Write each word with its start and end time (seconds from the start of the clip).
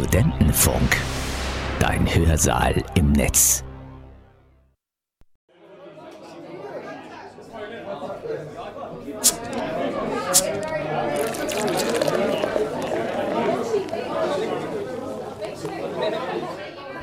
Studentenfunk. 0.00 0.96
Dein 1.78 2.06
Hörsaal 2.06 2.82
im 2.94 3.12
Netz. 3.12 3.62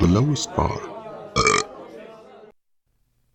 The 0.00 0.06
lowest 0.06 0.52
bar. 0.56 0.87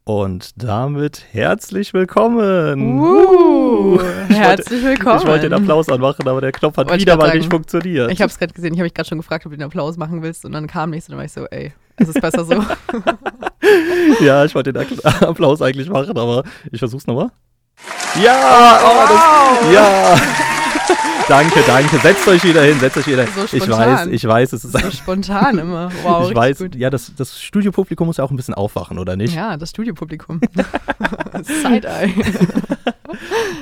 Und 0.05 0.61
damit 0.61 1.23
herzlich 1.31 1.93
willkommen. 1.93 2.99
Uh, 2.99 3.99
Ich 4.27 4.35
herzlich 4.37 4.83
willkommen. 4.83 5.19
Ich 5.21 5.25
wollte 5.25 5.47
den 5.49 5.53
Applaus 5.53 5.87
anmachen, 5.87 6.27
aber 6.27 6.41
der 6.41 6.51
Knopf 6.51 6.75
hat 6.75 6.87
Wollte 6.87 6.97
ich 6.97 7.01
wieder 7.03 7.15
mal 7.15 7.27
sagen. 7.27 7.37
nicht 7.39 7.49
funktioniert. 7.49 8.11
Ich 8.11 8.21
habe 8.21 8.29
es 8.29 8.37
gerade 8.37 8.53
gesehen, 8.53 8.73
ich 8.73 8.79
habe 8.79 8.83
mich 8.83 8.93
gerade 8.93 9.07
schon 9.07 9.19
gefragt, 9.19 9.45
ob 9.45 9.53
du 9.53 9.57
den 9.57 9.63
Applaus 9.65 9.95
machen 9.95 10.21
willst 10.21 10.43
und 10.43 10.51
dann 10.51 10.67
kam 10.67 10.89
nichts 10.89 11.07
und 11.07 11.13
dann 11.13 11.19
war 11.19 11.25
ich 11.25 11.31
so, 11.31 11.45
ey, 11.45 11.71
es 11.95 12.09
ist 12.09 12.19
besser 12.19 12.43
so. 12.43 12.53
ja, 14.25 14.43
ich 14.43 14.53
wollte 14.55 14.73
den 14.73 14.85
Applaus 15.21 15.61
eigentlich 15.61 15.89
machen, 15.89 16.17
aber 16.17 16.43
ich 16.69 16.79
versuch's 16.79 17.07
nochmal. 17.07 17.29
Ja, 18.21 18.79
oh, 18.83 19.07
das, 19.07 19.73
ja. 19.73 20.15
danke, 21.27 21.59
danke. 21.65 21.97
Setzt 21.97 22.27
euch 22.27 22.43
wieder 22.43 22.63
hin, 22.63 22.79
setzt 22.79 22.97
euch 22.97 23.07
wieder 23.07 23.23
hin. 23.23 23.31
So 23.35 23.57
ich 23.57 23.69
weiß, 23.69 24.07
ich 24.07 24.27
weiß, 24.27 24.53
es 24.53 24.65
ist 24.65 24.71
so 24.77 24.91
spontan 24.91 25.57
immer. 25.57 25.91
Wow, 26.03 26.29
ich 26.29 26.35
weiß, 26.35 26.57
gut. 26.59 26.75
ja, 26.75 26.89
das, 26.89 27.13
das 27.15 27.41
Studiopublikum 27.41 28.07
muss 28.07 28.17
ja 28.17 28.23
auch 28.23 28.31
ein 28.31 28.35
bisschen 28.35 28.53
aufwachen, 28.53 28.99
oder 28.99 29.15
nicht? 29.15 29.35
Ja, 29.35 29.57
das 29.57 29.69
Studiopublikum. 29.69 30.41
Side-Eye. 31.43 32.13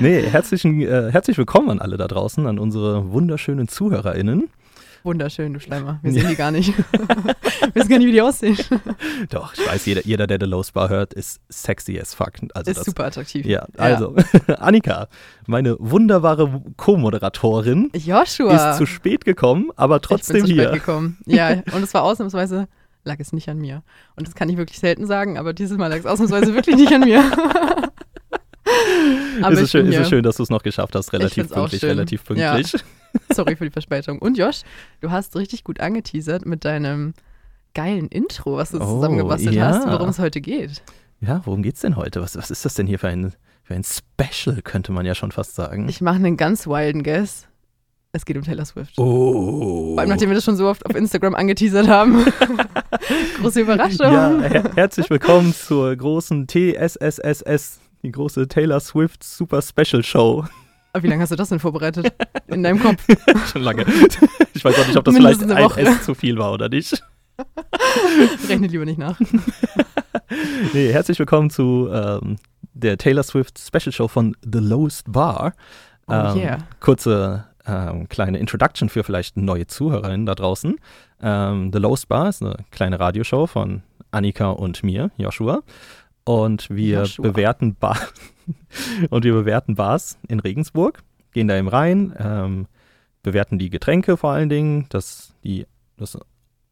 Nee, 0.00 0.22
herzlichen, 0.22 0.80
äh, 0.80 1.10
herzlich 1.12 1.38
willkommen 1.38 1.70
an 1.70 1.78
alle 1.78 1.96
da 1.96 2.08
draußen, 2.08 2.46
an 2.46 2.58
unsere 2.58 3.12
wunderschönen 3.12 3.68
ZuhörerInnen. 3.68 4.48
Wunderschön, 5.04 5.52
du 5.52 5.60
Schleimer. 5.60 5.98
Wir 6.02 6.12
sehen 6.12 6.28
die 6.28 6.36
gar 6.36 6.50
nicht. 6.50 6.72
Wir 7.62 7.74
wissen 7.74 7.88
gar 7.88 7.98
nicht, 7.98 8.06
wie 8.06 8.12
die 8.12 8.22
aussehen. 8.22 8.56
Doch, 9.30 9.54
ich 9.54 9.66
weiß, 9.66 9.86
jeder, 9.86 10.02
jeder 10.04 10.26
der 10.26 10.38
The 10.40 10.46
Low 10.46 10.62
Bar 10.72 10.88
hört, 10.88 11.12
ist 11.14 11.40
sexy 11.48 11.98
as 11.98 12.14
fuck. 12.14 12.32
Also 12.54 12.70
ist 12.70 12.78
das, 12.78 12.86
super 12.86 13.04
attraktiv. 13.06 13.44
Ja, 13.46 13.66
also, 13.76 14.14
Annika, 14.58 15.08
meine 15.46 15.76
wunderbare 15.78 16.62
Co-Moderatorin, 16.76 17.90
Joshua. 17.94 18.70
ist 18.70 18.78
zu 18.78 18.86
spät 18.86 19.24
gekommen, 19.24 19.70
aber 19.76 20.00
trotzdem 20.00 20.44
hier. 20.44 20.70
gekommen. 20.70 21.18
Ja, 21.26 21.62
und 21.72 21.82
es 21.82 21.92
war 21.94 22.02
ausnahmsweise, 22.02 22.68
lag 23.04 23.18
es 23.18 23.32
nicht 23.32 23.48
an 23.48 23.58
mir. 23.58 23.82
Und 24.16 24.28
das 24.28 24.34
kann 24.34 24.48
ich 24.48 24.56
wirklich 24.56 24.78
selten 24.78 25.06
sagen, 25.06 25.36
aber 25.38 25.52
dieses 25.52 25.78
Mal 25.78 25.88
lag 25.88 25.98
es 25.98 26.06
ausnahmsweise 26.06 26.54
wirklich 26.54 26.76
nicht 26.76 26.92
an 26.92 27.00
mir. 27.00 27.24
aber 29.42 29.52
ist, 29.54 29.60
es 29.62 29.70
schön, 29.72 29.86
ist 29.86 29.96
es 29.96 30.08
schön, 30.08 30.22
dass 30.22 30.36
du 30.36 30.44
es 30.44 30.50
noch 30.50 30.62
geschafft 30.62 30.94
hast, 30.94 31.12
relativ 31.12 31.48
pünktlich, 31.50 31.82
relativ 31.82 32.22
Ja. 32.34 32.60
Sorry 33.32 33.56
für 33.56 33.64
die 33.64 33.70
Verspätung. 33.70 34.18
Und 34.18 34.38
Josh, 34.38 34.62
du 35.00 35.10
hast 35.10 35.36
richtig 35.36 35.64
gut 35.64 35.80
angeteasert 35.80 36.46
mit 36.46 36.64
deinem 36.64 37.14
geilen 37.74 38.08
Intro, 38.08 38.56
was 38.56 38.70
du 38.70 38.78
Oh, 38.80 38.84
zusammengebastelt 38.96 39.54
ja. 39.54 39.66
hast, 39.68 39.86
worum 39.86 40.08
es 40.10 40.18
heute 40.18 40.40
geht. 40.40 40.82
Ja, 41.20 41.40
worum 41.44 41.62
geht's 41.62 41.80
denn 41.80 41.96
heute? 41.96 42.20
Was, 42.20 42.36
was 42.36 42.50
ist 42.50 42.64
das 42.64 42.74
denn 42.74 42.86
hier 42.86 42.98
für 42.98 43.08
ein, 43.08 43.32
für 43.62 43.74
ein 43.74 43.84
Special, 43.84 44.60
könnte 44.62 44.92
man 44.92 45.06
ja 45.06 45.14
schon 45.14 45.32
fast 45.32 45.54
sagen? 45.54 45.88
Ich 45.88 46.00
mache 46.00 46.16
einen 46.16 46.36
ganz 46.36 46.66
wilden 46.66 47.02
Guess. 47.02 47.46
Es 48.14 48.26
geht 48.26 48.36
um 48.36 48.42
Taylor 48.42 48.66
Swift. 48.66 48.98
oh. 48.98 49.92
Vor 49.94 50.00
allem, 50.00 50.10
nachdem 50.10 50.28
wir 50.28 50.34
das 50.34 50.44
schon 50.44 50.56
so 50.56 50.68
oft 50.68 50.84
auf 50.84 50.94
Instagram 50.94 51.34
angeteasert 51.34 51.88
haben. 51.88 52.22
Große 53.40 53.60
Überraschung. 53.62 54.00
Ja, 54.12 54.38
her 54.42 54.70
herzlich 54.74 55.08
willkommen 55.08 55.54
zur 55.54 55.96
großen 55.96 56.46
TSSSS, 56.46 57.80
die 58.02 58.12
große 58.12 58.48
Taylor 58.48 58.80
Swift 58.80 59.24
Super 59.24 59.62
Special 59.62 60.02
Show. 60.02 60.44
Aber 60.92 61.02
wie 61.02 61.08
lange 61.08 61.22
hast 61.22 61.32
du 61.32 61.36
das 61.36 61.48
denn 61.48 61.58
vorbereitet? 61.58 62.12
In 62.48 62.62
deinem 62.62 62.78
Kopf? 62.78 63.02
Schon 63.52 63.62
lange. 63.62 63.86
Ich 64.52 64.64
weiß 64.64 64.78
auch 64.78 64.86
nicht, 64.86 64.96
ob 64.96 65.04
das 65.04 65.14
Mindestens 65.14 65.50
vielleicht 65.52 65.78
ein. 65.78 65.86
S 65.86 66.02
zu 66.04 66.14
viel 66.14 66.36
war 66.36 66.52
oder 66.52 66.68
nicht. 66.68 67.02
Rechne 68.48 68.66
lieber 68.66 68.84
nicht 68.84 68.98
nach. 68.98 69.18
Nee, 70.74 70.92
herzlich 70.92 71.18
willkommen 71.18 71.48
zu 71.48 71.88
ähm, 71.90 72.36
der 72.74 72.98
Taylor 72.98 73.22
Swift 73.22 73.58
Special 73.58 73.92
Show 73.92 74.06
von 74.06 74.36
The 74.42 74.58
Lowest 74.58 75.10
Bar. 75.10 75.54
Oh 76.08 76.12
Ähm, 76.12 76.36
yeah. 76.36 76.58
Kurze 76.80 77.46
ähm, 77.66 78.08
kleine 78.10 78.38
Introduction 78.38 78.90
für 78.90 79.02
vielleicht 79.02 79.38
neue 79.38 79.66
Zuhörerinnen 79.66 80.26
da 80.26 80.34
draußen. 80.34 80.76
Ähm, 81.22 81.70
The 81.72 81.78
Lowest 81.78 82.08
Bar 82.08 82.28
ist 82.28 82.42
eine 82.42 82.56
kleine 82.70 83.00
Radioshow 83.00 83.46
von 83.46 83.82
Annika 84.10 84.50
und 84.50 84.82
mir, 84.82 85.10
Joshua. 85.16 85.62
Und 86.24 86.70
wir 86.70 87.00
Joshua. 87.00 87.30
bewerten 87.30 87.74
Bar 87.74 87.98
und 89.10 89.24
wir 89.24 89.32
bewerten 89.32 89.74
Bars 89.74 90.18
in 90.28 90.40
Regensburg, 90.40 91.02
gehen 91.32 91.48
da 91.48 91.56
eben 91.56 91.68
rein, 91.68 92.14
ähm, 92.18 92.66
bewerten 93.22 93.58
die 93.58 93.70
Getränke 93.70 94.16
vor 94.16 94.32
allen 94.32 94.48
Dingen, 94.48 94.86
das, 94.88 95.34
die, 95.42 95.66
das, 95.96 96.18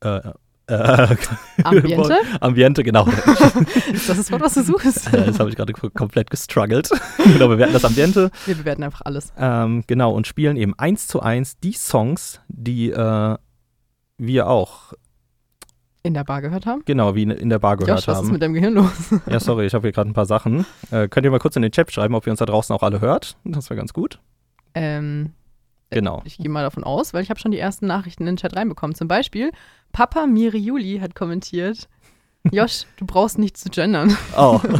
äh, 0.03 0.33
äh, 0.71 1.17
Ambiente? 1.65 2.17
Ambiente, 2.41 2.85
genau. 2.85 3.07
Ist 3.93 4.09
das 4.09 4.17
das 4.17 4.33
Wort, 4.33 4.43
was 4.43 4.55
du 4.55 4.63
suchst? 4.63 5.13
Äh, 5.13 5.27
das 5.27 5.41
habe 5.41 5.51
ich 5.51 5.57
gerade 5.57 5.73
komplett 5.73 6.31
gestruggelt. 6.31 6.91
genau, 7.19 7.41
wir 7.41 7.49
bewerten 7.49 7.73
das 7.73 7.85
Ambiente. 7.85 8.31
Wir 8.47 8.55
bewerten 8.55 8.85
einfach 8.85 9.03
alles. 9.05 9.33
Ähm, 9.37 9.83
genau, 9.87 10.13
und 10.13 10.27
spielen 10.29 10.57
eben 10.57 10.79
eins 10.79 11.09
zu 11.09 11.21
eins 11.21 11.59
die 11.59 11.73
Songs, 11.73 12.41
die 12.49 12.91
äh, 12.91 13.37
wir 14.19 14.47
auch, 14.47 14.93
In 16.03 16.15
der 16.15 16.25
Bar 16.25 16.41
gehört 16.41 16.65
haben? 16.67 16.83
genau, 16.87 17.15
wie 17.15 17.23
in- 17.25 17.31
in 17.31 17.49
der 17.51 17.59
Bar 17.59 17.77
gehört 17.77 17.99
Josh, 17.99 18.09
was 18.09 18.19
ist 18.19 18.25
haben. 18.25 18.33
mit 18.33 18.43
deinem 18.43 18.55
Gehirn 18.55 18.73
los? 18.75 18.91
Ja, 19.27 19.39
sorry, 19.39 19.67
ich 19.67 19.75
habe 19.75 19.83
hier 19.87 19.93
gerade 19.93 20.09
ein 20.11 20.15
paar 20.15 20.25
Sachen. 20.27 20.65
Äh, 20.91 21.09
könnt 21.09 21.25
ihr 21.25 21.31
mal 21.31 21.39
kurz 21.39 21.57
in 21.57 21.63
den 21.63 21.73
Chat 21.73 21.93
schreiben, 21.93 22.15
ob 22.15 22.27
ihr 22.27 22.31
uns 22.31 22.39
da 22.39 22.47
draußen 22.47 22.75
auch 22.75 22.83
alle 22.83 23.01
hört? 23.01 23.37
Das 23.45 23.69
wäre 23.71 23.79
ganz 23.79 23.93
gut. 23.93 24.19
Ähm, 24.75 25.33
Genau. 25.93 26.23
Ich 26.25 26.39
gehe 26.39 26.49
mal 26.49 26.63
davon 26.63 26.85
aus, 26.85 27.13
weil 27.13 27.23
ich 27.25 27.31
habe 27.31 27.41
schon 27.41 27.51
die 27.51 27.59
ersten 27.59 27.87
Nachrichten 27.89 28.23
in 28.23 28.27
den 28.27 28.37
Chat 28.37 28.55
reinbekommen. 28.55 28.95
Zum 28.95 29.09
Beispiel, 29.09 29.51
Papa 29.91 30.27
Miriuli 30.29 31.01
hat 31.01 31.17
kommentiert, 31.17 31.89
Josh, 32.51 32.85
du 32.97 33.07
brauchst 33.07 33.39
nicht 33.39 33.57
zu 33.57 33.69
gendern. 33.69 34.17
Oh. 34.37 34.61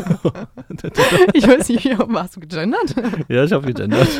Ich 1.35 1.47
weiß 1.47 1.69
nicht, 1.69 1.85
wie 1.85 1.95
hast 1.95 2.37
du 2.37 2.41
gegendert? 2.41 2.95
ja, 3.29 3.45
ich 3.45 3.53
habe 3.53 3.67
gegendert. 3.67 4.09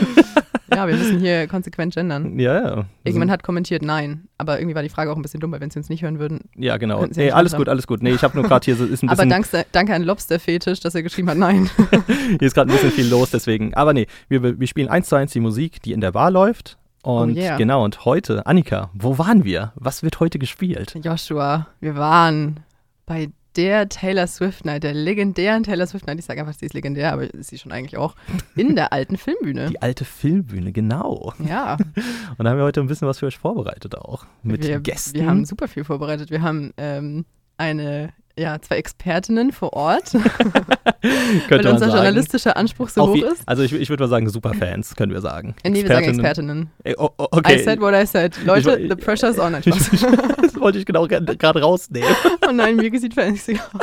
Ja, 0.73 0.87
wir 0.87 0.95
müssen 0.95 1.19
hier 1.19 1.49
konsequent 1.49 1.95
gendern. 1.95 2.39
Ja, 2.39 2.55
ja. 2.55 2.85
Irgendjemand 3.03 3.31
hat 3.33 3.43
kommentiert 3.43 3.83
nein, 3.83 4.29
aber 4.39 4.61
irgendwie 4.61 4.77
war 4.77 4.83
die 4.83 4.89
Frage 4.89 5.11
auch 5.11 5.17
ein 5.17 5.23
bisschen 5.23 5.41
dumm, 5.41 5.51
weil 5.51 5.61
wenn 5.61 5.71
sie 5.71 5.81
uns 5.81 5.89
nicht 5.89 6.03
hören 6.03 6.21
würden. 6.21 6.43
Ja, 6.57 6.77
genau. 6.77 7.05
Sie 7.11 7.21
Nee, 7.21 7.33
alles 7.33 7.57
gut, 7.57 7.69
alles 7.69 7.89
gut. 7.89 8.03
Nee, 8.03 8.13
ich 8.13 8.23
habe 8.23 8.37
nur 8.39 8.47
gerade 8.49 8.65
hier 8.65 8.77
so, 8.77 8.85
ist 8.85 9.03
ein 9.03 9.09
Aber 9.09 9.17
bisschen, 9.17 9.31
danke, 9.31 9.67
danke 9.73 9.95
an 9.95 10.05
Lobster-Fetisch, 10.05 10.81
dass 10.81 10.95
er 10.95 11.03
geschrieben 11.03 11.29
hat 11.29 11.39
nein. 11.39 11.69
hier 12.39 12.43
ist 12.43 12.55
gerade 12.55 12.71
ein 12.71 12.73
bisschen 12.75 12.93
viel 12.93 13.09
los, 13.09 13.31
deswegen. 13.31 13.75
Aber 13.75 13.93
nee, 13.93 14.07
wir, 14.29 14.61
wir 14.61 14.67
spielen 14.69 14.89
eins 14.89 15.09
zu 15.09 15.17
eins 15.17 15.33
die 15.33 15.41
Musik, 15.41 15.83
die 15.83 15.93
in 15.93 16.01
der 16.01 16.13
Bar 16.13 16.31
läuft. 16.31 16.79
Und 17.03 17.37
Oh 17.37 17.41
yeah. 17.41 17.57
genau, 17.57 17.85
und 17.85 18.05
heute, 18.05 18.47
Annika, 18.47 18.91
wo 18.95 19.19
waren 19.19 19.43
wir? 19.43 19.73
Was 19.75 20.03
wird 20.03 20.21
heute 20.21 20.39
gespielt? 20.39 20.95
Joshua, 21.03 21.67
wir 21.81 21.97
waren 21.97 22.61
bei 23.11 23.29
der 23.57 23.89
Taylor 23.89 24.29
Swift 24.29 24.65
Night, 24.65 24.85
der 24.85 24.95
legendären 24.95 25.65
Taylor 25.65 25.85
Swift 25.85 26.07
Night. 26.07 26.21
Ich 26.21 26.27
sage 26.27 26.41
einfach, 26.41 26.55
sie 26.55 26.67
ist 26.67 26.75
legendär, 26.75 27.13
aber 27.13 27.25
ist 27.35 27.51
sie 27.51 27.59
schon 27.59 27.73
eigentlich 27.73 27.97
auch. 27.97 28.15
In 28.55 28.77
der 28.77 28.93
alten 28.93 29.17
Filmbühne. 29.17 29.69
Die 29.69 29.83
alte 29.83 30.05
Filmbühne, 30.05 30.71
genau. 30.71 31.35
Ja, 31.45 31.75
Und 32.39 32.45
da 32.45 32.51
haben 32.51 32.59
wir 32.59 32.63
heute 32.63 32.81
ein 32.81 32.87
bisschen 32.87 33.09
was 33.09 33.19
für 33.19 33.27
euch 33.27 33.37
vorbereitet 33.37 33.97
auch. 33.97 34.27
Mit 34.45 34.63
wir, 34.63 34.79
Gästen. 34.79 35.19
Wir 35.19 35.27
haben 35.27 35.45
super 35.45 35.67
viel 35.67 35.83
vorbereitet. 35.83 36.31
Wir 36.31 36.43
haben 36.43 36.73
ähm, 36.77 37.25
eine, 37.57 38.11
ja, 38.41 38.59
zwei 38.61 38.77
Expertinnen 38.77 39.53
vor 39.53 39.75
Ort, 39.75 40.15
weil 41.49 41.67
unser 41.67 41.89
journalistischer 41.89 42.57
Anspruch 42.57 42.89
so 42.89 43.03
Auf 43.03 43.11
hoch 43.11 43.17
ist. 43.17 43.43
Also 43.47 43.63
ich, 43.63 43.73
ich 43.73 43.91
würde 43.91 44.05
mal 44.05 44.09
sagen, 44.09 44.29
Superfans, 44.31 44.97
können 44.97 45.13
wir 45.13 45.21
sagen. 45.21 45.55
Nee, 45.65 45.83
wir 45.83 45.89
sagen 45.89 46.07
Expertinnen. 46.09 46.71
Ey, 46.85 46.95
oh, 46.97 47.11
oh, 47.19 47.27
okay. 47.31 47.57
I 47.61 47.63
said 47.63 47.81
what 47.81 47.95
I 47.95 48.07
said. 48.07 48.35
Leute, 48.45 48.79
Ich- 48.79 48.89
the 48.89 48.97
pressure's 48.97 49.39
on. 49.39 49.55
Ich, 49.61 49.65
das 49.67 50.59
wollte 50.59 50.79
ich 50.79 50.87
genau 50.87 51.07
gerade 51.07 51.61
rausnehmen. 51.61 52.09
Oh 52.49 52.53
nein, 52.53 52.77
mir 52.77 52.99
sieht 52.99 53.15
fancy 53.15 53.61
aus. 53.61 53.81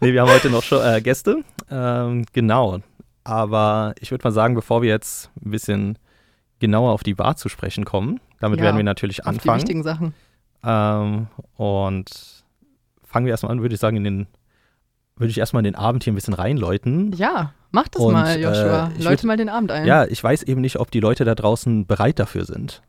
Nee, 0.00 0.12
wir 0.12 0.22
haben 0.22 0.30
heute 0.30 0.48
noch 0.48 0.62
schon 0.62 0.80
äh, 0.82 1.00
Gäste. 1.02 1.42
Ähm, 1.70 2.24
genau. 2.32 2.78
Aber 3.24 3.94
ich 4.00 4.10
würde 4.10 4.24
mal 4.24 4.32
sagen, 4.32 4.54
bevor 4.54 4.80
wir 4.82 4.88
jetzt 4.88 5.30
ein 5.44 5.50
bisschen 5.50 5.98
genauer 6.60 6.92
auf 6.92 7.02
die 7.02 7.14
Bar 7.14 7.36
zu 7.36 7.48
sprechen 7.48 7.84
kommen, 7.84 8.20
damit 8.40 8.58
Ja, 8.60 8.66
werden 8.66 8.76
wir 8.76 8.84
natürlich 8.84 9.20
Auf 9.26 9.32
die 9.32 9.38
anfangen. 9.40 9.58
wichtigen 9.60 9.82
Sachen. 9.82 10.14
Ähm, 10.64 11.26
und 11.56 12.10
fangen 13.12 13.26
wir 13.26 13.30
erstmal 13.32 13.52
an, 13.52 13.60
würde 13.62 13.74
ich 13.74 13.80
sagen, 13.80 13.96
in 13.98 14.04
den, 14.04 14.26
würde 15.16 15.30
ich 15.30 15.38
erstmal 15.38 15.60
in 15.60 15.64
den 15.64 15.74
Abend 15.76 16.02
hier 16.04 16.12
ein 16.12 16.16
bisschen 16.16 16.34
reinläuten. 16.34 17.12
Ja, 17.12 17.52
mach 17.70 17.88
das 17.88 18.02
Und, 18.02 18.12
mal, 18.14 18.40
Joshua. 18.40 18.88
äh, 18.88 18.98
ich 18.98 19.04
Leute 19.04 19.22
würd- 19.22 19.26
mal 19.26 19.36
den 19.36 19.48
Abend 19.48 19.70
ein. 19.70 19.86
Ja, 19.86 20.04
ich 20.06 20.22
weiß 20.22 20.42
eben 20.44 20.60
nicht, 20.60 20.78
ob 20.80 20.90
die 20.90 21.00
Leute 21.00 21.24
da 21.24 21.34
draußen 21.34 21.86
bereit 21.86 22.18
dafür 22.18 22.44
sind. 22.44 22.82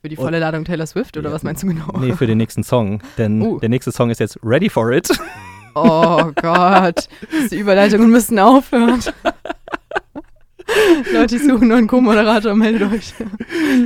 Für 0.00 0.08
die 0.08 0.16
volle 0.16 0.40
Ladung 0.40 0.64
Taylor 0.64 0.86
Swift 0.86 1.16
oder 1.16 1.28
Ja, 1.28 1.34
was 1.36 1.44
meinst 1.44 1.62
du 1.62 1.68
genau? 1.68 1.96
Nee, 2.00 2.14
für 2.14 2.26
den 2.26 2.38
nächsten 2.38 2.64
Song. 2.64 3.00
Denn 3.18 3.40
Uh. 3.40 3.60
der 3.60 3.68
nächste 3.68 3.92
Song 3.92 4.10
ist 4.10 4.18
jetzt 4.18 4.36
Ready 4.42 4.68
for 4.68 4.90
It. 4.90 5.08
Oh 5.76 6.32
Gott, 6.42 7.08
die 7.50 7.58
Überleitungen 7.58 8.10
müssen 8.10 8.38
aufhören. 8.40 9.00
Leute, 11.12 11.36
ich 11.36 11.42
suche 11.44 11.64
nur 11.66 11.76
einen 11.76 11.86
Co-Moderator, 11.86 12.54
meldet 12.54 12.90
euch. 12.92 13.12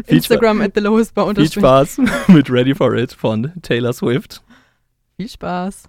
Instagram 0.07 0.61
at 0.61 0.73
the 0.75 0.81
lowest 0.81 1.15
bar 1.15 1.35
Viel 1.35 1.51
Spaß 1.51 1.99
mit 2.29 2.51
Ready 2.51 2.75
for 2.75 2.95
It 2.95 3.13
von 3.13 3.53
Taylor 3.63 3.93
Swift. 3.93 4.43
Viel 5.19 5.31
Spaß. 5.31 5.85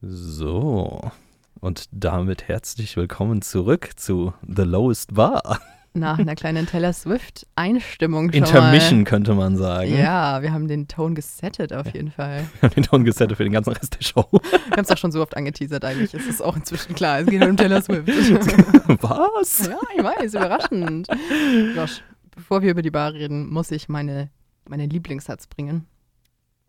So. 0.00 1.10
Und 1.58 1.86
damit 1.90 2.46
herzlich 2.46 2.96
willkommen 2.96 3.42
zurück 3.42 3.90
zu 3.96 4.32
The 4.46 4.62
Lowest 4.62 5.14
Bar. 5.14 5.60
nach 5.92 6.20
einer 6.20 6.36
kleinen 6.36 6.66
Taylor 6.66 6.92
Swift-Einstimmung 6.92 8.30
schon 8.30 8.44
Intermission 8.44 9.02
könnte 9.02 9.34
man 9.34 9.56
sagen. 9.56 9.90
Mal. 9.90 9.98
Ja, 9.98 10.42
wir 10.42 10.52
haben 10.52 10.68
den 10.68 10.86
Ton 10.86 11.16
gesettet 11.16 11.72
auf 11.72 11.92
jeden 11.92 12.12
Fall. 12.12 12.44
Wir 12.60 12.68
haben 12.68 12.74
den 12.76 12.84
Ton 12.84 13.04
gesettet 13.04 13.38
für 13.38 13.42
den 13.42 13.52
ganzen 13.52 13.72
Rest 13.72 13.96
der 13.96 14.04
Show. 14.04 14.28
Wir 14.30 14.76
haben 14.76 14.84
es 14.84 14.90
auch 14.92 14.98
schon 14.98 15.10
so 15.10 15.20
oft 15.20 15.36
angeteasert 15.36 15.84
eigentlich. 15.84 16.14
Es 16.14 16.26
ist 16.28 16.40
auch 16.40 16.54
inzwischen 16.54 16.94
klar, 16.94 17.18
es 17.18 17.26
geht 17.26 17.44
um 17.44 17.56
Taylor 17.56 17.82
Swift. 17.82 18.06
Was? 19.02 19.66
ja, 19.66 19.78
ich 19.96 20.04
weiß, 20.04 20.34
überraschend. 20.34 21.08
Josh, 21.74 22.02
bevor 22.38 22.62
wir 22.62 22.70
über 22.70 22.82
die 22.82 22.90
Bar 22.90 23.12
reden, 23.12 23.48
muss 23.50 23.70
ich 23.70 23.88
meine, 23.88 24.30
meine 24.68 24.86
Lieblingssatz 24.86 25.46
bringen. 25.46 25.86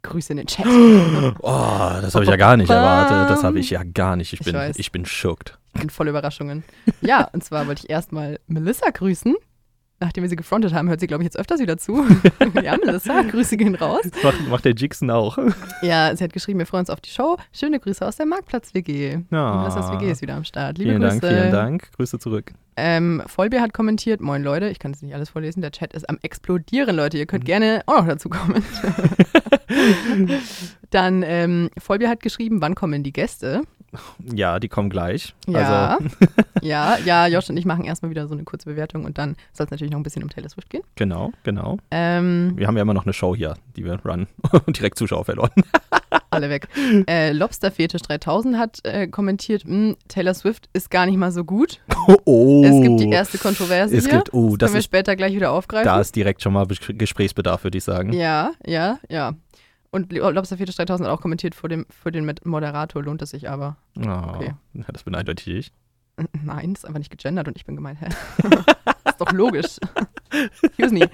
Grüße 0.02 0.34
in 0.34 0.38
den 0.38 0.48
Chat. 0.48 0.66
Oh, 1.42 2.00
das 2.02 2.16
habe 2.16 2.24
ich 2.24 2.30
ja 2.30 2.36
gar 2.38 2.58
nicht 2.58 2.70
erwartet. 2.70 3.30
Das 3.30 3.44
habe 3.44 3.60
ich 3.60 3.70
ja 3.70 3.84
gar 3.84 4.16
nicht. 4.16 4.34
Ich 4.34 4.40
Ich 4.40 4.46
bin, 4.46 4.56
weiß. 4.56 4.78
ich 4.80 4.92
bin 4.92 5.06
schocked. 5.06 5.58
Ich 5.76 5.82
bin 5.82 5.90
voll 5.90 6.08
Überraschungen. 6.08 6.64
Ja, 7.02 7.30
und 7.34 7.44
zwar 7.44 7.68
wollte 7.68 7.84
ich 7.86 7.90
erstmal 7.90 8.40
Melissa 8.48 8.90
grüßen. 8.90 9.36
Nachdem 10.02 10.24
wir 10.24 10.30
sie 10.30 10.38
gefrontet 10.38 10.74
haben, 10.74 10.88
hört 10.88 11.02
sie, 11.02 11.08
glaube 11.08 11.24
ich, 11.24 11.26
jetzt 11.26 11.38
öfters 11.38 11.60
wieder 11.60 11.78
zu. 11.78 12.06
ja, 12.64 12.78
Melissa, 12.78 13.22
Grüße 13.24 13.58
gehen 13.58 13.76
raus. 13.76 14.02
Macht, 14.24 14.48
macht 14.48 14.66
der 14.66 14.74
Jixon 14.74 15.12
auch. 15.12 15.38
Ja, 15.82 16.16
sie 16.16 16.24
hat 16.24 16.32
geschrieben, 16.32 16.58
wir 16.60 16.66
freuen 16.66 16.82
uns 16.82 16.90
auf 16.90 17.02
die 17.02 17.10
Show. 17.10 17.36
Schöne 17.52 17.82
Grüße 17.82 18.06
aus 18.08 18.16
der 18.16 18.26
Marktplatz-WG. 18.26 19.20
Ja. 19.30 19.58
Melissas 19.58 19.92
WG 19.92 20.10
ist 20.12 20.22
wieder 20.22 20.36
am 20.36 20.46
Start. 20.46 20.78
Liebe 20.78 20.92
Vielen 20.92 21.02
Grüße. 21.02 21.20
Dank, 21.20 21.34
vielen 21.34 21.52
Dank. 21.52 21.92
Grüße 21.98 22.18
zurück. 22.18 22.54
Ähm, 22.80 23.22
Vollbier 23.26 23.62
hat 23.62 23.74
kommentiert, 23.74 24.22
moin 24.22 24.42
Leute, 24.42 24.70
ich 24.70 24.80
kann 24.80 24.92
es 24.92 25.02
nicht 25.02 25.14
alles 25.14 25.30
vorlesen, 25.30 25.62
der 25.62 25.72
Chat 25.72 25.94
ist 25.94 26.10
am 26.10 26.18
explodieren, 26.22 26.96
Leute, 26.96 27.18
ihr 27.18 27.26
könnt 27.26 27.46
gerne 27.46 27.82
auch 27.86 28.00
noch 28.00 28.08
dazu 28.08 28.30
kommen. 28.30 28.64
Dann 30.90 31.24
ähm, 31.24 31.70
Vollbier 31.78 32.10
hat 32.10 32.22
geschrieben, 32.22 32.62
wann 32.62 32.76
kommen 32.76 33.04
die 33.04 33.14
Gäste? 33.14 33.64
Ja, 34.34 34.60
die 34.60 34.68
kommen 34.68 34.90
gleich. 34.90 35.34
Ja, 35.48 35.98
Also, 36.00 36.06
ja, 36.62 36.98
ja, 37.06 37.28
Josh 37.28 37.50
und 37.50 37.58
ich 37.58 37.66
machen 37.66 37.86
erstmal 37.86 38.10
wieder 38.12 38.28
so 38.28 38.34
eine 38.36 38.44
kurze 38.44 38.66
Bewertung 38.70 39.06
und 39.06 39.18
dann 39.18 39.36
soll 39.54 39.66
es 39.66 39.72
natürlich 39.72 39.92
noch 39.92 40.00
ein 40.00 40.04
bisschen 40.04 40.24
um 40.24 40.30
Taylor 40.30 40.50
Swift 40.50 40.70
gehen. 40.70 40.84
genau, 40.96 41.32
genau. 41.44 41.78
Ähm, 41.92 42.54
Wir 42.56 42.68
haben 42.68 42.76
ja 42.78 42.84
immer 42.84 42.94
noch 42.94 43.06
eine 43.06 43.14
Show 43.14 43.36
hier, 43.36 43.56
die 43.76 43.86
wir 43.86 44.00
runnen. 44.06 44.28
Und 44.66 44.78
direkt 44.78 44.98
Zuschauer 44.98 45.26
verloren. 45.26 45.52
alle 46.32 46.50
weg. 46.50 46.68
Äh, 47.08 47.32
Lobsterfetisch 47.32 48.02
3000 48.04 48.58
hat 48.58 48.80
äh, 48.84 49.08
kommentiert, 49.08 49.64
"Hm, 49.64 49.96
Taylor 50.08 50.34
Swift 50.34 50.70
ist 50.74 50.90
gar 50.92 51.06
nicht 51.06 51.18
mal 51.18 51.32
so 51.32 51.44
gut. 51.44 51.80
Oh, 52.26 52.64
Es 52.66 52.82
gibt 52.82 53.00
die 53.00 53.10
erste 53.10 53.38
Kontroverse 53.38 53.96
Es 53.96 54.08
gibt, 54.08 54.34
oh, 54.34 54.50
das 54.56 54.58
das 54.58 54.68
können 54.68 54.74
wir 54.76 54.80
ist, 54.80 54.86
später 54.86 55.16
gleich 55.16 55.34
wieder 55.36 55.52
aufgreifen. 55.52 55.86
da 55.86 56.00
ist 56.00 56.16
direkt 56.16 56.42
schon 56.42 56.54
mal 56.54 56.66
Gesprächsbedarf, 56.68 57.64
würde 57.64 57.78
ich 57.78 57.84
sagen. 57.84 58.14
Ja, 58.14 58.52
ja, 58.66 59.00
ja. 59.10 59.34
Und 59.92 60.12
Lobsterfetisch 60.14 60.76
3000 60.76 61.08
hat 61.10 61.18
auch 61.18 61.22
kommentiert, 61.22 61.56
für 61.56 61.68
den, 61.68 61.86
für 61.90 62.12
den 62.12 62.32
Moderator 62.44 63.02
lohnt 63.04 63.22
es 63.22 63.32
sich 63.32 63.50
aber. 63.50 63.78
Oh, 63.98 64.02
Okay. 64.36 64.54
ja, 64.74 64.84
das 64.92 65.04
bin 65.04 65.16
eindeutig 65.16 65.48
ich. 65.48 65.72
Nein, 66.44 66.74
ist 66.74 66.86
einfach 66.86 67.00
nicht 67.00 67.10
gegendert 67.12 67.48
und 67.48 67.56
ich 67.58 67.66
bin 67.66 67.76
gemeint, 67.76 68.00
hä? 68.02 68.08
ist 69.06 69.20
doch 69.22 69.32
logisch. 69.32 69.78
Excuse 70.62 70.94
me. 70.94 71.10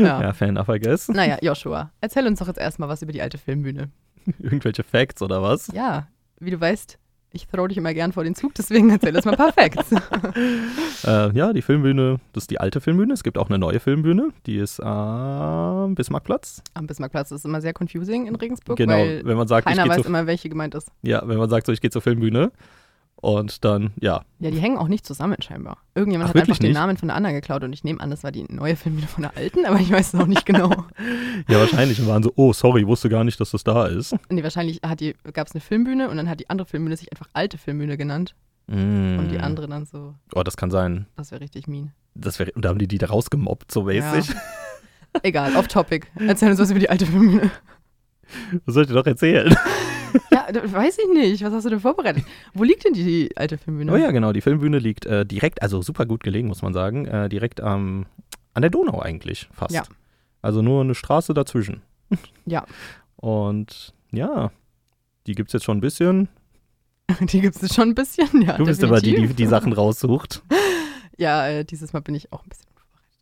Ja. 0.00 0.22
Ja, 0.22 0.32
Fan 0.32 0.56
of, 0.56 0.68
I 0.68 0.78
guess. 0.78 1.08
Naja, 1.08 1.36
Joshua, 1.42 1.90
erzähl 2.00 2.26
uns 2.26 2.38
doch 2.38 2.46
jetzt 2.46 2.58
erstmal 2.58 2.88
was 2.88 3.02
über 3.02 3.12
die 3.12 3.20
alte 3.20 3.38
Filmbühne. 3.38 3.90
Irgendwelche 4.38 4.82
Facts 4.84 5.20
oder 5.20 5.42
was? 5.42 5.66
Ja, 5.74 6.06
wie 6.38 6.50
du 6.52 6.60
weißt, 6.60 6.98
ich 7.34 7.48
throw 7.48 7.66
dich 7.66 7.76
immer 7.76 7.92
gern 7.92 8.12
vor 8.12 8.24
den 8.24 8.34
Zug, 8.34 8.54
deswegen 8.54 8.88
erzähl 8.90 9.14
uns 9.14 9.24
mal 9.24 9.36
Facts. 9.52 9.90
Äh, 11.06 11.36
ja, 11.36 11.52
die 11.52 11.60
Filmbühne, 11.60 12.18
das 12.32 12.44
ist 12.44 12.50
die 12.50 12.60
alte 12.60 12.80
Filmbühne. 12.80 13.12
Es 13.12 13.22
gibt 13.22 13.36
auch 13.36 13.50
eine 13.50 13.58
neue 13.58 13.78
Filmbühne, 13.78 14.30
die 14.46 14.56
ist 14.56 14.80
am 14.80 15.94
Bismarckplatz. 15.94 16.62
Am 16.72 16.86
Bismarckplatz 16.86 17.30
ist 17.30 17.44
immer 17.44 17.60
sehr 17.60 17.74
confusing 17.78 18.26
in 18.26 18.34
Regensburg, 18.36 18.78
Genau, 18.78 18.94
weil 18.94 19.22
wenn 19.24 19.36
man 19.36 19.46
sagt, 19.46 19.66
keiner 19.66 19.86
weiß 19.86 20.06
immer, 20.06 20.26
welche 20.26 20.48
gemeint 20.48 20.74
ist. 20.74 20.90
ja, 21.02 21.22
wenn 21.26 21.36
man 21.36 21.50
sagt, 21.50 21.66
so, 21.66 21.72
ich 21.72 21.82
gehe 21.82 21.90
zur 21.90 22.00
Filmbühne 22.00 22.52
und 23.16 23.64
dann, 23.64 23.92
ja, 24.00 24.22
Ja, 24.38 24.50
die 24.50 24.58
hängen 24.58 24.76
auch 24.76 24.88
nicht 24.88 25.06
zusammen 25.06 25.40
scheinbar. 25.40 25.78
Irgendjemand 25.94 26.30
Ach, 26.30 26.34
hat 26.34 26.42
einfach 26.42 26.58
den 26.58 26.68
nicht? 26.70 26.74
Namen 26.78 26.96
von 26.96 27.08
der 27.08 27.16
anderen 27.16 27.34
geklaut 27.34 27.64
und 27.64 27.72
ich 27.72 27.82
nehme 27.84 28.00
an, 28.00 28.10
das 28.10 28.22
war 28.22 28.32
die 28.32 28.44
neue 28.50 28.76
Filmbühne 28.76 29.06
von 29.06 29.22
der 29.22 29.36
alten, 29.36 29.64
aber 29.66 29.80
ich 29.80 29.90
weiß 29.90 30.12
es 30.14 30.20
auch 30.20 30.26
nicht 30.26 30.44
genau. 30.44 30.70
ja, 31.48 31.58
wahrscheinlich 31.60 31.98
und 32.00 32.06
waren 32.08 32.22
so, 32.22 32.32
oh, 32.36 32.52
sorry, 32.52 32.86
wusste 32.86 33.08
gar 33.08 33.24
nicht, 33.24 33.40
dass 33.40 33.50
das 33.52 33.64
da 33.64 33.86
ist. 33.86 34.14
Nee, 34.28 34.42
wahrscheinlich 34.42 34.80
hat 34.84 35.00
die, 35.00 35.14
gab 35.32 35.46
es 35.46 35.54
eine 35.54 35.60
Filmbühne 35.62 36.10
und 36.10 36.16
dann 36.18 36.28
hat 36.28 36.40
die 36.40 36.50
andere 36.50 36.66
Filmbühne 36.66 36.96
sich 36.96 37.10
einfach 37.12 37.28
alte 37.32 37.58
Filmbühne 37.58 37.96
genannt 37.96 38.34
Mm. 38.66 39.18
und 39.18 39.28
die 39.30 39.38
andere 39.40 39.68
dann 39.68 39.84
so, 39.84 40.14
Oh, 40.34 40.42
das 40.42 40.56
kann 40.56 40.70
sein. 40.70 41.04
das 41.16 41.30
wäre 41.32 41.42
richtig 41.42 41.68
mean. 41.68 41.92
Das 42.14 42.38
wär, 42.38 42.46
und 42.56 42.64
da 42.64 42.70
haben 42.70 42.78
die 42.78 42.88
die 42.88 42.96
da 42.96 43.08
rausgemobbt, 43.08 43.70
so 43.70 43.82
mäßig. 43.82 44.34
Egal, 45.22 45.54
off 45.56 45.68
topic. 45.68 46.06
Erzähl 46.18 46.48
uns 46.50 46.58
was 46.58 46.70
über 46.70 46.80
die 46.80 46.88
alte 46.88 47.04
Filmbühne. 47.04 47.50
Was 48.64 48.72
soll 48.74 48.84
ich 48.84 48.88
dir 48.88 48.94
doch 48.94 49.04
erzählen? 49.06 49.54
Ja, 50.30 50.46
weiß 50.50 50.98
ich 50.98 51.08
nicht. 51.08 51.44
Was 51.44 51.52
hast 51.52 51.64
du 51.64 51.70
denn 51.70 51.80
vorbereitet? 51.80 52.24
Wo 52.52 52.64
liegt 52.64 52.84
denn 52.84 52.92
die, 52.92 53.30
alte 53.36 53.58
Filmbühne? 53.58 53.92
Oh 53.92 53.96
ja, 53.96 54.10
genau, 54.10 54.32
die 54.32 54.40
Filmbühne 54.40 54.78
liegt 54.78 55.06
äh, 55.06 55.26
direkt, 55.26 55.62
also 55.62 55.82
super 55.82 56.06
gut 56.06 56.22
gelegen, 56.22 56.48
muss 56.48 56.62
man 56.62 56.72
sagen, 56.72 57.06
äh, 57.06 57.28
direkt 57.28 57.60
am 57.60 58.06
an 58.54 58.62
der 58.62 58.70
Donau 58.70 59.00
eigentlich 59.00 59.48
fast. 59.52 59.74
Ja. 59.74 59.82
Also 60.40 60.62
nur 60.62 60.82
eine 60.82 60.94
Straße 60.94 61.34
dazwischen. 61.34 61.82
Ja. 62.46 62.66
Und 63.16 63.94
ja, 64.12 64.52
die 65.26 65.34
gibt 65.34 65.48
es 65.48 65.54
jetzt 65.54 65.64
schon 65.64 65.78
ein 65.78 65.80
bisschen. 65.80 66.28
Die 67.20 67.40
gibt 67.40 67.62
es 67.62 67.74
schon 67.74 67.90
ein 67.90 67.94
bisschen, 67.94 68.42
ja. 68.42 68.58
Du 68.58 68.66
bist 68.66 68.82
immer 68.82 69.00
die, 69.00 69.14
die 69.14 69.34
die 69.34 69.46
Sachen 69.46 69.72
raussucht. 69.72 70.42
Ja, 71.16 71.46
äh, 71.46 71.64
dieses 71.64 71.92
Mal 71.92 72.00
bin 72.00 72.16
ich 72.16 72.32
auch 72.32 72.42
ein 72.42 72.48
bisschen 72.48 72.66
unvorbereitet. 72.70 73.20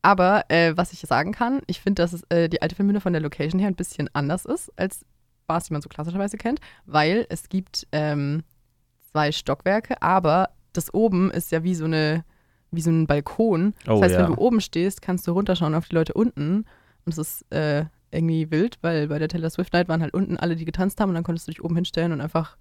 Aber 0.00 0.44
äh, 0.48 0.74
was 0.78 0.94
ich 0.94 1.00
sagen 1.00 1.32
kann, 1.32 1.60
ich 1.66 1.78
finde, 1.78 2.00
dass 2.02 2.14
es, 2.14 2.22
äh, 2.30 2.48
die 2.48 2.62
alte 2.62 2.74
Filmbühne 2.74 3.02
von 3.02 3.12
der 3.12 3.20
Location 3.20 3.60
her 3.60 3.68
ein 3.68 3.74
bisschen 3.74 4.08
anders 4.14 4.46
ist 4.46 4.72
als 4.76 5.04
Bars, 5.46 5.64
die 5.66 5.72
man 5.72 5.82
so 5.82 5.88
klassischerweise 5.88 6.36
kennt, 6.36 6.60
weil 6.86 7.26
es 7.28 7.48
gibt 7.48 7.86
ähm, 7.92 8.42
zwei 9.12 9.32
Stockwerke, 9.32 10.00
aber 10.02 10.50
das 10.72 10.92
oben 10.92 11.30
ist 11.30 11.52
ja 11.52 11.62
wie 11.62 11.74
so 11.74 11.84
eine 11.84 12.24
wie 12.70 12.80
so 12.80 12.90
ein 12.90 13.06
Balkon. 13.06 13.74
Das 13.84 13.98
Oh, 13.98 14.02
heißt, 14.02 14.14
ja. 14.14 14.20
wenn 14.26 14.34
du 14.34 14.40
oben 14.40 14.60
stehst, 14.60 15.00
kannst 15.00 15.28
du 15.28 15.30
runterschauen 15.32 15.76
auf 15.76 15.86
die 15.88 15.94
Leute 15.94 16.12
unten. 16.14 16.64
Und 17.04 17.12
es 17.12 17.18
ist 17.18 17.52
äh, 17.52 17.84
irgendwie 18.10 18.50
wild, 18.50 18.78
weil 18.80 19.06
bei 19.06 19.20
der 19.20 19.28
Taylor 19.28 19.48
Swift 19.48 19.72
Night 19.72 19.88
waren 19.88 20.02
halt 20.02 20.12
unten 20.12 20.36
alle, 20.36 20.56
die 20.56 20.64
getanzt 20.64 21.00
haben 21.00 21.10
und 21.10 21.14
dann 21.14 21.22
konntest 21.22 21.46
du 21.46 21.52
dich 21.52 21.62
oben 21.62 21.76
hinstellen 21.76 22.10
und 22.10 22.20
einfach 22.20 22.56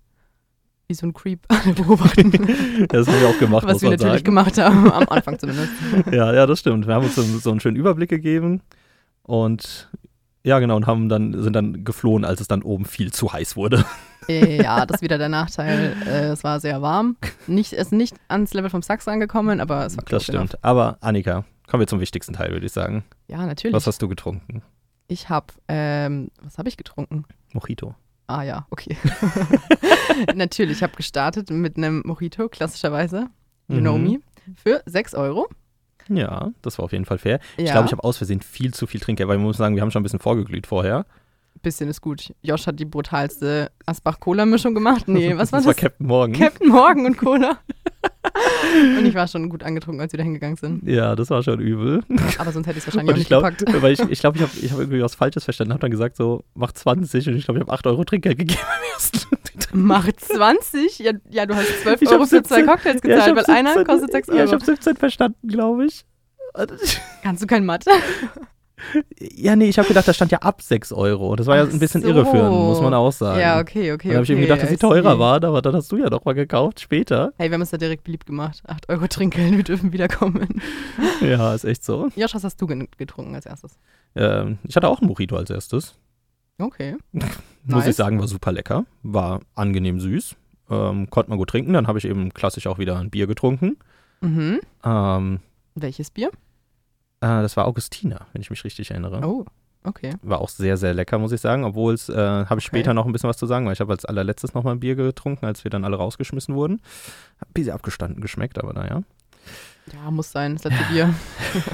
wie 0.87 0.93
so 0.93 1.07
ein 1.07 1.13
Creep 1.13 1.39
alle 1.47 1.73
beobachten. 1.73 2.31
Das 2.89 3.07
haben 3.07 3.21
wir 3.21 3.27
auch 3.29 3.39
gemacht, 3.39 3.65
Was 3.65 3.81
wir 3.81 3.89
natürlich 3.89 4.13
sagen. 4.13 4.23
gemacht 4.23 4.57
haben, 4.59 4.91
am 4.91 5.09
Anfang 5.09 5.39
zumindest. 5.39 5.71
Ja, 6.11 6.31
ja, 6.31 6.45
das 6.45 6.59
stimmt. 6.59 6.85
Wir 6.85 6.93
haben 6.93 7.05
uns 7.05 7.15
so, 7.15 7.23
so 7.23 7.49
einen 7.49 7.59
schönen 7.59 7.77
Überblick 7.77 8.09
gegeben 8.09 8.61
und 9.23 9.89
ja, 10.43 10.59
genau, 10.59 10.75
und 10.75 10.87
haben 10.87 11.09
dann, 11.09 11.41
sind 11.41 11.53
dann 11.53 11.83
geflohen, 11.83 12.25
als 12.25 12.41
es 12.41 12.47
dann 12.47 12.61
oben 12.63 12.85
viel 12.85 13.11
zu 13.11 13.31
heiß 13.33 13.55
wurde. 13.55 13.83
Ja, 14.29 14.85
das 14.85 14.99
ist 14.99 15.01
wieder 15.01 15.17
der 15.17 15.27
Nachteil. 15.27 15.97
Äh, 16.07 16.27
es 16.27 16.45
war 16.45 16.61
sehr 16.61 16.81
warm. 16.81 17.17
Nicht, 17.45 17.73
es 17.73 17.87
ist 17.87 17.91
nicht 17.91 18.15
ans 18.29 18.53
Level 18.53 18.69
vom 18.69 18.81
Sachs 18.81 19.05
angekommen, 19.09 19.59
aber 19.59 19.85
es 19.85 19.97
war 19.97 20.03
Das 20.05 20.23
close 20.27 20.31
enough. 20.31 20.47
stimmt. 20.47 20.63
Aber 20.63 20.97
Annika, 21.01 21.43
kommen 21.67 21.81
wir 21.81 21.87
zum 21.87 21.99
wichtigsten 21.99 22.31
Teil, 22.33 22.51
würde 22.53 22.65
ich 22.65 22.71
sagen. 22.71 23.03
Ja, 23.27 23.45
natürlich. 23.45 23.75
Was 23.75 23.85
hast 23.85 24.01
du 24.01 24.07
getrunken? 24.07 24.61
ich 25.09 25.27
habe, 25.27 25.47
ähm, 25.67 26.29
was 26.41 26.57
habe 26.57 26.69
ich 26.69 26.77
getrunken? 26.77 27.25
Mojito. 27.51 27.95
Ah 28.27 28.43
ja, 28.43 28.65
okay. 28.69 28.95
natürlich, 30.35 30.77
ich 30.77 30.83
habe 30.83 30.95
gestartet 30.95 31.49
mit 31.49 31.77
einem 31.77 32.01
Mojito, 32.05 32.47
klassischerweise. 32.49 33.27
You 33.67 33.79
know 33.81 33.97
Mhm. 33.97 34.03
me. 34.05 34.19
Für 34.55 34.81
6 34.85 35.15
Euro. 35.15 35.47
Ja, 36.09 36.51
das 36.61 36.77
war 36.77 36.85
auf 36.85 36.91
jeden 36.91 37.05
Fall 37.05 37.17
fair. 37.17 37.39
Ja, 37.57 37.63
Ich 37.65 37.71
glaube, 37.71 37.85
ich 37.87 37.91
habe 37.91 38.03
aus 38.03 38.17
Versehen 38.17 38.41
viel 38.41 38.73
zu 38.73 38.87
viel 38.87 38.99
Trinkgeld, 38.99 39.27
weil 39.29 39.37
man 39.37 39.45
muss 39.47 39.57
sagen, 39.57 39.75
wir 39.75 39.81
haben 39.81 39.91
schon 39.91 40.01
ein 40.01 40.03
bisschen 40.03 40.19
vorgeglüht 40.19 40.67
vorher. 40.67 41.05
bisschen 41.61 41.89
ist 41.89 42.01
gut. 42.01 42.33
Josh 42.41 42.67
hat 42.67 42.79
die 42.79 42.85
brutalste 42.85 43.71
Asbach-Cola-Mischung 43.85 44.73
gemacht. 44.73 45.07
Nee, 45.07 45.29
was 45.37 45.51
war 45.51 45.59
das 45.59 45.65
das? 45.65 45.65
war 45.67 45.73
Captain 45.75 46.07
Morgan. 46.07 46.39
Captain 46.39 46.69
Morgan 46.69 47.05
und 47.05 47.17
Cola. 47.17 47.57
und 48.97 49.05
ich 49.05 49.13
war 49.13 49.27
schon 49.27 49.47
gut 49.49 49.63
angetrunken, 49.63 50.01
als 50.01 50.11
wir 50.13 50.17
da 50.17 50.23
hingegangen 50.23 50.55
sind. 50.57 50.87
ja, 50.87 51.15
das 51.15 51.29
war 51.29 51.43
schon 51.43 51.59
übel. 51.59 52.01
Aber 52.37 52.51
sonst 52.51 52.65
hätte 52.67 52.79
ich 52.79 52.87
es 52.87 52.87
wahrscheinlich 52.93 53.09
auch 53.11 53.13
Und 53.13 53.19
nicht 53.19 53.27
glaube, 53.27 53.51
gepackt. 53.51 53.81
weil 53.83 53.93
ich, 53.93 53.99
ich, 54.01 54.19
glaub, 54.19 54.35
ich 54.35 54.41
habe 54.41 54.51
ich 54.61 54.71
hab 54.71 54.79
irgendwie 54.79 55.01
was 55.01 55.15
Falsches 55.15 55.43
verstanden, 55.43 55.73
habe 55.73 55.81
dann 55.81 55.91
gesagt 55.91 56.15
so, 56.15 56.43
mach 56.55 56.71
20 56.71 57.27
und 57.29 57.35
ich 57.35 57.45
glaube, 57.45 57.59
ich 57.59 57.61
habe 57.65 57.71
8 57.73 57.87
Euro 57.87 58.03
Trinkgeld 58.03 58.37
gegeben 58.39 58.59
beim 58.61 58.93
ersten. 58.93 59.27
Mach 59.75 60.07
20? 60.11 60.99
Ja, 60.99 61.11
ja, 61.29 61.45
du 61.45 61.55
hast 61.55 61.67
12 61.83 62.01
Ich 62.01 62.09
Euro 62.09 62.21
hab 62.21 62.29
für 62.29 62.43
zwei 62.43 62.57
17 62.57 62.65
Cocktails 62.67 63.01
Ja, 63.03 63.15
gezahlt, 63.15 63.37
hab 63.37 63.47
weil 63.47 63.55
einer 63.55 63.73
17 63.73 63.85
kostet 63.87 64.11
6 64.11 64.27
Ja, 64.27 64.33
ich 64.35 64.39
Euro. 64.41 64.51
habe 64.53 64.65
17 64.65 64.95
verstanden, 64.97 65.47
glaube 65.47 65.85
ich. 65.85 66.05
Kannst 67.23 67.41
du 67.41 67.47
kein 67.47 67.65
Mathe? 67.65 67.89
Ja, 69.19 69.55
nee, 69.55 69.65
ich 69.65 69.77
habe 69.77 69.87
gedacht, 69.87 70.07
das 70.07 70.15
stand 70.15 70.31
ja 70.31 70.39
ab 70.39 70.61
6 70.61 70.91
Euro. 70.93 71.35
Das 71.35 71.47
war 71.47 71.57
ja 71.57 71.63
Ach 71.63 71.71
ein 71.71 71.79
bisschen 71.79 72.01
so. 72.01 72.07
irreführend, 72.09 72.51
muss 72.51 72.81
man 72.81 72.93
auch 72.93 73.11
sagen. 73.11 73.39
Ja, 73.39 73.59
okay, 73.59 73.91
okay. 73.93 74.09
Dann 74.09 74.15
habe 74.17 74.23
ich 74.23 74.29
eben 74.29 74.39
okay, 74.39 74.47
gedacht, 74.47 74.63
dass 74.63 74.69
sie 74.69 74.77
teurer 74.77 75.19
waren, 75.19 75.43
aber 75.45 75.61
dann 75.61 75.75
hast 75.75 75.91
du 75.91 75.97
ja 75.97 76.09
doch 76.09 76.25
mal 76.25 76.33
gekauft 76.33 76.79
später. 76.79 77.33
Hey, 77.37 77.49
wir 77.49 77.55
haben 77.55 77.61
uns 77.61 77.71
da 77.71 77.77
direkt 77.77 78.03
beliebt 78.03 78.25
gemacht. 78.25 78.61
8 78.67 78.89
Euro 78.89 79.07
Trinkgeld, 79.07 79.55
wir 79.55 79.63
dürfen 79.63 79.93
wiederkommen. 79.93 80.61
Ja, 81.21 81.53
ist 81.53 81.63
echt 81.63 81.85
so. 81.85 82.09
Josh, 82.15 82.35
was 82.35 82.43
hast 82.43 82.61
du 82.61 82.67
getrunken 82.67 83.33
als 83.35 83.45
erstes? 83.45 83.77
Ähm, 84.15 84.57
ich 84.63 84.75
hatte 84.75 84.89
auch 84.89 84.99
einen 84.99 85.07
Mojito 85.07 85.37
als 85.37 85.49
erstes. 85.49 85.95
Okay. 86.59 86.95
Muss 87.11 87.25
Nice. 87.65 87.87
ich 87.87 87.95
sagen, 87.95 88.19
war 88.19 88.27
super 88.27 88.51
lecker. 88.51 88.85
War 89.03 89.39
angenehm 89.55 89.99
süß. 89.99 90.35
Ähm, 90.69 91.09
konnte 91.09 91.29
man 91.29 91.37
gut 91.39 91.49
trinken. 91.49 91.73
Dann 91.73 91.87
habe 91.87 91.97
ich 91.99 92.05
eben 92.05 92.33
klassisch 92.33 92.67
auch 92.67 92.77
wieder 92.77 92.97
ein 92.97 93.09
Bier 93.09 93.27
getrunken. 93.27 93.77
Mhm. 94.21 94.59
Ähm, 94.83 95.39
Welches 95.75 96.11
Bier? 96.11 96.31
Äh, 97.23 97.41
das 97.41 97.57
war 97.57 97.65
Augustiner, 97.65 98.27
wenn 98.33 98.41
ich 98.41 98.49
mich 98.49 98.63
richtig 98.63 98.91
erinnere. 98.91 99.21
Oh, 99.25 99.45
okay. 99.83 100.13
War 100.21 100.41
auch 100.41 100.49
sehr, 100.49 100.77
sehr 100.77 100.93
lecker, 100.93 101.17
muss 101.19 101.31
ich 101.31 101.41
sagen. 101.41 101.63
Obwohl 101.63 101.93
es, 101.93 102.09
äh, 102.09 102.13
habe 102.15 102.43
ich 102.59 102.67
Okay. 102.67 102.77
später 102.77 102.93
noch 102.93 103.05
ein 103.05 103.11
bisschen 103.11 103.29
was 103.29 103.37
zu 103.37 103.45
sagen, 103.45 103.65
weil 103.65 103.73
ich 103.73 103.79
habe 103.79 103.91
als 103.93 104.05
allerletztes 104.05 104.53
noch 104.53 104.63
mal 104.63 104.71
ein 104.71 104.79
Bier 104.79 104.95
getrunken, 104.95 105.45
als 105.45 105.63
wir 105.63 105.71
dann 105.71 105.85
alle 105.85 105.97
rausgeschmissen 105.97 106.53
wurden. 106.55 106.81
Hat 107.39 107.49
ein 107.49 107.53
bisschen 107.53 107.73
abgestanden 107.73 108.21
geschmeckt, 108.21 108.59
aber 108.59 108.73
naja. 108.73 109.01
Ja, 109.93 110.09
muss 110.11 110.31
sein, 110.31 110.53
das 110.55 110.63
letzte 110.63 110.85
Bier. 110.85 111.13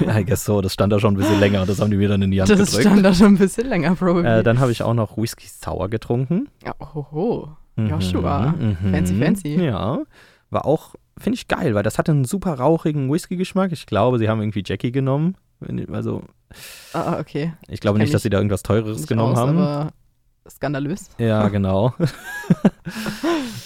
I 0.18 0.24
guess 0.24 0.44
so, 0.44 0.60
das 0.60 0.72
stand 0.72 0.92
da 0.92 0.98
schon 0.98 1.14
ein 1.14 1.16
bisschen 1.16 1.38
länger. 1.38 1.64
Das 1.66 1.80
haben 1.80 1.92
die 1.92 1.96
mir 1.96 2.08
dann 2.08 2.22
in 2.22 2.32
die 2.32 2.40
Hand 2.40 2.50
Das 2.50 2.58
gedrückt. 2.58 2.80
stand 2.88 3.04
da 3.04 3.14
schon 3.14 3.26
ein 3.34 3.38
bisschen 3.38 3.68
länger, 3.68 3.94
probably. 3.94 4.26
Äh, 4.28 4.42
dann 4.42 4.58
habe 4.58 4.72
ich 4.72 4.82
auch 4.82 4.94
noch 4.94 5.16
Whisky 5.16 5.46
Sour 5.46 5.88
getrunken. 5.88 6.48
ja, 6.64 6.74
oho. 6.80 7.50
Joshua. 7.76 8.48
Mhm, 8.58 8.76
Fancy, 8.92 9.14
mhm. 9.14 9.22
fancy. 9.22 9.54
Ja, 9.64 10.00
war 10.50 10.66
auch, 10.66 10.96
finde 11.20 11.36
ich 11.36 11.46
geil, 11.48 11.74
weil 11.74 11.82
das 11.82 11.98
hatte 11.98 12.12
einen 12.12 12.24
super 12.24 12.54
rauchigen 12.54 13.10
Whisky-Geschmack. 13.12 13.72
Ich 13.72 13.86
glaube, 13.86 14.18
sie 14.18 14.28
haben 14.28 14.40
irgendwie 14.40 14.62
Jackie 14.66 14.90
genommen. 14.92 15.36
Also, 15.92 16.22
Ah, 16.94 17.18
okay. 17.20 17.52
ich 17.68 17.80
glaube 17.80 17.98
Kenn 17.98 18.04
nicht, 18.04 18.14
dass 18.14 18.20
ich 18.20 18.24
sie 18.24 18.30
da 18.30 18.38
irgendwas 18.38 18.62
Teureres 18.62 19.06
genommen 19.06 19.34
aus, 19.34 19.38
haben. 19.38 19.58
Aber 19.58 19.92
skandalös. 20.48 21.10
Ja, 21.18 21.48
genau. 21.50 21.92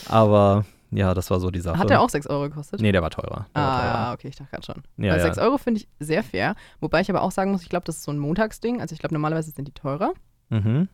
aber 0.08 0.64
ja, 0.90 1.12
das 1.14 1.30
war 1.30 1.40
so 1.40 1.50
die 1.50 1.61
Sache. 1.61 1.78
Hat 1.78 1.90
der 1.90 2.00
auch 2.00 2.08
6 2.11 2.26
Euro 2.28 2.42
gekostet? 2.49 2.80
Nee, 2.80 2.92
der 2.92 3.02
war 3.02 3.11
teurer. 3.11 3.46
Der 3.54 3.62
war 3.62 3.68
Ah, 3.73 3.80
teurer. 3.80 3.94
ja, 3.94 4.12
okay, 4.12 4.28
ich 4.28 4.37
dachte 4.37 4.50
gerade 4.50 4.64
schon. 4.66 4.82
Ja, 4.96 5.12
Weil 5.12 5.18
ja. 5.18 5.25
6 5.25 5.38
Euro 5.38 5.58
finde 5.58 5.80
ich 5.80 5.88
sehr 5.99 6.23
fair. 6.23 6.54
Wobei 6.80 7.00
ich 7.00 7.11
aber 7.11 7.23
auch 7.23 7.32
sagen 7.32 7.50
muss, 7.50 7.62
ich 7.62 7.68
glaube, 7.68 7.84
das 7.84 7.96
ist 7.96 8.04
so 8.04 8.12
ein 8.12 8.18
Montagsding. 8.18 8.80
Also 8.80 8.92
ich 8.92 9.00
glaube, 9.00 9.14
normalerweise 9.14 9.50
sind 9.50 9.66
die 9.66 9.73
teurer. 9.73 10.12
Mhm. 10.50 10.88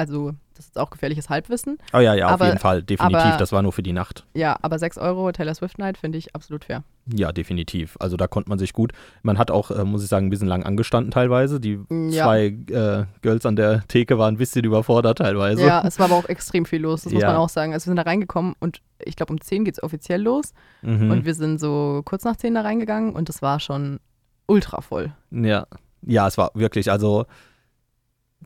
Also 0.00 0.32
das 0.54 0.66
ist 0.66 0.78
auch 0.78 0.90
gefährliches 0.90 1.28
Halbwissen. 1.30 1.78
Oh 1.94 1.98
ja, 1.98 2.14
ja, 2.14 2.26
auf 2.26 2.32
Aber- 2.32 2.46
jeden 2.46 2.58
Fall, 2.58 2.82
definitiv. 2.82 3.16
aber- 3.18 3.36
das 3.38 3.52
war 3.52 3.62
nur 3.62 3.72
für 3.72 3.82
die 3.82 3.92
Nacht. 3.92 4.26
Ja, 4.34 4.56
aber 4.62 4.78
6 4.78 4.96
Euro 4.98 5.30
Taylor 5.32 5.54
Swift 5.54 5.78
Night 5.78 5.98
finde 5.98 6.18
ich 6.18 6.34
absolut 6.34 6.64
fair. 6.64 6.82
Ja, 7.06 7.32
definitiv. 7.32 7.96
Also 8.00 8.16
da 8.16 8.26
konnte 8.26 8.48
man 8.50 8.58
sich 8.58 8.72
gut. 8.72 8.92
Man 9.22 9.36
hat 9.38 9.50
auch, 9.50 9.70
äh, 9.70 9.84
muss 9.84 10.02
ich 10.02 10.08
sagen, 10.08 10.26
ein 10.26 10.30
bisschen 10.30 10.48
lang 10.48 10.62
angestanden 10.64 11.10
teilweise. 11.10 11.60
Die 11.60 11.78
Ja. 12.10 12.24
zwei 12.24 12.46
äh, 12.70 13.04
Girls 13.22 13.44
an 13.46 13.56
der 13.56 13.86
Theke 13.88 14.18
waren 14.18 14.34
ein 14.34 14.38
bisschen 14.38 14.64
überfordert 14.64 15.18
teilweise. 15.18 15.64
Ja, 15.64 15.82
es 15.86 15.98
war 15.98 16.06
aber 16.06 16.16
auch 16.16 16.28
extrem 16.28 16.64
viel 16.66 16.80
los, 16.82 17.02
das 17.02 17.12
muss 17.12 17.22
Ja. 17.22 17.28
man 17.28 17.36
auch 17.36 17.48
sagen. 17.48 17.72
Also 17.72 17.86
wir 17.86 17.90
sind 17.90 17.96
da 17.96 18.02
reingekommen 18.02 18.54
und 18.60 18.80
ich 18.98 19.16
glaube, 19.16 19.32
um 19.32 19.40
10 19.40 19.64
geht 19.64 19.74
es 19.74 19.82
offiziell 19.82 20.20
los. 20.22 20.52
Mhm. 20.82 21.10
Und 21.10 21.24
wir 21.24 21.34
sind 21.34 21.58
so 21.60 22.02
kurz 22.04 22.24
nach 22.24 22.36
10 22.36 22.54
da 22.54 22.62
reingegangen 22.62 23.14
und 23.14 23.28
das 23.28 23.40
war 23.42 23.60
schon 23.60 24.00
ultra 24.46 24.80
voll. 24.80 25.12
Ja, 25.30 25.66
ja, 26.02 26.26
es 26.26 26.36
war 26.38 26.50
wirklich, 26.54 26.90
also 26.90 27.26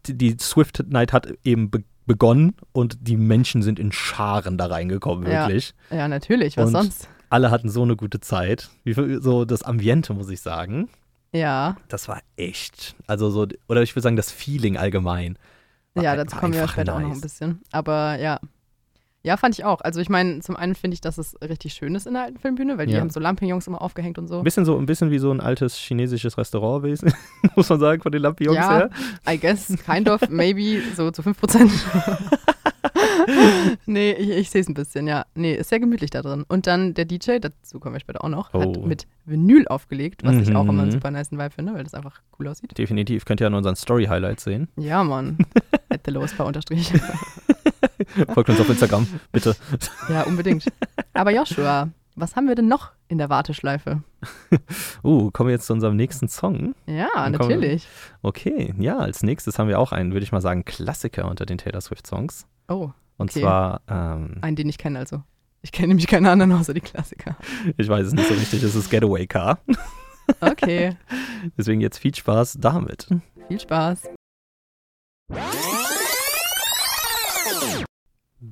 die, 0.08 0.36
Swift 0.40 0.84
Night 0.88 1.12
hat 1.12 1.28
eben 1.44 1.70
be 1.70 1.82
begonnen 2.06 2.54
und 2.72 2.98
die 3.08 3.16
Menschen 3.16 3.62
sind 3.62 3.78
in 3.78 3.90
Scharen 3.90 4.58
da 4.58 4.66
reingekommen, 4.66 5.24
Ja. 5.24 5.46
wirklich. 5.48 5.74
Ja, 5.90 6.06
natürlich, 6.06 6.58
was 6.58 6.66
Und- 6.66 6.72
sonst? 6.72 7.08
Alle 7.30 7.50
hatten 7.50 7.70
so 7.70 7.82
eine 7.82 7.96
gute 7.96 8.20
Zeit. 8.20 8.68
Wie 8.84 8.92
so 9.22 9.46
das 9.46 9.62
Ambiente, 9.62 10.12
muss 10.12 10.28
ich 10.28 10.42
sagen. 10.42 10.90
Ja, 11.32 11.76
Das 11.88 12.06
war 12.08 12.20
echt, 12.36 12.94
also 13.06 13.30
so, 13.30 13.46
oder 13.68 13.82
ich 13.82 13.94
würde 13.96 14.02
sagen, 14.02 14.16
das 14.16 14.30
Feeling 14.30 14.76
allgemein. 14.76 15.38
ja, 15.98 16.14
dazu 16.14 16.36
kommen 16.36 16.52
wir 16.52 16.60
ja 16.60 16.68
später 16.68 16.94
auch 16.94 16.98
noch 16.98 17.06
ein 17.06 17.12
nice. 17.12 17.22
bisschen. 17.22 17.60
Aber 17.72 18.18
ja. 18.20 18.38
Ja, 19.26 19.38
fand 19.38 19.58
ich 19.58 19.64
auch. 19.64 19.80
Also 19.80 20.00
ich 20.00 20.10
meine, 20.10 20.40
zum 20.40 20.54
einen 20.54 20.74
finde 20.74 20.94
ich, 20.94 21.00
dass 21.00 21.16
es 21.16 21.34
richtig 21.40 21.72
schön 21.72 21.94
ist 21.94 22.06
in 22.06 22.12
der 22.12 22.24
alten 22.24 22.38
Filmbühne, 22.38 22.76
weil 22.76 22.86
die 22.86 22.92
Ja. 22.92 23.00
haben 23.00 23.08
so 23.08 23.20
Lampignons 23.20 23.66
immer 23.66 23.80
aufgehängt 23.80 24.18
und 24.18 24.28
so. 24.28 24.36
Ein 24.38 24.44
bisschen 24.44 24.66
so, 24.66 24.76
ein 24.78 24.84
bisschen 24.84 25.10
wie 25.10 25.18
so 25.18 25.30
ein 25.32 25.40
altes 25.40 25.76
chinesisches 25.76 26.36
Restaurantwesen, 26.36 27.10
muss 27.56 27.70
man 27.70 27.80
sagen, 27.80 28.02
von 28.02 28.12
den 28.12 28.20
Lampions 28.20 28.54
Ja, 28.56 28.70
her. 28.70 28.90
I 29.26 29.38
guess, 29.38 29.74
kind 29.86 30.10
of, 30.10 30.28
maybe, 30.28 30.82
so 30.94 31.10
zu 31.10 31.22
5%. 31.22 31.70
nee, 33.86 34.12
ich, 34.12 34.30
ich 34.30 34.50
sehe 34.50 34.60
es 34.60 34.68
ein 34.68 34.74
bisschen, 34.74 35.06
ja. 35.06 35.24
Nee, 35.34 35.54
ist 35.54 35.70
sehr 35.70 35.80
gemütlich 35.80 36.10
da 36.10 36.20
drin. 36.22 36.44
Und 36.48 36.66
dann 36.66 36.92
der 36.94 37.04
DJ, 37.06 37.38
dazu 37.40 37.80
kommen 37.80 37.94
wir 37.94 38.00
später 38.00 38.22
auch 38.22 38.28
noch, 38.28 38.52
hat 38.52 38.76
Oh. 38.76 38.84
mit 38.86 39.06
Vinyl 39.24 39.66
aufgelegt, 39.68 40.22
was 40.24 40.36
ich 40.36 40.54
auch 40.54 40.62
immer 40.68 40.82
einen 40.82 40.88
Mhm. 40.88 40.92
super 40.92 41.10
nice 41.10 41.32
Vibe 41.32 41.50
finde, 41.50 41.74
weil 41.74 41.84
das 41.84 41.94
einfach 41.94 42.20
cool 42.38 42.48
aussieht. 42.48 42.76
Definitiv, 42.76 43.24
könnt 43.24 43.40
ihr 43.40 43.46
an 43.46 43.54
unseren 43.54 43.76
Story-Highlights 43.76 44.44
sehen. 44.44 44.68
Ja, 44.76 45.02
Mann. 45.02 45.38
At 45.88 46.02
the 46.04 46.10
lowest 46.10 46.36
bar 46.36 46.46
unterstrich. 46.46 46.92
Folgt 48.34 48.50
uns 48.50 48.60
auf 48.60 48.68
Instagram, 48.68 49.06
bitte. 49.32 49.54
ja, 50.08 50.22
unbedingt. 50.22 50.64
Aber 51.12 51.30
Joshua, 51.32 51.88
was 52.16 52.36
haben 52.36 52.48
wir 52.48 52.54
denn 52.54 52.68
noch 52.68 52.92
in 53.08 53.18
der 53.18 53.28
Warteschleife? 53.30 54.02
Uh, 55.02 55.30
kommen 55.32 55.48
wir 55.48 55.54
jetzt 55.54 55.66
zu 55.66 55.74
unserem 55.74 55.96
nächsten 55.96 56.28
Song. 56.28 56.74
Ja, 56.86 57.08
Dann 57.14 57.36
kommen 57.36 57.50
wir- 57.50 57.56
natürlich. 57.56 57.86
Okay, 58.22 58.72
ja, 58.78 58.96
als 58.96 59.22
nächstes 59.22 59.58
haben 59.58 59.68
wir 59.68 59.78
auch 59.78 59.92
einen, 59.92 60.12
würde 60.14 60.24
ich 60.24 60.32
mal 60.32 60.40
sagen, 60.40 60.64
Klassiker 60.64 61.28
unter 61.28 61.44
den 61.44 61.58
Taylor 61.58 61.82
Swift-Songs. 61.82 62.46
Oh, 62.68 62.90
Und 63.18 63.30
Okay. 63.30 63.40
zwar, 63.42 63.82
ähm, 63.86 64.38
einen, 64.40 64.56
den 64.56 64.68
ich 64.70 64.78
kenne 64.78 64.98
also. 64.98 65.22
Ich 65.60 65.72
kenne 65.72 65.88
nämlich 65.88 66.06
keine 66.06 66.30
anderen 66.30 66.52
außer 66.52 66.72
die 66.72 66.80
Klassiker. 66.80 67.36
ich 67.76 67.86
weiß 67.88 68.06
es 68.06 68.12
nicht 68.14 68.26
so 68.28 68.34
richtig, 68.34 68.62
es 68.62 68.74
ist 68.74 68.88
Getaway 68.90 69.26
Car. 69.26 69.58
Okay, 70.40 70.96
Deswegen 71.58 71.82
jetzt 71.82 71.98
viel 71.98 72.14
Spaß 72.14 72.56
damit. 72.58 73.08
viel 73.48 73.60
Spaß. 73.60 74.04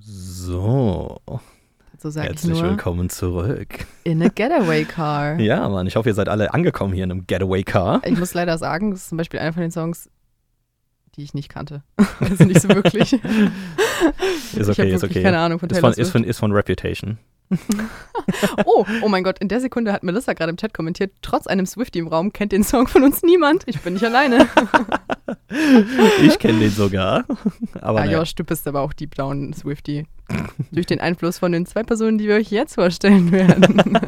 So, 0.00 1.20
So 1.98 2.10
sage 2.10 2.26
ich 2.26 2.32
herzlich 2.32 2.60
nur. 2.60 2.70
willkommen 2.70 3.10
zurück. 3.10 3.86
In 4.04 4.22
a 4.22 4.28
Getaway 4.28 4.84
Car. 4.84 5.38
Ja, 5.40 5.68
Mann, 5.68 5.86
ich 5.86 5.96
hoffe, 5.96 6.08
ihr 6.10 6.14
seid 6.14 6.28
alle 6.28 6.52
angekommen 6.54 6.92
hier 6.94 7.04
in 7.04 7.10
einem 7.10 7.26
Getaway 7.26 7.62
Car. 7.62 8.00
Ich 8.04 8.18
muss 8.18 8.34
leider 8.34 8.58
sagen, 8.58 8.90
das 8.90 9.00
ist 9.02 9.08
zum 9.10 9.18
Beispiel 9.18 9.40
einer 9.40 9.52
von 9.52 9.62
den 9.62 9.70
Songs, 9.70 10.08
die 11.16 11.22
ich 11.24 11.34
nicht 11.34 11.48
kannte. 11.48 11.82
also 12.20 12.44
nicht 12.44 12.60
so 12.62 12.68
wirklich. 12.68 13.12
Ist 14.54 14.68
ich 14.68 14.68
okay, 14.68 14.92
ist 14.92 15.04
okay. 15.04 15.22
keine 15.22 15.38
Ahnung 15.38 15.58
von 15.60 15.70
Ist 15.70 15.78
von, 15.78 15.92
ist, 15.92 16.10
von, 16.10 16.24
ist 16.24 16.38
von 16.38 16.52
Reputation. 16.52 17.18
Oh, 18.64 18.84
oh 19.02 19.08
mein 19.08 19.22
Gott, 19.22 19.38
in 19.38 19.48
der 19.48 19.60
Sekunde 19.60 19.92
hat 19.92 20.02
Melissa 20.02 20.32
gerade 20.32 20.50
im 20.50 20.56
Chat 20.56 20.74
kommentiert, 20.74 21.12
trotz 21.22 21.46
einem 21.46 21.66
Swiftie 21.66 22.00
im 22.00 22.08
Raum 22.08 22.32
kennt 22.32 22.52
den 22.52 22.64
Song 22.64 22.88
von 22.88 23.04
uns 23.04 23.22
niemand. 23.22 23.62
Ich 23.66 23.80
bin 23.80 23.92
nicht 23.94 24.04
alleine. 24.04 24.48
Ich 26.22 26.38
kenne 26.38 26.60
den 26.60 26.70
sogar. 26.70 27.24
Aber 27.80 28.00
ah, 28.00 28.04
naja. 28.04 28.18
Josh, 28.18 28.34
du 28.34 28.44
bist 28.44 28.66
aber 28.66 28.80
auch 28.80 28.92
Deep 28.92 29.14
Down 29.14 29.52
Swiftie. 29.52 30.06
Durch 30.70 30.86
den 30.86 31.00
Einfluss 31.00 31.38
von 31.38 31.52
den 31.52 31.66
zwei 31.66 31.82
Personen, 31.82 32.16
die 32.16 32.26
wir 32.26 32.36
euch 32.36 32.50
jetzt 32.50 32.74
vorstellen 32.74 33.32
werden. 33.32 33.82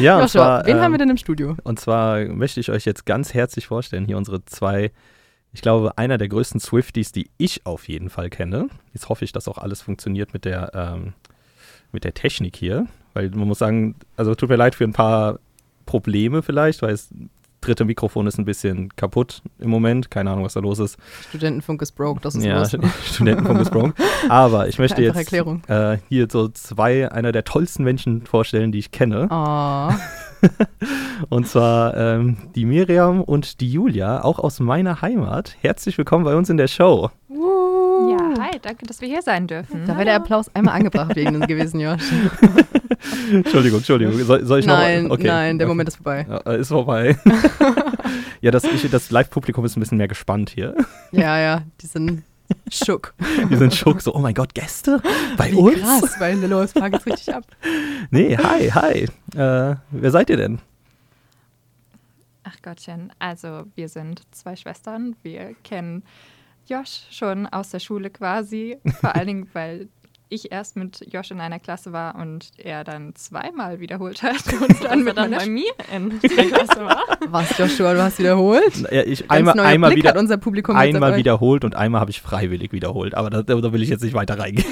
ja, 0.00 0.16
und 0.16 0.22
Joshua, 0.22 0.28
zwar, 0.28 0.66
wen 0.66 0.76
ähm, 0.76 0.82
haben 0.82 0.92
wir 0.92 0.98
denn 0.98 1.10
im 1.10 1.16
Studio? 1.16 1.56
Und 1.62 1.80
zwar 1.80 2.24
möchte 2.26 2.60
ich 2.60 2.70
euch 2.70 2.84
jetzt 2.84 3.06
ganz 3.06 3.32
herzlich 3.32 3.66
vorstellen, 3.66 4.04
hier 4.04 4.18
unsere 4.18 4.44
zwei, 4.44 4.90
ich 5.52 5.62
glaube, 5.62 5.96
einer 5.96 6.18
der 6.18 6.28
größten 6.28 6.60
Swifties, 6.60 7.12
die 7.12 7.30
ich 7.38 7.64
auf 7.64 7.88
jeden 7.88 8.10
Fall 8.10 8.28
kenne. 8.28 8.68
Jetzt 8.92 9.08
hoffe 9.08 9.24
ich, 9.24 9.32
dass 9.32 9.48
auch 9.48 9.58
alles 9.58 9.80
funktioniert 9.80 10.34
mit 10.34 10.44
der, 10.44 10.72
ähm, 10.74 11.14
mit 11.92 12.04
der 12.04 12.14
Technik 12.14 12.56
hier. 12.56 12.86
Weil 13.14 13.30
man 13.30 13.48
muss 13.48 13.58
sagen, 13.58 13.96
also 14.16 14.34
tut 14.34 14.48
mir 14.48 14.56
leid 14.56 14.74
für 14.74 14.84
ein 14.84 14.92
paar 14.92 15.38
Probleme 15.86 16.42
vielleicht, 16.42 16.82
weil 16.82 16.92
das 16.92 17.08
dritte 17.62 17.84
Mikrofon 17.84 18.26
ist 18.26 18.38
ein 18.38 18.44
bisschen 18.44 18.94
kaputt 18.96 19.42
im 19.58 19.70
Moment. 19.70 20.10
Keine 20.10 20.30
Ahnung, 20.30 20.44
was 20.44 20.54
da 20.54 20.60
los 20.60 20.78
ist. 20.78 20.98
Studentenfunk 21.28 21.80
ist 21.80 21.92
broke, 21.92 22.20
das 22.20 22.34
ist 22.34 22.44
ja, 22.44 22.58
los. 22.58 22.76
Studentenfunk 23.14 23.60
ist 23.60 23.70
broke. 23.70 23.94
Aber 24.28 24.68
ich 24.68 24.78
möchte 24.78 25.02
jetzt 25.02 25.32
äh, 25.32 25.98
hier 26.08 26.28
so 26.30 26.48
zwei, 26.48 27.10
einer 27.10 27.32
der 27.32 27.44
tollsten 27.44 27.84
Menschen 27.84 28.26
vorstellen, 28.26 28.72
die 28.72 28.78
ich 28.78 28.90
kenne. 28.90 29.28
Oh, 29.30 29.90
Und 31.28 31.46
zwar 31.46 31.96
ähm, 31.96 32.36
die 32.54 32.64
Miriam 32.64 33.22
und 33.22 33.60
die 33.60 33.70
Julia, 33.70 34.22
auch 34.24 34.38
aus 34.38 34.60
meiner 34.60 35.02
Heimat. 35.02 35.56
Herzlich 35.60 35.96
willkommen 35.98 36.24
bei 36.24 36.34
uns 36.34 36.50
in 36.50 36.56
der 36.56 36.68
Show. 36.68 37.10
Ja, 38.10 38.34
hi, 38.40 38.58
danke, 38.60 38.86
dass 38.86 39.00
wir 39.00 39.08
hier 39.08 39.22
sein 39.22 39.46
dürfen. 39.46 39.86
da 39.86 39.94
wäre 39.94 40.04
der 40.06 40.16
Applaus 40.16 40.54
einmal 40.54 40.74
angebracht 40.76 41.14
wegen 41.16 41.36
uns 41.36 41.46
gewesen, 41.46 41.80
Josh. 41.80 42.02
Entschuldigung, 43.30 43.78
Entschuldigung. 43.78 44.18
Soll, 44.24 44.44
soll 44.44 44.60
ich 44.60 44.66
Nein, 44.66 45.04
noch? 45.04 45.12
Okay. 45.12 45.26
nein, 45.26 45.58
der 45.58 45.66
okay. 45.66 45.70
Moment 45.74 45.88
ist 45.88 45.96
vorbei. 45.96 46.26
Ja, 46.28 46.38
äh, 46.52 46.60
ist 46.60 46.68
vorbei. 46.68 47.16
ja, 48.40 48.50
das, 48.50 48.64
ich- 48.64 48.90
das 48.90 49.10
Live-Publikum 49.10 49.64
ist 49.64 49.76
ein 49.76 49.80
bisschen 49.80 49.98
mehr 49.98 50.08
gespannt 50.08 50.50
hier. 50.50 50.74
Ja, 51.10 51.38
ja, 51.38 51.62
die 51.80 51.86
sind 51.86 52.22
schock. 52.70 53.14
Die 53.50 53.56
sind 53.56 53.74
schock, 53.74 54.00
so, 54.02 54.14
oh 54.14 54.18
mein 54.18 54.34
Gott, 54.34 54.54
Gäste 54.54 55.00
bei 55.36 55.50
Wie 55.52 55.56
uns? 55.56 55.80
krass, 55.80 56.16
weil 56.20 56.34
in 56.34 56.40
Lillo's 56.42 56.72
Park 56.72 56.92
geht's 56.92 57.06
richtig 57.06 57.34
ab. 57.34 57.44
Nee, 58.10 58.36
hi, 58.36 58.70
hi. 58.70 59.08
Äh, 59.38 59.76
wer 59.90 60.10
seid 60.10 60.28
ihr 60.30 60.36
denn? 60.36 60.58
Ach 62.44 62.56
Gottchen, 62.62 63.12
also 63.18 63.64
wir 63.74 63.88
sind 63.88 64.22
zwei 64.32 64.56
Schwestern. 64.56 65.16
Wir 65.22 65.54
kennen 65.64 66.02
Josh 66.68 67.02
schon 67.10 67.46
aus 67.46 67.70
der 67.70 67.80
Schule 67.80 68.10
quasi. 68.10 68.78
Vor 69.00 69.14
allen 69.14 69.26
Dingen, 69.26 69.48
weil 69.52 69.88
ich 70.32 70.50
erst 70.50 70.76
mit 70.76 71.06
Josh 71.12 71.30
in 71.30 71.40
einer 71.40 71.58
Klasse 71.58 71.92
war 71.92 72.14
und 72.14 72.50
er 72.56 72.84
dann 72.84 73.14
zweimal 73.14 73.80
wiederholt 73.80 74.22
hat 74.22 74.42
und 74.60 74.82
dann 74.82 75.04
mit 75.04 75.16
dann 75.16 75.30
bei 75.32 75.46
mir 75.46 75.70
in 75.94 76.20
der 76.22 76.46
Klasse 76.46 76.84
war. 76.84 77.02
Was, 77.28 77.56
Joshua, 77.58 77.92
du 77.92 78.02
hast 78.02 78.18
wiederholt? 78.18 78.90
Ja, 78.90 79.02
ich, 79.02 79.20
Ganz 79.28 79.30
einmal 79.30 79.60
einmal, 79.60 79.90
Blick 79.92 80.06
hat 80.06 80.14
wieder, 80.14 80.20
unser 80.20 80.38
Publikum 80.38 80.74
einmal 80.74 81.16
wiederholt 81.16 81.64
und 81.64 81.76
einmal 81.76 82.00
habe 82.00 82.10
ich 82.10 82.22
freiwillig 82.22 82.72
wiederholt. 82.72 83.14
Aber 83.14 83.28
da, 83.28 83.42
da 83.42 83.72
will 83.72 83.82
ich 83.82 83.90
jetzt 83.90 84.02
nicht 84.02 84.14
weiter 84.14 84.38
reingehen. 84.38 84.66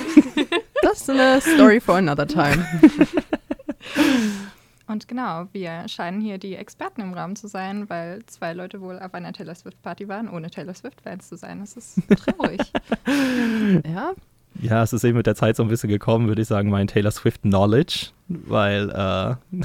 Das 0.82 1.02
ist 1.02 1.10
eine 1.10 1.40
Story 1.40 1.80
for 1.80 1.96
another 1.96 2.26
time. 2.26 2.66
Und 4.90 5.06
genau, 5.06 5.46
wir 5.52 5.86
scheinen 5.86 6.20
hier 6.20 6.38
die 6.38 6.56
Experten 6.56 7.00
im 7.00 7.14
Raum 7.14 7.36
zu 7.36 7.46
sein, 7.46 7.88
weil 7.88 8.26
zwei 8.26 8.52
Leute 8.52 8.80
wohl 8.80 8.98
auf 8.98 9.14
einer 9.14 9.32
Taylor 9.32 9.54
Swift 9.54 9.80
Party 9.82 10.08
waren, 10.08 10.28
ohne 10.28 10.50
Taylor 10.50 10.74
Swift 10.74 11.00
Fans 11.00 11.28
zu 11.28 11.36
sein. 11.36 11.60
Das 11.60 11.76
ist 11.76 12.00
traurig. 12.08 12.60
Ja, 13.86 14.14
Ja, 14.60 14.82
es 14.82 14.92
ist 14.92 15.04
eben 15.04 15.16
mit 15.16 15.26
der 15.26 15.36
Zeit 15.36 15.54
so 15.54 15.62
ein 15.62 15.68
bisschen 15.68 15.90
gekommen, 15.90 16.26
würde 16.26 16.42
ich 16.42 16.48
sagen, 16.48 16.70
mein 16.70 16.88
Taylor 16.88 17.12
Swift 17.12 17.42
Knowledge, 17.42 18.08
weil 18.26 18.90
äh, 18.90 19.60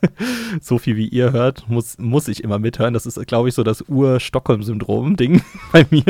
so 0.60 0.76
viel 0.76 0.96
wie 0.96 1.08
ihr 1.08 1.32
hört, 1.32 1.66
muss, 1.70 1.96
muss 1.96 2.28
ich 2.28 2.44
immer 2.44 2.58
mithören. 2.58 2.92
Das 2.92 3.06
ist, 3.06 3.26
glaube 3.26 3.48
ich, 3.48 3.54
so 3.54 3.62
das 3.62 3.88
Ur-Stockholm-Syndrom-Ding 3.88 5.40
bei 5.72 5.86
mir. 5.90 6.04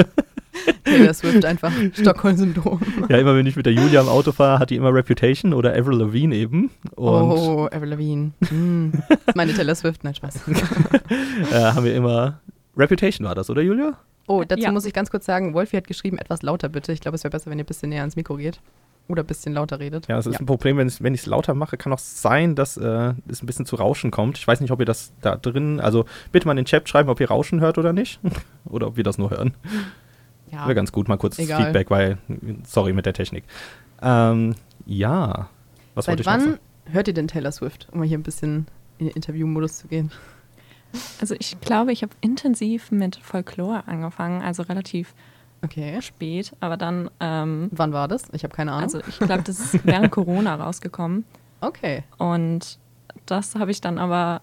Taylor 0.85 1.15
Swift 1.15 1.45
einfach 1.45 1.73
Stockholm-Syndrom. 1.93 2.81
Ja, 3.09 3.19
immer 3.19 3.37
wenn 3.37 3.47
ich 3.47 3.57
mit 3.57 3.67
der 3.67 3.73
Julia 3.73 4.01
im 4.01 4.09
Auto 4.09 4.33
fahre, 4.33 4.59
hat 4.59 4.71
die 4.71 4.77
immer 4.77 4.93
Reputation 4.93 5.53
oder 5.53 5.75
Avril 5.75 5.99
Lavigne 5.99 6.35
eben. 6.35 6.71
Und 6.97 7.07
oh, 7.07 7.69
Avril 7.73 7.91
Lavigne. 7.91 8.33
Hm. 8.49 8.93
Meine 9.35 9.55
Taylor 9.55 9.75
Swift, 9.75 10.05
nein, 10.05 10.15
Spaß. 10.15 10.41
äh, 11.53 11.55
haben 11.55 11.85
wir 11.85 11.95
immer. 11.95 12.41
Reputation 12.77 13.27
war 13.27 13.35
das, 13.35 13.51
oder 13.51 13.63
Julia? 13.63 13.99
Oh, 14.29 14.45
dazu 14.47 14.63
Ja. 14.63 14.73
muss 14.73 14.85
ich 14.85 14.93
ganz 14.93 15.11
kurz 15.11 15.25
sagen, 15.25 15.55
Wolfi 15.55 15.77
hat 15.77 15.87
geschrieben, 15.87 16.19
etwas 16.19 16.43
lauter 16.43 16.69
bitte. 16.69 16.93
Ich 16.93 17.01
glaube, 17.01 17.17
es 17.17 17.25
wäre 17.25 17.31
besser, 17.31 17.51
wenn 17.51 17.59
ihr 17.59 17.65
ein 17.65 17.67
bisschen 17.67 17.89
näher 17.89 18.01
ans 18.01 18.15
Mikro 18.15 18.37
geht. 18.37 18.61
Oder 19.09 19.23
ein 19.23 19.27
bisschen 19.27 19.55
lauter 19.55 19.81
redet. 19.81 20.07
Ja, 20.07 20.19
es 20.19 20.27
ist 20.27 20.39
ein 20.39 20.45
Problem, 20.45 20.77
wenn 20.77 21.15
ich 21.15 21.21
es 21.21 21.27
lauter 21.27 21.55
mache, 21.55 21.79
kann 21.79 21.95
auch 21.95 21.99
sein, 21.99 22.55
dass 22.55 22.77
äh, 22.77 23.15
es 23.27 23.43
ein 23.43 23.47
bisschen 23.47 23.65
zu 23.65 23.77
Rauschen 23.77 24.11
kommt. 24.11 24.37
Ich 24.37 24.47
weiß 24.47 24.61
nicht, 24.61 24.71
ob 24.71 24.81
ihr 24.81 24.87
das 24.87 25.13
da 25.23 25.37
drin, 25.37 25.81
also 25.81 26.05
bitte 26.31 26.47
mal 26.47 26.53
in 26.53 26.59
den 26.59 26.67
Chat 26.67 26.87
schreiben, 26.91 27.09
ob 27.09 27.19
ihr 27.19 27.29
Rauschen 27.29 27.61
hört 27.61 27.79
oder 27.79 27.95
nicht. 27.95 28.21
oder 28.67 28.89
ob 28.89 28.99
wir 28.99 29.05
das 29.05 29.17
nur 29.17 29.31
hören. 29.31 29.55
Ja. 30.53 30.65
Wäre 30.65 30.75
ganz 30.75 30.93
gut, 30.93 31.09
mal 31.09 31.17
kurz 31.19 31.39
Egal. 31.39 31.65
Feedback, 31.65 31.91
weil, 31.91 32.19
sorry 32.65 32.93
mit 32.93 33.07
der 33.07 33.13
Technik. 33.15 33.45
Ähm, 34.03 34.55
ja, 34.87 35.49
was 35.95 36.07
wollte 36.07 36.23
Seit 36.23 36.35
ich 36.37 36.41
noch 36.41 36.47
wann 36.47 36.53
sagen? 36.53 36.93
hört 36.93 37.09
ihr 37.09 37.15
denn 37.15 37.29
Taylor 37.29 37.53
Swift, 37.53 37.89
um 37.93 37.99
mal 38.01 38.07
hier 38.09 38.19
ein 38.19 38.23
bisschen 38.23 38.67
in 38.99 39.07
den 39.07 39.15
Interviewmodus 39.17 39.79
zu 39.79 39.89
gehen? 39.89 40.11
Also 41.21 41.35
ich 41.39 41.61
glaube, 41.61 41.93
ich 41.93 42.03
habe 42.03 42.13
intensiv 42.21 42.91
mit 42.91 43.17
Folklore 43.17 43.83
angefangen, 43.87 44.43
also 44.43 44.63
relativ 44.63 45.15
Okay. 45.63 46.01
spät, 46.01 46.53
aber 46.61 46.77
dann, 46.77 47.11
ähm, 47.19 47.69
Wann 47.73 47.93
war 47.93 48.07
das? 48.07 48.23
Ich 48.33 48.45
habe 48.45 48.55
keine 48.55 48.71
Ahnung. 48.73 48.85
also 48.85 49.01
ich 49.09 49.19
glaube, 49.19 49.43
das 49.43 49.59
ist 49.59 49.85
während 49.85 50.13
Corona 50.13 50.55
rausgekommen 50.55 51.25
okay. 51.61 52.05
und 52.17 52.79
das 53.27 53.57
habe 53.57 53.73
ich 53.73 53.81
dann 53.81 53.99
aber 53.99 54.41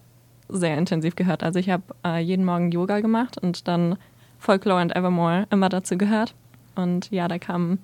sehr 0.48 0.76
intensiv 0.76 1.16
gehört. 1.16 1.42
Also 1.42 1.58
ich 1.58 1.70
habe 1.70 1.82
äh, 2.04 2.18
jeden 2.20 2.44
Morgen 2.44 2.70
Yoga 2.70 3.00
gemacht 3.00 3.38
und 3.38 3.66
dann 3.66 3.96
Folklore 4.38 4.80
and 4.80 4.94
Evermore 4.94 5.46
immer 5.50 5.68
dazu 5.68 5.96
gehört 5.98 6.34
und 6.74 7.10
ja, 7.10 7.26
da 7.28 7.38
kamen 7.38 7.78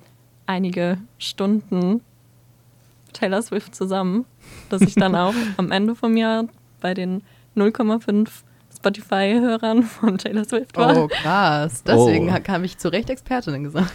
einige 0.47 0.99
Stunden 1.19 2.01
Taylor 3.13 3.43
Swift 3.43 3.75
zusammen, 3.75 4.25
dass 4.71 4.81
ich 4.83 4.95
dann 4.95 5.15
auch 5.17 5.35
am 5.57 5.71
Ende 5.73 5.95
von 5.95 6.13
mir 6.13 6.49
bei 6.81 6.95
den 6.95 7.23
0,5 7.57 8.29
Spotify-Hörern 8.77 9.83
von 9.85 10.19
Taylor 10.19 10.45
Swift 10.45 10.77
war. 10.77 10.97
Oh, 10.97 11.09
krass. 11.09 11.83
Deswegen 11.85 12.29
Oh. 12.31 12.33
habe 12.49 12.65
ich 12.67 12.79
zu 12.79 12.89
Recht 12.91 13.11
Expertinnen 13.11 13.63
gesagt. 13.63 13.93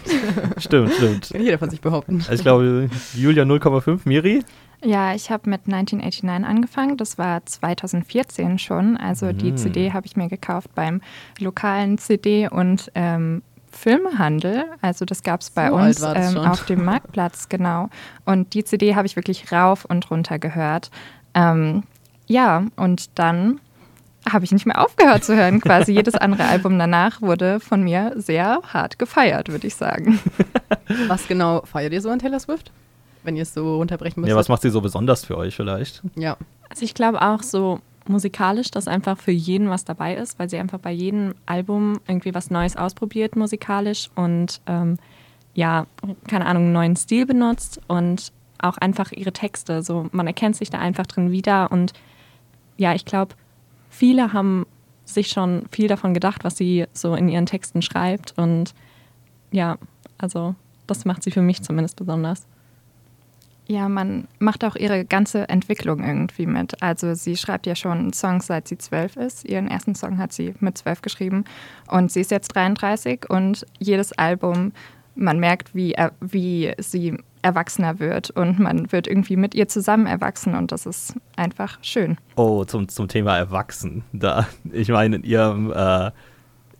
Stimmt, 0.56 0.92
stimmt. 0.94 1.30
Kann 1.30 1.42
jeder 1.42 1.58
von 1.58 1.68
sich 1.68 1.80
behaupten. 1.80 2.18
Also 2.20 2.32
ich 2.32 2.40
glaube, 2.42 2.88
Julia 3.14 3.42
0,5, 3.44 4.00
Miri. 4.04 4.44
Ja, 4.84 5.12
ich 5.14 5.30
habe 5.30 5.50
mit 5.50 5.62
1989 5.66 6.46
angefangen. 6.48 6.96
Das 6.96 7.18
war 7.18 7.44
2014 7.44 8.58
schon. 8.58 8.96
Also 8.96 9.32
die 9.32 9.52
Mhm. 9.52 9.56
CD 9.56 9.92
habe 9.92 10.06
ich 10.06 10.16
mir 10.16 10.28
gekauft 10.28 10.74
beim 10.74 11.00
lokalen 11.40 11.98
CD- 11.98 12.48
und 12.48 12.90
ähm, 12.94 13.42
Filmehandel. 13.72 14.64
Also 14.80 15.04
das 15.04 15.22
gab 15.22 15.40
es 15.40 15.50
bei 15.50 15.68
So 15.68 15.74
uns 15.74 16.02
ähm, 16.02 16.38
auf 16.38 16.64
dem 16.66 16.84
Marktplatz, 16.86 17.48
genau. 17.48 17.90
Und 18.24 18.54
die 18.54 18.64
CD 18.64 18.94
habe 18.94 19.06
ich 19.06 19.16
wirklich 19.16 19.50
rauf 19.52 19.84
und 19.84 20.10
runter 20.10 20.38
gehört. 20.38 20.90
Ähm, 21.34 21.82
ja, 22.26 22.64
und 22.76 23.18
dann 23.18 23.60
habe 24.30 24.44
ich 24.44 24.52
nicht 24.52 24.66
mehr 24.66 24.80
aufgehört 24.84 25.24
zu 25.24 25.34
hören. 25.36 25.60
Quasi 25.60 25.92
jedes 25.92 26.14
andere 26.14 26.44
Album 26.48 26.78
danach 26.78 27.20
wurde 27.22 27.60
von 27.60 27.82
mir 27.82 28.12
sehr 28.16 28.60
hart 28.72 28.98
gefeiert, 28.98 29.48
würde 29.48 29.66
ich 29.66 29.74
sagen. 29.74 30.18
Was 31.06 31.26
genau 31.28 31.62
feiert 31.64 31.92
ihr 31.92 32.00
so 32.00 32.10
an 32.10 32.18
Taylor 32.18 32.40
Swift? 32.40 32.70
Wenn 33.28 33.36
ihr 33.36 33.42
es 33.42 33.52
so 33.52 33.76
runterbrechen 33.76 34.22
müsst. 34.22 34.30
Ja, 34.30 34.36
was 34.36 34.48
macht 34.48 34.62
sie 34.62 34.70
so 34.70 34.80
besonders 34.80 35.22
für 35.22 35.36
euch 35.36 35.54
vielleicht? 35.54 36.00
Ja. 36.16 36.38
Also 36.70 36.82
ich 36.82 36.94
glaube 36.94 37.20
auch 37.20 37.42
so 37.42 37.80
musikalisch, 38.06 38.70
dass 38.70 38.88
einfach 38.88 39.18
für 39.18 39.32
jeden 39.32 39.68
was 39.68 39.84
dabei 39.84 40.14
ist, 40.14 40.38
weil 40.38 40.48
sie 40.48 40.56
einfach 40.56 40.78
bei 40.78 40.92
jedem 40.92 41.34
Album 41.44 42.00
irgendwie 42.08 42.32
was 42.32 42.50
Neues 42.50 42.78
ausprobiert 42.78 43.36
musikalisch 43.36 44.08
und 44.14 44.62
ähm, 44.66 44.96
ja, 45.52 45.86
keine 46.26 46.46
Ahnung, 46.46 46.62
einen 46.62 46.72
neuen 46.72 46.96
Stil 46.96 47.26
benutzt 47.26 47.82
und 47.86 48.32
auch 48.60 48.78
einfach 48.78 49.12
ihre 49.12 49.34
Texte. 49.34 49.82
So, 49.82 50.08
man 50.10 50.26
erkennt 50.26 50.56
sich 50.56 50.70
da 50.70 50.78
einfach 50.78 51.04
drin 51.04 51.30
wieder 51.30 51.70
und 51.70 51.92
ja, 52.78 52.94
ich 52.94 53.04
glaube, 53.04 53.34
viele 53.90 54.32
haben 54.32 54.64
sich 55.04 55.28
schon 55.28 55.66
viel 55.70 55.88
davon 55.88 56.14
gedacht, 56.14 56.44
was 56.44 56.56
sie 56.56 56.86
so 56.94 57.14
in 57.14 57.28
ihren 57.28 57.44
Texten 57.44 57.82
schreibt 57.82 58.32
und 58.38 58.72
ja, 59.50 59.76
also 60.16 60.54
das 60.86 61.04
macht 61.04 61.22
sie 61.22 61.30
für 61.30 61.42
mich 61.42 61.60
zumindest 61.60 61.96
besonders. 61.96 62.46
Ja, 63.70 63.90
man 63.90 64.26
macht 64.38 64.64
auch 64.64 64.76
ihre 64.76 65.04
ganze 65.04 65.46
Entwicklung 65.50 66.02
irgendwie 66.02 66.46
mit. 66.46 66.82
Also 66.82 67.12
sie 67.12 67.36
schreibt 67.36 67.66
ja 67.66 67.76
schon 67.76 68.14
Songs, 68.14 68.46
seit 68.46 68.66
sie 68.66 68.78
zwölf 68.78 69.16
ist. 69.16 69.44
Ihren 69.44 69.68
ersten 69.68 69.94
Song 69.94 70.16
hat 70.16 70.32
sie 70.32 70.54
mit 70.60 70.78
zwölf 70.78 71.02
geschrieben 71.02 71.44
und 71.86 72.10
sie 72.10 72.22
ist 72.22 72.30
jetzt 72.30 72.48
33 72.48 73.28
und 73.28 73.66
jedes 73.78 74.12
Album, 74.12 74.72
man 75.14 75.38
merkt, 75.38 75.74
wie, 75.74 75.94
wie 76.20 76.72
sie 76.78 77.18
erwachsener 77.42 77.98
wird 77.98 78.30
und 78.30 78.58
man 78.58 78.90
wird 78.90 79.06
irgendwie 79.06 79.36
mit 79.36 79.54
ihr 79.54 79.68
zusammen 79.68 80.06
erwachsen 80.06 80.54
und 80.54 80.72
das 80.72 80.86
ist 80.86 81.14
einfach 81.36 81.78
schön. 81.82 82.16
Oh, 82.36 82.64
zum, 82.64 82.88
zum 82.88 83.06
Thema 83.08 83.36
Erwachsen. 83.36 84.02
Da, 84.12 84.48
ich 84.72 84.88
meine, 84.88 85.16
in 85.16 85.24
ihrem 85.24 85.72
äh, 85.72 86.10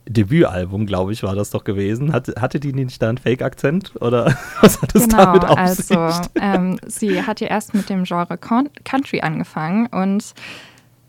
Debütalbum, 0.08 0.86
glaube 0.86 1.12
ich, 1.12 1.22
war 1.22 1.34
das 1.34 1.50
doch 1.50 1.64
gewesen. 1.64 2.12
Hat, 2.12 2.28
hatte 2.40 2.60
die 2.60 2.72
nicht 2.72 3.00
da 3.00 3.08
einen 3.08 3.18
Fake-Akzent? 3.18 3.94
Oder 4.00 4.36
was 4.60 4.80
hat 4.80 4.94
es 4.94 5.08
genau, 5.08 5.38
damit 5.38 5.44
auf 5.44 5.68
sich? 5.68 5.96
also 5.96 6.28
ähm, 6.40 6.78
sie 6.86 7.22
hat 7.22 7.40
ja 7.40 7.48
erst 7.48 7.74
mit 7.74 7.88
dem 7.88 8.04
Genre 8.04 8.38
Con 8.38 8.70
Country 8.84 9.20
angefangen 9.20 9.86
und 9.86 10.34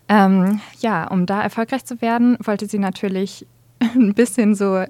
ähm, 0.10 0.60
ja, 0.80 1.08
um 1.08 1.26
da 1.26 1.42
erfolgreich 1.42 1.86
zu 1.86 2.02
werden, 2.02 2.38
wollte 2.44 2.66
sie 2.68 2.80
natürlich 2.80 3.46
ein 3.80 4.14
bisschen 4.14 4.56
so 4.56 4.84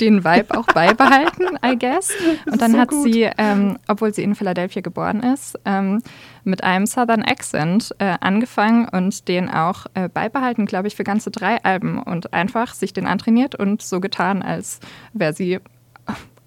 den 0.00 0.24
Vibe 0.24 0.56
auch 0.56 0.66
beibehalten, 0.66 1.58
I 1.64 1.76
guess. 1.78 2.12
Und 2.50 2.62
dann 2.62 2.72
so 2.72 2.78
hat 2.78 2.90
gut. 2.90 3.04
sie, 3.04 3.28
ähm, 3.38 3.78
obwohl 3.88 4.14
sie 4.14 4.22
in 4.22 4.34
Philadelphia 4.34 4.82
geboren 4.82 5.22
ist, 5.22 5.58
ähm, 5.64 6.02
mit 6.44 6.64
einem 6.64 6.86
Southern 6.86 7.22
Accent 7.22 7.94
äh, 7.98 8.16
angefangen 8.20 8.88
und 8.88 9.28
den 9.28 9.48
auch 9.50 9.86
äh, 9.94 10.08
beibehalten, 10.08 10.66
glaube 10.66 10.88
ich, 10.88 10.96
für 10.96 11.04
ganze 11.04 11.30
drei 11.30 11.62
Alben 11.64 12.02
und 12.02 12.32
einfach 12.32 12.74
sich 12.74 12.92
den 12.92 13.06
antrainiert 13.06 13.54
und 13.54 13.82
so 13.82 14.00
getan, 14.00 14.42
als 14.42 14.80
wäre 15.12 15.32
sie 15.32 15.58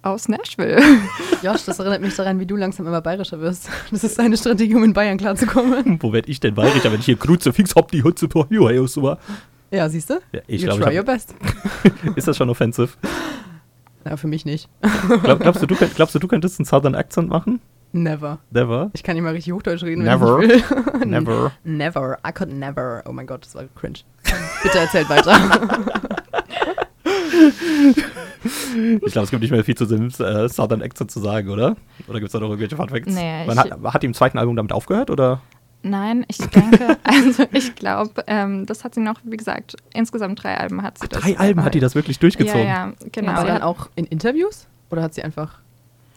aus 0.04 0.28
Nashville. 0.28 0.82
Josh, 1.44 1.66
das 1.66 1.80
erinnert 1.80 2.02
mich 2.02 2.16
daran, 2.16 2.40
wie 2.40 2.46
du 2.46 2.56
langsam 2.56 2.88
immer 2.88 3.02
bayerischer 3.02 3.40
wirst. 3.40 3.70
Das 3.92 4.04
ist 4.04 4.18
deine 4.18 4.38
Strategie, 4.38 4.76
um 4.76 4.84
in 4.84 4.94
Bayern 4.94 5.18
klarzukommen. 5.18 6.02
Wo 6.02 6.12
werd 6.12 6.28
ich 6.28 6.40
denn 6.40 6.56
bayerischer, 6.56 6.92
wenn 6.92 7.00
ich 7.00 7.06
hier 7.06 7.18
Kruzifix 7.18 7.76
hab, 7.76 7.92
die 7.92 8.04
Hutze 8.04 8.30
vor 8.30 8.48
so 8.88 9.18
Ja, 9.72 9.88
siehst 9.90 10.10
du? 10.10 10.16
Ja, 10.34 10.42
ich 10.48 10.62
you 10.62 10.68
glaube, 10.68 10.84
try 10.84 10.92
ich 10.92 10.98
your 11.00 11.06
best. 11.06 11.34
ist 12.16 12.28
das 12.28 12.36
schon 12.38 12.50
offensive? 12.50 12.90
Na, 14.04 14.18
für 14.18 14.28
mich 14.28 14.46
nicht. 14.46 14.68
Glaub, 15.24 15.40
glaubst, 15.40 15.62
du, 15.62 15.68
du, 15.68 15.76
glaubst 15.96 16.14
du, 16.16 16.20
du 16.20 16.28
könntest 16.28 16.60
einen 16.60 16.66
Southern 16.66 16.96
Accent 16.96 17.30
machen? 17.30 17.62
Never. 17.94 18.40
Never. 18.52 18.90
Ich 18.94 19.04
kann 19.04 19.16
nicht 19.16 19.24
mal 19.24 19.34
richtig 19.34 19.54
Hochdeutsch 19.54 19.84
reden, 19.84 20.04
Never. 20.04 20.40
wenn 20.40 20.50
ich 20.50 20.70
will. 20.70 21.06
Never. 21.08 21.52
Never. 21.64 22.18
I 22.28 22.32
could 22.32 22.50
never. 22.52 23.04
Oh 23.08 23.12
mein 23.12 23.28
Gott, 23.28 23.46
das 23.46 23.54
war 23.56 23.64
cringe. 23.76 24.00
Bitte 24.64 24.80
erzählt 24.80 25.10
weiter. 25.10 25.38
Ich 28.44 29.12
glaube, 29.12 29.26
es 29.26 29.30
gibt 29.32 29.42
nicht 29.42 29.52
mehr 29.52 29.64
viel 29.64 29.76
zu 29.76 29.86
dem 29.86 30.08
äh, 30.08 30.48
Southern 30.50 30.82
Accent 30.82 31.12
zu 31.12 31.20
sagen, 31.20 31.50
oder? 31.50 31.76
Oder 32.08 32.20
gibt 32.20 32.28
es 32.28 32.32
da 32.32 32.40
noch 32.40 32.48
irgendwelche 32.50 32.76
Fun 32.76 32.90
Facts? 32.90 33.14
Nee, 33.14 33.44
ich- 33.46 33.58
hat, 33.58 33.72
hat 33.84 34.02
die 34.02 34.08
im 34.08 34.14
zweiten 34.14 34.38
Album 34.38 34.56
damit 34.56 34.72
aufgehört, 34.72 35.10
oder? 35.10 35.42
Nein, 35.84 36.26
ich 36.28 36.38
denke, 36.38 36.98
also 37.04 37.46
ich 37.52 37.76
glaube, 37.76 38.24
ähm, 38.28 38.66
das 38.66 38.84
hat 38.84 38.94
sie 38.96 39.02
noch, 39.02 39.20
wie 39.24 39.38
gesagt, 39.38 39.76
insgesamt 39.94 40.44
drei 40.44 40.58
Alben 40.58 40.84
hat 40.84 41.00
sie 41.00 41.08
das. 41.08 41.22
Drei 41.22 41.38
Alben 41.38 41.64
hat 41.64 41.74
die 41.74 41.80
das 41.80 41.96
wirklich 41.96 42.20
durchgezogen. 42.20 42.68
Ja, 42.68 42.88
ja, 42.88 42.94
genau. 43.12 43.32
Aber 43.32 43.42
Sie 43.42 43.48
dann 43.48 43.62
auch 43.62 43.90
in 43.96 44.06
Interviews? 44.06 44.68
Oder 44.90 45.02
hat 45.04 45.14
sie 45.14 45.24
einfach 45.24 45.60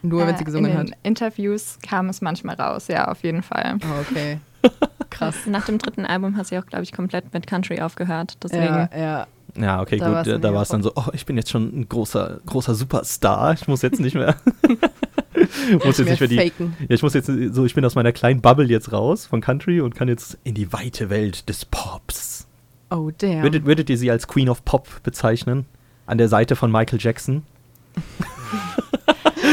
nur, 0.03 0.27
wenn 0.27 0.37
sie 0.37 0.43
äh, 0.43 0.45
gesungen 0.45 0.71
in 0.73 0.79
hat? 0.79 0.89
den 0.89 0.97
Interviews 1.03 1.79
kam 1.87 2.09
es 2.09 2.21
manchmal 2.21 2.57
raus, 2.57 2.89
ja, 2.89 3.09
auf 3.09 3.23
jeden 3.23 3.43
Fall. 3.43 3.79
Oh, 3.83 4.01
okay. 4.11 4.39
Krass. 5.11 5.47
Nach 5.47 5.65
dem 5.65 5.79
dritten 5.79 6.05
Album 6.05 6.37
hat 6.37 6.47
sie 6.47 6.59
auch, 6.59 6.67
glaube 6.67 6.85
ich, 6.85 6.93
komplett 6.93 7.33
mit 7.33 7.47
Country 7.47 7.81
aufgehört. 7.81 8.37
Deswegen 8.43 8.65
Ja, 8.65 8.89
ja. 8.97 9.27
Ja, 9.57 9.81
okay, 9.81 9.99
Da 9.99 10.11
war's 10.11 10.25
gut. 10.25 10.35
dann 10.35 10.43
Da 10.43 10.53
war 10.53 10.63
es 10.63 10.69
dann 10.69 10.83
so, 10.83 10.93
oh, 10.97 11.07
ich 11.13 11.27
bin 11.27 11.37
jetzt 11.37 11.51
schon 11.51 11.81
ein 11.81 11.89
großer, 11.89 12.41
großer 12.45 12.75
Superstar. 12.75 13.53
Ich 13.53 13.69
muss 13.69 13.83
jetzt 13.83 14.01
nicht 14.01 14.15
mehr. 14.15 14.35
muss 15.85 15.99
jetzt 15.99 16.09
nicht 16.09 16.21
mehr 16.21 16.29
die. 16.29 16.37
faken. 16.37 16.77
Ja, 16.81 16.95
ich 16.95 17.03
muss 17.03 17.15
jetzt 17.15 17.27
so, 17.27 17.65
ich 17.65 17.75
bin 17.75 17.85
aus 17.85 17.95
meiner 17.95 18.13
kleinen 18.13 18.41
Bubble 18.41 18.67
jetzt 18.67 18.93
raus 18.93 19.27
von 19.27 19.41
Country 19.41 19.81
und 19.81 19.95
kann 19.95 20.09
jetzt 20.09 20.39
in 20.45 20.55
die 20.55 20.73
weite 20.73 21.11
Welt 21.11 21.49
des 21.49 21.65
Pops. 21.65 22.47
Oh, 22.91 23.11
damn. 23.17 23.43
Würdet, 23.43 23.65
würdet 23.65 23.91
ihr 23.91 23.99
sie 23.99 24.11
als 24.11 24.29
Queen 24.29 24.49
of 24.49 24.65
Pop 24.65 25.03
bezeichnen? 25.03 25.67
An 26.07 26.19
der 26.19 26.29
Seite 26.29 26.55
von 26.57 26.71
Michael 26.71 26.99
Jackson? 27.01 27.43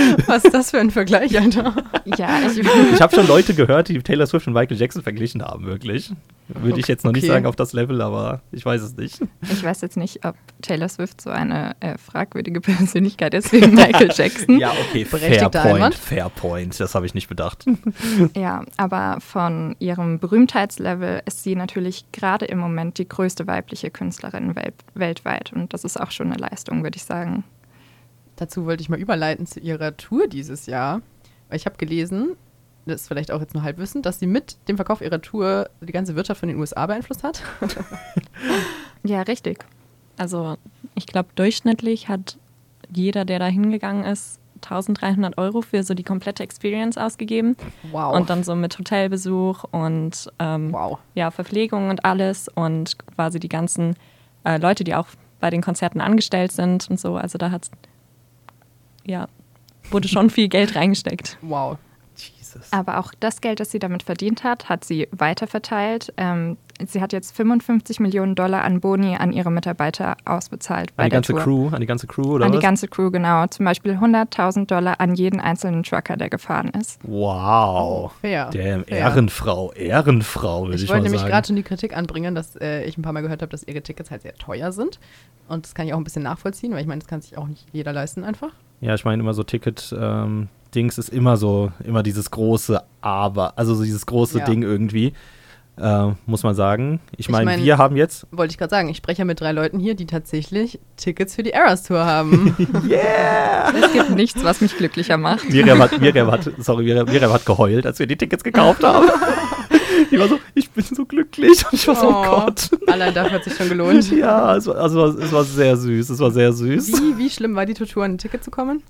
Was 0.28 0.46
ist 0.46 0.54
das 0.54 0.72
für 0.72 0.80
ein 0.80 0.92
Vergleich, 0.92 1.38
Alter? 1.40 1.76
Ja, 2.06 2.40
ich, 2.48 2.60
Ich 2.94 3.02
habe 3.02 3.14
schon 3.16 3.28
Leute 3.28 3.54
gehört, 3.54 3.90
die 3.90 4.00
Taylor 4.00 4.26
Swift 4.28 4.48
und 4.48 4.54
Michael 4.54 4.78
Jackson 4.78 5.02
verglichen 5.04 5.42
haben, 5.44 5.66
wirklich. 5.66 6.12
Würde 6.48 6.82
ich 6.82 6.88
jetzt 6.88 7.06
noch 7.06 7.14
nicht 7.14 7.24
Okay. 7.24 7.32
sagen 7.32 7.46
auf 7.46 7.56
das 7.56 7.72
Level, 7.72 8.02
aber 8.02 8.42
ich 8.52 8.66
weiß 8.66 8.82
es 8.82 8.98
nicht. 8.98 9.22
ich 9.50 9.64
weiß 9.64 9.80
jetzt 9.82 9.96
nicht, 9.96 10.26
ob 10.26 10.36
Taylor 10.62 10.90
Swift 10.90 11.22
so 11.22 11.30
eine 11.30 11.76
äh, 11.80 11.98
fragwürdige 11.98 12.60
Persönlichkeit 12.62 13.34
ist 13.34 13.54
wie 13.54 13.66
Michael 13.66 14.10
Jackson. 14.14 14.60
Ja, 14.60 14.74
okay, 14.90 15.06
fair 15.06 15.50
point, 15.50 15.96
fair 15.96 16.30
point. 16.30 16.78
Das 16.80 16.94
habe 16.94 17.06
ich 17.06 17.14
nicht 17.14 17.30
bedacht. 17.30 17.66
Ja, 18.36 18.64
aber 18.76 19.18
von 19.22 19.76
ihrem 19.80 20.20
Berühmtheitslevel 20.20 21.22
ist 21.26 21.44
sie 21.44 21.56
natürlich 21.56 22.06
gerade 22.12 22.46
im 22.46 22.58
Moment 22.58 22.98
die 22.98 23.08
größte 23.08 23.48
weibliche 23.48 23.90
Künstlerin 23.90 24.56
welt 24.56 24.74
weltweit. 24.94 25.54
Und 25.54 25.74
das 25.74 25.86
ist 25.86 25.98
auch 26.00 26.12
schon 26.12 26.34
eine 26.34 26.38
Leistung, 26.38 26.84
würde 26.84 26.98
ich 26.98 27.04
sagen. 27.04 27.44
Dazu 28.42 28.66
wollte 28.66 28.82
ich 28.82 28.90
mal 28.90 29.00
überleiten 29.00 29.46
zu 29.46 29.60
ihrer 29.60 29.96
Tour 29.96 30.28
dieses 30.28 30.66
Jahr. 30.66 31.02
Weil 31.48 31.58
ich 31.58 31.66
habe 31.66 31.78
gelesen, 31.78 32.36
das 32.86 33.02
ist 33.02 33.08
vielleicht 33.08 33.32
auch 33.32 33.40
jetzt 33.40 33.54
nur 33.54 33.64
halbwissend, 33.64 34.06
dass 34.06 34.20
sie 34.20 34.28
mit 34.28 34.58
dem 34.68 34.78
Verkauf 34.78 35.02
ihrer 35.02 35.22
Tour 35.22 35.70
die 35.80 35.92
ganze 35.92 36.16
Wirtschaft 36.16 36.40
von 36.40 36.50
den 36.50 36.58
USA 36.58 36.86
beeinflusst 36.86 37.24
hat. 37.24 37.44
Ja, 39.04 39.24
richtig. 39.24 39.66
Also 40.18 40.58
ich 40.94 41.08
glaube, 41.08 41.30
durchschnittlich 41.34 42.08
hat 42.08 42.38
jeder, 42.94 43.26
der 43.26 43.40
da 43.40 43.48
hingegangen 43.48 44.04
ist, 44.04 44.40
1300 44.64 45.40
Euro 45.40 45.64
für 45.64 45.82
so 45.82 45.96
die 45.96 46.04
komplette 46.04 46.44
Experience 46.44 47.00
ausgegeben. 47.00 47.58
Wow. 47.92 48.16
Und 48.16 48.30
dann 48.30 48.44
so 48.44 48.56
mit 48.56 48.78
Hotelbesuch 48.78 49.64
und 49.72 50.32
ähm, 50.38 50.72
wow. 50.72 51.00
ja, 51.16 51.32
Verpflegung 51.32 51.90
und 51.90 52.06
alles 52.06 52.48
und 52.48 52.96
quasi 53.16 53.40
die 53.40 53.50
ganzen 53.50 53.96
äh, 54.44 54.60
Leute, 54.60 54.84
die 54.84 54.94
auch 54.94 55.08
bei 55.40 55.50
den 55.50 55.64
Konzerten 55.64 56.00
angestellt 56.00 56.52
sind 56.52 56.88
und 56.92 57.00
so. 57.00 57.16
Also 57.16 57.40
da 57.40 57.50
hat 57.50 57.72
ja, 59.06 59.28
wurde 59.90 60.08
schon 60.08 60.30
viel 60.30 60.48
Geld 60.48 60.76
reingesteckt. 60.76 61.38
Wow. 61.42 61.78
Jesus. 62.16 62.72
Aber 62.72 63.00
auch 63.00 63.14
das 63.20 63.42
Geld, 63.42 63.60
das 63.62 63.72
sie 63.72 63.80
damit 63.80 64.04
verdient 64.04 64.44
hat, 64.44 64.68
hat 64.70 64.84
sie 64.84 65.08
weiterverteilt. 65.12 66.14
Ähm, 66.18 66.58
sie 66.86 67.02
hat 67.02 67.14
jetzt 67.14 67.36
55 67.36 68.00
Millionen 68.02 68.36
Dollar 68.36 68.64
an 68.64 68.80
Boni 68.82 69.16
an 69.16 69.32
ihre 69.32 69.50
Mitarbeiter 69.50 70.18
ausbezahlt 70.26 70.94
bei 70.96 71.04
An 71.04 71.08
die 71.08 71.12
der 71.12 71.18
ganze 71.18 71.32
Tour. 71.34 71.42
Crew, 71.42 71.70
an 71.74 71.80
die 71.80 71.86
ganze 71.88 72.08
Crew 72.08 72.34
oder 72.34 72.46
an 72.46 72.52
die 72.52 72.58
was? 72.58 72.64
ganze 72.64 72.88
Crew, 72.90 73.10
genau. 73.10 73.48
Zum 73.48 73.66
Beispiel 73.66 73.94
100.000 73.94 74.66
Dollar 74.68 75.00
an 75.00 75.16
jeden 75.16 75.40
einzelnen 75.40 75.84
Trucker, 75.84 76.18
der 76.18 76.30
gefahren 76.30 76.68
ist. 76.70 77.00
wow. 77.04 78.12
Fair. 78.22 78.50
Damn, 78.52 78.84
fair. 78.84 78.98
Ehrenfrau, 78.98 79.72
Ehrenfrau, 79.72 80.64
würde 80.66 80.76
ich, 80.76 80.84
Ich 80.84 80.90
mal 80.90 80.96
wollte 80.96 81.04
nämlich 81.06 81.22
sagen. 81.22 81.32
gerade 81.32 81.48
schon 81.48 81.56
die 81.56 81.64
Kritik 81.64 81.96
anbringen, 81.96 82.36
dass 82.36 82.56
äh, 82.58 82.84
ich 82.84 82.98
ein 82.98 83.02
paar 83.02 83.14
Mal 83.14 83.22
gehört 83.22 83.42
habe, 83.42 83.50
dass 83.50 83.64
ihre 83.64 83.82
Tickets 83.82 84.12
halt 84.12 84.22
sehr 84.24 84.36
teuer 84.36 84.72
sind. 84.74 85.00
Und 85.48 85.66
das 85.66 85.74
kann 85.74 85.88
ich 85.88 85.94
auch 85.94 85.98
ein 85.98 86.04
bisschen 86.04 86.24
nachvollziehen, 86.24 86.74
weil 86.74 86.82
ich 86.82 86.88
meine, 86.88 87.00
das 87.00 87.08
kann 87.08 87.22
sich 87.22 87.38
auch 87.38 87.48
nicht 87.48 87.66
jeder 87.72 87.94
leisten 87.94 88.24
einfach. 88.26 88.50
Ja, 88.82 88.96
ich 88.96 89.06
meine 89.06 89.22
immer 89.22 89.34
so 89.34 89.44
Ticket 89.44 89.96
ähm, 89.98 90.50
Dings 90.76 90.98
ist 90.98 91.10
immer 91.10 91.38
so 91.38 91.72
immer 91.86 92.02
dieses 92.04 92.32
große 92.32 92.82
Aber, 93.02 93.54
also 93.58 93.76
so 93.76 93.84
dieses 93.84 94.06
große 94.06 94.39
Ja. 94.39 94.46
Ding 94.46 94.63
irgendwie. 94.63 95.13
Äh, 95.80 96.10
muss 96.26 96.44
man 96.44 96.54
sagen. 96.54 97.00
Ich 97.13 97.20
Ich 97.22 97.30
meine, 97.30 97.46
mein- 97.46 97.63
wir 97.63 97.78
haben 97.78 97.96
jetzt 97.96 98.28
Wollte 98.32 98.52
ich 98.52 98.58
gerade 98.58 98.70
sagen, 98.70 98.89
ich 98.89 98.98
spreche 98.98 99.20
ja 99.20 99.26
mit 99.26 99.39
drei 99.39 99.52
Leuten 99.54 99.80
hier, 99.80 99.96
die 99.96 100.06
tatsächlich 100.06 100.80
Tickets 100.98 101.34
für 101.36 101.44
die 101.44 101.52
Eras 101.52 101.84
Tour 101.84 102.06
haben. 102.06 102.56
Yeah! 102.89 103.72
Es 103.80 103.94
gibt 103.94 104.10
nichts, 104.12 104.44
was 104.44 104.62
mich 104.62 104.76
glücklicher 104.78 105.17
macht. 105.17 105.50
Miriam 105.50 105.80
hat, 105.82 106.00
Miriam 106.00 106.30
hat, 106.30 106.50
sorry, 106.60 106.84
Miriam, 106.84 107.06
Miriam 107.08 107.32
hat 107.32 107.46
geheult, 107.46 107.86
als 107.86 108.00
wir 108.00 108.06
die 108.08 108.17
Tickets 108.17 108.44
gekauft 108.44 108.84
haben. 108.84 109.08
Die 110.10 110.18
war 110.20 110.28
so, 110.28 110.40
ich 110.56 110.70
bin 110.72 110.84
so 110.84 111.06
glücklich. 111.06 111.64
Und 111.66 111.74
ich 111.74 111.88
war 111.88 111.96
so, 111.96 112.08
oh, 112.10 112.14
Oh. 112.22 112.24
Gott. 112.46 112.70
Allein 112.88 113.14
dafür 113.14 113.34
hat 113.34 113.44
sich 113.44 113.56
schon 113.56 113.70
gelohnt. 113.70 114.10
Ja, 114.12 114.56
es 114.56 114.66
war, 114.68 114.76
also 114.78 115.06
es 115.18 115.32
war 115.32 115.44
sehr 115.44 115.76
süß. 115.78 116.10
Es 116.10 116.20
war 116.20 116.32
sehr 116.32 116.52
süß. 116.54 117.02
Wie, 117.02 117.18
wie 117.18 117.30
schlimm 117.30 117.56
war 117.56 117.66
die 117.66 117.74
Tour, 117.74 118.04
an 118.04 118.14
ein 118.14 118.18
Ticket 118.18 118.44
zu 118.44 118.52
kommen? 118.52 118.82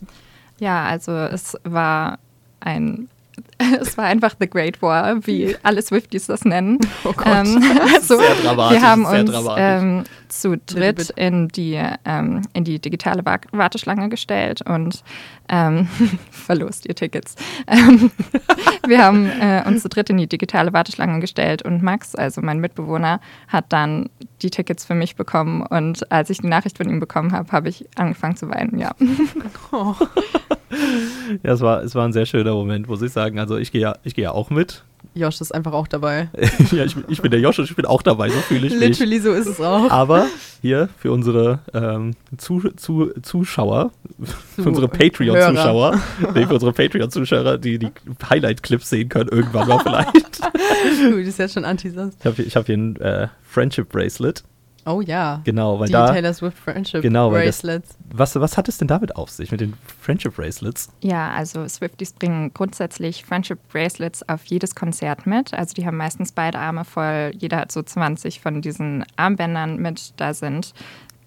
Ja, 0.60 0.84
also 0.86 1.12
es 1.12 1.58
war 1.64 2.20
ein. 2.60 3.08
Es 3.80 3.98
war 3.98 4.06
einfach 4.06 4.36
The 4.40 4.50
Great 4.50 4.82
War, 4.82 5.26
wie 5.26 5.56
alle 5.64 5.82
Swifties 5.82 6.28
das 6.28 6.44
nennen. 6.46 6.80
Oh 7.06 7.14
Gott. 7.14 7.28
Ähm, 7.28 7.64
also, 7.94 8.18
Sehr 8.18 8.36
dramatisch, 8.44 8.80
wir 8.82 8.88
haben 8.88 9.06
sehr 9.06 9.20
uns 9.22 9.48
ähm, 9.58 10.04
zu 10.28 10.58
dritt 10.58 11.12
in 11.16 11.48
die, 11.48 11.80
ähm, 12.06 12.42
in 12.54 12.64
die 12.66 12.80
digitale 12.80 13.24
Wa- 13.26 13.40
Warteschlange 13.52 14.10
gestellt 14.10 14.62
und 14.68 15.04
ähm, 15.52 15.88
verlost 16.32 16.88
ihr 16.88 16.96
Tickets. 16.96 17.36
Ähm, 17.68 18.10
wir 18.88 19.04
haben 19.04 19.30
äh, 19.30 19.64
uns 19.68 19.84
zu 19.84 19.90
dritt 19.90 20.10
in 20.10 20.18
die 20.18 20.28
digitale 20.28 20.74
Warteschlange 20.74 21.20
gestellt 21.20 21.62
und 21.62 21.84
Max, 21.84 22.16
also 22.16 22.42
mein 22.42 22.60
Mitbewohner, 22.60 23.20
hat 23.48 23.66
dann 23.70 24.10
die 24.42 24.50
Tickets 24.50 24.86
für 24.86 24.96
mich 24.96 25.16
bekommen 25.16 25.62
und 25.62 26.12
als 26.12 26.30
ich 26.30 26.40
die 26.40 26.48
Nachricht 26.48 26.78
von 26.78 26.90
ihm 26.90 27.00
bekommen 27.00 27.34
habe, 27.34 27.52
habe 27.52 27.70
ich 27.70 27.86
angefangen 27.96 28.38
zu 28.38 28.50
weinen, 28.50 28.80
ja. 28.80 28.96
Oh. 29.72 29.94
Ja, 31.44 31.52
es 31.52 31.62
war, 31.62 31.84
es 31.84 31.96
war 31.96 32.08
ein 32.08 32.14
sehr 32.14 32.26
schöner 32.26 32.54
Moment, 32.54 32.88
muss 32.88 33.02
ich 33.02 33.12
sagen. 33.12 33.40
Also 33.40 33.58
ich 33.58 33.72
gehe 33.72 33.82
ja, 33.82 33.98
ich 34.04 34.16
gehe 34.16 34.24
ja 34.24 34.32
auch 34.32 34.50
mit. 34.50 34.86
Josh 35.14 35.42
ist 35.42 35.54
einfach 35.54 35.74
auch 35.74 35.88
dabei. 35.88 36.30
ja, 36.72 36.86
ich, 36.86 36.96
bin- 36.96 37.04
ich 37.10 37.22
bin 37.22 37.32
der 37.32 37.40
Josh 37.40 37.60
und 37.60 37.66
ich 37.66 37.76
bin 37.76 37.86
auch 37.86 38.02
dabei, 38.02 38.30
so 38.30 38.38
fühle 38.40 38.68
ich 38.68 38.74
mich. 38.74 38.82
Literally 39.00 39.20
so 39.20 39.34
ist 39.34 39.48
es 39.48 39.60
auch. 39.60 39.90
Aber 39.92 40.28
hier 40.62 40.90
für 40.98 41.12
unsere 41.12 41.60
ähm, 41.74 42.12
zu, 42.38 42.60
zu, 42.76 43.12
Zuschauer, 43.22 43.92
für 44.56 44.64
unsere 44.70 44.88
Patreon-Zuschauer, 44.88 46.00
nee, 46.36 46.46
für 46.46 46.54
unsere 46.54 46.72
Patreon-Zuschauer, 46.74 47.58
die 47.58 47.80
die 47.80 47.90
Highlight-Clips 48.30 48.90
sehen 48.90 49.10
können, 49.10 49.30
irgendwann 49.30 49.68
mal 49.68 49.80
vielleicht. 49.84 50.42
Du 51.04 51.16
bist 51.16 51.40
jetzt 51.40 51.54
schon 51.56 51.66
Antisas. 51.66 52.14
Ich 52.20 52.26
habe 52.26 52.36
hier, 52.36 52.46
hab 52.56 52.66
hier 52.68 52.78
ein 52.78 52.96
äh, 52.98 53.28
Friendship-Bracelet. 53.44 54.44
Oh 54.86 55.02
ja. 55.02 55.42
Genau, 55.44 55.80
weil 55.80 55.88
die 55.88 55.94
da, 55.94 56.12
Taylor 56.12 56.34
Swift 56.34 56.58
Friendship 56.58 57.02
Genau, 57.02 57.32
weil 57.32 57.46
das- 57.46 57.62
Bracelets. 57.62 57.96
was, 58.12 58.36
was 58.40 58.58
hat 58.58 58.68
es 58.68 58.78
denn 58.80 58.88
damit 58.88 59.16
auf 59.16 59.30
sich 59.30 59.52
mit 59.52 59.62
den 59.62 59.74
Friendship-Bracelets? 60.02 60.90
Ja, 61.02 61.32
also 61.32 61.68
Swifties 61.68 62.14
bringen 62.14 62.52
grundsätzlich 62.54 63.24
Friendship 63.24 63.60
Bracelets 63.72 64.28
auf 64.28 64.44
jedes 64.46 64.74
Konzert 64.76 65.26
mit. 65.28 65.54
Also 65.54 65.74
die 65.76 65.86
haben 65.86 65.98
meistens 65.98 66.32
beide 66.32 66.58
Arme 66.60 66.84
voll. 66.86 67.32
Jeder 67.38 67.58
hat 67.58 67.72
so 67.72 67.82
20 67.84 68.42
von 68.42 68.62
diesen 68.62 69.06
Armbändern 69.18 69.78
mit. 69.78 70.14
Da 70.18 70.34
sind 70.34 70.74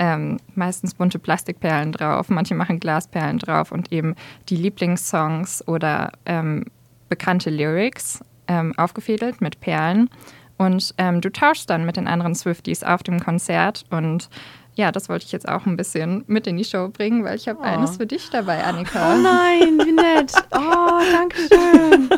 ähm, 0.00 0.38
meistens 0.56 0.94
bunte 0.94 1.20
Plastikperlen 1.20 1.92
drauf. 1.92 2.28
Manche 2.30 2.54
machen 2.56 2.80
Glasperlen 2.80 3.38
drauf 3.38 3.70
und 3.70 3.92
eben 3.92 4.16
die 4.48 4.56
Lieblingssongs 4.56 5.66
oder 5.68 6.10
ähm, 6.26 6.64
bekannte 7.08 7.50
Lyrics 7.50 8.20
ähm, 8.48 8.76
aufgefädelt 8.76 9.40
mit 9.40 9.60
Perlen. 9.60 10.10
Und 10.56 10.94
ähm, 10.98 11.20
du 11.20 11.30
tauschst 11.32 11.68
dann 11.68 11.84
mit 11.84 11.96
den 11.96 12.06
anderen 12.06 12.34
Swifties 12.34 12.82
auf 12.84 13.02
dem 13.02 13.20
Konzert 13.20 13.84
und 13.90 14.28
ja, 14.76 14.90
das 14.90 15.08
wollte 15.08 15.24
ich 15.24 15.30
jetzt 15.32 15.48
auch 15.48 15.66
ein 15.66 15.76
bisschen 15.76 16.24
mit 16.26 16.46
in 16.48 16.56
die 16.56 16.64
Show 16.64 16.88
bringen, 16.88 17.22
weil 17.24 17.36
ich 17.36 17.46
habe 17.48 17.60
Oh. 17.60 17.64
eines 17.64 17.96
für 17.96 18.06
dich 18.06 18.28
dabei, 18.30 18.62
Annika. 18.64 19.14
Oh 19.14 19.18
nein, 19.20 19.78
wie 19.84 19.92
nett. 19.92 20.32
Oh, 20.52 21.00
danke 21.12 21.36
schön. 21.48 22.08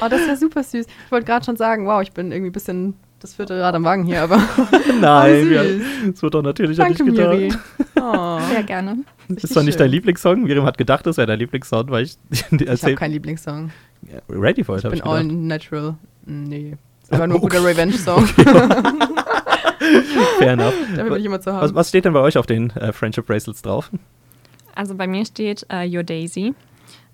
Oh, 0.00 0.06
das 0.08 0.26
wäre 0.26 0.36
super 0.36 0.62
süß. 0.62 0.86
Ich 0.86 1.10
wollte 1.12 1.24
gerade 1.26 1.44
schon 1.44 1.56
sagen, 1.56 1.86
wow, 1.86 2.02
ich 2.02 2.12
bin 2.12 2.32
irgendwie 2.32 2.50
ein 2.50 2.52
bisschen 2.52 2.94
das 3.20 3.34
vierte 3.34 3.58
Rad 3.62 3.74
am 3.74 3.84
Wagen 3.84 4.04
hier, 4.04 4.22
aber 4.22 4.36
Nein, 5.00 5.48
wir, 5.48 5.80
das 6.12 6.22
wird 6.22 6.34
doch 6.34 6.42
natürlich 6.42 6.78
an 6.82 6.88
dich 6.88 6.98
danke, 6.98 7.12
gedacht. 7.12 7.30
Miri. 7.36 7.54
Oh. 7.98 8.38
Sehr 8.50 8.62
gerne. 8.62 8.98
Ist 9.28 9.52
zwar 9.54 9.62
nicht 9.64 9.72
schön. 9.74 9.78
dein 9.80 9.90
Lieblingssong, 9.90 10.42
Miriam 10.42 10.64
hat 10.66 10.76
gedacht, 10.78 11.06
das 11.06 11.16
wäre 11.16 11.26
dein 11.26 11.38
Lieblingssong, 11.40 11.88
weil 11.88 12.04
ich 12.04 12.16
Ich 12.30 12.82
habe 12.84 12.94
keinen 12.94 13.12
Lieblingssong. 13.12 13.70
Ready 14.28 14.62
for 14.62 14.76
it, 14.76 14.80
Ich 14.80 14.84
habe 14.84 14.94
bin 14.96 14.98
ich 14.98 15.04
all 15.04 15.24
natural. 15.24 15.94
Nee. 16.26 16.76
Ist 17.06 17.12
aber 17.12 17.26
nur 17.28 17.36
ein 17.36 17.42
Okay. 17.42 17.56
guter 17.56 17.64
Revenge-Song. 17.64 18.26
Fair 20.38 20.52
enough. 20.52 20.74
Dafür 20.96 21.10
bin 21.10 21.20
ich 21.20 21.24
immer 21.26 21.40
zu 21.40 21.52
haben. 21.52 21.62
Was, 21.62 21.74
was 21.74 21.88
steht 21.88 22.04
denn 22.04 22.12
bei 22.12 22.20
euch 22.20 22.38
auf 22.38 22.46
den 22.46 22.70
äh, 22.70 22.92
Friendship 22.92 23.26
Bracelets 23.26 23.62
drauf? 23.62 23.90
Also 24.74 24.94
bei 24.94 25.06
mir 25.06 25.24
steht 25.24 25.66
äh, 25.70 25.86
Your 25.88 26.02
Daisy. 26.02 26.54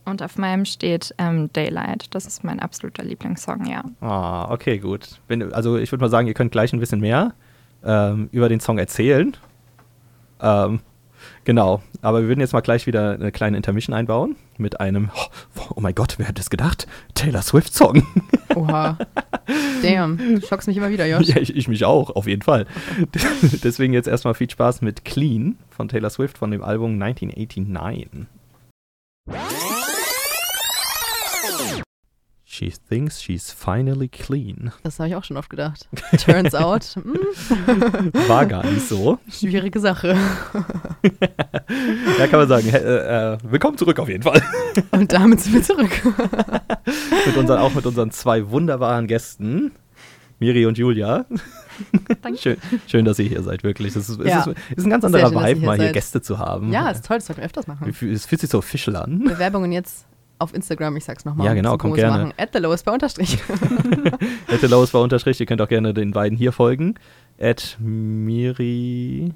Und 0.05 0.21
auf 0.23 0.37
meinem 0.37 0.65
steht 0.65 1.15
ähm, 1.19 1.53
Daylight. 1.53 2.13
Das 2.15 2.27
ist 2.27 2.43
mein 2.43 2.59
absoluter 2.59 3.05
Lieblingssong, 3.05 3.67
ja. 3.67 3.85
Ah, 4.01 4.51
okay, 4.51 4.79
gut. 4.79 5.21
Wenn, 5.29 5.53
also 5.53 5.77
ich 5.77 5.93
würde 5.93 6.03
mal 6.03 6.09
sagen, 6.11 6.27
ihr 6.27 6.35
könnt 6.35 6.51
gleich 6.51 6.73
ein 6.73 6.81
bisschen 6.81 7.01
mehr 7.01 7.35
ähm, 7.85 8.29
über 8.33 8.49
den 8.49 8.59
Song 8.59 8.79
erzählen. 8.79 9.37
Ähm, 10.41 10.81
genau, 11.45 11.83
aber 12.01 12.23
wir 12.23 12.29
würden 12.29 12.41
jetzt 12.41 12.53
mal 12.53 12.61
gleich 12.61 12.87
wieder 12.87 13.13
eine 13.13 13.33
kleine 13.33 13.57
Intermission 13.57 13.95
einbauen 13.95 14.37
mit 14.59 14.81
einem, 14.81 15.11
oh, 15.15 15.63
oh 15.77 15.81
mein 15.81 15.95
Gott, 15.95 16.15
wer 16.19 16.29
hätte 16.29 16.41
es 16.41 16.51
gedacht? 16.51 16.87
Taylor 17.15 17.43
Swift 17.43 17.75
Song. 17.75 18.07
Oha. 18.55 18.99
Damn. 19.83 20.19
Du 20.19 20.47
schockst 20.47 20.69
mich 20.69 20.77
immer 20.77 20.91
wieder, 20.91 21.07
Josh. 21.07 21.29
ja, 21.29 21.37
ich, 21.37 21.55
ich 21.55 21.69
mich 21.69 21.85
auch, 21.85 22.11
auf 22.11 22.27
jeden 22.27 22.43
Fall. 22.43 22.67
Deswegen 23.65 23.93
jetzt 23.93 24.09
erstmal 24.09 24.35
viel 24.35 24.51
Spaß 24.51 24.83
mit 24.83 25.05
Clean 25.05 25.57
von 25.71 25.89
Taylor 25.89 26.11
Swift 26.11 26.39
von 26.39 26.51
dem 26.51 26.63
Album 26.63 27.01
1989. 27.03 28.27
She 32.55 32.71
thinks 32.71 33.23
she's 33.23 33.51
finally 33.51 34.09
clean. 34.09 34.73
Das 34.83 34.99
habe 34.99 35.09
ich 35.09 35.15
auch 35.17 35.25
schon 35.25 35.39
oft 35.39 35.49
gedacht. 35.49 35.89
Turns 36.23 36.55
out, 36.55 36.85
hm, 36.97 38.13
War 38.29 38.45
gar 38.45 38.63
nicht 38.67 38.87
so. 38.87 39.19
schwierige 39.27 39.81
Sache. 39.81 40.15
Ja, 42.19 42.27
kann 42.27 42.41
man 42.41 42.49
sagen. 42.49 42.69
Äh, 42.69 43.33
äh, 43.33 43.39
willkommen 43.43 43.79
zurück 43.79 43.99
auf 43.99 44.11
jeden 44.11 44.23
Fall. 44.25 44.43
Und 44.91 45.11
damit 45.15 45.41
sind 45.41 45.55
wir 45.55 45.63
zurück. 45.63 45.93
mit 47.27 47.37
unseren, 47.39 47.59
auch 47.59 47.73
mit 47.73 47.87
unseren 47.87 48.11
zwei 48.11 48.47
wunderbaren 48.51 49.07
Gästen, 49.07 49.73
Miri 50.39 50.67
und 50.67 50.77
Julia. 50.77 51.25
Danke. 52.21 52.39
Schön, 52.39 52.57
schön, 52.87 53.05
dass 53.07 53.19
ihr 53.19 53.29
hier 53.31 53.43
seid, 53.43 53.65
wirklich. 53.65 53.97
Es 53.97 54.11
ist, 54.11 54.21
Ja. 54.23 54.41
ist, 54.45 54.57
ist 54.77 54.85
ein 54.85 54.91
ganz 54.91 55.07
anderer 55.07 55.31
schön, 55.31 55.39
Vibe, 55.39 55.59
hier 55.61 55.67
mal 55.67 55.77
hier 55.79 55.87
seid. 55.87 55.95
Gäste 55.95 56.21
zu 56.21 56.39
haben. 56.39 56.71
Ja, 56.71 56.91
ist 56.91 57.07
toll, 57.07 57.17
das 57.17 57.29
sollten 57.29 57.41
wir 57.41 57.47
öfters 57.47 57.67
machen. 57.67 57.89
Es 57.89 58.27
fühlt 58.27 58.43
sich 58.43 58.51
so 58.51 58.59
official 58.59 58.97
an. 58.97 59.21
Bewerbungen 59.21 59.73
jetzt 59.73 60.05
auf 60.43 60.53
Instagram, 60.55 60.97
ich 60.97 61.05
sag's 61.05 61.25
nochmal. 61.25 61.47
Ja, 61.47 61.55
genau, 61.55 61.79
kommt 61.79 61.95
groß 61.95 62.01
gerne. 62.03 62.25
Machen. 62.25 62.35
At 62.37 62.51
the 62.53 62.59
lowest 62.59 62.85
bei 62.85 62.93
Unterstrich. 62.93 63.39
At 64.49 64.63
Lois 64.63 64.93
war 64.93 65.01
Unterstrich. 65.03 65.39
Ihr 65.41 65.47
könnt 65.47 65.63
auch 65.63 65.69
gerne 65.69 65.95
den 65.95 66.11
beiden 66.13 66.37
hier 66.37 66.53
folgen. 66.53 66.95
At 67.41 67.77
Miri. 67.81 69.33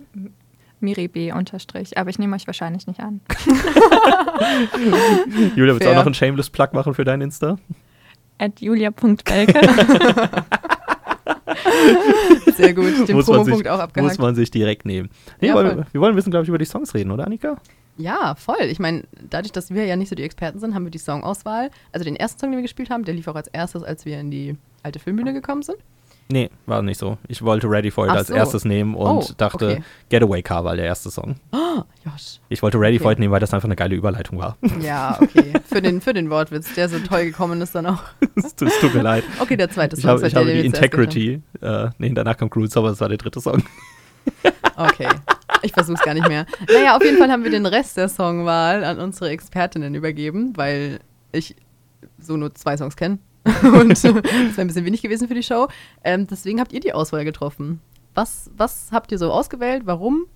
Miri 0.80 1.08
B. 1.08 1.32
unterstrich. 1.32 1.96
Aber 1.96 2.10
ich 2.10 2.18
nehme 2.18 2.36
euch 2.36 2.46
wahrscheinlich 2.46 2.86
nicht 2.86 3.00
an. 3.00 3.20
Julia, 5.56 5.72
willst 5.74 5.86
du 5.86 5.90
auch 5.90 5.94
noch 5.94 6.04
einen 6.06 6.14
Shameless 6.14 6.50
Plug 6.50 6.68
machen 6.72 6.92
für 6.94 7.04
dein 7.04 7.20
Insta? 7.22 7.56
At 8.38 8.60
julia.belke. 8.60 9.24
Sehr 12.56 12.74
gut. 12.74 13.08
Den 13.08 13.16
Muss 13.16 13.26
man 13.26 13.36
Promopunkt 13.38 13.58
sich- 13.58 13.68
auch 13.70 13.76
Muss 13.76 13.80
abgehakt. 13.84 14.18
man 14.18 14.34
sich 14.34 14.50
direkt 14.50 14.84
nehmen. 14.84 15.08
Nee, 15.40 15.48
Ja, 15.48 15.54
voll. 15.54 15.86
wir 15.92 16.00
wollen 16.00 16.12
ein 16.12 16.16
bisschen, 16.16 16.30
glaube 16.30 16.44
ich, 16.44 16.48
über 16.48 16.58
die 16.58 16.64
Songs 16.66 16.94
reden, 16.94 17.10
oder 17.10 17.24
Annika? 17.26 17.56
Ja, 17.98 18.34
voll. 18.34 18.62
Ich 18.64 18.78
meine, 18.78 19.04
dadurch, 19.30 19.52
dass 19.52 19.70
wir 19.70 19.84
ja 19.86 19.96
nicht 19.96 20.08
so 20.10 20.14
die 20.14 20.22
Experten 20.22 20.58
sind, 20.58 20.74
haben 20.74 20.84
wir 20.84 20.90
die 20.90 20.98
Songauswahl. 20.98 21.70
Also 21.92 22.04
den 22.04 22.16
ersten 22.16 22.38
Song, 22.40 22.50
den 22.50 22.58
wir 22.58 22.62
gespielt 22.62 22.90
haben, 22.90 23.04
der 23.04 23.14
lief 23.14 23.26
auch 23.28 23.34
als 23.36 23.48
erstes, 23.48 23.82
als 23.82 24.04
wir 24.04 24.20
in 24.20 24.30
die 24.30 24.56
alte 24.82 24.98
Filmbühne 24.98 25.32
gekommen 25.32 25.62
sind. 25.62 25.78
Nee, 26.28 26.50
war 26.66 26.82
nicht 26.82 26.98
so. 26.98 27.18
Ich 27.28 27.40
wollte 27.42 27.70
Ready 27.70 27.90
for 27.92 28.04
It 28.06 28.10
Ach 28.10 28.16
als 28.16 28.26
so. 28.28 28.34
erstes 28.34 28.64
nehmen 28.64 28.96
und 28.96 29.06
Oh, 29.06 29.34
dachte, 29.36 29.66
okay. 29.66 29.82
Getaway 30.08 30.42
Car 30.42 30.64
war 30.64 30.74
der 30.74 30.84
erste 30.84 31.08
Song. 31.08 31.36
Oh, 31.52 31.82
Josh. 32.04 32.40
Ich 32.48 32.62
wollte 32.64 32.80
Ready 32.80 32.98
for 32.98 33.06
Okay. 33.06 33.12
It 33.12 33.18
nehmen, 33.20 33.32
weil 33.32 33.38
das 33.38 33.54
einfach 33.54 33.68
eine 33.68 33.76
geile 33.76 33.94
Überleitung 33.94 34.38
war. 34.38 34.56
Ja, 34.82 35.16
okay. 35.22 35.52
für, 35.64 35.80
den, 35.80 36.00
für 36.00 36.12
den 36.12 36.28
Wortwitz, 36.28 36.74
der 36.74 36.88
so 36.88 36.98
toll 36.98 37.26
gekommen 37.26 37.60
ist 37.60 37.76
dann 37.76 37.86
auch. 37.86 38.02
es, 38.34 38.56
tut- 38.56 38.66
es 38.68 38.78
tut 38.80 38.92
mir 38.94 39.02
leid. 39.02 39.22
Okay, 39.38 39.56
der 39.56 39.70
zweite 39.70 39.94
Ich 39.96 40.02
Song. 40.02 40.10
habe, 40.10 40.20
ist 40.22 40.26
ich 40.26 40.32
der, 40.34 40.42
habe 40.42 40.52
die 40.52 40.66
Integrity. 40.66 41.42
Äh, 41.60 41.90
nee, 41.98 42.10
danach 42.10 42.36
kam 42.36 42.50
Cruise, 42.50 42.76
aber 42.76 42.88
das 42.88 43.00
war 43.00 43.08
der 43.08 43.18
dritte 43.18 43.40
Song. 43.40 43.62
Okay. 44.76 45.08
Ich 45.62 45.72
versuch's 45.72 46.02
gar 46.02 46.14
nicht 46.14 46.28
mehr. 46.28 46.46
Naja, 46.72 46.96
auf 46.96 47.02
jeden 47.02 47.18
Fall 47.18 47.30
haben 47.30 47.42
wir 47.42 47.50
den 47.50 47.66
Rest 47.66 47.96
der 47.96 48.08
Songwahl 48.08 48.84
an 48.84 48.98
unsere 48.98 49.30
Expertinnen 49.30 49.94
übergeben, 49.94 50.56
weil 50.56 51.00
ich 51.32 51.56
so 52.18 52.36
nur 52.36 52.54
zwei 52.54 52.76
Songs 52.76 52.96
kenne. 52.96 53.18
Und 53.62 53.90
das 53.90 54.04
wäre 54.04 54.22
ein 54.58 54.66
bisschen 54.66 54.84
wenig 54.84 55.02
gewesen 55.02 55.28
für 55.28 55.34
die 55.34 55.42
Show. 55.42 55.68
Ähm, 56.04 56.26
deswegen 56.26 56.60
habt 56.60 56.72
ihr 56.72 56.80
die 56.80 56.92
Auswahl 56.92 57.24
getroffen. 57.24 57.80
Was, 58.14 58.50
was 58.56 58.90
habt 58.92 59.12
ihr 59.12 59.18
so 59.18 59.30
ausgewählt? 59.30 59.82
Warum? 59.86 60.26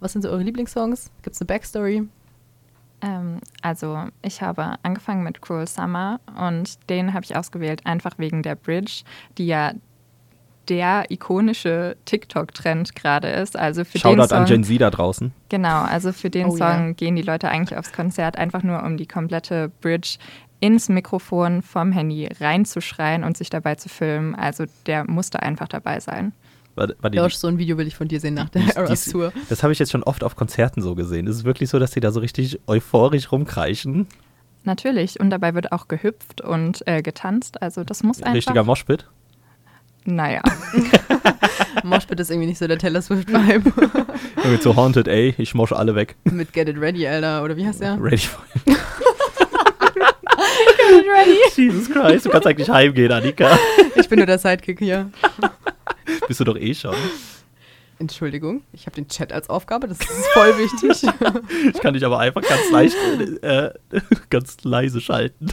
Was 0.00 0.12
sind 0.12 0.22
so 0.22 0.30
eure 0.30 0.42
Lieblingssongs? 0.42 1.10
Gibt 1.22 1.34
es 1.34 1.40
eine 1.40 1.46
Backstory? 1.46 2.08
Ähm, 3.02 3.40
also 3.60 4.04
ich 4.22 4.40
habe 4.40 4.76
angefangen 4.82 5.24
mit 5.24 5.42
Cruel 5.42 5.66
Summer 5.66 6.20
und 6.38 6.78
den 6.88 7.12
habe 7.12 7.24
ich 7.24 7.36
ausgewählt 7.36 7.84
einfach 7.84 8.18
wegen 8.18 8.42
der 8.42 8.54
Bridge, 8.54 9.02
die 9.36 9.46
ja 9.46 9.72
der 10.68 11.10
ikonische 11.10 11.96
TikTok-Trend 12.04 12.94
gerade 12.94 13.28
ist. 13.28 13.56
Also 13.58 13.84
für 13.84 13.92
den 13.98 14.00
Shoutout 14.00 14.28
Song, 14.28 14.38
an 14.38 14.44
Gen 14.46 14.64
Z 14.64 14.80
da 14.80 14.90
draußen. 14.90 15.32
Genau, 15.48 15.82
also 15.82 16.12
für 16.12 16.30
den 16.30 16.46
Oh, 16.46 16.56
Song 16.56 16.86
ja. 16.88 16.92
gehen 16.92 17.16
die 17.16 17.22
Leute 17.22 17.48
eigentlich 17.48 17.78
aufs 17.78 17.92
Konzert 17.92 18.36
einfach 18.38 18.62
nur 18.62 18.82
um 18.82 18.96
die 18.96 19.06
komplette 19.06 19.70
Bridge 19.80 20.16
ins 20.60 20.88
Mikrofon 20.88 21.62
vom 21.62 21.92
Handy 21.92 22.28
reinzuschreien 22.40 23.24
und 23.24 23.36
sich 23.36 23.50
dabei 23.50 23.74
zu 23.74 23.88
filmen. 23.88 24.34
Also 24.34 24.64
der 24.86 25.04
musste 25.10 25.42
einfach 25.42 25.68
dabei 25.68 26.00
sein. 26.00 26.32
Josh, 27.12 27.36
so 27.36 27.46
ein 27.46 27.58
Video 27.58 27.78
will 27.78 27.86
ich 27.86 27.94
von 27.94 28.08
dir 28.08 28.18
sehen 28.18 28.34
nach 28.34 28.48
der 28.48 28.62
die- 28.62 28.68
die- 28.68 28.76
Eras 28.76 29.04
Tour. 29.04 29.32
Das 29.48 29.62
habe 29.62 29.72
ich 29.72 29.78
jetzt 29.78 29.92
schon 29.92 30.02
oft 30.02 30.24
auf 30.24 30.34
Konzerten 30.34 30.82
so 30.82 30.94
gesehen. 30.96 31.28
Es 31.28 31.36
ist 31.36 31.44
wirklich 31.44 31.70
so, 31.70 31.78
dass 31.78 31.92
die 31.92 32.00
da 32.00 32.10
so 32.10 32.18
richtig 32.20 32.58
euphorisch 32.66 33.30
rumkreischen. 33.30 34.08
Natürlich, 34.64 35.20
und 35.20 35.30
dabei 35.30 35.54
wird 35.54 35.70
auch 35.72 35.86
gehüpft 35.88 36.40
und 36.40 36.82
äh, 36.88 37.02
getanzt. 37.02 37.60
Also 37.62 37.84
das 37.84 38.02
muss 38.02 38.22
einfach. 38.22 38.34
Richtiger 38.34 38.64
Moshpit. 38.64 39.06
Naja, 40.06 40.42
Moshpit 41.82 42.20
ist 42.20 42.30
irgendwie 42.30 42.48
nicht 42.48 42.58
so 42.58 42.66
der 42.66 42.78
Taylor 42.78 43.00
Swift-Vibe. 43.00 43.72
Irgendwie 44.36 44.62
so 44.62 44.76
Haunted, 44.76 45.08
ey, 45.08 45.34
ich 45.38 45.54
mosche 45.54 45.76
alle 45.76 45.94
weg. 45.94 46.16
Mit 46.24 46.52
Get 46.52 46.68
It 46.68 46.78
Ready, 46.78 47.06
Alter. 47.06 47.42
Oder 47.42 47.56
wie 47.56 47.66
heißt 47.66 47.80
der? 47.80 47.98
Ready 48.00 48.18
for 48.18 48.44
It. 48.66 48.76
Jesus 51.56 51.90
Christ, 51.90 52.26
du 52.26 52.30
kannst 52.30 52.46
eigentlich 52.46 52.68
heimgehen, 52.68 53.10
Annika. 53.10 53.58
Ich 53.96 54.08
bin 54.08 54.18
nur 54.18 54.26
der 54.26 54.38
Sidekick 54.38 54.78
hier. 54.78 55.10
Bist 56.28 56.40
du 56.40 56.44
doch 56.44 56.56
eh 56.56 56.74
schon. 56.74 56.94
Entschuldigung, 57.98 58.62
ich 58.72 58.86
habe 58.86 58.96
den 58.96 59.08
Chat 59.08 59.32
als 59.32 59.48
Aufgabe, 59.48 59.88
das 59.88 59.98
ist 60.00 60.26
voll 60.34 60.52
wichtig. 60.58 61.08
Ich 61.74 61.80
kann 61.80 61.94
dich 61.94 62.04
aber 62.04 62.18
einfach 62.18 62.42
ganz 62.42 62.70
leicht, 62.70 62.96
äh, 63.42 63.70
ganz 64.30 64.56
leise 64.64 65.00
schalten. 65.00 65.48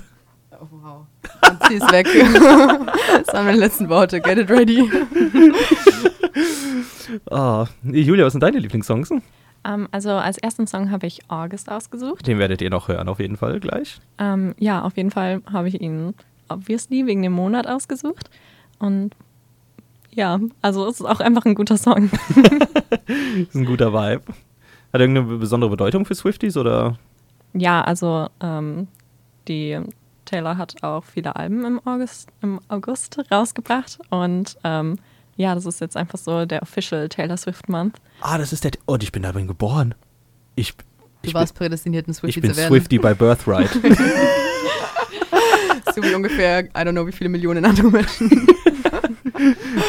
Oh, 0.61 0.67
wow. 0.71 1.05
Und 1.49 1.63
zieh 1.63 1.75
es 1.75 1.91
weg. 1.91 2.07
Das 3.25 3.33
waren 3.33 3.45
meine 3.45 3.57
letzten 3.57 3.89
Worte. 3.89 4.21
Get 4.21 4.37
it 4.37 4.49
ready. 4.49 4.89
Ah, 7.29 7.67
Julia, 7.83 8.25
was 8.25 8.31
sind 8.31 8.41
deine 8.41 8.57
Lieblingssongs? 8.59 9.11
Ähm, 9.65 9.87
also 9.91 10.11
als 10.11 10.37
ersten 10.37 10.65
Song 10.65 10.91
habe 10.91 11.07
ich 11.07 11.19
August 11.29 11.69
ausgesucht. 11.69 12.25
Den 12.25 12.39
werdet 12.39 12.61
ihr 12.61 12.69
noch 12.69 12.87
hören, 12.87 13.09
auf 13.09 13.19
jeden 13.19 13.35
Fall 13.35 13.59
gleich. 13.59 13.99
Ähm, 14.17 14.55
ja, 14.57 14.81
auf 14.83 14.95
jeden 14.95 15.11
Fall 15.11 15.41
habe 15.51 15.67
ich 15.67 15.81
ihn 15.81 16.13
obviously 16.47 17.05
wegen 17.05 17.21
dem 17.21 17.33
Monat 17.33 17.67
ausgesucht. 17.67 18.29
Und 18.79 19.13
ja, 20.11 20.39
also 20.61 20.87
es 20.87 21.01
ist 21.01 21.05
auch 21.05 21.19
einfach 21.19 21.43
ein 21.45 21.55
guter 21.55 21.77
Song. 21.77 22.09
Ist 23.37 23.55
ein 23.55 23.65
guter 23.65 23.93
Vibe. 23.93 24.23
Hat 24.25 24.99
er 24.99 25.01
irgendeine 25.01 25.37
besondere 25.37 25.69
Bedeutung 25.69 26.05
für 26.05 26.15
Swifties 26.15 26.55
oder? 26.57 26.97
Ja, 27.53 27.81
also 27.81 28.27
ähm, 28.41 28.87
die 29.47 29.79
Taylor 30.31 30.57
hat 30.57 30.81
auch 30.81 31.03
viele 31.03 31.35
Alben 31.35 31.65
im 31.65 31.81
August, 31.85 32.29
im 32.41 32.59
August 32.69 33.19
rausgebracht 33.29 33.99
und 34.09 34.57
ähm, 34.63 34.97
ja, 35.35 35.53
das 35.55 35.65
ist 35.65 35.81
jetzt 35.81 35.97
einfach 35.97 36.17
so 36.17 36.45
der 36.45 36.61
official 36.61 37.09
Taylor 37.09 37.35
Swift 37.37 37.67
Month. 37.69 37.97
Ah, 38.21 38.37
das 38.37 38.53
ist 38.53 38.63
der. 38.63 38.71
Oh, 38.87 38.97
ich 39.01 39.11
bin 39.11 39.23
darin 39.23 39.47
geboren. 39.47 39.93
Ich, 40.55 40.73
Du 41.23 41.27
ich, 41.29 41.33
warst 41.33 41.53
prädestiniert, 41.55 42.05
ein 42.07 42.07
bin, 42.07 42.13
Swiftie 42.15 42.39
ich 42.39 42.41
bin 42.41 42.51
zu 42.53 42.57
werden. 42.57 42.69
Swifty 42.73 42.97
by 42.97 43.13
Birthright. 43.13 43.69
So 45.93 46.01
wie 46.03 46.13
ungefähr, 46.15 46.63
I 46.63 46.69
don't 46.73 46.91
know, 46.91 47.05
wie 47.05 47.11
viele 47.11 47.29
Millionen 47.29 47.65
andere 47.65 47.91
Menschen. 47.91 48.29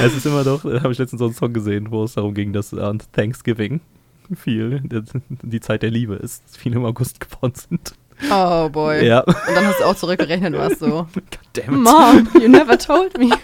es 0.00 0.14
ist 0.16 0.26
immer 0.26 0.42
doch, 0.42 0.62
da 0.62 0.83
habe 0.83 0.92
ich 0.92 0.98
letztens 0.98 1.20
so 1.20 1.26
einen 1.26 1.35
Song 1.35 1.52
gesehen, 1.52 1.90
wo 1.92 2.02
es 2.02 2.14
darum 2.14 2.35
ging, 2.35 2.52
dass 2.52 2.74
an 2.74 3.00
Thanksgiving 3.12 3.81
viel 4.35 4.81
die- 4.81 5.02
die 5.42 5.61
Zeit 5.61 5.83
der 5.83 5.90
Liebe 5.92 6.14
ist, 6.16 6.42
dass 6.44 6.57
viele 6.57 6.76
im 6.76 6.85
August 6.85 7.20
geboren 7.20 7.52
sind. 7.55 7.92
Oh 8.31 8.69
boy. 8.69 9.05
Ja. 9.07 9.21
Und 9.21 9.55
dann 9.55 9.67
hast 9.67 9.81
du 9.81 9.85
auch 9.85 9.97
zurückgerechnet 9.97 10.55
warst 10.55 10.79
so, 10.79 11.07
Goddammit. 11.55 11.81
Mom, 11.81 12.29
you 12.35 12.49
never 12.49 12.79
told 12.79 13.19
me. 13.19 13.31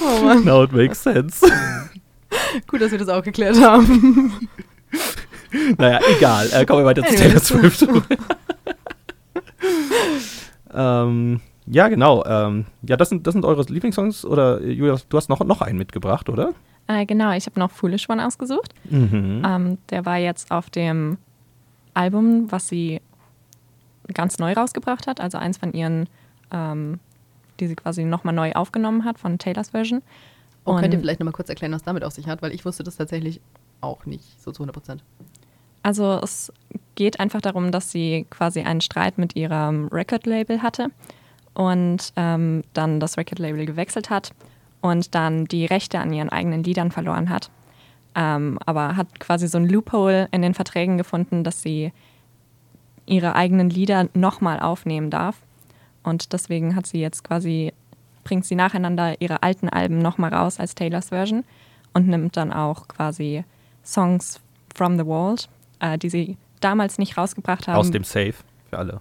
Oh 0.00 0.24
Mann, 0.24 0.44
Now 0.44 0.64
it 0.64 0.72
makes 0.72 1.02
sense. 1.02 1.46
gut, 2.66 2.80
dass 2.80 2.90
wir 2.90 2.98
das 2.98 3.08
auch 3.08 3.22
geklärt 3.22 3.60
haben. 3.60 4.48
naja, 5.78 6.00
egal. 6.16 6.48
Äh, 6.52 6.66
kommen 6.66 6.80
wir 6.80 6.86
weiter 6.86 7.04
zu 7.04 7.14
Taylor. 7.14 7.40
Swift. 7.40 7.86
ähm, 10.74 11.40
ja, 11.66 11.88
genau. 11.88 12.24
Ähm, 12.24 12.66
ja, 12.82 12.96
das 12.96 13.08
sind, 13.08 13.26
das 13.26 13.32
sind 13.32 13.44
eure 13.44 13.62
Lieblingssongs. 13.62 14.24
Oder 14.24 14.60
äh, 14.60 14.70
Julia, 14.70 14.96
du 15.08 15.16
hast 15.16 15.28
noch, 15.28 15.40
noch 15.44 15.60
einen 15.60 15.78
mitgebracht, 15.78 16.28
oder? 16.28 16.52
Äh, 16.88 17.06
genau, 17.06 17.32
ich 17.32 17.46
habe 17.46 17.58
noch 17.58 17.70
Foolish 17.70 18.08
One 18.08 18.24
ausgesucht. 18.26 18.74
Mhm. 18.90 19.42
Ähm, 19.44 19.78
der 19.90 20.04
war 20.06 20.18
jetzt 20.18 20.50
auf 20.50 20.70
dem 20.70 21.18
Album, 21.94 22.50
was 22.52 22.68
sie 22.68 23.00
ganz 24.12 24.38
neu 24.38 24.52
rausgebracht 24.52 25.06
hat, 25.06 25.20
also 25.20 25.38
eins 25.38 25.58
von 25.58 25.72
ihren, 25.72 26.08
ähm, 26.52 27.00
die 27.58 27.66
sie 27.66 27.74
quasi 27.74 28.04
nochmal 28.04 28.34
neu 28.34 28.52
aufgenommen 28.52 29.04
hat 29.04 29.18
von 29.18 29.38
Taylors 29.38 29.70
Version. 29.70 30.02
Und 30.64 30.80
könnt 30.80 30.92
ihr 30.94 30.98
Und- 30.98 31.02
vielleicht 31.04 31.20
nochmal 31.20 31.32
kurz 31.32 31.48
erklären, 31.48 31.72
was 31.72 31.82
damit 31.82 32.04
auf 32.04 32.12
sich 32.12 32.26
hat? 32.28 32.42
Weil 32.42 32.52
ich 32.54 32.64
wusste 32.64 32.84
das 32.84 32.96
tatsächlich 32.96 33.40
auch 33.80 34.04
nicht 34.06 34.40
so 34.40 34.52
zu 34.52 34.60
100 34.62 34.74
Prozent. 34.74 35.02
Also 35.82 36.20
es 36.22 36.52
geht 36.96 37.20
einfach 37.20 37.40
darum, 37.40 37.70
dass 37.72 37.90
sie 37.92 38.26
quasi 38.30 38.60
einen 38.60 38.80
Streit 38.80 39.18
mit 39.18 39.36
ihrem 39.36 39.86
Record-Label 39.88 40.62
hatte 40.62 40.88
und 41.54 42.12
ähm, 42.16 42.64
dann 42.74 42.98
das 43.00 43.16
Record-Label 43.16 43.66
gewechselt 43.66 44.10
hat 44.10 44.32
und 44.80 45.14
dann 45.14 45.46
die 45.46 45.66
Rechte 45.66 45.98
an 45.98 46.12
ihren 46.12 46.28
eigenen 46.28 46.62
Liedern 46.62 46.90
verloren 46.90 47.30
hat. 47.30 47.50
Ähm, 48.14 48.58
aber 48.64 48.96
hat 48.96 49.20
quasi 49.20 49.46
so 49.48 49.58
ein 49.58 49.68
Loophole 49.68 50.28
in 50.30 50.42
den 50.42 50.54
Verträgen 50.54 50.96
gefunden, 50.96 51.44
dass 51.44 51.62
sie 51.62 51.92
ihre 53.04 53.34
eigenen 53.34 53.70
Lieder 53.70 54.08
nochmal 54.14 54.60
aufnehmen 54.60 55.10
darf. 55.10 55.36
Und 56.02 56.32
deswegen 56.32 56.76
hat 56.76 56.86
sie 56.86 57.00
jetzt 57.00 57.24
quasi, 57.24 57.72
bringt 58.24 58.46
sie 58.46 58.54
nacheinander 58.54 59.20
ihre 59.20 59.42
alten 59.42 59.68
Alben 59.68 59.98
nochmal 59.98 60.32
raus 60.32 60.58
als 60.60 60.74
Taylors 60.74 61.10
Version 61.10 61.44
und 61.92 62.08
nimmt 62.08 62.36
dann 62.36 62.52
auch 62.52 62.88
quasi 62.88 63.44
Songs 63.84 64.40
from 64.74 64.98
the 64.98 65.04
Vault, 65.04 65.48
äh, 65.80 65.98
die 65.98 66.08
sie 66.08 66.36
damals 66.60 66.98
nicht 66.98 67.16
rausgebracht 67.16 67.68
haben. 67.68 67.76
Aus 67.76 67.90
dem 67.90 68.04
Safe 68.04 68.34
für 68.70 68.78
alle 68.78 69.00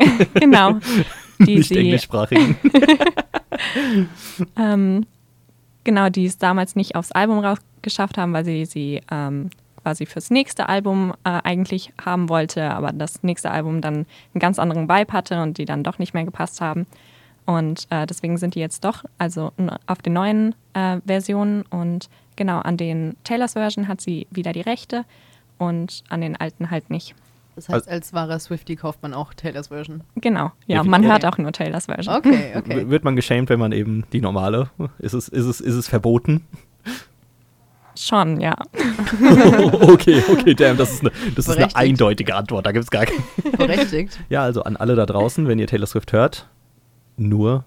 genau. 0.34 0.78
Die 1.38 1.56
nicht 1.56 1.72
englischsprachigen. 1.72 2.56
ähm, 4.56 5.06
genau, 5.84 6.08
die 6.08 6.26
es 6.26 6.38
damals 6.38 6.76
nicht 6.76 6.94
aufs 6.94 7.12
Album 7.12 7.38
rausgeschafft 7.40 8.18
haben, 8.18 8.32
weil 8.32 8.44
sie 8.44 8.64
sie 8.64 9.00
ähm, 9.10 9.50
quasi 9.82 10.06
fürs 10.06 10.30
nächste 10.30 10.68
Album 10.68 11.12
äh, 11.24 11.40
eigentlich 11.42 11.92
haben 12.04 12.28
wollte, 12.28 12.70
aber 12.70 12.92
das 12.92 13.22
nächste 13.22 13.50
Album 13.50 13.80
dann 13.80 13.94
einen 13.94 14.40
ganz 14.40 14.58
anderen 14.58 14.88
Vibe 14.88 15.12
hatte 15.12 15.42
und 15.42 15.58
die 15.58 15.64
dann 15.64 15.82
doch 15.82 15.98
nicht 15.98 16.14
mehr 16.14 16.24
gepasst 16.24 16.60
haben. 16.60 16.86
Und 17.46 17.86
äh, 17.90 18.06
deswegen 18.06 18.36
sind 18.36 18.54
die 18.54 18.60
jetzt 18.60 18.84
doch 18.84 19.04
also 19.18 19.52
auf 19.86 20.02
den 20.02 20.12
neuen 20.12 20.54
äh, 20.74 21.00
Versionen 21.06 21.62
und 21.62 22.08
genau 22.36 22.58
an 22.60 22.76
den 22.76 23.16
Taylors 23.24 23.54
Version 23.54 23.88
hat 23.88 24.00
sie 24.00 24.26
wieder 24.30 24.52
die 24.52 24.60
Rechte 24.60 25.04
und 25.58 26.04
an 26.08 26.20
den 26.20 26.36
alten 26.36 26.70
halt 26.70 26.90
nicht. 26.90 27.14
Das 27.66 27.68
heißt, 27.68 27.88
als 27.88 28.12
wahrer 28.12 28.38
Swifty 28.38 28.76
kauft 28.76 29.02
man 29.02 29.12
auch 29.14 29.34
Taylors 29.34 29.68
Version. 29.68 30.02
Genau, 30.16 30.52
ja, 30.66 30.82
man 30.82 31.02
okay. 31.02 31.10
hört 31.12 31.26
auch 31.26 31.38
nur 31.38 31.52
Taylors 31.52 31.86
Version. 31.86 32.14
Okay, 32.16 32.52
okay. 32.56 32.76
W- 32.86 32.88
Wird 32.90 33.04
man 33.04 33.16
geschämt, 33.16 33.48
wenn 33.50 33.58
man 33.60 33.72
eben 33.72 34.04
die 34.12 34.20
normale? 34.20 34.70
Ist 34.98 35.12
es, 35.14 35.28
ist 35.28 35.44
es, 35.46 35.60
ist 35.60 35.74
es 35.74 35.88
verboten? 35.88 36.46
Schon, 37.96 38.40
ja. 38.40 38.54
okay, 39.82 40.22
okay, 40.30 40.54
damn, 40.54 40.76
das 40.76 40.92
ist 40.92 41.00
eine, 41.02 41.10
das 41.34 41.48
ist 41.48 41.56
eine 41.58 41.74
eindeutige 41.76 42.34
Antwort. 42.34 42.64
Da 42.64 42.72
gibt 42.72 42.84
es 42.84 42.90
gar 42.90 43.04
keine. 43.04 43.20
Berechtigt. 43.56 44.18
Ja, 44.30 44.42
also 44.42 44.62
an 44.62 44.76
alle 44.76 44.94
da 44.94 45.04
draußen, 45.06 45.46
wenn 45.48 45.58
ihr 45.58 45.66
Taylor 45.66 45.86
Swift 45.86 46.12
hört, 46.12 46.48
nur 47.16 47.64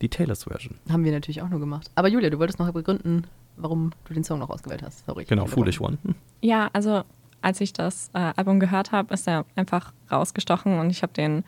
die 0.00 0.08
Taylor's 0.08 0.44
Version. 0.44 0.76
Haben 0.90 1.04
wir 1.04 1.12
natürlich 1.12 1.42
auch 1.42 1.48
nur 1.48 1.60
gemacht. 1.60 1.90
Aber 1.94 2.08
Julia, 2.08 2.30
du 2.30 2.38
wolltest 2.38 2.58
noch 2.58 2.70
begründen, 2.72 3.26
warum 3.56 3.92
du 4.06 4.14
den 4.14 4.24
Song 4.24 4.40
noch 4.40 4.50
ausgewählt 4.50 4.82
hast. 4.82 5.04
Sorry. 5.06 5.22
ich 5.22 5.28
Genau, 5.28 5.46
Foolish. 5.46 5.80
One. 5.80 5.98
Ja, 6.40 6.68
also 6.72 7.02
als 7.46 7.60
ich 7.60 7.72
das 7.72 8.10
äh, 8.12 8.32
Album 8.34 8.58
gehört 8.58 8.90
habe, 8.90 9.14
ist 9.14 9.28
er 9.28 9.44
einfach 9.54 9.92
rausgestochen 10.10 10.80
und 10.80 10.90
ich 10.90 11.02
habe 11.02 11.12
den 11.12 11.44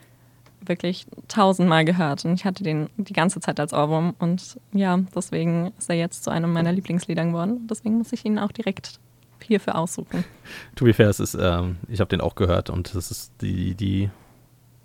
wirklich 0.61 1.05
tausendmal 1.27 1.83
gehört 1.83 2.23
und 2.23 2.33
ich 2.35 2.45
hatte 2.45 2.63
den 2.63 2.89
die 2.95 3.11
ganze 3.11 3.41
Zeit 3.41 3.59
als 3.59 3.73
Ohrwurm 3.73 4.13
und 4.17 4.57
ja, 4.71 4.97
deswegen 5.13 5.73
ist 5.77 5.89
er 5.89 5.97
jetzt 5.97 6.23
zu 6.23 6.29
einem 6.31 6.53
meiner 6.53 6.71
Lieblingslieder 6.71 7.25
geworden. 7.25 7.67
Deswegen 7.69 7.97
muss 7.97 8.13
ich 8.13 8.23
ihn 8.23 8.39
auch 8.39 8.53
direkt 8.53 9.01
hierfür 9.43 9.75
aussuchen. 9.75 10.23
To 10.75 10.85
be 10.85 10.93
fair, 10.93 11.09
es 11.09 11.19
ist, 11.19 11.37
ähm, 11.37 11.75
ich 11.89 11.99
habe 11.99 12.07
den 12.09 12.21
auch 12.21 12.35
gehört 12.35 12.69
und 12.69 12.95
das 12.95 13.11
ist 13.11 13.33
die, 13.41 13.75
die, 13.75 14.09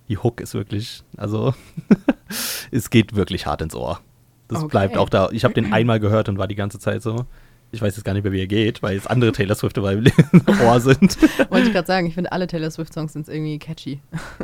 die 0.08 0.18
Hook 0.18 0.40
ist 0.40 0.54
wirklich, 0.54 1.04
also 1.16 1.54
es 2.72 2.90
geht 2.90 3.14
wirklich 3.14 3.46
hart 3.46 3.62
ins 3.62 3.76
Ohr. 3.76 4.00
Das 4.48 4.62
Okay. 4.64 4.70
bleibt 4.70 4.98
auch 4.98 5.08
da. 5.08 5.30
Ich 5.30 5.44
habe 5.44 5.54
den 5.54 5.72
einmal 5.72 6.00
gehört 6.00 6.28
und 6.28 6.38
war 6.38 6.48
die 6.48 6.56
ganze 6.56 6.80
Zeit 6.80 7.02
so. 7.02 7.24
Ich 7.74 7.82
weiß 7.82 7.96
jetzt 7.96 8.04
gar 8.04 8.12
nicht 8.14 8.22
mehr, 8.24 8.32
wie 8.32 8.40
er 8.40 8.46
geht, 8.46 8.82
weil 8.82 8.94
jetzt 8.94 9.10
andere 9.10 9.32
Taylor 9.32 9.54
Swift 9.56 9.74
bei 9.76 9.94
meinem 9.96 10.06
Ohr 10.66 10.80
sind. 10.80 11.20
Wollte 11.50 11.66
ich 11.68 11.72
gerade 11.72 11.86
sagen, 11.86 12.06
ich 12.06 12.14
finde 12.14 12.32
alle 12.32 12.46
Taylor 12.46 12.70
Swift-Songs 12.70 13.12
sind 13.12 13.28
irgendwie 13.28 13.58
catchy. 13.58 14.00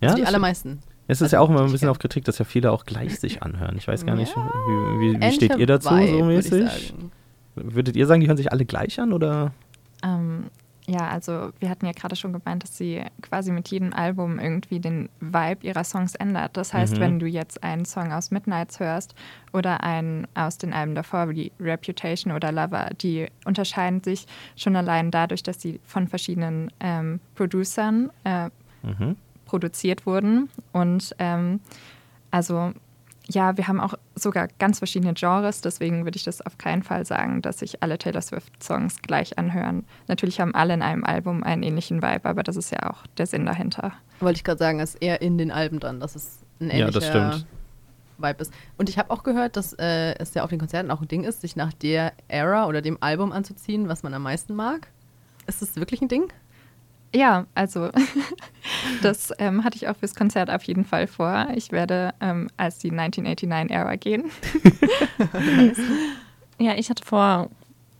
Ja, 0.00 0.10
also 0.10 0.20
die 0.22 0.26
allermeisten. 0.26 0.80
es 1.06 1.18
ist 1.18 1.22
also 1.22 1.36
ja 1.36 1.40
auch 1.40 1.48
immer 1.48 1.62
ein 1.62 1.70
bisschen 1.72 1.88
auf 1.88 1.98
Kritik, 1.98 2.24
dass 2.24 2.38
ja 2.38 2.44
viele 2.44 2.72
auch 2.72 2.84
gleich 2.84 3.18
sich 3.20 3.42
anhören. 3.42 3.76
Ich 3.78 3.86
weiß 3.88 4.04
gar 4.04 4.16
nicht, 4.16 4.34
Ja, 4.36 4.50
wie, 4.98 5.14
wie, 5.14 5.20
wie 5.20 5.32
steht 5.32 5.56
ihr 5.56 5.66
dazu 5.66 5.90
Vibe, 5.90 6.08
so 6.10 6.18
würd 6.18 6.26
mäßig? 6.26 6.64
sagen. 6.90 7.12
Würdet 7.54 7.96
ihr 7.96 8.06
sagen, 8.06 8.20
die 8.20 8.26
hören 8.26 8.36
sich 8.36 8.50
alle 8.52 8.64
gleich 8.66 8.98
an 9.00 9.12
oder? 9.12 9.52
Ähm, 10.04 10.46
ja, 10.86 11.08
also 11.08 11.50
wir 11.60 11.70
hatten 11.70 11.86
ja 11.86 11.92
gerade 11.92 12.14
schon 12.14 12.32
gemeint, 12.34 12.62
dass 12.62 12.76
sie 12.76 13.02
quasi 13.22 13.50
mit 13.52 13.68
jedem 13.68 13.94
Album 13.94 14.38
irgendwie 14.38 14.80
den 14.80 15.08
Vibe 15.20 15.66
ihrer 15.66 15.82
Songs 15.84 16.14
ändert. 16.14 16.56
Das 16.58 16.74
heißt, 16.74 16.96
Mhm. 16.96 17.00
wenn 17.00 17.18
du 17.20 17.26
jetzt 17.26 17.62
einen 17.64 17.86
Song 17.86 18.12
aus 18.12 18.30
Midnights 18.30 18.80
hörst 18.80 19.14
oder 19.52 19.82
einen 19.82 20.26
aus 20.34 20.58
den 20.58 20.74
Alben 20.74 20.94
davor, 20.94 21.30
wie 21.30 21.52
Reputation 21.58 22.32
oder 22.34 22.52
Lover, 22.52 22.90
die 23.00 23.28
unterscheiden 23.46 24.02
sich 24.02 24.26
schon 24.56 24.76
allein 24.76 25.10
dadurch, 25.10 25.42
dass 25.42 25.60
sie 25.60 25.80
von 25.84 26.06
verschiedenen 26.06 26.70
ähm, 26.80 27.20
Producern 27.34 28.10
äh, 28.24 28.50
Mhm. 28.82 29.16
produziert 29.46 30.04
wurden. 30.04 30.50
Und 30.72 31.14
ähm, 31.18 31.60
also 32.30 32.72
ja, 33.28 33.56
wir 33.56 33.68
haben 33.68 33.80
auch 33.80 33.94
sogar 34.14 34.48
ganz 34.58 34.78
verschiedene 34.78 35.14
Genres, 35.14 35.60
deswegen 35.60 36.04
würde 36.04 36.16
ich 36.16 36.24
das 36.24 36.40
auf 36.42 36.58
keinen 36.58 36.82
Fall 36.82 37.06
sagen, 37.06 37.40
dass 37.42 37.58
sich 37.60 37.82
alle 37.82 37.98
Taylor 37.98 38.20
Swift-Songs 38.20 39.02
gleich 39.02 39.38
anhören. 39.38 39.84
Natürlich 40.08 40.40
haben 40.40 40.54
alle 40.54 40.74
in 40.74 40.82
einem 40.82 41.04
Album 41.04 41.42
einen 41.42 41.62
ähnlichen 41.62 42.02
Vibe, 42.02 42.28
aber 42.28 42.42
das 42.42 42.56
ist 42.56 42.70
ja 42.70 42.90
auch 42.90 43.06
der 43.16 43.26
Sinn 43.26 43.46
dahinter. 43.46 43.92
Wollte 44.20 44.38
ich 44.38 44.44
gerade 44.44 44.58
sagen, 44.58 44.80
ist 44.80 44.96
eher 44.96 45.22
in 45.22 45.38
den 45.38 45.50
Alben 45.50 45.80
dran, 45.80 46.00
dass 46.00 46.16
es 46.16 46.40
ein 46.60 46.68
Ja, 46.68 46.74
ähnlicher 46.74 47.00
das 47.00 47.08
stimmt. 47.08 47.46
Vibe 48.18 48.42
ist. 48.42 48.52
Und 48.78 48.88
ich 48.88 48.98
habe 48.98 49.10
auch 49.10 49.22
gehört, 49.22 49.56
dass 49.56 49.72
äh, 49.72 50.14
es 50.18 50.34
ja 50.34 50.44
auf 50.44 50.50
den 50.50 50.58
Konzerten 50.58 50.90
auch 50.90 51.00
ein 51.00 51.08
Ding 51.08 51.24
ist, 51.24 51.40
sich 51.40 51.56
nach 51.56 51.72
der 51.72 52.12
Era 52.28 52.66
oder 52.66 52.80
dem 52.82 52.98
Album 53.00 53.32
anzuziehen, 53.32 53.88
was 53.88 54.02
man 54.02 54.14
am 54.14 54.22
meisten 54.22 54.54
mag. 54.54 54.88
Ist 55.46 55.62
das 55.62 55.76
wirklich 55.76 56.00
ein 56.00 56.08
Ding? 56.08 56.32
Ja, 57.14 57.46
also 57.54 57.90
das 59.02 59.32
ähm, 59.38 59.62
hatte 59.64 59.76
ich 59.76 59.88
auch 59.88 59.96
fürs 59.96 60.14
Konzert 60.14 60.50
auf 60.50 60.64
jeden 60.64 60.84
Fall 60.84 61.06
vor. 61.06 61.46
Ich 61.54 61.70
werde 61.70 62.12
ähm, 62.20 62.48
als 62.56 62.78
die 62.78 62.90
1989-Ära 62.90 63.96
gehen. 63.96 64.24
Ja, 66.58 66.74
ich 66.76 66.90
hatte 66.90 67.04
vor 67.04 67.50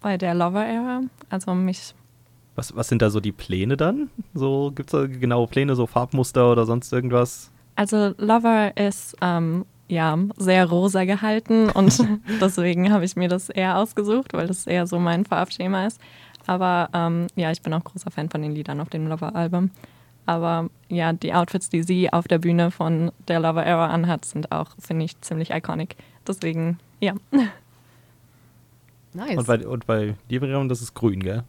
bei 0.00 0.16
der 0.16 0.35
Lover-Era, 0.35 1.03
also 1.29 1.55
mich 1.55 1.94
Was, 2.55 2.74
was 2.77 2.88
sind 2.88 3.03
da 3.03 3.11
so 3.11 3.20
die 3.20 3.33
Pläne 3.33 3.77
dann? 3.77 4.11
So, 4.33 4.70
gibt 4.74 4.92
es 4.92 5.00
da 5.00 5.07
genaue 5.07 5.46
Pläne, 5.48 5.74
so 5.74 5.87
Farbmuster 5.87 6.53
oder 6.53 6.66
sonst 6.66 6.92
irgendwas? 6.92 7.50
Also 7.74 8.14
Lover 8.18 8.77
ist 8.77 9.16
ähm, 9.20 9.64
ja 9.88 10.16
sehr 10.37 10.66
rosa 10.66 11.05
gehalten 11.05 11.68
und 11.70 11.98
deswegen 12.40 12.92
habe 12.92 13.05
ich 13.05 13.16
mir 13.16 13.29
das 13.29 13.48
eher 13.48 13.79
ausgesucht, 13.79 14.35
weil 14.35 14.46
das 14.46 14.66
eher 14.66 14.87
so 14.87 14.98
mein 14.98 15.24
Farbschema 15.24 15.87
ist. 15.87 16.00
Aber 16.47 16.89
ähm, 16.93 17.27
ja, 17.37 17.51
ich 17.51 17.63
bin 17.63 17.73
auch 17.73 17.85
großer 17.85 18.11
Fan 18.11 18.31
von 18.31 18.43
den 18.43 18.53
Liedern 18.53 18.81
auf 18.81 18.91
dem 18.91 19.07
Lover-Album. 19.07 19.71
Aber 20.27 20.71
ja, 20.89 21.13
die 21.13 21.35
Outfits, 21.35 21.69
die 21.69 21.83
sie 21.83 22.13
auf 22.13 22.29
der 22.29 22.39
Bühne 22.39 22.71
von 22.71 23.13
der 23.29 23.41
Lover-Era 23.41 23.89
anhat, 23.89 24.25
sind 24.25 24.53
auch, 24.53 24.71
finde 24.79 25.05
ich, 25.05 25.21
ziemlich 25.21 25.51
iconic. 25.51 25.97
Deswegen, 26.27 26.79
ja. 27.01 27.15
Nice. 29.17 29.37
Und 29.37 29.47
bei, 29.47 29.65
und 29.65 29.87
bei 29.87 30.15
dir, 30.29 30.41
Miriam, 30.41 30.69
das 30.69 30.83
ist 30.83 30.93
grün, 30.93 31.21
gell? 31.21 31.45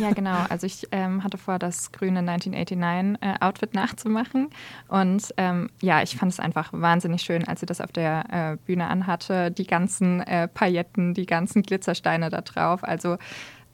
Ja, 0.00 0.10
genau. 0.14 0.44
Also 0.48 0.66
ich 0.66 0.88
ähm, 0.90 1.22
hatte 1.22 1.38
vor, 1.38 1.60
das 1.60 1.92
grüne 1.92 2.18
1989-Outfit 2.20 3.74
nachzumachen. 3.74 4.50
Und 4.88 5.32
ähm, 5.36 5.70
ja, 5.80 6.02
ich 6.02 6.16
fand 6.16 6.32
es 6.32 6.40
einfach 6.40 6.70
wahnsinnig 6.72 7.22
schön, 7.22 7.46
als 7.46 7.60
sie 7.60 7.66
das 7.66 7.80
auf 7.80 7.92
der 7.92 8.24
äh, 8.32 8.56
Bühne 8.66 8.88
anhatte. 8.88 9.52
Die 9.52 9.68
ganzen 9.68 10.20
äh, 10.22 10.48
Pailletten, 10.48 11.14
die 11.14 11.26
ganzen 11.26 11.62
Glitzersteine 11.62 12.28
da 12.28 12.40
drauf. 12.40 12.82
Also 12.82 13.18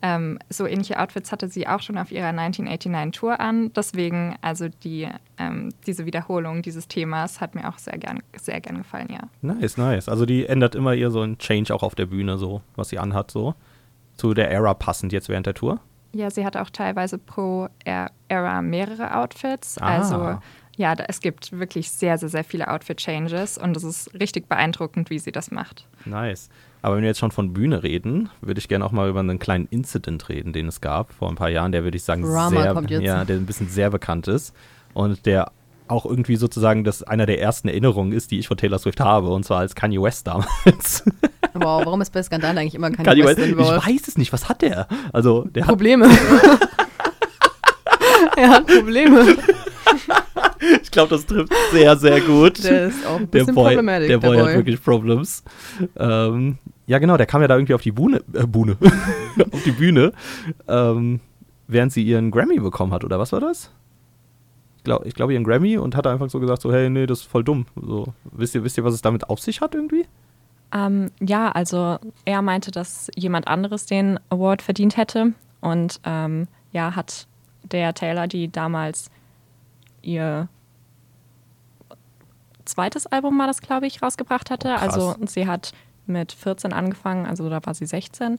ähm, 0.02 0.38
so 0.48 0.66
ähnliche 0.66 0.98
Outfits 0.98 1.30
hatte 1.32 1.48
sie 1.48 1.66
auch 1.68 1.80
schon 1.80 1.96
auf 1.96 2.10
ihrer 2.10 2.30
1989-Tour 2.30 3.40
an. 3.40 3.72
Deswegen, 3.72 4.36
also 4.42 4.68
die, 4.68 5.08
ähm, 5.38 5.70
diese 5.86 6.06
Wiederholung 6.06 6.62
dieses 6.62 6.88
Themas 6.88 7.40
hat 7.40 7.54
mir 7.54 7.68
auch 7.68 7.78
sehr 7.78 7.98
gern, 7.98 8.20
sehr 8.36 8.60
gern 8.60 8.78
gefallen, 8.78 9.08
ja. 9.10 9.20
Nice, 9.40 9.76
nice. 9.76 10.08
Also 10.08 10.26
die 10.26 10.46
ändert 10.46 10.74
immer 10.74 10.94
ihr 10.94 11.10
so 11.10 11.22
ein 11.22 11.38
Change 11.38 11.72
auch 11.74 11.82
auf 11.82 11.94
der 11.94 12.06
Bühne, 12.06 12.36
so, 12.38 12.62
was 12.76 12.88
sie 12.88 12.98
anhat, 12.98 13.30
so. 13.30 13.54
Zu 14.16 14.34
der 14.34 14.50
Era 14.50 14.74
passend 14.74 15.12
jetzt 15.12 15.28
während 15.28 15.46
der 15.46 15.54
Tour. 15.54 15.80
Ja, 16.14 16.30
sie 16.30 16.44
hat 16.44 16.56
auch 16.56 16.68
teilweise 16.70 17.16
pro 17.16 17.68
Era- 17.84 18.10
Era 18.28 18.60
mehrere 18.60 19.16
Outfits. 19.16 19.78
Ah. 19.78 19.96
Also 19.98 20.38
ja, 20.76 20.94
da, 20.94 21.04
es 21.08 21.20
gibt 21.20 21.52
wirklich 21.58 21.90
sehr, 21.90 22.18
sehr, 22.18 22.28
sehr 22.28 22.44
viele 22.44 22.68
Outfit-Changes 22.68 23.56
und 23.58 23.76
es 23.76 23.84
ist 23.84 24.12
richtig 24.18 24.48
beeindruckend, 24.48 25.10
wie 25.10 25.18
sie 25.18 25.32
das 25.32 25.50
macht. 25.50 25.86
Nice. 26.04 26.48
Aber 26.82 26.96
wenn 26.96 27.02
wir 27.02 27.08
jetzt 27.08 27.20
schon 27.20 27.30
von 27.30 27.52
Bühne 27.52 27.84
reden, 27.84 28.28
würde 28.40 28.58
ich 28.58 28.68
gerne 28.68 28.84
auch 28.84 28.90
mal 28.90 29.08
über 29.08 29.20
einen 29.20 29.38
kleinen 29.38 29.66
Incident 29.70 30.28
reden, 30.28 30.52
den 30.52 30.66
es 30.66 30.80
gab 30.80 31.12
vor 31.12 31.28
ein 31.28 31.36
paar 31.36 31.48
Jahren, 31.48 31.70
der 31.70 31.84
würde 31.84 31.96
ich 31.96 32.02
sagen 32.02 32.22
Drama 32.22 32.82
sehr, 32.88 33.00
ja, 33.00 33.24
der 33.24 33.36
ein 33.36 33.46
bisschen 33.46 33.68
sehr 33.68 33.88
bekannt 33.88 34.26
ist 34.26 34.52
und 34.92 35.24
der 35.24 35.52
auch 35.86 36.04
irgendwie 36.04 36.36
sozusagen 36.36 36.84
das 36.84 37.02
einer 37.02 37.26
der 37.26 37.40
ersten 37.40 37.68
Erinnerungen 37.68 38.12
ist, 38.12 38.30
die 38.30 38.38
ich 38.38 38.48
von 38.48 38.56
Taylor 38.56 38.78
Swift 38.78 38.98
habe, 39.00 39.28
und 39.28 39.44
zwar 39.44 39.60
als 39.60 39.74
Kanye 39.74 40.02
West 40.02 40.26
damals. 40.26 41.04
wow, 41.54 41.84
warum 41.84 42.00
ist 42.00 42.12
bei 42.12 42.22
Skandal 42.22 42.56
eigentlich 42.58 42.74
immer 42.74 42.90
kein 42.90 43.04
Kanye 43.04 43.24
West 43.24 43.38
West, 43.38 43.50
ich 43.50 43.56
weiß 43.58 44.08
es 44.08 44.18
nicht, 44.18 44.32
was 44.32 44.48
hat 44.48 44.62
der? 44.62 44.88
Also, 45.12 45.44
der 45.44 45.62
hat, 45.64 45.68
Probleme. 45.68 46.06
er 48.36 48.48
hat 48.48 48.66
Probleme. 48.66 49.36
ich 50.82 50.90
glaube, 50.90 51.10
das 51.10 51.26
trifft 51.26 51.52
sehr, 51.70 51.96
sehr 51.96 52.20
gut. 52.22 52.64
Der 52.64 52.86
ist 52.86 53.06
auch 53.06 53.16
ein 53.16 53.30
der 53.30 53.40
bisschen 53.40 53.54
Boy, 53.54 53.74
problematisch. 53.74 54.08
der 54.08 54.18
Boy 54.18 54.38
hat 54.38 54.54
wirklich 54.54 54.82
Problems. 54.82 55.44
Ähm, 55.96 56.58
ja, 56.92 56.98
genau, 56.98 57.16
der 57.16 57.24
kam 57.24 57.40
ja 57.40 57.48
da 57.48 57.56
irgendwie 57.56 57.72
auf 57.72 57.80
die 57.80 57.90
Bühne, 57.90 58.22
äh, 58.34 58.46
Bühne, 58.46 58.76
auf 59.50 59.62
die 59.62 59.72
Bühne, 59.72 60.12
ähm, 60.68 61.20
während 61.66 61.90
sie 61.90 62.02
ihren 62.02 62.30
Grammy 62.30 62.60
bekommen 62.60 62.92
hat, 62.92 63.02
oder 63.02 63.18
was 63.18 63.32
war 63.32 63.40
das? 63.40 63.70
Ich 64.76 64.84
glaube, 64.84 65.08
ich 65.08 65.14
glaub, 65.14 65.30
ihren 65.30 65.42
Grammy 65.42 65.78
und 65.78 65.96
hat 65.96 66.06
einfach 66.06 66.28
so 66.28 66.38
gesagt, 66.38 66.60
so, 66.60 66.70
hey, 66.70 66.90
nee, 66.90 67.06
das 67.06 67.20
ist 67.20 67.28
voll 67.28 67.44
dumm. 67.44 67.64
So, 67.76 68.12
wisst 68.24 68.54
ihr, 68.54 68.62
wisst 68.62 68.76
ihr, 68.76 68.84
was 68.84 68.92
es 68.92 69.00
damit 69.00 69.30
auf 69.30 69.40
sich 69.40 69.62
hat 69.62 69.74
irgendwie? 69.74 70.04
Ähm, 70.70 71.10
ja, 71.18 71.50
also 71.50 71.96
er 72.26 72.42
meinte, 72.42 72.70
dass 72.70 73.08
jemand 73.16 73.48
anderes 73.48 73.86
den 73.86 74.20
Award 74.28 74.60
verdient 74.60 74.98
hätte. 74.98 75.32
Und 75.62 75.98
ähm, 76.04 76.46
ja, 76.72 76.94
hat 76.94 77.26
der 77.62 77.94
Taylor, 77.94 78.26
die 78.26 78.52
damals 78.52 79.10
ihr 80.02 80.46
zweites 82.66 83.06
Album 83.06 83.38
war 83.38 83.46
das, 83.46 83.62
glaube 83.62 83.86
ich, 83.86 84.02
rausgebracht 84.02 84.50
hatte. 84.50 84.74
Oh, 84.76 84.78
also 84.78 85.16
sie 85.26 85.46
hat 85.46 85.72
mit 86.06 86.32
14 86.32 86.72
angefangen, 86.72 87.26
also 87.26 87.48
da 87.48 87.60
war 87.64 87.74
sie 87.74 87.86
16, 87.86 88.38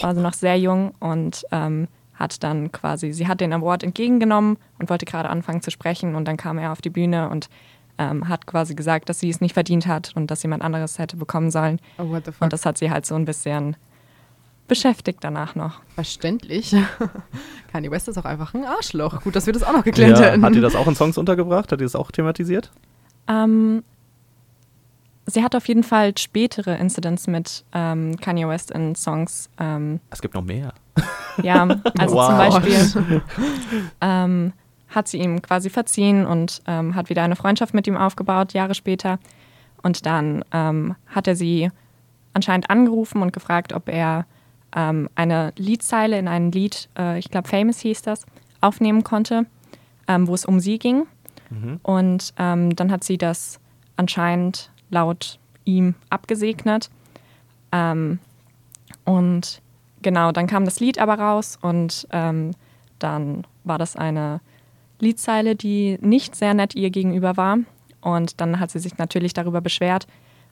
war 0.00 0.14
sie 0.14 0.20
noch 0.20 0.34
sehr 0.34 0.58
jung 0.58 0.92
und 1.00 1.44
ähm, 1.50 1.88
hat 2.14 2.42
dann 2.42 2.72
quasi, 2.72 3.12
sie 3.12 3.28
hat 3.28 3.40
den 3.40 3.52
Award 3.52 3.82
entgegengenommen 3.82 4.56
und 4.78 4.90
wollte 4.90 5.06
gerade 5.06 5.28
anfangen 5.30 5.62
zu 5.62 5.70
sprechen 5.70 6.14
und 6.14 6.26
dann 6.26 6.36
kam 6.36 6.58
er 6.58 6.72
auf 6.72 6.80
die 6.80 6.90
Bühne 6.90 7.28
und 7.30 7.48
ähm, 7.98 8.28
hat 8.28 8.46
quasi 8.46 8.74
gesagt, 8.74 9.08
dass 9.08 9.18
sie 9.20 9.28
es 9.30 9.40
nicht 9.40 9.54
verdient 9.54 9.86
hat 9.86 10.12
und 10.14 10.30
dass 10.30 10.42
jemand 10.42 10.62
anderes 10.62 10.98
hätte 10.98 11.16
bekommen 11.16 11.50
sollen. 11.50 11.80
Oh, 11.98 12.08
what 12.10 12.24
the 12.26 12.32
fuck. 12.32 12.42
Und 12.42 12.52
das 12.52 12.64
hat 12.66 12.78
sie 12.78 12.90
halt 12.90 13.06
so 13.06 13.14
ein 13.16 13.24
bisschen 13.24 13.76
beschäftigt 14.68 15.18
danach 15.22 15.54
noch. 15.54 15.80
Verständlich. 15.94 16.76
Kanye 17.72 17.90
West 17.90 18.06
ist 18.08 18.18
auch 18.18 18.24
einfach 18.24 18.54
ein 18.54 18.64
Arschloch. 18.64 19.22
Gut, 19.22 19.34
dass 19.34 19.46
wir 19.46 19.52
das 19.52 19.62
auch 19.62 19.72
noch 19.72 19.82
geklärt 19.84 20.18
Ja, 20.18 20.26
hätten. 20.26 20.44
hat 20.44 20.54
ihr 20.54 20.60
das 20.60 20.76
auch 20.76 20.86
in 20.86 20.94
Songs 20.94 21.16
untergebracht? 21.18 21.72
Hat 21.72 21.80
ihr 21.80 21.86
das 21.86 21.96
auch 21.96 22.10
thematisiert? 22.10 22.70
Ähm, 23.28 23.82
sie 25.28 25.42
hat 25.44 25.54
auf 25.54 25.68
jeden 25.68 25.82
Fall 25.82 26.16
spätere 26.18 26.76
Incidents 26.78 27.26
mit 27.26 27.64
ähm, 27.72 28.16
Kanye 28.16 28.48
West 28.48 28.70
in 28.70 28.94
Songs. 28.94 29.48
Ähm, 29.58 30.00
Es 30.10 30.20
gibt 30.22 30.34
noch 30.34 30.44
mehr. 30.44 30.72
ja, 31.42 31.62
also 31.98 32.14
Wow. 32.16 32.26
zum 32.28 32.36
Beispiel 32.38 33.22
ähm, 34.00 34.52
hat 34.88 35.06
sie 35.08 35.18
ihm 35.18 35.40
quasi 35.42 35.70
verziehen 35.70 36.26
und 36.26 36.62
ähm, 36.66 36.94
hat 36.94 37.10
wieder 37.10 37.22
eine 37.22 37.36
Freundschaft 37.36 37.74
mit 37.74 37.86
ihm 37.86 37.96
aufgebaut, 37.96 38.52
Jahre 38.54 38.74
später. 38.74 39.18
Und 39.82 40.06
dann 40.06 40.44
ähm, 40.52 40.96
hat 41.06 41.28
er 41.28 41.36
sie 41.36 41.70
anscheinend 42.34 42.70
angerufen 42.70 43.22
und 43.22 43.32
gefragt, 43.32 43.72
ob 43.72 43.88
er 43.88 44.24
ähm, 44.74 45.08
eine 45.14 45.52
Liedzeile 45.56 46.18
in 46.18 46.26
ein 46.28 46.50
Lied, 46.52 46.88
äh, 46.98 47.18
ich 47.18 47.30
glaube 47.30 47.48
Famous 47.48 47.78
hieß 47.80 48.02
das, 48.02 48.24
aufnehmen 48.60 49.04
konnte, 49.04 49.46
wo 50.08 50.34
es 50.34 50.44
um 50.46 50.58
sie 50.58 50.78
ging. 50.78 51.06
Und 51.82 52.32
ähm, 52.38 52.74
dann 52.74 52.90
hat 52.90 53.04
sie 53.04 53.18
das 53.18 53.60
anscheinend 53.96 54.70
laut 54.90 55.38
ihm 55.64 55.94
abgesegnet. 56.10 56.90
Ähm, 57.72 58.18
und 59.04 59.60
genau, 60.02 60.32
dann 60.32 60.46
kam 60.46 60.64
das 60.64 60.80
Lied 60.80 60.98
aber 60.98 61.18
raus 61.18 61.58
und 61.60 62.06
ähm, 62.10 62.52
dann 62.98 63.46
war 63.64 63.78
das 63.78 63.96
eine 63.96 64.40
Liedzeile, 65.00 65.54
die 65.54 65.98
nicht 66.00 66.34
sehr 66.34 66.54
nett 66.54 66.74
ihr 66.74 66.90
gegenüber 66.90 67.36
war. 67.36 67.58
Und 68.00 68.40
dann 68.40 68.60
hat 68.60 68.70
sie 68.70 68.78
sich 68.78 68.98
natürlich 68.98 69.34
darüber 69.34 69.60
beschwert 69.60 70.06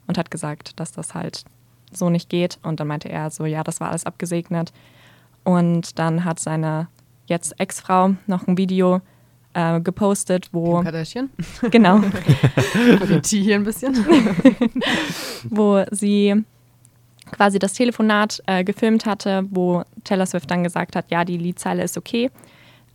und 0.07 0.19
hat 0.19 0.31
gesagt, 0.31 0.79
dass 0.79 0.93
das 0.93 1.15
halt 1.15 1.45
so 1.93 2.11
nicht 2.11 2.29
geht. 2.29 2.59
Und 2.63 2.81
dann 2.81 2.89
meinte 2.89 3.09
er 3.09 3.31
so, 3.31 3.45
ja, 3.45 3.65
das 3.65 3.81
war 3.81 3.91
alles 3.91 4.07
abgesegnet. 4.07 4.73
Und 5.45 5.99
dann 5.99 6.25
hat 6.25 6.41
seine 6.41 6.89
jetzt 7.27 7.59
Ex-Frau 7.59 8.15
noch 8.27 8.47
ein 8.47 8.59
Video 8.59 9.01
äh, 9.57 9.81
gepostet, 9.81 10.51
wo 10.53 10.77
Kim 10.77 10.85
Kardashian. 10.85 11.31
genau, 11.71 12.01
Die 13.25 13.43
hier 13.43 13.55
ein 13.55 13.65
bisschen. 13.65 13.97
wo 15.51 15.83
sie 15.91 16.45
quasi 17.33 17.59
das 17.59 17.73
Telefonat 17.73 18.43
äh, 18.47 18.63
gefilmt 18.63 19.07
hatte, 19.07 19.47
wo 19.51 19.83
Taylor 20.05 20.27
Swift 20.27 20.51
dann 20.51 20.63
gesagt 20.63 20.95
hat, 20.95 21.11
ja, 21.11 21.25
die 21.25 21.39
Liedzeile 21.39 21.83
ist 21.83 21.97
okay. 21.97 22.31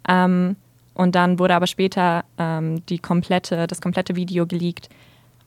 Ähm, 0.08 0.56
und 0.94 1.16
dann 1.16 1.40
wurde 1.40 1.56
aber 1.56 1.68
später 1.68 2.26
ähm, 2.38 2.86
die 2.86 3.00
komplette, 3.00 3.66
das 3.66 3.82
komplette 3.82 4.16
Video 4.16 4.46
geleakt, 4.46 4.90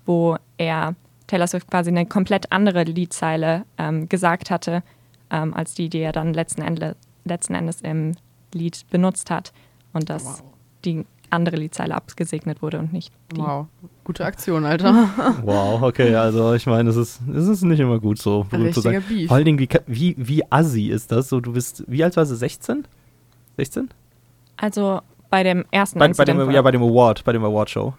wo 0.06 0.36
er 0.58 0.96
Taylor 1.28 1.46
Swift 1.46 1.70
quasi 1.70 1.90
eine 1.90 2.06
komplett 2.06 2.50
andere 2.50 2.82
Liedzeile 2.82 3.64
ähm, 3.78 4.08
gesagt 4.08 4.50
hatte, 4.50 4.82
ähm, 5.30 5.54
als 5.54 5.74
die, 5.74 5.88
die 5.88 6.00
er 6.00 6.12
dann 6.12 6.34
letzten, 6.34 6.62
Ende, 6.62 6.96
letzten 7.24 7.54
Endes 7.54 7.80
im 7.82 8.16
Lied 8.52 8.84
benutzt 8.90 9.30
hat. 9.30 9.52
Und 9.92 10.10
dass 10.10 10.24
Wow. 10.24 10.53
Die 10.84 11.04
andere 11.30 11.56
Liedzeile 11.56 11.94
abgesegnet 11.94 12.62
wurde 12.62 12.78
und 12.78 12.92
nicht 12.92 13.12
die. 13.32 13.40
Wow. 13.40 13.66
Gute 14.04 14.24
Aktion, 14.24 14.64
Alter. 14.64 15.08
Wow, 15.42 15.82
okay, 15.82 16.14
also 16.14 16.54
ich 16.54 16.66
meine, 16.66 16.90
es 16.90 16.96
ist, 16.96 17.20
es 17.34 17.48
ist 17.48 17.62
nicht 17.62 17.80
immer 17.80 17.98
gut 17.98 18.18
so 18.18 18.46
berühmt 18.48 18.74
zu 18.74 18.80
sein. 18.80 19.02
Beef. 19.08 19.28
Vor 19.28 19.36
allen 19.36 19.44
Dingen, 19.44 19.58
wie, 19.58 19.68
wie, 19.86 20.14
wie 20.18 20.42
assi 20.50 20.88
ist 20.88 21.10
das? 21.10 21.28
So, 21.28 21.40
du 21.40 21.52
bist, 21.52 21.84
wie 21.86 22.04
alt 22.04 22.16
war 22.16 22.26
sie? 22.26 22.36
16? 22.36 22.86
16? 23.56 23.88
Also 24.56 25.00
bei 25.30 25.42
dem 25.42 25.64
ersten 25.70 25.98
Bei, 25.98 26.08
bei 26.08 26.24
dem, 26.24 26.50
ja, 26.50 26.62
bei 26.62 26.70
dem 26.70 26.82
Award, 26.82 27.24
bei 27.24 27.32
dem 27.32 27.44
Award-Show. 27.44 27.94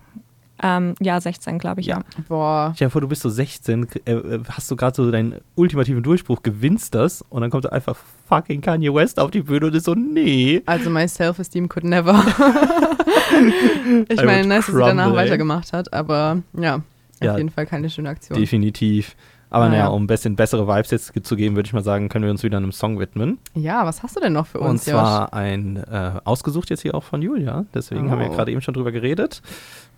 Ähm, 0.64 0.96
ja, 1.02 1.20
16, 1.20 1.60
glaube 1.60 1.82
ich, 1.82 1.88
ja. 1.88 2.02
Boah. 2.30 2.72
Stell 2.76 2.88
dir 2.88 2.92
vor, 2.92 3.02
du 3.02 3.08
bist 3.08 3.22
so 3.22 3.30
16, 3.30 3.88
äh, 4.06 4.12
äh, 4.14 4.40
hast 4.50 4.70
du 4.72 4.76
gerade 4.76 4.96
so 4.96 5.12
deinen 5.12 5.36
ultimativen 5.56 6.02
Durchbruch, 6.02 6.44
gewinnst 6.44 6.96
das 6.96 7.24
und 7.30 7.42
dann 7.42 7.50
kommt 7.52 7.66
da 7.66 7.70
einfach 7.70 7.98
fucking 8.30 8.62
Kanye 8.62 8.94
West 8.94 9.20
auf 9.20 9.32
die 9.32 9.42
Bühne 9.42 9.68
und 9.68 9.76
ist 9.76 9.86
so, 9.86 9.96
nee. 9.96 10.62
Also 10.66 10.90
my 10.90 11.08
self-esteem 11.08 11.68
could 11.70 11.84
never. 11.84 12.14
ich 14.10 14.22
I 14.22 14.26
meine, 14.26 14.48
nice, 14.48 14.66
dass 14.68 14.76
sie 14.76 14.80
danach 14.82 15.14
weitergemacht 15.14 15.74
hat, 15.74 15.94
aber 15.94 16.42
ja, 16.54 16.82
Ja. 17.22 17.32
auf 17.34 17.38
jeden 17.38 17.50
Fall 17.50 17.66
keine 17.66 17.90
schöne 17.90 18.10
Aktion. 18.10 18.40
Definitiv. 18.40 19.16
Aber 19.52 19.66
Ah, 19.66 19.70
naja, 19.70 19.84
ja. 19.84 19.88
um 19.90 20.04
ein 20.04 20.08
bisschen 20.08 20.36
bessere 20.36 20.68
Vibes 20.68 20.92
jetzt 20.92 21.14
zu 21.26 21.36
geben, 21.36 21.56
würde 21.56 21.68
ich 21.68 21.72
mal 21.74 21.84
sagen, 21.84 22.10
können 22.10 22.26
wir 22.26 22.32
uns 22.32 22.44
wieder 22.44 22.58
einem 22.58 22.72
Song 22.74 23.00
widmen. 23.00 23.38
Ja, 23.54 23.86
was 23.86 24.04
hast 24.04 24.16
du 24.16 24.20
denn 24.20 24.34
noch 24.34 24.48
für 24.48 24.60
Und 24.60 24.68
uns, 24.72 24.84
zwar 24.86 25.34
ein, 25.34 25.78
äh, 25.78 26.12
ausgesucht 26.26 26.70
jetzt 26.72 26.82
hier 26.82 26.94
auch 26.96 27.04
von 27.04 27.22
Julia. 27.22 27.66
Deswegen 27.74 28.10
haben 28.12 28.20
wir 28.20 28.30
Oh. 28.32 28.34
gerade 28.36 28.52
eben 28.52 28.62
schon 28.62 28.74
drüber 28.74 28.92
geredet. 28.92 29.42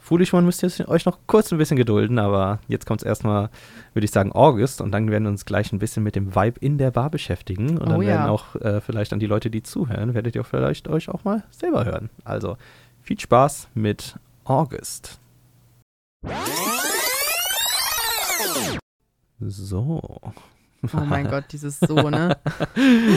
Foolish 0.08 0.34
One 0.34 0.46
müsst 0.46 0.64
ihr 0.64 0.88
euch 0.88 1.04
noch 1.04 1.20
kurz 1.28 1.52
ein 1.52 1.58
bisschen 1.58 1.76
gedulden, 1.76 2.18
aber 2.18 2.60
jetzt 2.70 2.86
kommt 2.86 3.02
es 3.02 3.06
erstmal, 3.06 3.50
würde 3.94 4.06
ich 4.06 4.12
sagen, 4.12 4.32
August 4.32 4.80
und 4.80 4.92
dann 4.94 5.12
werden 5.12 5.26
wir 5.26 5.32
uns 5.32 5.44
gleich 5.44 5.74
ein 5.74 5.80
bisschen 5.80 6.02
mit 6.02 6.16
dem 6.16 6.34
Vibe 6.34 6.62
in 6.62 6.78
der 6.78 6.92
Bar 6.92 7.10
beschäftigen. 7.10 7.72
Und 7.72 7.88
Oh 7.88 7.90
dann 7.90 8.00
werden 8.00 8.26
ja. 8.26 8.30
auch 8.30 8.56
äh, 8.56 8.80
vielleicht 8.80 9.12
an 9.12 9.20
die 9.20 9.26
Leute, 9.26 9.50
die 9.50 9.64
zuhören, 9.64 10.14
werdet 10.14 10.34
ihr 10.38 10.46
vielleicht 10.46 10.88
euch 10.88 11.10
auch 11.10 11.26
mal 11.26 11.44
selber 11.52 11.84
hören. 11.84 12.10
Also 12.24 12.56
viel 13.02 13.20
Spaß 13.20 13.68
mit 13.74 14.16
August. 14.46 15.20
So. 19.42 20.22
Oh 20.24 21.06
mein 21.06 21.30
Gott, 21.30 21.46
dieses 21.52 21.82
so, 21.82 22.10
ne? 22.10 22.38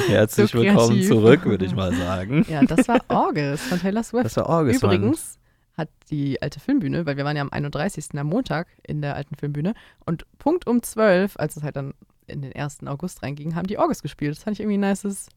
Herzlich 0.08 0.50
So 0.50 0.58
willkommen 0.58 1.02
zurück, 1.04 1.44
würde 1.44 1.66
ich 1.66 1.74
mal 1.76 1.94
sagen. 1.94 2.44
Ja, 2.48 2.62
das 2.64 2.88
war 2.88 2.98
August 3.06 3.62
von 3.62 3.78
Taylor 3.78 4.02
Swift. 4.02 4.24
Das 4.24 4.36
war 4.38 4.50
August. 4.50 4.82
Übrigens 4.82 5.39
hat 5.76 5.88
die 6.10 6.40
alte 6.42 6.60
Filmbühne, 6.60 7.06
weil 7.06 7.16
wir 7.16 7.24
waren 7.24 7.36
ja 7.36 7.42
am 7.42 7.50
31. 7.50 8.08
am 8.18 8.26
Montag 8.26 8.66
in 8.86 9.00
der 9.02 9.16
alten 9.16 9.34
Filmbühne 9.36 9.74
und 10.04 10.26
Punkt 10.38 10.66
um 10.66 10.82
12, 10.82 11.36
als 11.38 11.56
es 11.56 11.62
halt 11.62 11.76
dann 11.76 11.94
in 12.26 12.42
den 12.42 12.52
1. 12.54 12.86
August 12.86 13.22
reinging, 13.22 13.54
haben 13.54 13.66
die 13.66 13.78
August 13.78 14.02
gespielt. 14.02 14.36
Das 14.36 14.42
fand 14.44 14.56
ich 14.56 14.60
irgendwie 14.60 14.78
ein 14.78 14.88
nices, 14.90 15.28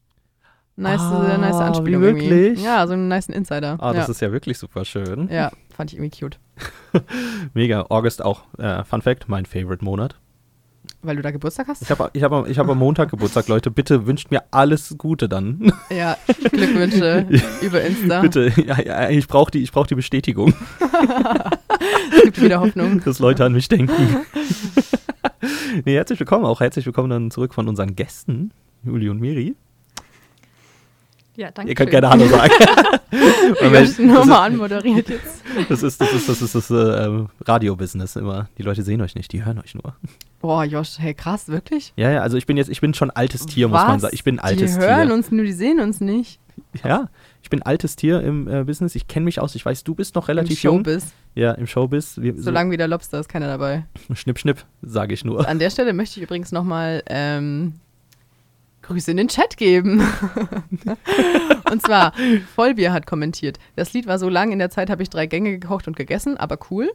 nice, 0.76 1.00
Ah, 1.00 1.36
nice 1.38 1.54
Anspielung. 1.56 2.02
wie 2.02 2.06
irgendwie. 2.06 2.30
wirklich? 2.30 2.62
Ja, 2.64 2.86
so 2.86 2.92
einen 2.92 3.08
nice 3.08 3.28
Insider. 3.28 3.76
Ah, 3.80 3.92
das 3.92 4.06
ja. 4.06 4.10
ist 4.12 4.20
ja 4.20 4.32
wirklich 4.32 4.58
super 4.58 4.84
schön. 4.84 5.28
ja, 5.30 5.50
fand 5.74 5.92
ich 5.92 5.98
irgendwie 5.98 6.18
cute. 6.20 6.38
Mega. 7.54 7.86
August 7.88 8.24
auch, 8.24 8.42
äh, 8.58 8.84
Fun 8.84 9.02
Fact, 9.02 9.28
mein 9.28 9.46
Favorite 9.46 9.84
Monat. 9.84 10.16
Weil 11.04 11.16
du 11.16 11.22
da 11.22 11.30
Geburtstag 11.30 11.68
hast? 11.68 11.82
Ich 11.82 11.90
habe 11.90 12.08
ich 12.14 12.22
hab, 12.22 12.48
ich 12.48 12.58
hab 12.58 12.66
am 12.68 12.78
Montag 12.78 13.10
Geburtstag, 13.10 13.46
Leute. 13.48 13.70
Bitte 13.70 14.06
wünscht 14.06 14.30
mir 14.30 14.42
alles 14.50 14.94
Gute 14.96 15.28
dann. 15.28 15.70
Ja, 15.94 16.16
Glückwünsche 16.50 17.26
über 17.62 17.82
Insta. 17.82 18.20
Bitte. 18.22 18.50
Ja, 18.66 18.80
ja, 18.80 19.10
ich 19.10 19.28
brauche 19.28 19.50
die, 19.50 19.62
ich 19.62 19.70
brauch 19.70 19.86
die 19.86 19.94
Bestätigung, 19.94 20.54
Es 22.16 22.22
gibt 22.24 22.40
wieder 22.40 22.60
Hoffnung. 22.60 23.02
dass 23.04 23.18
Leute 23.18 23.44
an 23.44 23.52
mich 23.52 23.68
denken. 23.68 24.16
nee, 25.84 25.94
herzlich 25.94 26.18
willkommen 26.18 26.46
auch. 26.46 26.60
Herzlich 26.60 26.86
willkommen 26.86 27.10
dann 27.10 27.30
zurück 27.30 27.52
von 27.54 27.68
unseren 27.68 27.94
Gästen, 27.94 28.50
Juli 28.82 29.08
und 29.10 29.20
Miri. 29.20 29.54
Ja, 31.36 31.50
danke. 31.50 31.70
Ihr 31.70 31.74
könnt 31.74 31.90
gerne 31.90 32.08
Hallo 32.10 32.26
sagen. 32.26 32.52
Ich 33.62 33.70
das, 33.70 33.98
nochmal 33.98 34.50
anmoderiert 34.50 35.08
jetzt. 35.08 35.24
ist, 35.24 35.42
das 35.70 35.82
ist 35.82 36.00
das 36.00 36.12
ist 36.12 36.28
das 36.28 36.42
ist 36.42 36.54
das 36.54 36.70
äh, 36.70 36.74
ähm, 37.04 37.28
Radio-Business 37.46 38.16
immer. 38.16 38.48
Die 38.58 38.62
Leute 38.62 38.82
sehen 38.82 39.00
euch 39.02 39.14
nicht, 39.14 39.32
die 39.32 39.44
hören 39.44 39.58
euch 39.58 39.74
nur. 39.74 39.94
Boah, 40.40 40.64
Josh, 40.64 40.98
hey, 40.98 41.14
krass, 41.14 41.48
wirklich? 41.48 41.92
Ja, 41.96 42.10
ja, 42.10 42.20
also 42.22 42.36
ich 42.36 42.46
bin 42.46 42.56
jetzt, 42.56 42.70
ich 42.70 42.80
bin 42.80 42.92
schon 42.94 43.10
altes 43.10 43.46
Tier, 43.46 43.68
muss 43.68 43.80
man 43.80 43.94
Was? 43.96 44.02
sagen. 44.02 44.14
Ich 44.14 44.24
bin 44.24 44.38
altes 44.40 44.74
Die 44.74 44.80
hören 44.80 45.08
Tier. 45.08 45.14
uns 45.14 45.30
nur, 45.30 45.44
die 45.44 45.52
sehen 45.52 45.80
uns 45.80 46.00
nicht. 46.00 46.40
Ja, 46.82 47.08
ich 47.42 47.50
bin 47.50 47.62
altes 47.62 47.96
Tier 47.96 48.20
im 48.22 48.48
äh, 48.48 48.64
Business. 48.64 48.94
Ich 48.94 49.06
kenne 49.06 49.24
mich 49.24 49.40
aus. 49.40 49.54
Ich 49.54 49.64
weiß, 49.64 49.84
du 49.84 49.94
bist 49.94 50.14
noch 50.14 50.28
relativ 50.28 50.62
Im 50.64 50.70
jung. 50.70 50.84
Showbiz. 50.84 51.12
Ja, 51.34 51.52
im 51.52 51.66
Showbiz. 51.66 52.18
Wir, 52.18 52.34
Solange 52.36 52.70
wie 52.70 52.76
der 52.76 52.88
Lobster 52.88 53.20
ist 53.20 53.28
keiner 53.28 53.46
dabei. 53.46 53.84
so, 54.08 54.14
schnipp, 54.14 54.38
schnipp, 54.38 54.64
sage 54.82 55.14
ich 55.14 55.24
nur. 55.24 55.46
An 55.48 55.58
der 55.58 55.70
Stelle 55.70 55.92
möchte 55.92 56.18
ich 56.20 56.24
übrigens 56.24 56.52
nochmal 56.52 57.02
ähm, 57.06 57.74
Grüße 58.86 59.10
in 59.10 59.16
den 59.16 59.28
Chat 59.28 59.56
geben. 59.56 60.00
und 61.70 61.82
zwar, 61.82 62.12
Vollbier 62.54 62.92
hat 62.92 63.06
kommentiert. 63.06 63.58
Das 63.76 63.92
Lied 63.92 64.06
war 64.06 64.18
so 64.18 64.28
lang, 64.28 64.52
in 64.52 64.58
der 64.58 64.70
Zeit 64.70 64.90
habe 64.90 65.02
ich 65.02 65.10
drei 65.10 65.26
Gänge 65.26 65.58
gekocht 65.58 65.88
und 65.88 65.96
gegessen, 65.96 66.36
aber 66.36 66.58
cool. 66.70 66.92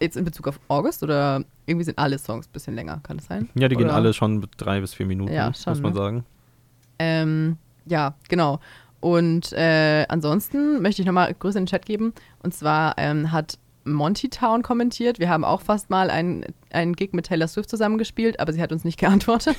Jetzt 0.00 0.16
in 0.16 0.24
Bezug 0.24 0.48
auf 0.48 0.60
August 0.68 1.02
oder 1.02 1.44
irgendwie 1.64 1.84
sind 1.84 1.98
alle 1.98 2.18
Songs 2.18 2.46
ein 2.46 2.52
bisschen 2.52 2.74
länger, 2.74 3.00
kann 3.02 3.16
das 3.16 3.26
sein? 3.26 3.48
Ja, 3.54 3.68
die 3.68 3.76
gehen 3.76 3.86
Oder- 3.86 3.94
alle 3.94 4.12
schon 4.12 4.46
drei 4.58 4.80
bis 4.80 4.92
vier 4.92 5.06
Minuten, 5.06 5.32
Ja, 5.32 5.54
schon, 5.54 5.72
muss 5.72 5.80
man 5.82 5.92
ne? 5.92 5.98
sagen. 5.98 6.24
Ähm, 6.98 7.56
ja, 7.86 8.14
genau. 8.28 8.60
Und 9.00 9.52
äh, 9.52 10.04
ansonsten 10.08 10.82
möchte 10.82 11.02
ich 11.02 11.06
nochmal 11.06 11.34
Grüße 11.34 11.58
in 11.58 11.64
den 11.64 11.68
Chat 11.70 11.86
geben. 11.86 12.12
Und 12.42 12.54
zwar 12.54 12.94
ähm, 12.98 13.32
hat 13.32 13.58
Monty 13.84 14.28
Town 14.28 14.62
kommentiert. 14.62 15.18
Wir 15.18 15.28
haben 15.28 15.44
auch 15.44 15.60
fast 15.60 15.90
mal 15.90 16.10
einen, 16.10 16.44
einen 16.70 16.94
Gig 16.94 17.12
mit 17.12 17.26
Taylor 17.26 17.48
Swift 17.48 17.68
zusammengespielt, 17.70 18.38
aber 18.40 18.52
sie 18.52 18.62
hat 18.62 18.72
uns 18.72 18.84
nicht 18.84 18.98
geantwortet. 19.00 19.56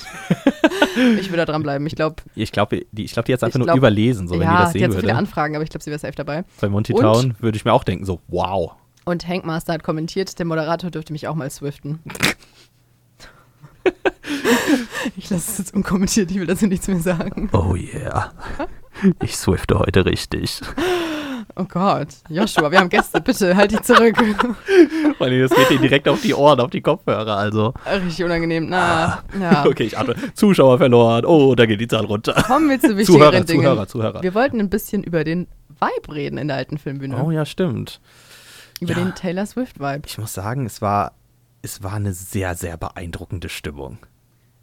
ich 1.19 1.29
würde 1.29 1.37
da 1.37 1.45
dranbleiben. 1.45 1.85
Ich 1.87 1.95
glaube, 1.95 2.17
Ich 2.35 2.51
glaube, 2.51 2.81
die, 2.91 3.03
ich 3.03 3.13
glaub, 3.13 3.25
die 3.25 3.33
hat 3.33 3.39
es 3.39 3.43
einfach 3.43 3.55
Ich 3.55 3.59
nur 3.59 3.65
glaub- 3.67 3.77
überlesen, 3.77 4.27
so 4.27 4.33
wenn 4.35 4.41
die 4.41 4.45
ja, 4.45 4.61
das 4.63 4.73
die 4.73 4.79
sehen 4.79 4.85
hat 4.85 4.91
so 4.93 4.99
viele 4.99 5.09
würde. 5.11 5.17
Anfragen, 5.19 5.55
aber 5.55 5.63
ich 5.63 5.69
glaube, 5.69 5.83
sie 5.83 5.89
wäre 5.91 5.99
safe 5.99 6.15
dabei. 6.15 6.43
Bei 6.61 6.69
Monty 6.69 6.93
Und- 6.93 7.01
Town 7.01 7.35
würde 7.39 7.55
ich 7.57 7.65
mir 7.65 7.73
auch 7.73 7.83
denken, 7.83 8.05
so, 8.05 8.19
wow. 8.27 8.73
Und 9.05 9.27
Hank 9.27 9.45
Master 9.45 9.73
hat 9.73 9.83
kommentiert, 9.83 10.39
der 10.39 10.45
Moderator 10.45 10.89
dürfte 10.89 11.11
mich 11.11 11.27
auch 11.27 11.35
mal 11.35 11.49
swiften. 11.49 11.99
ich 15.17 15.29
lasse 15.29 15.51
es 15.51 15.57
jetzt 15.57 15.73
unkommentiert, 15.73 16.31
ich 16.31 16.39
will 16.39 16.47
dazu 16.47 16.67
nichts 16.67 16.87
mehr 16.87 16.99
sagen. 16.99 17.49
Oh 17.51 17.75
yeah. 17.75 18.31
Ich 19.21 19.35
swifte 19.35 19.77
heute 19.79 20.05
richtig. 20.05 20.61
Oh 21.55 21.65
Gott, 21.65 22.07
Joshua, 22.29 22.71
wir 22.71 22.79
haben 22.79 22.89
Gäste, 22.89 23.21
bitte 23.21 23.55
halt 23.55 23.71
dich 23.71 23.81
zurück. 23.83 24.15
Vor 25.17 25.27
allem, 25.27 25.39
das 25.47 25.51
geht 25.55 25.69
dir 25.69 25.79
direkt 25.79 26.07
auf 26.07 26.21
die 26.21 26.33
Ohren, 26.33 26.59
auf 26.59 26.71
die 26.71 26.81
Kopfhörer, 26.81 27.37
also. 27.37 27.73
Richtig 27.85 28.23
unangenehm. 28.25 28.69
Na, 28.69 29.23
ja. 29.39 29.63
Okay, 29.67 29.83
ich 29.83 29.97
atme. 29.97 30.15
Zuschauer 30.33 30.79
verloren. 30.79 31.25
Oh, 31.25 31.53
da 31.53 31.67
geht 31.67 31.79
die 31.79 31.87
Zahl 31.87 32.05
runter. 32.05 32.33
Kommen 32.47 32.69
wir 32.69 32.79
zu 32.79 32.87
Zuhörer, 33.05 33.33
wichtigeren 33.33 33.45
Dingen. 33.45 33.63
Zuhörer, 33.63 33.87
Zuhörer. 33.87 34.23
Wir 34.23 34.33
wollten 34.33 34.59
ein 34.59 34.69
bisschen 34.69 35.03
über 35.03 35.23
den 35.23 35.47
Vibe 35.69 36.15
reden 36.15 36.37
in 36.39 36.47
der 36.47 36.57
alten 36.57 36.77
Filmbühne. 36.79 37.23
Oh 37.23 37.29
ja, 37.29 37.45
stimmt. 37.45 38.01
über 38.79 38.93
ja. 38.93 38.99
den 38.99 39.13
Taylor 39.13 39.45
Swift-Vibe. 39.45 40.03
Ich 40.07 40.17
muss 40.17 40.33
sagen, 40.33 40.65
es 40.65 40.81
war, 40.81 41.11
es 41.61 41.83
war 41.83 41.93
eine 41.93 42.13
sehr, 42.13 42.55
sehr 42.55 42.77
beeindruckende 42.77 43.49
Stimmung. 43.49 43.99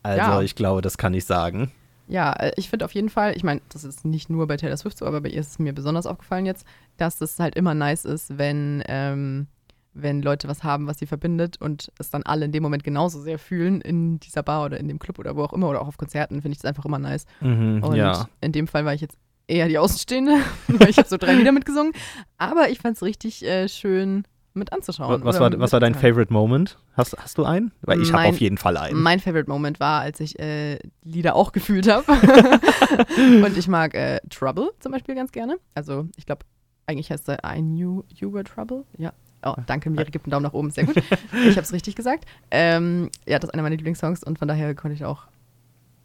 Also, 0.03 0.18
Ja. 0.18 0.43
ich 0.43 0.57
glaube, 0.57 0.80
das 0.82 0.99
kann 0.99 1.14
ich 1.14 1.24
sagen. 1.24 1.70
Ja, 2.11 2.32
äh, 2.32 2.52
ich 2.56 2.68
finde 2.68 2.84
auf 2.84 2.92
jeden 2.92 3.08
Fall, 3.08 3.36
ich 3.36 3.44
meine, 3.44 3.61
das 3.68 3.84
ist 3.84 4.04
nicht 4.04 4.28
nur 4.30 4.46
bei 4.46 4.56
Taylor 4.56 4.76
Swift 4.76 4.98
so, 4.98 5.06
aber 5.06 5.20
bei 5.20 5.28
ihr 5.28 5.40
ist 5.40 5.52
es 5.52 5.58
mir 5.58 5.72
besonders 5.72 6.06
aufgefallen 6.06 6.44
jetzt, 6.44 6.66
dass 6.96 7.20
es 7.20 7.38
halt 7.38 7.54
immer 7.54 7.72
nice 7.74 8.04
ist, 8.04 8.36
wenn, 8.36 8.82
ähm, 8.88 9.46
wenn 9.94 10.20
Leute 10.20 10.48
was 10.48 10.64
haben, 10.64 10.86
was 10.88 10.98
sie 10.98 11.06
verbindet 11.06 11.61
und 11.61 11.92
es 11.98 12.11
dann 12.11 12.24
alle 12.24 12.44
in 12.44 12.52
dem 12.52 12.62
Moment 12.62 12.82
genauso 12.84 13.20
sehr 13.20 13.38
fühlen 13.38 13.80
in 13.80 14.18
dieser 14.18 14.42
Bar 14.42 14.66
oder 14.66 14.78
in 14.78 14.88
dem 14.88 14.98
Club 14.98 15.18
oder 15.18 15.36
wo 15.36 15.44
auch 15.44 15.52
immer 15.52 15.68
oder 15.68 15.80
auch 15.80 15.88
auf 15.88 15.98
Konzerten, 15.98 16.42
finde 16.42 16.52
ich 16.52 16.58
das 16.58 16.68
einfach 16.68 16.84
immer 16.84 16.98
nice. 16.98 17.26
Mhm, 17.40 17.82
Und 17.82 17.96
ja. 17.96 18.28
in 18.40 18.52
dem 18.52 18.66
Fall 18.66 18.84
war 18.84 18.94
ich 18.94 19.00
jetzt 19.00 19.16
eher 19.46 19.68
die 19.68 19.78
Außenstehende, 19.78 20.36
weil 20.68 20.90
ich 20.90 20.98
habe 20.98 21.08
so 21.08 21.16
drei 21.16 21.34
Lieder 21.34 21.52
mitgesungen. 21.52 21.92
Aber 22.38 22.70
ich 22.70 22.80
fand 22.80 22.96
es 22.96 23.02
richtig 23.02 23.44
äh, 23.44 23.68
schön 23.68 24.24
mit 24.55 24.72
anzuschauen. 24.72 25.24
Was 25.24 25.38
war, 25.38 25.59
was 25.59 25.72
war 25.72 25.80
dein. 25.80 25.94
Favorite 25.94 26.32
Moment? 26.32 26.78
Hast, 26.94 27.16
hast 27.18 27.38
du 27.38 27.44
einen? 27.44 27.72
Weil 27.82 28.01
ich 28.01 28.12
habe 28.12 28.28
auf 28.28 28.38
jeden 28.38 28.59
Fall 28.59 28.76
einen. 28.76 29.01
Mein 29.01 29.20
Favorite 29.20 29.48
Moment 29.48 29.80
war, 29.80 30.01
als 30.01 30.20
ich 30.20 30.38
äh, 30.38 30.78
Lieder 31.03 31.36
auch 31.36 31.53
gefühlt 31.53 31.88
habe. 31.88 32.05
und 33.44 33.57
ich 33.57 33.68
mag 33.68 33.94
äh, 33.94 34.20
Trouble 34.30 34.70
zum 34.80 34.92
Beispiel 34.92 35.14
ganz 35.14 35.32
gerne. 35.32 35.59
Also 35.74 36.09
ich 36.16 36.26
glaube, 36.26 36.44
eigentlich 36.86 37.11
heißt 37.11 37.28
er 37.28 37.38
I 37.44 37.61
knew 37.61 38.03
you 38.09 38.32
were 38.32 38.44
trouble. 38.44 38.84
Ja. 38.98 39.12
Oh, 39.42 39.55
danke, 39.66 39.88
Miri 39.88 40.11
gibt 40.11 40.26
einen 40.26 40.32
Daumen 40.32 40.42
nach 40.42 40.53
oben, 40.53 40.70
sehr 40.70 40.84
gut. 40.84 40.96
Ich 40.96 41.57
habe 41.57 41.62
es 41.62 41.72
richtig 41.72 41.96
gesagt. 41.96 42.26
Ähm, 42.51 43.11
ja, 43.26 43.38
das 43.38 43.48
ist 43.48 43.55
einer 43.55 43.62
meiner 43.62 43.76
Lieblingssongs 43.76 44.22
und 44.22 44.38
von 44.38 44.48
daher 44.48 44.74
konnte 44.74 44.94
ich 44.94 45.05
auch, 45.05 45.28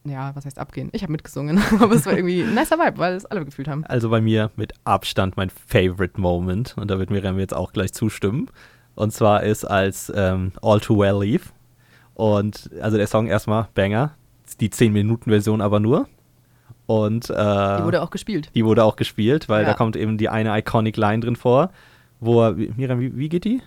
ja, 0.06 0.36
was 0.36 0.46
heißt 0.46 0.58
abgehen? 0.60 0.90
Ich 0.94 1.02
habe 1.04 1.12
mitgesungen, 1.12 1.60
aber 1.80 1.94
es 1.96 2.06
war 2.06 2.14
irgendwie 2.14 2.42
ein 2.44 2.54
nicer 2.56 2.78
Vibe, 2.78 2.98
weil 2.98 3.14
es 3.16 3.26
alle 3.26 3.44
gefühlt 3.46 3.68
haben. 3.68 3.84
Also 3.86 4.10
bei 4.10 4.22
mir 4.22 4.52
mit 4.56 4.74
Abstand 4.84 5.36
mein 5.38 5.50
Favorite 5.50 6.20
Moment, 6.20 6.76
und 6.78 6.90
da 6.90 7.00
wird 7.00 7.10
Miriam 7.10 7.38
jetzt 7.40 7.54
auch 7.54 7.74
gleich 7.74 7.94
zustimmen. 7.94 8.50
Und 8.96 9.12
zwar 9.12 9.44
ist 9.44 9.66
als 9.66 10.12
ähm, 10.16 10.52
All 10.62 10.80
Too 10.80 10.98
Well 11.00 11.20
lief. 11.22 11.52
Und 12.14 12.70
also 12.82 12.96
der 12.98 13.08
Song 13.08 13.28
erstmal 13.28 13.68
Banger, 13.74 14.14
die 14.62 14.70
10-Minuten-Version 14.70 15.60
aber 15.62 15.80
nur. 15.82 16.08
Und 16.86 17.30
äh, 17.30 17.34
Die 17.34 17.84
wurde 17.84 18.02
auch 18.02 18.12
gespielt. 18.12 18.52
die 18.56 18.64
wurde 18.64 18.84
auch 18.84 18.96
gespielt, 18.96 19.50
weil 19.50 19.64
Ja. 19.64 19.70
da 19.70 19.74
kommt 19.76 19.96
eben 19.96 20.18
die 20.18 20.30
eine 20.30 20.58
iconic 20.58 20.96
Line 20.98 21.20
drin 21.20 21.36
vor, 21.36 21.72
wo 22.20 22.50
Miriam, 22.52 23.00
wie, 23.00 23.18
wie 23.18 23.28
geht 23.28 23.44
die? 23.44 23.62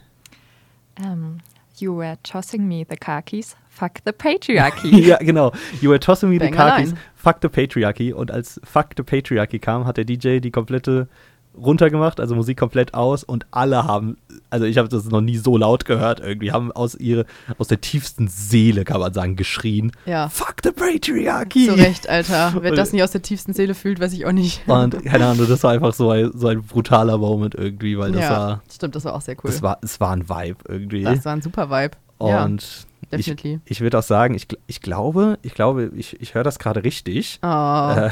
Ähm, 1.05 1.39
you 1.79 1.97
were 1.97 2.17
tossing 2.23 2.67
me 2.67 2.87
the 2.89 2.97
car 2.97 3.23
keys. 3.23 3.57
Fuck 3.79 3.99
the 4.05 4.13
patriarchy. 4.13 5.07
ja, 5.07 5.19
genau. 5.19 5.53
You 5.81 5.91
were 5.91 6.01
tossing 6.01 6.31
me 6.31 6.37
the 6.37 6.47
Banger 6.47 6.57
car 6.57 6.77
keys. 6.79 6.95
Fuck 7.15 7.37
the 7.43 7.49
patriarchy. 7.49 8.13
Und 8.13 8.31
als 8.31 8.61
Fuck 8.65 8.89
the 8.97 9.03
patriarchy 9.03 9.59
kam, 9.59 9.87
hat 9.87 9.97
der 9.97 10.05
DJ 10.05 10.41
die 10.41 10.51
komplette 10.51 11.09
runtergemacht, 11.57 12.21
also 12.21 12.35
Musik 12.35 12.59
komplett 12.59 12.95
aus 12.95 13.25
und 13.25 13.47
alle 13.51 13.85
haben, 13.85 14.17
also 14.51 14.65
ich 14.65 14.79
habe 14.79 14.89
das 14.89 15.05
noch 15.07 15.21
nie 15.21 15.37
so 15.37 15.57
laut 15.57 15.85
gehört 15.85 16.21
irgendwie, 16.21 16.53
haben 16.53 16.73
aus 16.73 16.95
ihre, 16.95 17.27
aus 17.59 17.69
der 17.69 17.81
tiefsten 17.81 18.29
Seele, 18.29 18.85
kann 18.85 19.01
man 19.01 19.13
sagen, 19.13 19.37
geschrien. 19.37 19.93
Ja. 20.07 20.29
Fuck 20.29 20.57
the 20.63 20.71
patriarchy! 20.71 21.67
Zu 21.67 21.75
Recht, 21.75 22.09
Alter. 22.09 22.55
Wer 22.61 22.71
Und- 22.71 22.79
das 22.79 22.93
nicht 22.93 23.03
aus 23.03 23.11
der 23.11 23.23
tiefsten 23.23 23.53
Seele 23.53 23.75
fühlt, 23.75 24.01
weiß 24.01 24.13
ich 24.13 24.27
auch 24.27 24.33
nicht. 24.33 24.67
Und 24.69 25.05
keine 25.05 25.27
Ahnung, 25.27 25.49
das 25.49 25.63
war 25.63 25.73
einfach 25.73 25.95
so 25.95 26.11
ein, 26.11 26.31
so 26.35 26.49
ein 26.49 26.63
brutaler 26.63 27.19
Moment 27.19 27.55
irgendwie, 27.55 27.99
weil 27.99 28.13
das 28.13 28.23
ja, 28.23 28.31
war, 28.31 28.63
stimmt, 28.73 28.95
das 28.95 29.05
war 29.05 29.15
auch 29.15 29.21
sehr 29.21 29.35
cool. 29.37 29.51
das 29.51 29.63
war, 29.63 29.79
es 29.83 30.01
war 30.01 30.13
ein 30.13 30.29
Vibe 30.29 30.59
irgendwie. 30.69 31.03
das 31.03 31.25
war 31.25 31.33
ein 31.33 31.43
super 31.43 31.71
Vibe. 31.71 31.97
und 32.19 32.88
definitely. 33.11 33.61
ich 33.65 33.81
würde 33.81 33.99
auch 33.99 34.03
sagen, 34.03 34.35
ich, 34.35 34.47
ich 34.67 34.81
glaube, 34.81 35.39
ich 35.43 35.55
glaube, 35.55 35.91
ich, 35.97 36.21
ich 36.21 36.35
höre 36.35 36.45
das 36.45 36.59
gerade 36.59 36.85
richtig. 36.85 37.39
Oh, 37.43 37.47
Äh, 37.47 38.11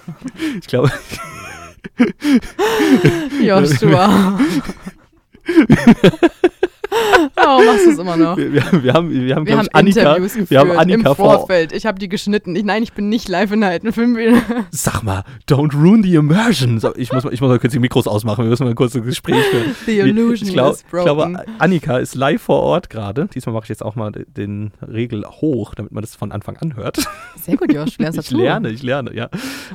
ich 0.60 0.66
glaube, 0.66 0.90
Joshua. 3.42 4.38
Warum 7.34 7.66
machst 7.66 7.86
du 7.86 7.90
es 7.90 7.98
immer 7.98 8.16
noch? 8.16 8.36
wir, 8.36 8.52
wir, 8.52 8.64
haben, 8.64 8.82
wir 8.82 8.94
haben, 8.94 9.10
wir 9.12 9.34
haben, 9.36 9.46
Wir 9.46 9.56
haben 9.58 9.66
ich, 9.66 9.74
Annika, 9.74 10.00
Interviews 10.00 10.32
geführt 10.34 10.50
wir 10.50 10.58
haben 10.60 10.70
Annika 10.72 11.10
im 11.10 11.16
vor. 11.16 11.34
Vorfeld. 11.38 11.72
Ich 11.72 11.86
habe 11.86 11.98
die 11.98 12.08
geschnitten. 12.08 12.54
Ich, 12.56 12.64
nein, 12.64 12.82
ich 12.82 12.92
bin 12.92 13.08
nicht 13.08 13.28
live 13.28 13.52
in 13.52 13.60
der 13.60 13.70
alten 13.70 13.92
Filmbühne. 13.92 14.42
Sag 14.70 15.02
mal, 15.02 15.24
don't 15.48 15.74
ruin 15.74 16.02
the 16.02 16.14
immersion. 16.14 16.80
Ich, 16.96 17.12
muss, 17.12 17.24
mal- 17.24 17.32
ich 17.32 17.40
muss 17.40 17.48
mal 17.50 17.58
kurz 17.58 17.72
die 17.72 17.78
Mikros 17.78 18.06
ausmachen, 18.06 18.44
wir 18.44 18.50
müssen 18.50 18.64
mal 18.64 18.74
kurz 18.74 18.94
ein 18.94 19.04
Gespräch 19.04 19.44
führen. 19.46 19.74
The 19.86 19.98
illusion 20.00 20.48
ich, 20.48 20.54
glaub, 20.54 20.72
is 20.74 20.80
ich 20.80 20.86
broken. 20.86 21.04
glaube, 21.04 21.44
Annika 21.58 21.98
ist 21.98 22.14
live 22.14 22.42
vor 22.42 22.60
Ort 22.60 22.90
gerade. 22.90 23.28
Diesmal 23.34 23.54
mache 23.54 23.64
ich 23.64 23.68
jetzt 23.70 23.84
auch 23.84 23.94
mal 23.96 24.12
den 24.12 24.72
Regel 24.86 25.24
hoch, 25.26 25.74
damit 25.74 25.92
man 25.92 26.02
das 26.02 26.14
von 26.16 26.32
Anfang 26.32 26.56
an 26.58 26.76
hört. 26.76 26.98
Sehr 27.40 27.56
gut, 27.56 27.72
Josh. 27.72 27.98
Lernst 27.98 28.18
Ich 28.22 28.30
lerne, 28.30 28.70
ich 28.70 28.82
lerne, 28.82 29.14
ja. 29.14 29.28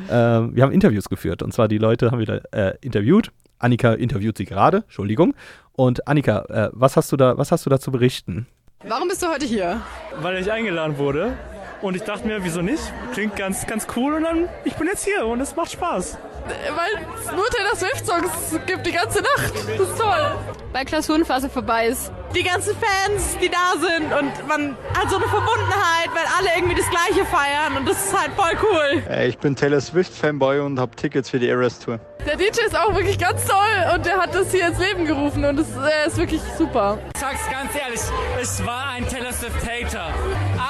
Ähm, 0.09 0.55
wir 0.55 0.63
haben 0.63 0.71
Interviews 0.71 1.09
geführt 1.09 1.43
und 1.43 1.53
zwar 1.53 1.67
die 1.67 1.77
Leute 1.77 2.11
haben 2.11 2.19
wieder 2.19 2.41
äh, 2.53 2.73
interviewt. 2.81 3.31
Annika 3.59 3.93
interviewt 3.93 4.37
sie 4.37 4.45
gerade, 4.45 4.77
Entschuldigung. 4.83 5.33
Und 5.79 6.07
Annika, 6.07 6.39
äh, 6.49 6.69
was 6.73 6.97
hast 6.97 7.11
du 7.11 7.17
da, 7.17 7.37
was 7.37 7.51
hast 7.51 7.67
du 7.67 7.69
da 7.69 7.79
zu 7.79 7.91
berichten? 7.91 8.47
Warum 8.83 9.07
bist 9.07 9.21
du 9.21 9.27
heute 9.27 9.45
hier? 9.45 9.81
weil 10.21 10.37
ich 10.41 10.51
eingeladen 10.51 10.97
wurde. 10.97 11.37
Und 11.83 11.95
ich 11.95 12.01
dachte 12.01 12.25
mir, 12.25 12.43
wieso 12.43 12.63
nicht? 12.63 12.81
Klingt 13.13 13.35
ganz, 13.35 13.67
ganz 13.67 13.85
cool 13.95 14.15
und 14.15 14.23
dann, 14.23 14.49
ich 14.65 14.73
bin 14.73 14.87
jetzt 14.87 15.05
hier 15.05 15.27
und 15.27 15.39
es 15.39 15.55
macht 15.55 15.71
Spaß. 15.71 16.17
Weil 16.49 17.05
es 17.19 17.31
nur 17.31 17.45
Taylor 17.49 17.75
Swift-Songs 17.75 18.59
gibt 18.65 18.85
die 18.85 18.91
ganze 18.91 19.21
Nacht. 19.21 19.53
Das 19.55 19.87
ist 19.89 19.97
toll. 19.99 20.31
Weil 20.73 20.85
Klausurenphase 20.85 21.49
vorbei 21.49 21.87
ist. 21.87 22.11
Die 22.35 22.43
ganzen 22.43 22.75
Fans, 22.77 23.37
die 23.41 23.49
da 23.49 23.73
sind 23.79 24.13
und 24.13 24.47
man 24.47 24.77
hat 24.95 25.09
so 25.09 25.15
eine 25.15 25.25
Verbundenheit, 25.27 26.09
weil 26.13 26.25
alle 26.37 26.49
irgendwie 26.57 26.75
das 26.75 26.89
Gleiche 26.89 27.25
feiern 27.25 27.77
und 27.77 27.87
das 27.87 28.05
ist 28.05 28.19
halt 28.19 28.31
voll 28.33 28.51
cool. 28.63 29.03
Äh, 29.09 29.29
Ich 29.29 29.37
bin 29.37 29.55
Taylor 29.55 29.79
Swift-Fanboy 29.79 30.59
und 30.59 30.77
habe 30.79 30.93
Tickets 30.95 31.29
für 31.29 31.39
die 31.39 31.47
Eras 31.49 31.79
Tour. 31.79 31.99
Der 32.25 32.35
DJ 32.35 32.59
ist 32.65 32.77
auch 32.77 32.93
wirklich 32.93 33.17
ganz 33.17 33.45
toll 33.45 33.93
und 33.95 34.05
der 34.05 34.17
hat 34.17 34.35
das 34.35 34.51
hier 34.51 34.67
ins 34.67 34.77
Leben 34.77 35.05
gerufen 35.05 35.45
und 35.45 35.57
es 35.57 35.67
äh, 35.77 36.07
ist 36.07 36.17
wirklich 36.17 36.41
super. 36.57 36.97
Ich 37.15 37.21
sag's 37.21 37.49
ganz 37.49 37.73
ehrlich, 37.73 38.01
ich 38.41 38.65
war 38.65 38.87
ein 38.89 39.07
Taylor 39.07 39.31
Swift 39.31 39.55
Hater. 39.65 40.13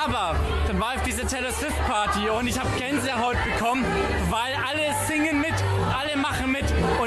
Aber 0.05 0.35
dann 0.67 0.79
war 0.79 0.91
ich 0.93 0.99
auf 0.99 1.05
diese 1.05 1.25
Taylor 1.25 1.51
Swift 1.51 1.85
Party 1.87 2.29
und 2.29 2.47
ich 2.47 2.59
habe 2.59 2.69
Gänsehaut 2.77 3.35
bekommen, 3.43 3.83
weil 4.29 4.53
alle 4.69 4.93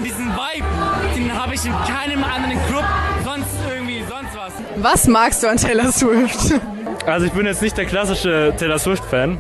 und 0.01 0.07
diesen 0.07 0.29
Vibe, 0.29 0.67
den 1.15 1.39
habe 1.39 1.55
ich 1.55 1.65
in 1.67 1.73
keinem 1.73 2.25
anderen 2.25 2.59
Club 2.69 2.85
sonst 3.23 3.49
irgendwie 3.69 4.03
sonst 4.09 4.35
was. 4.35 4.53
Was 4.77 5.07
magst 5.07 5.43
du 5.43 5.49
an 5.49 5.59
Taylor 5.59 5.93
Swift? 5.93 6.59
Also 7.05 7.27
ich 7.27 7.33
bin 7.33 7.45
jetzt 7.45 7.61
nicht 7.61 7.77
der 7.77 7.85
klassische 7.85 8.55
Taylor 8.57 8.79
Swift-Fan, 8.79 9.37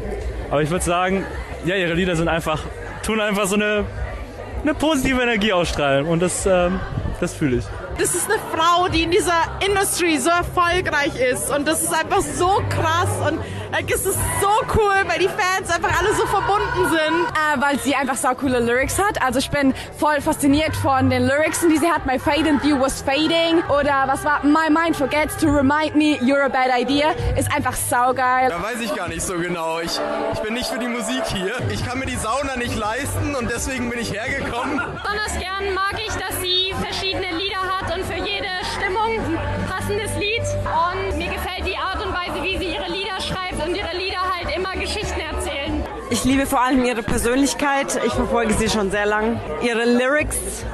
aber 0.51 0.63
ich 0.63 0.71
würde 0.71 0.85
sagen, 0.85 1.25
ja, 1.65 1.77
ihre 1.77 1.95
Lieder 1.95 2.15
sind 2.15 2.29
einfach, 2.29 2.63
tun 3.03 3.21
einfach 3.21 3.47
so 3.47 3.55
eine, 3.55 3.85
eine 4.63 4.75
positive 4.75 5.23
Energie 5.23 5.53
ausstrahlen 5.55 6.07
und 6.07 6.21
das, 6.21 6.45
ähm, 6.45 6.79
das 7.21 7.33
fühle 7.33 7.57
ich. 7.57 7.65
Das 8.01 8.15
ist 8.15 8.31
eine 8.31 8.39
Frau, 8.51 8.89
die 8.89 9.03
in 9.03 9.11
dieser 9.11 9.43
Industry 9.61 10.17
so 10.17 10.31
erfolgreich 10.31 11.21
ist 11.21 11.51
und 11.51 11.69
das 11.69 11.83
ist 11.83 11.93
einfach 11.93 12.23
so 12.23 12.63
krass 12.71 13.11
und 13.29 13.39
like, 13.73 13.91
es 13.93 14.07
ist 14.07 14.19
so 14.41 14.49
cool, 14.75 14.95
weil 15.07 15.19
die 15.19 15.29
Fans 15.29 15.71
einfach 15.71 15.99
alle 15.99 16.15
so 16.15 16.27
verbunden 16.27 16.89
sind. 16.89 17.27
Äh, 17.29 17.61
weil 17.61 17.79
sie 17.81 17.95
einfach 17.95 18.17
sau 18.17 18.35
coole 18.35 18.61
Lyrics 18.61 18.99
hat. 18.99 19.23
Also 19.23 19.39
ich 19.39 19.51
bin 19.51 19.75
voll 19.99 20.21
fasziniert 20.21 20.75
von 20.77 21.11
den 21.11 21.27
Lyrics, 21.27 21.61
die 21.61 21.77
sie 21.77 21.91
hat. 21.91 22.07
My 22.07 22.19
fade 22.19 22.49
and 22.49 22.65
you 22.65 22.81
was 22.81 23.03
fading. 23.03 23.63
Oder 23.69 24.05
was 24.07 24.25
war 24.25 24.45
My 24.45 24.69
mind 24.71 24.97
forgets 24.97 25.37
to 25.37 25.49
remind 25.49 25.95
me 25.95 26.19
you're 26.23 26.45
a 26.45 26.49
bad 26.49 26.71
idea. 26.77 27.11
Ist 27.37 27.53
einfach 27.55 27.75
saugeil. 27.75 28.49
Da 28.49 28.63
weiß 28.63 28.81
ich 28.81 28.95
gar 28.95 29.09
nicht 29.09 29.23
so 29.23 29.37
genau. 29.39 29.81
Ich, 29.81 30.01
ich 30.33 30.41
bin 30.41 30.55
nicht 30.55 30.69
für 30.69 30.79
die 30.79 30.89
Musik 30.89 31.23
hier. 31.27 31.55
Ich 31.71 31.85
kann 31.85 31.99
mir 31.99 32.07
die 32.07 32.17
Sauna 32.17 32.57
nicht 32.57 32.77
leisten 32.77 33.35
und 33.37 33.51
deswegen 33.51 33.91
bin 33.91 33.99
ich 33.99 34.13
hergekommen. 34.13 34.81
Besonders 35.03 35.39
gern 35.39 35.75
mag 35.75 35.95
ich, 35.99 36.15
dass 36.15 36.41
sie 36.41 36.75
verschiedene 36.81 37.37
Lieder 37.37 37.61
hat 37.61 37.90
und 37.95 38.05
für 38.05 38.15
jede 38.15 38.49
Stimmung 38.77 39.19
ein 39.37 39.67
passendes 39.67 40.15
Lied. 40.17 40.43
Und 40.65 41.19
mir 41.19 41.29
gefällt 41.29 41.67
die 41.67 41.77
Art 41.77 42.05
und 42.05 42.13
Weise, 42.13 42.43
wie 42.43 42.57
sie 42.59 42.75
ihre 42.75 42.91
Lieder 42.91 43.21
schreibt 43.21 43.67
und 43.67 43.75
ihre 43.75 43.97
Lieder 43.97 44.21
halt 44.21 44.55
immer 44.55 44.73
Geschichten. 44.73 45.20
Ich 46.13 46.25
liebe 46.25 46.45
vor 46.45 46.61
allem 46.61 46.85
ihre 46.85 47.05
Persönlichkeit. 47.05 48.01
Ich 48.05 48.13
verfolge 48.13 48.53
sie 48.55 48.69
schon 48.69 48.91
sehr 48.91 49.07
lang. 49.07 49.39
Ihre 49.63 49.85
Lyrics 49.85 50.65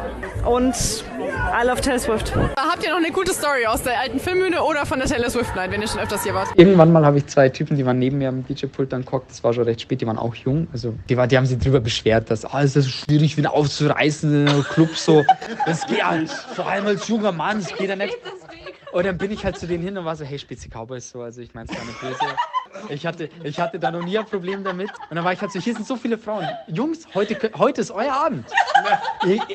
und 0.47 0.75
I 0.75 1.67
love 1.67 1.83
Taylor 1.83 1.99
Swift. 1.99 2.35
Habt 2.35 2.83
ihr 2.83 2.91
noch 2.91 2.97
eine 2.97 3.11
gute 3.11 3.35
Story 3.35 3.67
aus 3.67 3.83
der 3.83 4.01
alten 4.01 4.19
Filmbühne 4.19 4.63
oder 4.63 4.87
von 4.87 4.99
der 4.99 5.07
Taylor 5.07 5.29
Swift 5.29 5.55
Night, 5.55 5.71
wenn 5.73 5.83
ihr 5.83 5.89
schon 5.89 6.01
öfters 6.01 6.23
hier 6.23 6.33
wart? 6.33 6.49
Irgendwann 6.57 6.91
mal 6.91 7.05
habe 7.05 7.19
ich 7.19 7.27
zwei 7.27 7.51
Typen, 7.51 7.77
die 7.77 7.85
waren 7.85 7.99
neben 7.99 8.17
mir 8.17 8.31
am 8.31 8.47
DJ-Pult 8.47 8.91
dann 8.91 9.05
gehockt. 9.05 9.31
Das 9.31 9.45
war 9.45 9.53
schon 9.53 9.65
recht 9.65 9.83
spät, 9.83 10.01
die 10.01 10.07
waren 10.07 10.17
auch 10.17 10.35
jung. 10.35 10.69
Also 10.73 10.95
die, 11.11 11.19
war, 11.19 11.27
die 11.27 11.37
haben 11.37 11.45
sich 11.45 11.59
drüber 11.59 11.81
beschwert, 11.81 12.31
dass 12.31 12.47
ah, 12.47 12.63
es 12.63 12.75
ist 12.75 12.85
so 12.87 12.91
schwierig, 12.91 13.37
wieder 13.37 13.53
aufzureißen 13.53 14.43
in 14.43 14.49
einem 14.49 14.65
Club 14.65 14.97
so. 14.97 15.23
Das 15.67 15.87
geht 15.87 16.03
halt, 16.03 16.31
vor 16.31 16.67
allem 16.67 16.87
als 16.87 17.09
junger 17.09 17.33
Mann, 17.33 17.59
das 17.59 17.77
geht 17.77 17.91
ja 17.91 17.97
nicht. 17.97 18.17
Und 18.93 19.05
dann 19.05 19.19
bin 19.19 19.31
ich 19.31 19.45
halt 19.45 19.59
zu 19.59 19.67
denen 19.67 19.85
hin 19.85 19.99
und 19.99 20.07
war 20.07 20.17
so, 20.17 20.25
hey, 20.25 20.39
Spitze 20.39 20.71
Cowboys, 20.71 21.11
so, 21.11 21.21
also 21.21 21.43
ich 21.43 21.53
meine 21.53 21.69
es 21.69 21.77
gar 21.77 21.85
nicht 21.85 22.01
böse. 22.01 22.35
Ich 22.89 23.07
hatte, 23.07 23.29
ich 23.43 23.59
hatte 23.61 23.79
da 23.79 23.91
noch 23.91 24.05
nie 24.05 24.19
ein 24.19 24.27
Problem 24.27 24.65
damit. 24.65 24.91
Und 25.11 25.17
dann 25.17 25.25
war 25.25 25.33
ich 25.33 25.41
halt 25.41 25.53
so, 25.53 25.61
hier 25.61 25.75
sind 25.75 25.87
so 25.87 25.97
viele 25.97 26.19
Frauen. 26.19 26.47
Jungs, 26.69 27.07
heute, 27.15 27.51
heute 27.57 27.81
ist 27.81 27.91
euer 27.91 28.13
Abend. 28.13 28.47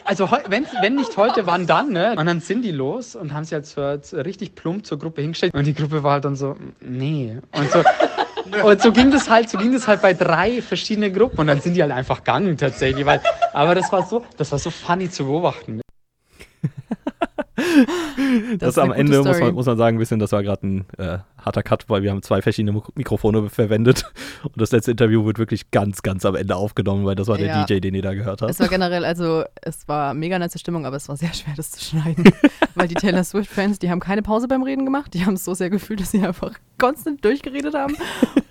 Also 0.05 0.29
wenn, 0.47 0.65
wenn 0.81 0.95
nicht 0.95 1.15
heute, 1.17 1.45
wann 1.45 1.67
dann, 1.67 1.91
ne? 1.91 2.15
Und 2.17 2.25
dann 2.25 2.41
sind 2.41 2.63
die 2.63 2.71
los 2.71 3.15
und 3.15 3.33
haben 3.33 3.43
sich 3.43 3.53
halt 3.53 3.65
so, 3.65 3.97
so 4.01 4.21
richtig 4.21 4.55
plump 4.55 4.85
zur 4.85 4.99
Gruppe 4.99 5.21
hingestellt. 5.21 5.53
Und 5.53 5.65
die 5.65 5.73
Gruppe 5.73 6.03
war 6.03 6.13
halt 6.13 6.25
dann 6.25 6.35
so, 6.35 6.55
nee. 6.81 7.37
Und 7.53 7.71
so, 7.71 7.83
und 8.63 8.81
so 8.81 8.91
ging 8.91 9.11
das 9.11 9.29
halt, 9.29 9.49
so 9.49 9.57
ging 9.57 9.73
das 9.73 9.87
halt 9.87 10.01
bei 10.01 10.13
drei 10.13 10.61
verschiedenen 10.61 11.13
Gruppen. 11.13 11.39
Und 11.39 11.47
dann 11.47 11.61
sind 11.61 11.75
die 11.75 11.81
halt 11.81 11.91
einfach 11.91 12.17
gegangen 12.17 12.57
tatsächlich. 12.57 13.05
Weil, 13.05 13.21
aber 13.53 13.75
das 13.75 13.91
war 13.91 14.05
so, 14.05 14.23
das 14.37 14.51
war 14.51 14.59
so 14.59 14.69
funny 14.69 15.09
zu 15.09 15.25
beobachten. 15.25 15.81
Das, 18.57 18.69
ist 18.69 18.77
eine 18.77 18.93
am 18.93 18.99
Ende 18.99 19.23
muss 19.23 19.39
man, 19.39 19.53
muss 19.53 19.65
man 19.65 19.77
sagen, 19.77 19.97
ein 19.97 19.99
bisschen, 19.99 20.19
das 20.19 20.31
war 20.31 20.43
gerade 20.43 20.65
ein 20.65 20.85
äh, 20.97 21.19
harter 21.41 21.63
Cut, 21.63 21.89
weil 21.89 22.03
wir 22.03 22.11
haben 22.11 22.21
zwei 22.21 22.41
verschiedene 22.41 22.71
Mik- 22.77 22.95
Mikrofone 22.95 23.49
verwendet. 23.49 24.05
Und 24.43 24.59
das 24.59 24.71
letzte 24.71 24.91
Interview 24.91 25.25
wird 25.25 25.39
wirklich 25.39 25.71
ganz, 25.71 26.01
ganz 26.03 26.25
am 26.25 26.35
Ende 26.35 26.55
aufgenommen, 26.55 27.05
weil 27.05 27.15
das 27.15 27.27
war 27.27 27.37
der 27.37 27.47
Ja. 27.47 27.63
DJ, 27.65 27.79
den 27.79 27.93
ihr 27.95 28.01
da 28.01 28.13
gehört 28.13 28.41
habt. 28.41 28.51
Es 28.51 28.59
war 28.59 28.67
generell, 28.67 29.03
also 29.05 29.43
es 29.61 29.87
war 29.87 30.13
mega 30.13 30.37
nice 30.39 30.59
Stimmung, 30.59 30.85
aber 30.85 30.95
es 30.97 31.09
war 31.09 31.17
sehr 31.17 31.33
schwer, 31.33 31.53
das 31.57 31.71
zu 31.71 31.83
schneiden. 31.83 32.23
Weil 32.75 32.87
die 32.87 32.95
Taylor 32.95 33.23
Swift-Fans, 33.23 33.79
die 33.79 33.89
haben 33.91 33.99
keine 33.99 34.21
Pause 34.21 34.47
beim 34.47 34.63
Reden 34.63 34.85
gemacht. 34.85 35.13
Die 35.13 35.25
haben 35.25 35.33
es 35.33 35.43
so 35.43 35.53
sehr 35.53 35.69
gefühlt, 35.69 35.99
dass 35.99 36.11
sie 36.11 36.21
einfach 36.25 36.53
konstant 36.77 37.23
durchgeredet 37.25 37.73
haben. 37.73 37.95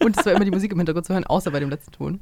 Und 0.04 0.18
es 0.18 0.24
war 0.26 0.32
immer 0.34 0.44
die 0.44 0.50
Musik 0.50 0.72
im 0.72 0.78
Hintergrund 0.78 1.06
zu 1.06 1.14
hören, 1.14 1.24
außer 1.24 1.50
bei 1.50 1.58
dem 1.60 1.70
letzten 1.70 1.92
Ton. 1.92 2.20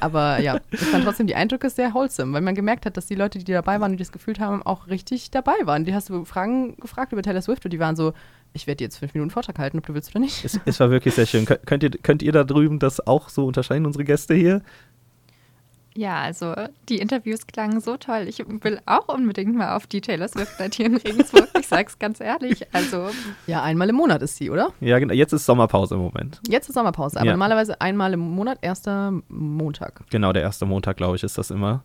Aber 0.00 0.40
ja, 0.40 0.58
ich 0.70 0.80
fand 0.80 1.04
trotzdem 1.04 1.26
die 1.26 1.34
Eindrücke 1.36 1.70
sehr 1.70 1.94
wholesome, 1.94 2.32
weil 2.32 2.40
man 2.42 2.54
gemerkt 2.54 2.84
hat, 2.86 2.96
dass 2.96 3.06
die 3.06 3.14
Leute, 3.14 3.38
die 3.38 3.44
dabei 3.52 3.80
waren 3.80 3.92
und 3.92 3.96
die 3.98 4.02
das 4.02 4.12
gefühlt 4.12 4.40
haben, 4.40 4.62
auch 4.62 4.88
richtig 4.88 5.30
dabei 5.30 5.54
waren. 5.64 5.84
Die 5.84 5.94
hast 5.94 6.08
du 6.10 6.24
Fragen 6.24 6.76
gefragt 6.76 7.12
über 7.12 7.22
Taylor 7.22 7.42
Swift 7.42 7.64
und 7.64 7.70
die 7.72 7.78
waren 7.80 7.96
so, 7.96 8.12
ich 8.56 8.66
werde 8.66 8.78
dir 8.78 8.84
jetzt 8.84 8.98
fünf 8.98 9.14
Minuten 9.14 9.30
Vortrag 9.30 9.58
halten, 9.58 9.78
ob 9.78 9.86
du 9.86 9.94
willst 9.94 10.10
oder 10.10 10.20
nicht. 10.20 10.44
Es, 10.44 10.58
es 10.64 10.80
war 10.80 10.90
wirklich 10.90 11.14
sehr 11.14 11.26
schön. 11.26 11.44
Könnt, 11.44 11.66
könnt, 11.66 11.82
ihr, 11.82 11.90
könnt 11.90 12.22
ihr 12.22 12.32
da 12.32 12.44
drüben 12.44 12.78
das 12.78 13.06
auch 13.06 13.28
so 13.28 13.46
unterscheiden, 13.46 13.86
unsere 13.86 14.04
Gäste 14.04 14.34
hier? 14.34 14.62
Ja, 15.94 16.20
also 16.20 16.54
die 16.90 16.98
Interviews 16.98 17.46
klangen 17.46 17.80
so 17.80 17.96
toll. 17.96 18.26
Ich 18.28 18.38
will 18.46 18.80
auch 18.84 19.08
unbedingt 19.08 19.56
mal 19.56 19.74
auf 19.74 19.86
die 19.86 20.02
Taylor 20.02 20.28
Swift 20.28 20.60
Night 20.60 20.74
hier 20.74 20.86
in 20.86 20.96
Regensburg. 20.96 21.48
Ich 21.58 21.68
sag's 21.68 21.98
ganz 21.98 22.20
ehrlich. 22.20 22.66
Also 22.74 23.08
Ja, 23.46 23.62
einmal 23.62 23.88
im 23.88 23.96
Monat 23.96 24.20
ist 24.20 24.36
sie, 24.36 24.50
oder? 24.50 24.72
Ja, 24.80 24.98
genau. 24.98 25.14
Jetzt 25.14 25.32
ist 25.32 25.46
Sommerpause 25.46 25.94
im 25.94 26.02
Moment. 26.02 26.38
Jetzt 26.46 26.68
ist 26.68 26.74
Sommerpause, 26.74 27.16
aber 27.18 27.26
Ja. 27.28 27.32
normalerweise 27.32 27.80
einmal 27.80 28.12
im 28.12 28.20
Monat, 28.20 28.58
erster 28.60 29.14
Montag. 29.28 30.02
Genau, 30.10 30.34
der 30.34 30.42
erste 30.42 30.66
Montag, 30.66 30.98
glaube 30.98 31.16
ich, 31.16 31.22
ist 31.22 31.38
das 31.38 31.50
immer. 31.50 31.82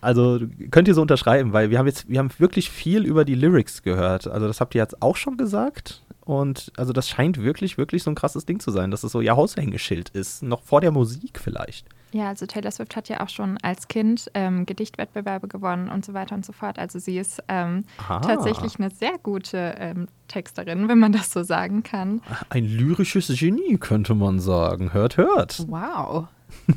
Also 0.00 0.40
könnt 0.70 0.88
ihr 0.88 0.94
so 0.94 1.02
unterschreiben, 1.02 1.52
weil 1.52 1.70
wir 1.70 1.78
haben 1.78 1.86
jetzt, 1.86 2.08
wir 2.08 2.18
haben 2.18 2.30
wirklich 2.38 2.70
viel 2.70 3.04
über 3.04 3.24
die 3.24 3.34
Lyrics 3.34 3.82
gehört. 3.82 4.26
Also 4.26 4.46
das 4.46 4.60
habt 4.60 4.74
ihr 4.74 4.80
jetzt 4.82 5.02
auch 5.02 5.16
schon 5.16 5.36
gesagt. 5.36 6.02
Und 6.24 6.72
also 6.76 6.92
das 6.92 7.08
scheint 7.08 7.42
wirklich, 7.42 7.78
wirklich 7.78 8.02
so 8.02 8.10
ein 8.10 8.14
krasses 8.14 8.44
Ding 8.44 8.60
zu 8.60 8.70
sein, 8.70 8.90
dass 8.90 9.02
es 9.02 9.12
so 9.12 9.20
ihr 9.20 9.34
Haushängeschild 9.36 10.10
ist. 10.10 10.42
Noch 10.42 10.62
vor 10.62 10.80
der 10.82 10.90
Musik 10.90 11.38
vielleicht. 11.42 11.86
Ja, 12.12 12.28
also 12.28 12.46
Taylor 12.46 12.70
Swift 12.70 12.96
hat 12.96 13.08
ja 13.08 13.20
auch 13.20 13.28
schon 13.28 13.58
als 13.62 13.86
Kind 13.88 14.30
ähm, 14.34 14.64
Gedichtwettbewerbe 14.66 15.46
gewonnen 15.46 15.88
und 15.90 16.04
so 16.04 16.14
weiter 16.14 16.34
und 16.34 16.44
so 16.44 16.52
fort. 16.52 16.78
Also 16.78 16.98
sie 16.98 17.18
ist 17.18 17.42
ähm, 17.48 17.84
Ah. 18.08 18.20
tatsächlich 18.20 18.78
eine 18.78 18.90
sehr 18.90 19.18
gute 19.22 19.74
ähm, 19.78 20.08
Texterin, 20.26 20.88
wenn 20.88 20.98
man 20.98 21.12
das 21.12 21.30
so 21.32 21.42
sagen 21.42 21.82
kann. 21.82 22.20
Ein 22.50 22.64
lyrisches 22.64 23.28
Genie, 23.38 23.76
könnte 23.78 24.14
man 24.14 24.38
sagen. 24.40 24.92
Hört, 24.92 25.16
hört. 25.18 25.64
Wow. 25.68 26.28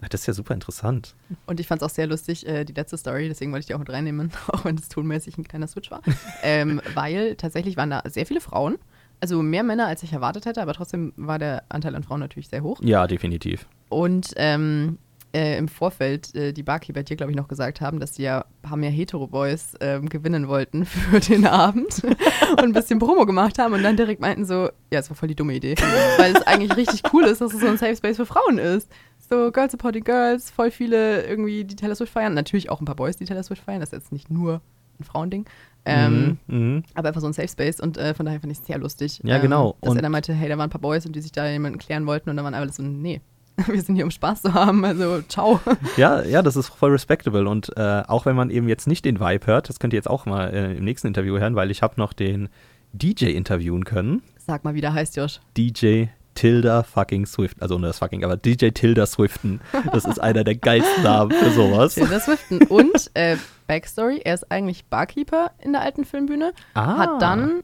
Das 0.00 0.20
ist 0.20 0.26
ja 0.26 0.32
super 0.34 0.54
interessant. 0.54 1.14
Und 1.46 1.58
ich 1.58 1.66
fand 1.66 1.82
es 1.82 1.86
auch 1.86 1.92
sehr 1.92 2.06
lustig, 2.06 2.46
äh, 2.46 2.64
die 2.64 2.74
letzte 2.74 2.98
Story, 2.98 3.28
deswegen 3.28 3.50
wollte 3.52 3.62
ich 3.62 3.66
die 3.66 3.74
auch 3.74 3.78
mit 3.78 3.90
reinnehmen, 3.90 4.30
auch 4.48 4.64
wenn 4.64 4.76
es 4.76 4.88
tonmäßig 4.88 5.38
ein 5.38 5.44
kleiner 5.44 5.66
Switch 5.66 5.90
war. 5.90 6.02
ähm, 6.42 6.80
weil 6.94 7.36
tatsächlich 7.36 7.76
waren 7.76 7.90
da 7.90 8.02
sehr 8.06 8.26
viele 8.26 8.40
Frauen. 8.40 8.78
Also 9.20 9.42
mehr 9.42 9.62
Männer, 9.62 9.86
als 9.86 10.02
ich 10.02 10.12
erwartet 10.12 10.44
hätte, 10.44 10.60
aber 10.60 10.74
trotzdem 10.74 11.14
war 11.16 11.38
der 11.38 11.64
Anteil 11.70 11.94
an 11.94 12.02
Frauen 12.02 12.20
natürlich 12.20 12.48
sehr 12.48 12.62
hoch. 12.62 12.78
Ja, 12.82 13.06
definitiv. 13.06 13.66
Und 13.88 14.32
ähm, 14.36 14.98
äh, 15.36 15.58
im 15.58 15.68
Vorfeld 15.68 16.34
äh, 16.34 16.52
die 16.52 16.62
Barkeeper 16.62 17.02
dir, 17.02 17.16
glaube 17.16 17.30
ich, 17.30 17.36
noch 17.36 17.48
gesagt 17.48 17.80
haben, 17.80 18.00
dass 18.00 18.14
sie 18.14 18.22
ja 18.22 18.40
ein 18.40 18.62
paar 18.62 18.76
mehr 18.76 18.90
Hetero-Boys 18.90 19.74
ähm, 19.80 20.08
gewinnen 20.08 20.48
wollten 20.48 20.84
für 20.86 21.20
den 21.20 21.46
Abend 21.46 22.02
und 22.52 22.60
ein 22.60 22.72
bisschen 22.72 22.98
Promo 22.98 23.26
gemacht 23.26 23.58
haben 23.58 23.74
und 23.74 23.82
dann 23.82 23.96
direkt 23.96 24.20
meinten 24.20 24.46
so, 24.46 24.70
ja, 24.90 25.00
es 25.00 25.10
war 25.10 25.16
voll 25.16 25.28
die 25.28 25.34
dumme 25.34 25.54
Idee, 25.54 25.74
weil 26.16 26.34
es 26.34 26.46
eigentlich 26.46 26.74
richtig 26.76 27.02
cool 27.12 27.24
ist, 27.24 27.40
dass 27.40 27.52
es 27.52 27.60
so 27.60 27.66
ein 27.66 27.76
Safe 27.76 27.96
Space 27.96 28.16
für 28.16 28.26
Frauen 28.26 28.58
ist. 28.58 28.90
So 29.28 29.50
Girls 29.50 29.72
Supporting 29.72 30.04
Girls, 30.04 30.50
voll 30.50 30.70
viele 30.70 31.24
irgendwie, 31.26 31.64
die 31.64 31.74
Taylor 31.76 31.94
Swift 31.96 32.12
feiern. 32.12 32.34
Natürlich 32.34 32.70
auch 32.70 32.80
ein 32.80 32.84
paar 32.84 32.94
Boys, 32.96 33.16
die 33.16 33.24
Taylor 33.24 33.42
Swift 33.42 33.62
feiern. 33.62 33.80
Das 33.80 33.88
ist 33.90 33.98
jetzt 33.98 34.12
nicht 34.12 34.30
nur 34.30 34.60
ein 35.00 35.04
Frauending. 35.04 35.44
Ähm, 35.84 36.38
Mhm, 36.48 36.56
mhm. 36.58 36.82
Aber 36.94 37.08
einfach 37.08 37.20
so 37.20 37.26
ein 37.26 37.32
Safe 37.32 37.48
Space 37.48 37.80
und 37.80 37.96
äh, 37.96 38.14
von 38.14 38.26
daher 38.26 38.40
fand 38.40 38.52
ich 38.52 38.58
es 38.60 38.66
sehr 38.66 38.78
lustig. 38.78 39.20
Ja, 39.22 39.36
ähm, 39.36 39.42
genau. 39.42 39.76
Dass 39.80 39.90
Und- 39.90 39.96
er 39.98 40.02
dann 40.02 40.12
meinte, 40.12 40.32
hey, 40.32 40.48
da 40.48 40.56
waren 40.58 40.68
ein 40.68 40.70
paar 40.70 40.80
Boys 40.80 41.06
und 41.06 41.14
die 41.14 41.20
sich 41.20 41.32
da 41.32 41.48
jemanden 41.48 41.78
klären 41.78 42.06
wollten 42.06 42.28
und 42.30 42.36
dann 42.36 42.44
waren 42.44 42.54
alle 42.54 42.72
so, 42.72 42.82
nee, 42.82 43.20
wir 43.66 43.80
sind 43.82 43.94
hier, 43.94 44.04
um 44.04 44.10
Spaß 44.10 44.42
zu 44.42 44.54
haben, 44.54 44.84
also 44.84 45.22
ciao. 45.22 45.60
Ja, 45.96 46.22
ja, 46.24 46.42
das 46.42 46.56
ist 46.56 46.68
voll 46.68 46.90
respectable. 46.90 47.48
Und 47.48 47.76
äh, 47.76 48.02
auch 48.06 48.26
wenn 48.26 48.34
man 48.36 48.50
eben 48.50 48.68
jetzt 48.68 48.86
nicht 48.86 49.04
den 49.04 49.20
Vibe 49.20 49.46
hört, 49.46 49.68
das 49.68 49.78
könnt 49.78 49.92
ihr 49.92 49.96
jetzt 49.98 50.10
auch 50.10 50.26
mal 50.26 50.52
äh, 50.52 50.76
im 50.76 50.84
nächsten 50.84 51.06
Interview 51.08 51.38
hören, 51.38 51.54
weil 51.54 51.70
ich 51.70 51.82
habe 51.82 51.94
noch 51.98 52.12
den 52.12 52.48
DJ 52.92 53.26
interviewen 53.26 53.84
können. 53.84 54.22
Sag 54.38 54.64
mal, 54.64 54.74
wie 54.74 54.80
der 54.80 54.92
heißt, 54.94 55.16
Josh. 55.16 55.40
DJ 55.56 56.04
Tilda 56.36 56.84
fucking 56.84 57.26
Swift, 57.26 57.60
also 57.60 57.74
ohne 57.74 57.88
das 57.88 57.98
fucking, 57.98 58.22
aber 58.24 58.36
DJ 58.36 58.68
Tilda 58.68 59.04
Swiften. 59.06 59.60
Das 59.92 60.04
ist 60.04 60.20
einer 60.20 60.44
der 60.44 60.54
geilsten 60.54 61.02
Namen 61.02 61.32
für 61.32 61.50
sowas. 61.50 61.96
Taylor 61.96 62.20
Swiften. 62.20 62.62
Und 62.68 63.10
äh, 63.14 63.36
Backstory, 63.66 64.20
er 64.24 64.34
ist 64.34 64.50
eigentlich 64.52 64.84
Barkeeper 64.86 65.50
in 65.58 65.72
der 65.72 65.82
alten 65.82 66.04
Filmbühne, 66.04 66.52
Ah. 66.74 66.98
hat 66.98 67.20
dann, 67.22 67.62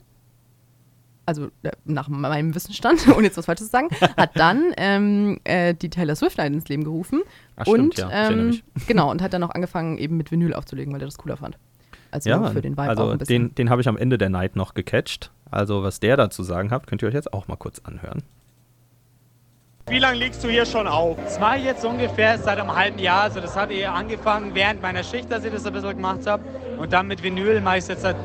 also 1.27 1.47
äh, 1.63 1.71
nach 1.85 2.09
meinem 2.09 2.55
Wissensstand, 2.55 3.07
ohne 3.17 3.25
jetzt 3.27 3.37
was 3.37 3.47
Falsches 3.47 3.67
zu 3.67 3.71
sagen, 3.73 3.89
hat 4.17 4.31
dann 4.35 4.73
ähm, 4.77 5.39
äh, 5.45 5.75
die 5.75 5.91
Taylor 5.91 6.17
Swift 6.17 6.39
Night 6.39 6.53
ins 6.53 6.69
Leben 6.69 6.83
gerufen. 6.85 7.23
Ach, 7.57 7.63
stimmt, 7.67 7.79
und 7.79 7.99
ja, 7.99 8.07
ich 8.09 8.13
erinnere 8.13 8.47
ähm, 8.49 8.61
genau, 8.89 9.11
und 9.11 9.23
hat 9.23 9.33
dann 9.33 9.45
auch 9.45 9.51
angefangen, 9.51 9.99
eben 9.99 10.17
mit 10.17 10.33
Vinyl 10.33 10.55
aufzulegen, 10.55 10.93
weil 10.93 11.01
er 11.01 11.07
das 11.07 11.19
cooler 11.19 11.37
fand. 11.37 11.57
Also 12.11 12.29
ja, 12.29 12.51
für 12.51 12.61
den 12.61 12.73
Vibe 12.73 12.83
auch 12.83 12.89
also 12.89 13.09
ein 13.11 13.19
bisschen. 13.19 13.49
den, 13.49 13.55
den 13.55 13.71
habe 13.71 13.81
ich 13.81 13.89
am 13.89 13.97
Ende 13.97 14.19
der 14.19 14.29
Night 14.29 14.57
noch 14.57 14.75
gecatcht. 14.75 15.31
Also 15.51 15.83
was 15.83 16.01
der 16.01 16.17
dazu 16.17 16.43
sagen 16.43 16.71
hat, 16.71 16.87
könnt 16.87 17.03
ihr 17.03 17.09
euch 17.09 17.15
jetzt 17.15 17.33
auch 17.33 17.49
mal 17.49 17.57
kurz 17.57 17.81
anhören. 17.85 18.23
Wie 19.89 19.99
lange 19.99 20.17
legst 20.19 20.43
du 20.45 20.49
hier 20.49 20.65
schon 20.65 20.87
auf? 20.87 21.17
Das 21.25 21.41
mache 21.41 21.59
ich 21.59 21.65
jetzt 21.65 21.85
ungefähr 21.85 22.39
seit 22.39 22.59
einem 22.59 22.75
halben 22.75 22.99
Jahr. 22.99 23.23
Also 23.23 23.41
das 23.41 23.57
hat 23.57 23.71
eher 23.71 23.93
angefangen 23.93 24.55
während 24.55 24.81
meiner 24.81 25.03
Schicht, 25.03 25.31
dass 25.31 25.45
ich 25.45 25.53
das 25.53 25.67
ein 25.67 25.73
bisschen 25.73 25.97
gemacht 25.97 26.27
habe. 26.27 26.45
Und 26.79 26.93
dann 26.93 27.09
mit 27.09 27.23
Vinyl 27.23 27.61
mache 27.61 27.79
ich 27.79 27.83
es 27.83 27.89
jetzt 27.89 28.03
seit 28.03 28.17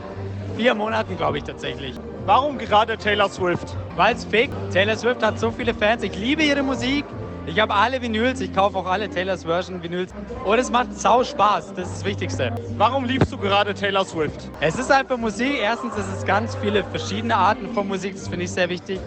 vier 0.55 0.75
Monaten, 0.75 1.17
glaube 1.17 1.39
ich, 1.39 1.43
tatsächlich. 1.43 1.95
Warum 2.25 2.57
gerade 2.57 2.97
Taylor 2.97 3.29
Swift? 3.29 3.75
Weil 3.95 4.15
es 4.15 4.23
fake. 4.25 4.51
Taylor 4.71 4.95
Swift 4.97 5.23
hat 5.23 5.39
so 5.39 5.51
viele 5.51 5.73
Fans. 5.73 6.03
Ich 6.03 6.15
liebe 6.15 6.43
ihre 6.43 6.61
Musik. 6.61 7.05
Ich 7.47 7.61
habe 7.61 7.73
alle 7.73 8.01
Vinyls. 8.01 8.41
Ich 8.41 8.53
kaufe 8.53 8.77
auch 8.77 8.85
alle 8.85 9.09
Taylors 9.09 9.45
Version 9.45 9.81
Vinyls. 9.81 10.13
Und 10.43 10.59
es 10.59 10.69
macht 10.69 10.93
sau 10.99 11.23
Spaß. 11.23 11.73
Das 11.75 11.87
ist 11.87 11.97
das 11.99 12.05
Wichtigste. 12.05 12.53
Warum 12.77 13.05
liebst 13.05 13.31
du 13.31 13.37
gerade 13.37 13.73
Taylor 13.73 14.03
Swift? 14.03 14.51
Es 14.59 14.77
ist 14.77 14.91
einfach 14.91 15.15
Musik. 15.15 15.53
Erstens 15.61 15.95
ist 15.95 16.13
es 16.13 16.25
ganz 16.25 16.55
viele 16.57 16.83
verschiedene 16.83 17.37
Arten 17.37 17.73
von 17.73 17.87
Musik. 17.87 18.15
Das 18.15 18.27
finde 18.27 18.43
ich 18.43 18.51
sehr 18.51 18.67
wichtig. 18.67 18.99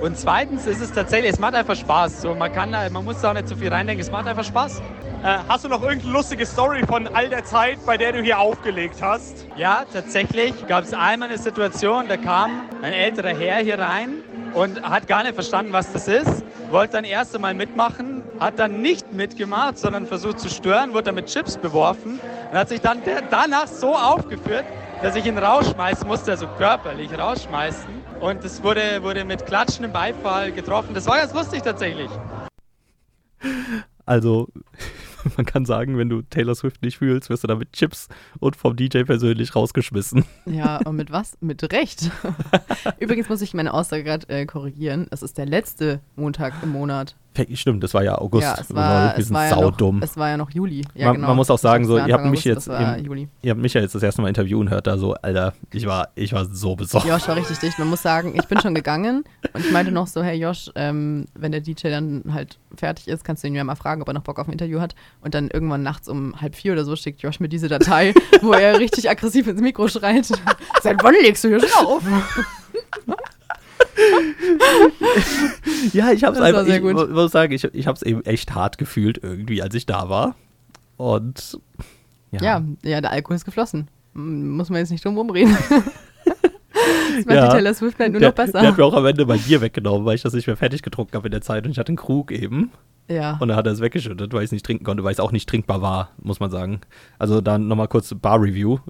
Und 0.00 0.18
zweitens 0.18 0.66
ist 0.66 0.80
es 0.80 0.90
tatsächlich, 0.90 1.34
es 1.34 1.38
macht 1.38 1.54
einfach 1.54 1.76
Spaß. 1.76 2.22
So, 2.22 2.34
man, 2.34 2.52
kann, 2.52 2.70
man 2.70 3.04
muss 3.04 3.20
da 3.20 3.30
auch 3.30 3.34
nicht 3.34 3.46
zu 3.46 3.56
viel 3.56 3.68
reindenken. 3.68 4.04
Es 4.04 4.10
macht 4.10 4.26
einfach 4.26 4.44
Spaß. 4.44 4.82
Äh, 5.22 5.38
hast 5.48 5.64
du 5.64 5.68
noch 5.68 5.82
irgendeine 5.82 6.12
lustige 6.12 6.44
Story 6.46 6.82
von 6.86 7.06
all 7.06 7.28
der 7.28 7.44
Zeit, 7.44 7.78
bei 7.86 7.96
der 7.96 8.12
du 8.12 8.22
hier 8.22 8.40
aufgelegt 8.40 8.96
hast? 9.00 9.46
Ja, 9.56 9.84
tatsächlich 9.90 10.66
gab 10.66 10.82
es 10.82 10.92
einmal 10.92 11.28
eine 11.28 11.38
Situation, 11.38 12.08
da 12.08 12.16
kam 12.16 12.62
ein 12.82 12.92
älterer 12.92 13.34
Herr 13.34 13.62
hier 13.62 13.78
rein 13.78 14.16
und 14.54 14.82
hat 14.82 15.06
gar 15.06 15.22
nicht 15.22 15.34
verstanden, 15.34 15.72
was 15.72 15.92
das 15.92 16.08
ist. 16.08 16.44
Wollte 16.70 16.94
dann 16.94 17.04
erst 17.04 17.34
einmal 17.34 17.54
mitmachen, 17.54 18.22
hat 18.40 18.58
dann 18.58 18.80
nicht 18.80 19.12
mitgemacht, 19.12 19.78
sondern 19.78 20.06
versucht 20.06 20.40
zu 20.40 20.48
stören, 20.48 20.92
wurde 20.92 21.04
dann 21.04 21.16
mit 21.16 21.26
Chips 21.26 21.56
beworfen 21.56 22.20
und 22.50 22.58
hat 22.58 22.68
sich 22.68 22.80
dann 22.80 23.02
danach 23.30 23.66
so 23.66 23.94
aufgeführt, 23.94 24.64
dass 25.02 25.16
ich 25.16 25.26
ihn 25.26 25.38
rausschmeißen 25.38 26.06
musste, 26.06 26.32
also 26.32 26.46
körperlich 26.56 27.16
rausschmeißen. 27.16 28.04
Und 28.20 28.44
das 28.44 28.62
wurde, 28.62 29.02
wurde 29.02 29.24
mit 29.24 29.44
klatschendem 29.44 29.92
Beifall 29.92 30.52
getroffen. 30.52 30.94
Das 30.94 31.06
war 31.06 31.18
ganz 31.18 31.34
lustig 31.34 31.62
tatsächlich. 31.62 32.08
Also, 34.06 34.48
man 35.36 35.46
kann 35.46 35.64
sagen, 35.64 35.98
wenn 35.98 36.08
du 36.08 36.22
Taylor 36.22 36.54
Swift 36.54 36.82
nicht 36.82 36.98
fühlst, 36.98 37.30
wirst 37.30 37.44
du 37.44 37.48
da 37.48 37.54
mit 37.56 37.72
Chips 37.72 38.08
und 38.38 38.56
vom 38.56 38.76
DJ 38.76 39.02
persönlich 39.02 39.54
rausgeschmissen. 39.54 40.24
Ja, 40.46 40.78
und 40.84 40.96
mit 40.96 41.10
was? 41.10 41.36
Mit 41.40 41.62
Recht. 41.72 42.10
Übrigens 42.98 43.28
muss 43.28 43.42
ich 43.42 43.54
meine 43.54 43.72
Aussage 43.72 44.04
gerade 44.04 44.28
äh, 44.28 44.46
korrigieren. 44.46 45.06
Es 45.10 45.22
ist 45.22 45.38
der 45.38 45.46
letzte 45.46 46.00
Montag 46.16 46.54
im 46.62 46.70
Monat. 46.70 47.16
Stimmt, 47.54 47.82
das 47.82 47.94
war 47.94 48.04
ja 48.04 48.16
August. 48.16 48.44
Ja, 48.44 48.56
es 48.60 48.74
war, 48.74 49.14
wir 49.14 49.18
es 49.18 49.26
sind 49.26 49.34
war, 49.34 49.48
ja 49.48 49.56
noch, 49.56 50.02
es 50.02 50.16
war 50.16 50.28
ja 50.28 50.36
noch 50.36 50.50
Juli. 50.50 50.84
Ja, 50.94 51.06
man, 51.06 51.16
genau. 51.16 51.28
man 51.28 51.36
muss 51.36 51.50
auch 51.50 51.58
sagen, 51.58 51.84
so, 51.84 51.98
ihr 51.98 52.14
habt 52.14 52.24
mich 52.26 52.48
August, 52.48 52.68
jetzt, 52.68 52.68
im, 52.68 53.28
ihr 53.42 53.50
habt 53.50 53.60
mich 53.60 53.74
ja 53.74 53.80
jetzt 53.80 53.94
das 53.94 54.02
erste 54.02 54.22
Mal 54.22 54.28
interviewen 54.28 54.70
hört, 54.70 54.86
da 54.86 54.96
so, 54.96 55.14
Alter, 55.14 55.52
ich 55.72 55.86
war, 55.86 56.08
ich 56.14 56.32
war 56.32 56.44
so 56.44 56.76
besorgt. 56.76 57.06
Josh 57.06 57.26
war 57.26 57.36
richtig 57.36 57.58
dicht. 57.58 57.78
Man 57.78 57.88
muss 57.88 58.02
sagen, 58.02 58.34
ich 58.36 58.46
bin 58.46 58.60
schon 58.60 58.74
gegangen 58.74 59.24
und 59.52 59.64
ich 59.64 59.72
meinte 59.72 59.90
noch 59.90 60.06
so, 60.06 60.22
hey 60.22 60.38
Josh, 60.38 60.70
ähm, 60.76 61.26
wenn 61.34 61.52
der 61.52 61.60
DJ 61.60 61.88
dann 61.88 62.22
halt 62.32 62.58
fertig 62.76 63.08
ist, 63.08 63.24
kannst 63.24 63.42
du 63.42 63.48
ihn 63.48 63.54
ja 63.54 63.64
mal 63.64 63.74
fragen, 63.74 64.02
ob 64.02 64.08
er 64.08 64.14
noch 64.14 64.22
Bock 64.22 64.38
auf 64.38 64.46
ein 64.46 64.52
Interview 64.52 64.80
hat. 64.80 64.94
Und 65.20 65.34
dann 65.34 65.48
irgendwann 65.48 65.82
nachts 65.82 66.08
um 66.08 66.40
halb 66.40 66.54
vier 66.54 66.72
oder 66.72 66.84
so 66.84 66.94
schickt 66.94 67.22
Josh 67.22 67.40
mir 67.40 67.48
diese 67.48 67.68
Datei, 67.68 68.14
wo 68.42 68.52
er 68.52 68.78
richtig 68.78 69.10
aggressiv 69.10 69.46
ins 69.48 69.60
Mikro 69.60 69.88
schreit. 69.88 70.26
Seit 70.82 71.02
wann 71.02 71.14
legst 71.14 71.42
du 71.44 71.48
hier 71.48 71.60
schon 71.60 71.86
auf? 71.86 72.02
Ja, 75.92 76.10
ich 76.12 76.24
hab's 76.24 76.38
Das 76.38 76.40
war 76.40 76.46
einfach, 76.46 76.64
sehr 76.64 76.76
ich 76.76 76.82
gut. 76.82 76.94
mu- 76.94 77.06
muss 77.14 77.32
sagen, 77.32 77.52
ich, 77.52 77.64
ich 77.64 77.86
hab's 77.86 78.02
eben 78.02 78.24
echt 78.24 78.54
hart 78.54 78.78
gefühlt 78.78 79.18
irgendwie, 79.22 79.62
als 79.62 79.74
ich 79.74 79.86
da 79.86 80.08
war. 80.08 80.34
Und 80.96 81.58
ja, 82.32 82.42
Ja, 82.42 82.62
ja, 82.84 83.00
der 83.00 83.10
Alkohol 83.10 83.36
ist 83.36 83.44
geflossen. 83.44 83.88
Muss 84.14 84.70
man 84.70 84.78
jetzt 84.78 84.90
nicht 84.90 85.04
drum 85.04 85.16
rumreden. 85.18 85.56
das 87.16 87.26
macht 87.26 87.36
Ja. 87.36 87.46
die 87.46 87.52
Taylor 87.52 87.74
Swift 87.74 87.98
halt 87.98 88.12
nur 88.12 88.20
der, 88.20 88.30
noch 88.30 88.34
besser. 88.34 88.60
Der 88.60 88.68
hat 88.68 88.78
mir 88.78 88.84
auch 88.84 88.94
am 88.94 89.06
Ende 89.06 89.26
mein 89.26 89.40
Bier 89.40 89.60
weggenommen, 89.60 90.04
weil 90.04 90.14
ich 90.14 90.22
das 90.22 90.32
nicht 90.32 90.46
mehr 90.46 90.56
fertig 90.56 90.82
getrunken 90.82 91.14
habe 91.14 91.28
in 91.28 91.32
der 91.32 91.40
Zeit 91.40 91.64
und 91.64 91.72
ich 91.72 91.78
hatte 91.78 91.90
einen 91.90 91.96
Krug 91.96 92.30
eben. 92.30 92.70
Ja. 93.08 93.36
Und 93.38 93.48
dann 93.48 93.56
hat 93.56 93.66
er 93.66 93.72
es 93.72 93.80
weggeschüttet, 93.80 94.32
weil 94.32 94.40
ich 94.40 94.46
es 94.46 94.52
nicht 94.52 94.64
trinken 94.64 94.84
konnte, 94.84 95.04
weil 95.04 95.12
es 95.12 95.20
auch 95.20 95.32
nicht 95.32 95.46
trinkbar 95.48 95.82
war, 95.82 96.12
muss 96.22 96.40
man 96.40 96.50
sagen. 96.50 96.80
Also 97.18 97.40
dann 97.42 97.68
nochmal 97.68 97.88
kurz 97.88 98.14
Bar-Review. 98.14 98.78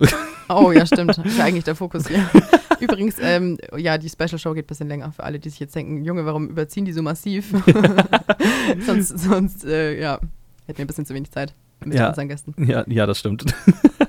Oh 0.51 0.73
ja, 0.73 0.85
stimmt. 0.85 1.17
Ist 1.25 1.39
ja 1.39 1.45
eigentlich 1.45 1.65
der 1.65 1.75
Fokus 1.75 2.07
hier. 2.07 2.23
Übrigens, 2.81 3.17
ähm, 3.19 3.57
ja, 3.79 3.97
die 3.97 4.11
Special 4.11 4.39
Show 4.39 4.53
geht 4.53 4.67
ein 4.67 4.69
bisschen 4.69 4.89
länger 4.89 5.11
für 5.11 5.25
alle, 5.25 5.39
die 5.39 5.49
sich 5.49 5.59
jetzt 5.59 5.75
denken, 5.75 6.05
Junge, 6.05 6.27
warum 6.27 6.51
überziehen 6.51 6.85
die 6.85 6.93
so 6.93 7.01
massiv? 7.01 7.51
sonst, 8.87 9.19
sonst 9.21 9.65
äh, 9.65 9.99
ja, 9.99 10.21
hätten 10.67 10.77
wir 10.77 10.85
ein 10.85 10.87
bisschen 10.87 11.07
zu 11.07 11.15
wenig 11.15 11.31
Zeit 11.31 11.55
mit 11.83 11.95
ja, 11.95 12.09
unseren 12.11 12.29
Gästen. 12.29 12.55
Ja, 12.63 12.85
ja, 12.87 13.07
das 13.07 13.21
stimmt. 13.21 13.47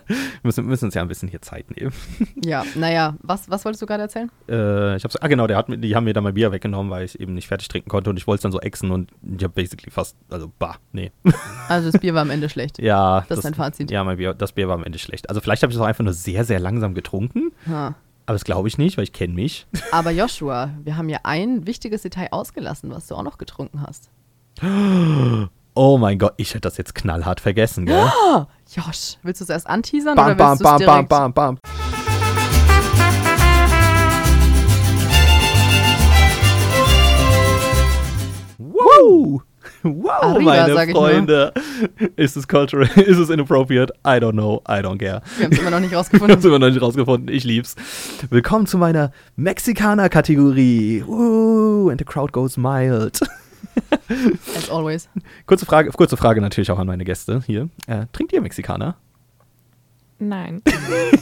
Wir 0.08 0.16
müssen, 0.44 0.66
müssen 0.66 0.86
uns 0.86 0.94
ja 0.94 1.02
ein 1.02 1.08
bisschen 1.08 1.30
hier 1.30 1.42
Zeit 1.42 1.70
nehmen. 1.72 1.94
Ja, 2.46 2.64
naja, 2.76 3.16
was, 3.22 3.50
was 3.50 3.66
wolltest 3.66 3.82
du 3.82 3.86
gerade 3.86 4.04
erzählen? 4.04 4.30
Äh, 4.48 4.98
ich 4.98 5.04
hab's, 5.04 5.16
ah 5.16 5.28
genau, 5.28 5.48
der 5.48 5.58
hat, 5.58 5.68
die 5.70 5.96
haben 5.96 6.04
mir 6.04 6.14
da 6.14 6.22
mein 6.22 6.34
Bier 6.34 6.52
weggenommen, 6.52 6.92
weil 6.92 7.06
ich 7.06 7.20
eben 7.20 7.34
nicht 7.34 7.48
fertig 7.48 7.68
trinken 7.68 7.90
konnte 7.90 8.10
und 8.10 8.18
ich 8.18 8.28
wollte 8.28 8.40
es 8.40 8.42
dann 8.44 8.52
so 8.52 8.60
exen 8.60 8.92
und 8.92 9.12
ich 9.24 9.44
habe 9.44 9.54
basically 9.54 9.90
fast, 9.90 10.16
also 10.30 10.52
bah, 10.60 10.78
nee. 10.92 11.12
Also 11.68 11.92
das 11.92 12.00
Bier 12.00 12.14
war 12.14 12.22
am 12.22 12.30
Ende 12.30 12.50
schlecht. 12.50 12.80
Ja. 12.80 13.26
Das 13.28 13.40
ist 13.40 13.46
dein 13.46 13.54
Fazit. 13.56 13.90
Ja, 13.90 14.04
mein 14.04 14.18
Bier, 14.18 14.34
das 14.34 14.52
Bier 14.52 14.68
war 14.68 14.76
am 14.76 14.84
Ende 14.84 15.00
schlecht. 15.00 15.30
Also 15.30 15.42
vielleicht 15.42 15.64
habe 15.64 15.72
ich 15.72 15.78
es 15.78 15.82
auch 15.82 15.88
einfach 15.88 16.04
nur 16.04 16.14
sehr, 16.14 16.44
sehr 16.44 16.60
langsam 16.60 16.94
getrunken. 16.94 17.52
Ha. 17.68 17.96
Aber 18.28 18.34
das 18.34 18.44
glaube 18.44 18.68
ich 18.68 18.78
nicht, 18.78 18.98
weil 18.98 19.04
ich 19.04 19.14
kenne 19.14 19.34
mich. 19.34 19.66
Aber 19.92 20.12
Joshua, 20.12 20.72
wir 20.84 20.98
haben 20.98 21.10
ja 21.10 21.20
ein 21.24 21.66
wichtiges 21.66 22.04
Detail 22.04 22.30
ausgelassen, 22.32 22.92
was 22.92 23.08
du 23.08 23.16
auch 23.16 23.24
noch 23.24 23.38
getrunken 23.38 23.82
hast. 23.82 24.10
Oh 25.78 25.98
mein 25.98 26.18
Gott, 26.18 26.34
ich 26.38 26.52
hätte 26.52 26.62
das 26.62 26.78
jetzt 26.78 26.96
knallhart 26.96 27.42
vergessen, 27.42 27.86
gell? 27.86 28.10
Oh, 28.32 28.46
Josh, 28.74 29.18
willst 29.24 29.42
du 29.42 29.44
es 29.44 29.50
erst 29.50 29.68
anteasern 29.68 30.16
Bam, 30.16 30.26
oder 30.28 30.36
bam, 30.36 30.50
willst 30.52 30.64
bam, 30.64 30.80
bam, 30.80 30.88
direkt? 30.88 31.10
bam, 31.10 31.34
bam. 31.34 31.60
Wow! 38.58 39.42
Wow, 39.88 40.12
Arriba, 40.24 40.68
meine. 40.68 40.92
Freunde. 40.94 41.54
Ist 42.16 42.36
es 42.36 42.48
cultural? 42.48 42.88
Ist 42.96 43.20
es 43.20 43.30
inappropriate? 43.30 43.94
I 44.04 44.18
don't 44.20 44.32
know. 44.32 44.64
I 44.68 44.82
don't 44.82 44.98
care. 44.98 45.22
Wir 45.38 45.46
haben 45.46 45.54
es 45.54 45.60
immer 45.60 45.70
noch 45.70 45.80
nicht 45.80 45.92
Wir 45.92 45.98
haben 45.98 46.06
rausgefunden. 46.06 46.40
es 46.40 46.46
immer 46.46 46.58
noch 46.58 46.70
nicht 46.70 46.82
rausgefunden. 46.82 47.28
Ich 47.36 47.44
lieb's. 47.44 47.76
Willkommen 48.32 48.66
zu 48.66 48.80
meiner 48.80 49.12
Mexikaner-Kategorie. 49.36 51.04
Woo, 51.06 51.90
and 51.90 52.00
the 52.00 52.06
crowd 52.06 52.32
goes 52.32 52.58
mild. 52.58 53.20
As 54.56 54.70
always. 54.70 55.10
Kurze 55.46 55.66
Frage, 55.66 55.92
kurze 55.92 56.18
Frage 56.18 56.42
natürlich 56.42 56.72
auch 56.72 56.80
an 56.80 56.88
meine 56.88 57.04
Gäste 57.04 57.42
hier. 57.46 57.70
Äh, 57.88 58.06
trinkt 58.12 58.34
ihr 58.34 58.42
Mexikaner? 58.42 58.96
Nein. 60.18 60.62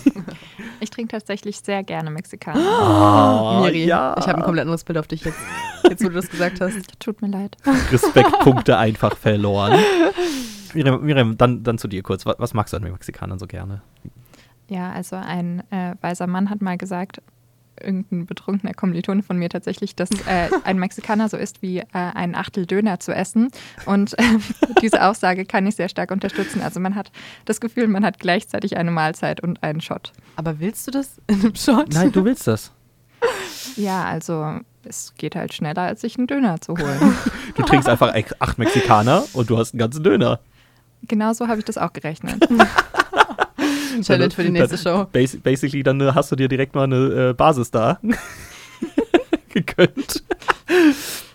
ich 0.80 0.90
trinke 0.90 1.12
tatsächlich 1.12 1.60
sehr 1.60 1.84
gerne 1.84 2.12
Mexikaner. 2.12 2.60
Ah, 2.60 3.62
Miri, 3.64 3.86
ja. 3.86 4.16
ich 4.20 4.28
habe 4.28 4.38
ein 4.38 4.44
komplett 4.44 4.64
anderes 4.64 4.84
Bild 4.84 5.00
auf 5.00 5.08
dich 5.08 5.24
jetzt, 5.24 5.40
jetzt 5.90 6.04
wo 6.04 6.10
du 6.10 6.16
das 6.16 6.30
gesagt 6.30 6.62
hast. 6.62 6.78
Tut 7.00 7.22
mir 7.22 7.30
leid. 7.30 7.58
Respektpunkte 7.92 8.78
einfach 8.78 9.18
verloren. 9.18 9.80
Miriam, 10.74 11.04
Miriam 11.04 11.38
dann, 11.38 11.64
dann 11.64 11.78
zu 11.78 11.88
dir 11.88 12.04
kurz. 12.04 12.26
Was, 12.26 12.36
was 12.38 12.54
magst 12.54 12.74
du 12.74 12.78
an 12.78 12.84
Mexikanern 12.84 13.40
so 13.40 13.48
gerne? 13.48 13.82
Ja, 14.70 14.92
also 14.92 15.16
ein 15.16 15.64
äh, 15.72 15.96
weiser 16.02 16.28
Mann 16.28 16.50
hat 16.50 16.62
mal 16.62 16.78
gesagt, 16.78 17.22
irgendein 17.82 18.26
betrunkener 18.26 18.74
Kommilitone 18.74 19.24
von 19.24 19.38
mir 19.38 19.50
tatsächlich, 19.50 19.96
dass 19.96 20.10
äh, 20.12 20.50
ein 20.64 20.78
Mexikaner 20.78 21.30
so 21.30 21.38
ist 21.38 21.62
wie 21.62 21.80
äh, 21.80 21.86
ein 21.92 22.36
Achtel 22.36 22.66
Döner 22.66 23.00
zu 23.00 23.14
essen. 23.14 23.50
Und 23.86 24.18
äh, 24.20 24.24
diese 24.82 25.04
Aussage 25.04 25.46
kann 25.46 25.66
ich 25.68 25.76
sehr 25.76 25.90
stark 25.90 26.12
unterstützen. 26.12 26.62
Also 26.62 26.80
man 26.80 26.96
hat 26.96 27.12
das 27.46 27.62
Gefühl, 27.62 27.88
man 27.88 28.06
hat 28.06 28.20
gleichzeitig 28.20 28.78
eine 28.78 28.92
Mahlzeit 28.92 29.42
und 29.42 29.64
einen 29.64 29.82
Shot. 29.82 30.14
Aber 30.36 30.60
willst 30.60 30.88
du 30.88 30.92
das 30.92 31.22
in 31.28 31.42
einem 31.42 31.56
Shot? 31.56 31.94
Nein, 31.94 32.12
du 32.12 32.24
willst 32.26 32.48
das. 32.48 32.72
Ja, 33.76 34.04
also 34.04 34.60
es 34.84 35.14
geht 35.18 35.36
halt 35.36 35.54
schneller, 35.54 35.84
als 35.84 36.02
sich 36.02 36.18
einen 36.18 36.28
Döner 36.28 36.60
zu 36.60 36.74
holen. 36.74 37.16
Du 37.56 37.64
trinkst 37.64 37.88
einfach 37.88 38.14
acht 38.40 38.58
Mexikaner 38.58 39.24
und 39.34 39.50
du 39.50 39.58
hast 39.58 39.74
einen 39.74 39.80
ganzen 39.80 40.04
Döner. 40.04 40.40
genau 41.04 41.34
so 41.34 41.48
habe 41.48 41.60
ich 41.60 41.66
das 41.66 41.78
auch 41.78 41.94
gerechnet. 41.94 42.48
Challenge 44.02 44.32
für 44.32 44.44
die 44.44 44.52
nächste 44.52 44.78
Show. 44.78 45.06
Bas 45.12 45.38
basically, 45.38 45.84
dann 45.84 46.02
äh, 46.02 46.12
hast 46.14 46.32
du 46.32 46.36
dir 46.36 46.48
direkt 46.48 46.76
mal 46.76 46.84
eine 46.84 47.30
äh, 47.30 47.34
Basis 47.34 47.72
da 47.72 48.00
gegönnt. 49.50 50.24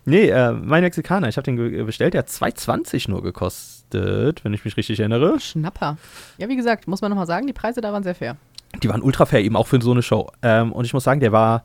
nee, 0.05 0.29
äh, 0.29 0.53
mein 0.53 0.83
Mexikaner, 0.83 1.29
ich 1.29 1.37
habe 1.37 1.45
den 1.45 1.87
bestellt, 1.87 2.15
der 2.15 2.21
hat 2.21 2.29
2,20 2.29 3.11
nur 3.11 3.23
gekostet, 3.23 4.45
wenn 4.45 4.53
ich 4.53 4.65
mich 4.65 4.77
richtig 4.77 4.99
erinnere. 5.01 5.39
Schnapper. 5.41 5.97
Ja, 6.39 6.49
wie 6.49 6.57
gesagt, 6.57 6.89
muss 6.89 7.01
man 7.01 7.11
nochmal 7.11 7.27
sagen, 7.27 7.47
die 7.47 7.53
Preise 7.53 7.81
da 7.81 7.93
waren 7.93 8.03
sehr 8.03 8.15
fair. 8.15 8.37
Die 8.83 8.89
waren 8.89 9.03
ultra 9.03 9.27
fair, 9.27 9.43
eben 9.43 9.57
auch 9.57 9.67
für 9.67 9.81
so 9.81 9.93
eine 9.93 10.03
Show. 10.03 10.31
Ähm, 10.43 10.73
und 10.73 10.85
ich 10.85 10.93
muss 10.93 11.05
sagen, 11.05 11.21
der 11.21 11.33
war, 11.33 11.65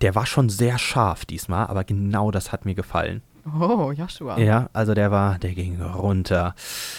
der 0.00 0.14
war 0.14 0.26
schon 0.26 0.48
sehr 0.48 0.78
scharf 0.78 1.24
diesmal, 1.24 1.66
aber 1.66 1.84
genau 1.84 2.30
das 2.30 2.52
hat 2.52 2.64
mir 2.64 2.74
gefallen. 2.74 3.22
Oh, 3.60 3.92
Joshua. 3.92 4.38
Ja, 4.38 4.68
also 4.72 4.94
der 4.94 5.10
war, 5.10 5.38
der 5.38 5.52
ging 5.54 5.80
runter. 5.82 6.54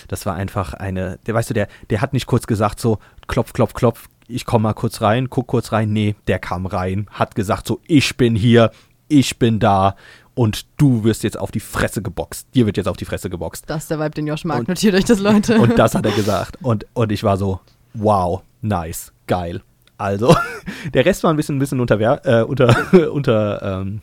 Das 0.07 0.25
war 0.25 0.35
einfach 0.35 0.73
eine, 0.73 1.17
der, 1.25 1.33
weißt 1.33 1.49
du, 1.49 1.53
der, 1.53 1.67
der 1.89 2.01
hat 2.01 2.13
nicht 2.13 2.27
kurz 2.27 2.45
gesagt 2.47 2.79
so, 2.79 2.99
klopf, 3.27 3.53
klopf, 3.53 3.73
klopf, 3.73 4.07
ich 4.27 4.45
komm 4.45 4.63
mal 4.63 4.73
kurz 4.73 5.01
rein, 5.01 5.29
guck 5.29 5.47
kurz 5.47 5.71
rein. 5.71 5.91
Nee, 5.93 6.15
der 6.27 6.39
kam 6.39 6.65
rein, 6.65 7.07
hat 7.11 7.35
gesagt 7.35 7.67
so, 7.67 7.79
ich 7.87 8.17
bin 8.17 8.35
hier, 8.35 8.71
ich 9.07 9.37
bin 9.39 9.59
da 9.59 9.95
und 10.33 10.65
du 10.77 11.03
wirst 11.03 11.23
jetzt 11.23 11.39
auf 11.39 11.51
die 11.51 11.59
Fresse 11.59 12.01
geboxt. 12.01 12.47
Dir 12.53 12.65
wird 12.65 12.77
jetzt 12.77 12.87
auf 12.87 12.97
die 12.97 13.05
Fresse 13.05 13.29
geboxt. 13.29 13.63
Das 13.67 13.83
ist 13.83 13.91
der 13.91 13.99
Vibe, 13.99 14.11
den 14.11 14.27
Josh 14.27 14.43
mag. 14.45 14.59
Und- 14.59 14.67
Notiert 14.67 14.95
euch 14.95 15.05
das, 15.05 15.19
Leute. 15.19 15.59
Und 15.59 15.77
das 15.79 15.95
hat 15.95 16.05
er 16.05 16.11
gesagt. 16.11 16.57
Und, 16.61 16.85
und 16.93 17.11
ich 17.11 17.23
war 17.23 17.37
so, 17.37 17.59
wow, 17.93 18.41
nice, 18.61 19.13
geil. 19.27 19.61
Also, 19.97 20.35
der 20.93 21.05
Rest 21.05 21.23
war 21.23 21.31
ein 21.31 21.37
bisschen, 21.37 21.55
ein 21.55 21.59
bisschen 21.59 21.79
unter, 21.79 21.99
äh, 22.25 22.43
unter, 22.43 22.75
unter 23.13 23.81
ähm, 23.81 24.01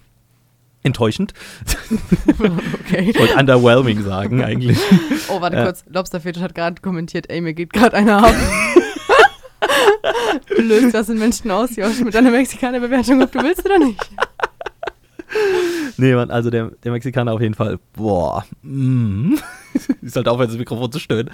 enttäuschend. 0.82 1.32
Okay. 2.84 3.10
Ich 3.10 3.18
wollte 3.18 3.34
underwhelming 3.36 4.02
sagen, 4.02 4.42
eigentlich. 4.42 4.78
Oh, 5.28 5.40
warte 5.40 5.56
Äh, 5.56 5.64
kurz. 5.64 5.84
Lobsterfetisch 5.88 6.42
hat 6.42 6.54
gerade 6.54 6.80
kommentiert, 6.82 7.30
ey, 7.30 7.40
mir 7.40 7.54
geht 7.54 7.72
gerade 7.72 7.96
einer 7.96 8.24
ab. 8.24 8.34
du 10.48 10.62
löst 10.62 10.94
das 10.94 11.08
in 11.08 11.18
Menschen 11.18 11.50
aus, 11.50 11.76
Josh, 11.76 12.00
mit 12.00 12.14
deiner 12.14 12.30
Mexikaner-Bewertung, 12.30 13.22
ob 13.22 13.32
du 13.32 13.42
willst 13.42 13.64
oder 13.64 13.78
nicht. 13.78 14.00
Nee, 15.96 16.14
Mann, 16.14 16.30
also 16.30 16.50
der, 16.50 16.72
der 16.84 16.92
Mexikaner 16.92 17.32
auf 17.32 17.40
jeden 17.40 17.54
Fall, 17.54 17.78
boah, 17.94 18.44
mm. 18.62 19.36
Ich 20.02 20.12
sollte 20.12 20.30
aufhören, 20.30 20.48
das 20.48 20.58
Mikrofon 20.58 20.92
zu 20.92 20.98
stöhnen. 20.98 21.30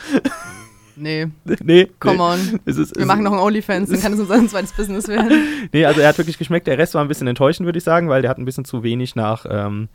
Nee. 1.03 1.29
Nee. 1.63 1.89
Come 2.01 2.23
on. 2.23 2.61
Es 2.65 2.77
ist, 2.77 2.95
Wir 2.97 3.03
es 3.03 3.07
machen 3.07 3.21
ist- 3.21 3.25
noch 3.25 3.33
einen 3.33 3.41
Onlyfans, 3.43 3.89
dann 3.91 4.01
kann 4.01 4.13
es 4.15 4.21
unser 4.21 4.47
zweites 4.49 4.73
Business 4.73 5.07
werden. 5.09 5.31
Nee, 5.73 5.85
also 5.85 6.01
er 6.01 6.09
hat 6.09 6.19
wirklich 6.19 6.39
geschmeckt. 6.39 6.67
Der 6.67 6.79
Rest 6.79 6.95
war 6.95 7.03
ein 7.03 7.09
bisschen 7.09 7.27
enttäuschend, 7.29 7.67
würde 7.67 7.79
ich 7.79 7.85
sagen, 7.85 8.09
weil 8.09 8.23
der 8.23 8.31
hat 8.31 8.39
ein 8.39 8.45
bisschen 8.45 8.65
zu 8.65 8.83
wenig 8.83 9.15
nach 9.17 9.47
ähm, 9.49 9.89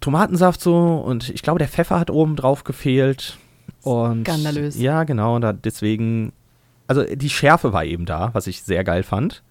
Tomatensaft 0.00 0.60
so 0.60 0.96
und 0.98 1.30
ich 1.30 1.42
glaube, 1.42 1.58
der 1.58 1.68
Pfeffer 1.68 1.98
hat 1.98 2.10
oben 2.10 2.36
drauf 2.36 2.64
gefehlt. 2.64 3.38
Und 3.82 4.22
Skandalös. 4.26 4.78
Ja, 4.78 5.04
genau. 5.04 5.36
Und 5.36 5.42
da, 5.42 5.52
deswegen, 5.52 6.32
also 6.86 7.02
die 7.04 7.30
Schärfe 7.30 7.72
war 7.72 7.84
eben 7.84 8.04
da, 8.04 8.30
was 8.32 8.46
ich 8.46 8.62
sehr 8.62 8.84
geil 8.84 9.02
fand. 9.02 9.42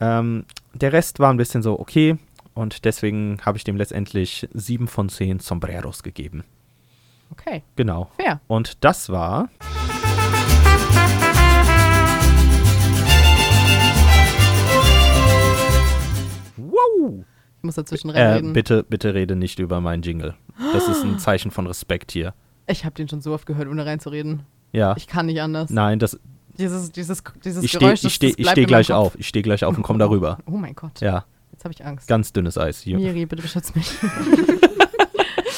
Ähm, 0.00 0.44
der 0.74 0.92
Rest 0.92 1.18
war 1.18 1.30
ein 1.32 1.36
bisschen 1.36 1.62
so 1.62 1.78
okay 1.78 2.16
und 2.54 2.84
deswegen 2.84 3.38
habe 3.44 3.58
ich 3.58 3.64
dem 3.64 3.76
letztendlich 3.76 4.48
sieben 4.52 4.88
von 4.88 5.08
zehn 5.08 5.38
Sombreros 5.40 6.02
gegeben. 6.02 6.44
Okay. 7.30 7.62
Genau. 7.76 8.10
Fair. 8.16 8.40
Und 8.46 8.84
das 8.84 9.10
war. 9.10 9.48
Wow! 16.56 17.24
Ich 17.58 17.62
muss 17.64 17.74
dazwischen 17.74 18.10
Äh, 18.10 18.22
reden. 18.22 18.52
bitte, 18.52 18.82
bitte 18.84 19.14
rede 19.14 19.36
nicht 19.36 19.58
über 19.58 19.80
meinen 19.80 20.02
Jingle. 20.02 20.34
Das 20.72 20.88
ist 20.88 21.02
ein 21.04 21.18
Zeichen 21.18 21.50
von 21.50 21.66
Respekt 21.66 22.12
hier. 22.12 22.34
Ich 22.66 22.84
habe 22.84 22.94
den 22.94 23.08
schon 23.08 23.20
so 23.20 23.32
oft 23.32 23.46
gehört, 23.46 23.68
ohne 23.68 23.86
reinzureden. 23.86 24.42
Ja. 24.72 24.94
Ich 24.96 25.06
kann 25.06 25.26
nicht 25.26 25.40
anders. 25.40 25.70
Nein, 25.70 25.98
das. 25.98 26.18
Dieses, 26.58 26.90
dieses, 26.90 27.22
dieses 27.44 27.62
Ich 27.62 27.70
stehe 27.70 27.80
Geräusch, 27.80 28.00
ich 28.00 28.02
das, 28.02 28.12
steh, 28.14 28.28
das 28.30 28.38
ich 28.38 28.48
steh 28.50 28.60
meinem 28.62 28.66
gleich 28.66 28.92
auf. 28.92 29.14
Ich 29.18 29.28
stehe 29.28 29.42
gleich 29.44 29.64
auf 29.64 29.76
und 29.76 29.82
komme 29.84 30.00
darüber. 30.00 30.38
Oh 30.46 30.56
mein 30.56 30.74
Gott. 30.74 31.00
Ja. 31.00 31.24
Jetzt 31.52 31.64
habe 31.64 31.72
ich 31.72 31.84
Angst. 31.84 32.08
Ganz 32.08 32.32
dünnes 32.32 32.58
Eis 32.58 32.80
hier. 32.80 32.96
Miri, 32.96 33.26
bitte 33.26 33.42
beschütz 33.42 33.74
mich. 33.74 33.88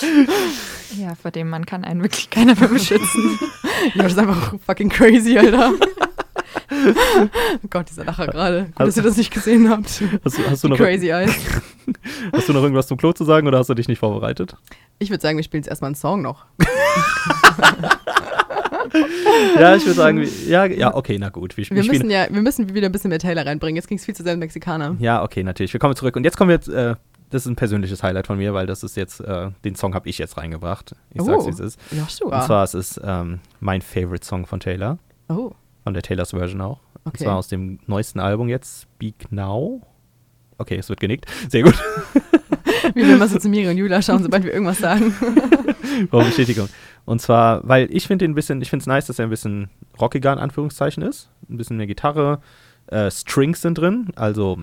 ja, 0.99 1.14
vor 1.14 1.30
dem 1.30 1.49
Mann 1.49 1.66
kann 1.66 1.84
einen 1.84 2.03
wirklich 2.03 2.30
keiner 2.30 2.55
mehr 2.55 2.68
beschützen. 2.68 3.38
Ja, 3.95 4.03
das 4.03 4.12
ist 4.12 4.18
einfach 4.18 4.55
fucking 4.66 4.91
crazy, 4.91 5.38
Alter. 5.38 5.72
oh 7.64 7.68
Gott, 7.70 7.88
dieser 7.88 8.05
Lacher 8.05 8.26
gerade. 8.26 8.64
Gut, 8.76 8.88
dass 8.88 8.97
ihr 8.97 9.03
das 9.03 9.16
nicht 9.16 9.32
gesehen 9.32 9.70
habt. 9.70 10.03
Hast 10.22 10.36
du, 10.36 10.51
hast 10.51 10.64
du 10.64 10.68
noch, 10.68 10.76
crazy 10.76 11.09
Eyes. 11.09 11.34
hast 12.32 12.47
du 12.47 12.53
noch 12.53 12.62
irgendwas 12.62 12.88
zum 12.88 12.99
Klo 12.99 13.14
zu 13.14 13.24
sagen 13.24 13.47
oder 13.49 13.59
hast 13.59 13.70
du 13.70 13.74
dich 13.74 13.88
nicht 13.88 13.99
vorbereitet? 13.99 14.55
Ich 14.99 15.09
würde 15.09 15.22
sagen, 15.22 15.38
wir 15.38 15.45
spielen 15.45 15.62
jetzt 15.62 15.70
erstmal 15.70 15.88
einen 15.88 15.95
Song 15.95 16.20
noch. 16.20 16.45
Ja, 19.59 19.76
ich 19.76 19.84
würde 19.84 19.95
sagen, 19.95 20.28
ja, 20.47 20.64
ja, 20.64 20.95
okay, 20.95 21.16
na 21.18 21.28
gut. 21.28 21.57
Wir, 21.57 21.64
Wir 21.70 21.84
müssen 21.84 22.11
ja, 22.11 22.26
wir 22.30 22.43
müssen 22.43 22.74
wieder 22.74 22.86
ein 22.86 22.93
bisschen 22.93 23.11
mehr 23.11 23.18
Taylor 23.18 23.47
reinbringen. 23.47 23.76
Jetzt 23.76 23.88
ging 23.88 23.99
es 23.99 24.05
viel 24.05 24.14
zu 24.14 24.22
sehr 24.22 24.34
um 24.34 24.41
Mexikaner. 24.41 24.97
Ja, 24.99 25.22
okay, 25.22 25.43
natürlich. 25.43 25.72
Wir 25.72 25.80
kommen 25.80 25.95
zurück. 25.97 26.16
Und 26.16 26.24
jetzt 26.24 26.36
kommen 26.36 26.49
wir 26.49 26.57
jetzt, 26.57 26.68
äh, 26.68 26.97
das 27.31 27.43
ist 27.43 27.49
ein 27.51 27.57
persönliches 27.57 28.03
Highlight 28.03 28.26
von 28.26 28.39
mir, 28.39 28.55
weil 28.55 28.66
das 28.66 28.83
ist 28.83 28.97
jetzt, 28.97 29.20
äh, 29.20 29.51
den 29.64 29.74
Song 29.76 29.95
habe 29.95 30.09
ich 30.09 30.18
jetzt 30.18 30.37
reingebracht. 30.37 30.95
Ich 31.14 31.22
sag's, 31.22 31.45
Oh, 31.45 31.47
wie 31.47 31.51
es 31.51 31.61
ist. 31.61 31.81
Joshua. 31.93 32.41
Und 32.41 32.45
zwar 32.47 32.64
es 32.64 32.74
ist 32.74 33.01
ähm, 33.03 33.41
mein 33.61 33.83
Favorite 33.83 34.26
Song 34.26 34.47
von 34.47 34.61
Taylor. 34.61 34.99
Oh. 35.28 35.53
Von 35.85 35.95
der 35.95 36.03
Taylors 36.03 36.31
Version 36.31 36.61
auch. 36.61 36.81
Und 37.05 37.12
Okay. 37.14 37.24
zwar 37.24 37.37
aus 37.37 37.49
dem 37.49 37.78
neuesten 37.87 38.20
Album 38.20 38.49
jetzt, 38.49 38.83
Speak 38.83 39.33
Now. 39.33 39.81
Okay, 40.59 40.76
es 40.76 40.89
wird 40.91 41.01
genickt. 41.01 41.26
Sehr 41.49 41.62
gut. 41.62 41.74
Wie 42.95 43.03
wir 43.07 43.28
so 43.28 43.39
zu 43.39 43.49
Miri 43.49 43.70
und 43.70 43.78
Julia 43.78 44.03
schauen, 44.03 44.22
sobald 44.22 44.45
wir 44.45 44.53
irgendwas 44.53 44.78
sagen. 44.78 45.14
Warum 46.11 46.26
Bestätigung? 46.26 46.68
Und 47.07 47.22
zwar, 47.22 47.66
weil 47.66 47.89
ich 47.95 48.07
finde 48.07 48.26
ihn 48.26 48.33
ein 48.33 48.35
bisschen, 48.35 48.61
ich 48.61 48.68
finde 48.68 48.83
es 48.83 48.87
nice, 48.87 49.07
dass 49.07 49.18
er 49.18 49.26
ein 49.26 49.31
bisschen 49.31 49.70
rockiger 49.99 50.33
in 50.33 50.39
Anführungszeichen 50.39 51.03
ist. 51.03 51.31
Ein 51.49 51.57
bisschen 51.57 51.78
mehr 51.78 51.87
Gitarre. 51.87 52.41
Äh, 52.89 53.11
Strings 53.11 53.62
sind 53.62 53.78
drin, 53.78 54.09
also 54.16 54.59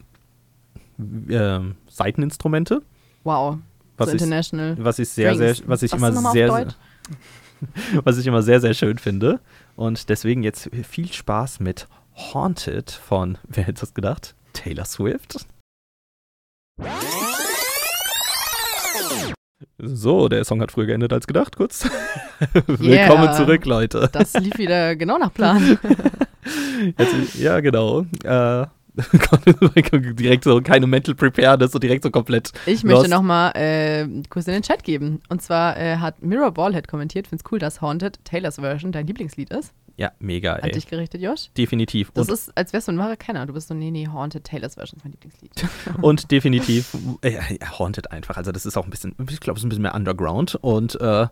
ähm, 1.00 1.76
Seiteninstrumente. 1.90 2.82
Wow. 3.24 3.58
Was 3.98 4.10
so 4.10 4.16
ich, 4.16 4.22
international. 4.22 4.78
was 4.80 5.00
ich 5.00 5.10
sehr, 5.10 5.36
sehr, 5.36 5.54
Strings. 5.56 5.70
was 5.70 5.84
ich 5.84 5.92
Was 5.92 6.02
immer 6.16 6.32
sehr, 6.32 6.52
sehr, 6.52 6.68
was 8.04 8.18
ich 8.18 8.28
immer 8.28 8.44
sehr, 8.44 8.62
sehr 8.62 8.74
schön 8.74 8.98
finde. 8.98 9.40
Und 9.76 10.10
deswegen 10.10 10.44
jetzt 10.44 10.70
viel 10.88 11.12
Spaß 11.12 11.60
mit 11.60 11.88
Haunted 12.16 12.92
von, 12.92 13.38
wer 13.48 13.64
hätte 13.64 13.82
das 13.82 13.94
gedacht? 13.94 14.36
Taylor 14.54 14.86
Swift. 14.86 15.46
So, 19.80 20.28
der 20.28 20.44
Song 20.46 20.62
hat 20.62 20.72
früher 20.72 20.86
geendet 20.88 21.14
als 21.14 21.28
gedacht, 21.28 21.56
kurz. 21.56 21.84
Willkommen 22.68 23.24
Yeah. 23.24 23.34
zurück, 23.34 23.66
Leute. 23.66 24.10
Das 24.12 24.34
lief 24.34 24.58
wieder 24.58 24.96
genau 24.96 25.18
nach 25.18 25.34
Plan. 25.34 25.78
Jetzt, 26.98 27.36
ja, 27.36 27.60
genau. 27.60 28.06
Äh, 28.24 28.68
direkt 30.20 30.44
so 30.44 30.62
keine 30.62 30.88
Mental 30.88 31.16
Preparedness 31.16 31.74
und 31.74 31.84
direkt 31.84 32.04
so 32.04 32.12
komplett. 32.12 32.52
Ich 32.66 32.84
möchte 32.84 33.10
nochmal 33.10 33.52
äh, 33.56 34.08
kurz 34.30 34.48
in 34.48 34.54
den 34.54 34.64
Chat 34.64 34.84
geben. 34.84 35.22
Und 35.30 35.42
zwar 35.42 35.78
äh, 35.78 35.98
hat 35.98 36.22
Mirror 36.22 36.52
Ballhead 36.52 36.88
kommentiert, 36.88 37.28
find's 37.28 37.44
cool, 37.52 37.60
dass 37.60 37.82
Haunted 37.82 38.20
Taylors 38.26 38.56
Version 38.56 38.92
dein 38.92 39.08
Lieblingslied 39.08 39.52
ist. 39.52 39.74
Ja, 39.98 40.12
mega, 40.20 40.54
An 40.54 40.66
ey. 40.66 40.72
dich 40.72 40.86
gerichtet, 40.86 41.22
Josh. 41.22 41.50
Definitiv. 41.58 42.12
Das 42.14 42.28
und, 42.28 42.34
ist, 42.36 42.56
als 42.56 42.72
wärst 42.72 42.88
du 42.88 42.92
ein 42.92 43.00
wahrer 43.00 43.16
Kenner. 43.16 43.48
Du 43.48 43.54
bist 43.54 43.68
so, 43.68 43.74
nee, 43.74 43.90
nee, 43.90 44.08
Haunted 44.08 44.44
Taylors 44.44 44.76
Version 44.76 44.98
ist 44.98 45.04
mein 45.04 45.14
Lieblingslied. 45.14 45.52
und 46.04 46.30
definitiv 46.30 46.96
äh, 47.22 47.40
Haunted 47.80 48.12
einfach. 48.12 48.38
Also 48.38 48.52
das 48.52 48.68
ist 48.68 48.78
auch 48.78 48.84
ein 48.84 48.92
bisschen, 48.92 49.16
ich 49.28 49.40
glaube, 49.40 49.58
es 49.58 49.62
ist 49.62 49.66
ein 49.66 49.70
bisschen 49.70 49.82
mehr 49.82 49.96
Underground. 49.96 50.54
Und 50.54 51.02
äh, 51.02 51.28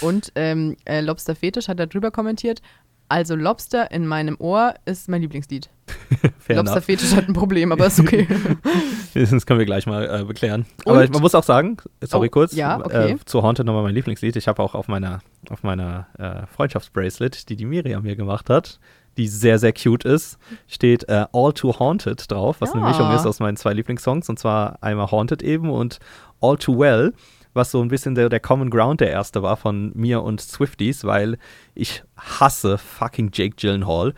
Und 0.00 0.32
ähm, 0.34 0.78
äh, 0.86 1.02
Lobster 1.02 1.34
Fetisch 1.34 1.68
hat 1.68 1.78
da 1.78 1.84
drüber 1.84 2.10
kommentiert. 2.10 2.62
Also 3.08 3.36
Lobster 3.36 3.90
in 3.92 4.06
meinem 4.06 4.36
Ohr 4.40 4.74
ist 4.84 5.08
mein 5.08 5.22
Lieblingslied. 5.22 5.70
fair 6.38 6.56
Lobster 6.56 6.72
enough. 6.76 6.84
Fetisch 6.84 7.14
hat 7.14 7.28
ein 7.28 7.32
Problem, 7.34 7.70
aber 7.72 7.86
ist 7.86 8.00
okay. 8.00 8.26
Das 9.14 9.46
können 9.46 9.58
wir 9.60 9.64
gleich 9.66 9.86
mal 9.86 10.20
äh, 10.20 10.24
beklären. 10.24 10.66
Aber 10.84 11.00
Und- 11.00 11.12
man 11.12 11.22
muss 11.22 11.34
auch 11.34 11.42
sagen, 11.44 11.78
sorry 12.02 12.26
Oh, 12.26 12.30
kurz, 12.30 12.54
ja, 12.54 12.78
okay. 12.84 13.12
äh, 13.12 13.16
zu 13.24 13.42
Haunted 13.42 13.64
nochmal 13.64 13.82
mein 13.84 13.94
Lieblingslied. 13.94 14.36
Ich 14.36 14.46
habe 14.48 14.62
auch 14.62 14.74
auf 14.74 14.88
meiner, 14.88 15.20
auf 15.48 15.62
meiner 15.62 16.06
äh, 16.18 16.46
Freundschaftsbracelet, 16.54 17.48
die 17.48 17.56
die 17.56 17.64
Miriam 17.64 18.02
mir 18.02 18.14
gemacht 18.16 18.50
hat, 18.50 18.78
die 19.16 19.28
sehr, 19.28 19.58
sehr 19.58 19.72
cute 19.72 20.04
ist, 20.04 20.36
steht 20.66 21.08
äh, 21.08 21.24
All 21.32 21.52
Too 21.54 21.78
Haunted 21.78 22.30
drauf, 22.30 22.56
was 22.60 22.72
eine 22.72 22.82
Ja. 22.82 22.88
Mischung 22.88 23.10
ist 23.14 23.24
aus 23.26 23.40
meinen 23.40 23.56
zwei 23.56 23.72
Lieblingssongs. 23.72 24.28
Und 24.28 24.38
zwar 24.38 24.76
einmal 24.82 25.10
Haunted 25.10 25.42
eben 25.42 25.70
und 25.70 25.98
All 26.42 26.58
Too 26.58 26.78
Well, 26.78 27.14
was 27.56 27.70
so 27.70 27.82
ein 27.82 27.88
bisschen 27.88 28.14
der, 28.14 28.28
der 28.28 28.40
Common 28.40 28.70
Ground 28.70 29.00
der 29.00 29.10
erste 29.10 29.42
war 29.42 29.56
von 29.56 29.90
mir 29.94 30.22
und 30.22 30.40
Swifties, 30.40 31.04
weil 31.04 31.38
ich 31.74 32.04
hasse 32.16 32.78
fucking 32.78 33.30
Jake 33.32 33.56
Gyllenhaal. 33.56 34.14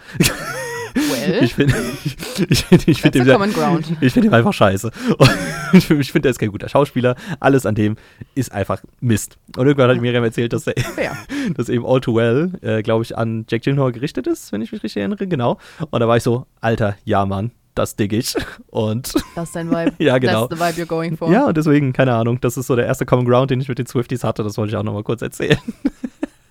Well, 0.95 1.39
Ich 1.43 1.55
finde 1.55 1.75
ich 2.05 2.65
find, 2.65 2.89
ich 2.89 3.01
find 3.01 3.55
ground. 3.55 3.87
Ich 4.01 4.13
finde 4.13 4.29
ihn 4.29 4.35
einfach 4.35 4.53
scheiße. 4.53 4.91
Und 5.19 5.31
ich 5.73 6.13
finde, 6.13 6.29
er 6.29 6.31
ist 6.31 6.39
kein 6.39 6.51
guter 6.51 6.69
Schauspieler. 6.69 7.15
Alles 7.41 7.67
an 7.67 7.75
dem 7.75 7.97
ist 8.35 8.53
einfach 8.53 8.83
Mist. 9.01 9.39
Und 9.57 9.67
irgendwann 9.67 9.91
hat 9.91 10.01
Miriam 10.01 10.25
erzählt, 10.25 10.53
dass, 10.53 10.67
er, 10.67 10.81
fair. 10.83 11.17
dass 11.55 11.69
eben 11.69 11.87
All 11.87 12.01
Too 12.01 12.15
Well, 12.15 12.53
äh, 12.63 12.83
glaube 12.83 13.05
ich, 13.05 13.17
an 13.17 13.47
Jack 13.49 13.63
Gyllenhaal 13.63 13.93
gerichtet 13.93 14.27
ist, 14.27 14.53
wenn 14.53 14.63
ich 14.63 14.73
mich 14.73 14.83
richtig 14.83 15.01
erinnere. 15.01 15.27
Genau. 15.27 15.59
Und 15.91 16.01
da 16.01 16.09
war 16.09 16.17
ich 16.17 16.23
so, 16.23 16.47
Alter, 16.61 16.97
ja, 17.05 17.25
Mann, 17.27 17.53
das 17.79 17.97
dig 17.97 18.13
ich. 18.13 18.35
Und 18.69 19.15
Das 19.35 19.49
ist 19.49 19.57
dein 19.57 19.71
Vibe. 19.71 19.93
Ja, 19.99 20.19
genau. 20.19 20.47
That's 20.47 20.61
the 20.61 20.65
vibe 20.67 20.83
you're 20.83 20.89
going 20.89 21.17
for. 21.17 21.31
ja, 21.33 21.47
und 21.47 21.57
deswegen, 21.57 21.93
keine 21.93 22.15
Ahnung, 22.15 22.41
das 22.41 22.57
ist 22.57 22.67
so 22.67 22.77
der 22.77 22.87
erste 22.87 23.07
Common 23.07 23.25
Ground, 23.25 23.51
den 23.51 23.61
ich 23.61 23.69
mit 23.69 23.79
den 23.79 23.87
Swifties 23.87 24.25
hatte. 24.25 24.43
Das 24.43 24.57
wollte 24.59 24.71
ich 24.73 24.77
auch 24.77 24.83
nochmal 24.83 25.05
kurz 25.05 25.23
erzählen. 25.23 25.59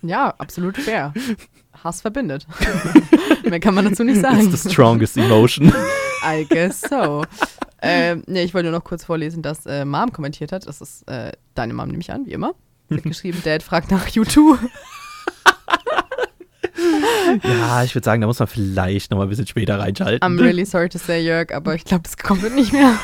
Ja, 0.00 0.32
absolut 0.38 0.76
fair. 0.78 1.12
Hass 1.82 2.02
verbindet. 2.02 2.46
Mehr 3.42 3.58
kann 3.58 3.74
man 3.74 3.84
dazu 3.84 4.04
nicht 4.04 4.20
sagen. 4.20 4.48
It's 4.48 4.62
the 4.62 4.70
strongest 4.70 5.16
emotion. 5.16 5.72
I 6.24 6.46
guess 6.48 6.82
so. 6.82 7.24
ähm, 7.82 8.22
nee, 8.28 8.44
ich 8.44 8.54
wollte 8.54 8.70
nur 8.70 8.78
noch 8.78 8.84
kurz 8.84 9.04
vorlesen, 9.04 9.42
dass 9.42 9.66
äh, 9.66 9.84
Mom 9.84 10.12
kommentiert 10.12 10.52
hat. 10.52 10.68
Das 10.68 10.80
ist 10.80 11.02
äh, 11.08 11.32
deine 11.56 11.74
Mom, 11.74 11.88
nehme 11.88 11.98
ich 12.00 12.12
an, 12.12 12.26
wie 12.26 12.32
immer. 12.32 12.54
Sie 12.88 12.94
hat 12.96 13.02
geschrieben, 13.02 13.40
Dad 13.44 13.64
fragt 13.64 13.90
nach 13.90 14.06
U2. 14.06 14.56
ja, 17.42 17.84
ich 17.84 17.94
würde 17.94 18.04
sagen, 18.04 18.20
da 18.20 18.26
muss 18.26 18.38
man 18.38 18.48
vielleicht 18.48 19.10
nochmal 19.10 19.26
ein 19.26 19.30
bisschen 19.30 19.46
später 19.46 19.78
reinschalten. 19.78 20.20
I'm 20.26 20.40
really 20.40 20.64
sorry 20.64 20.88
to 20.88 20.98
say, 20.98 21.20
Jörg, 21.20 21.54
aber 21.54 21.74
ich 21.74 21.84
glaube, 21.84 22.02
das 22.04 22.16
kommt 22.16 22.54
nicht 22.54 22.72
mehr. 22.72 22.94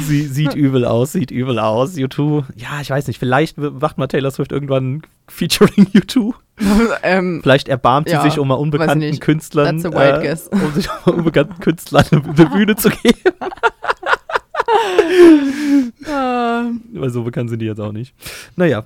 Sie 0.00 0.26
sieht 0.26 0.54
übel 0.54 0.84
aus, 0.84 1.12
sieht 1.12 1.30
übel 1.30 1.58
aus. 1.58 1.94
U2, 1.94 2.44
ja, 2.56 2.80
ich 2.80 2.90
weiß 2.90 3.06
nicht, 3.06 3.18
vielleicht 3.18 3.56
macht 3.58 3.98
mal 3.98 4.06
Taylor 4.06 4.30
Swift 4.30 4.52
irgendwann 4.52 5.02
featuring 5.28 5.86
U2. 5.86 6.34
ähm, 7.02 7.40
Vielleicht 7.42 7.68
erbarmt 7.68 8.08
sie 8.08 8.14
ja, 8.14 8.22
sich, 8.22 8.38
um 8.38 8.48
mal 8.48 8.54
unbekannten. 8.54 9.18
Künstlern, 9.20 9.80
äh, 9.84 10.36
um 10.50 10.72
sich 10.74 10.88
mal 11.06 11.14
unbekannten 11.14 11.60
Künstlern 11.60 12.04
eine 12.10 12.46
Bühne 12.46 12.76
zu 12.76 12.90
geben. 12.90 13.18
Ah, 16.06 16.64
Weil 16.92 17.10
so 17.10 17.22
bekannt 17.22 17.50
sind 17.50 17.60
die 17.60 17.66
jetzt 17.66 17.80
auch 17.80 17.92
nicht. 17.92 18.14
Naja, 18.56 18.82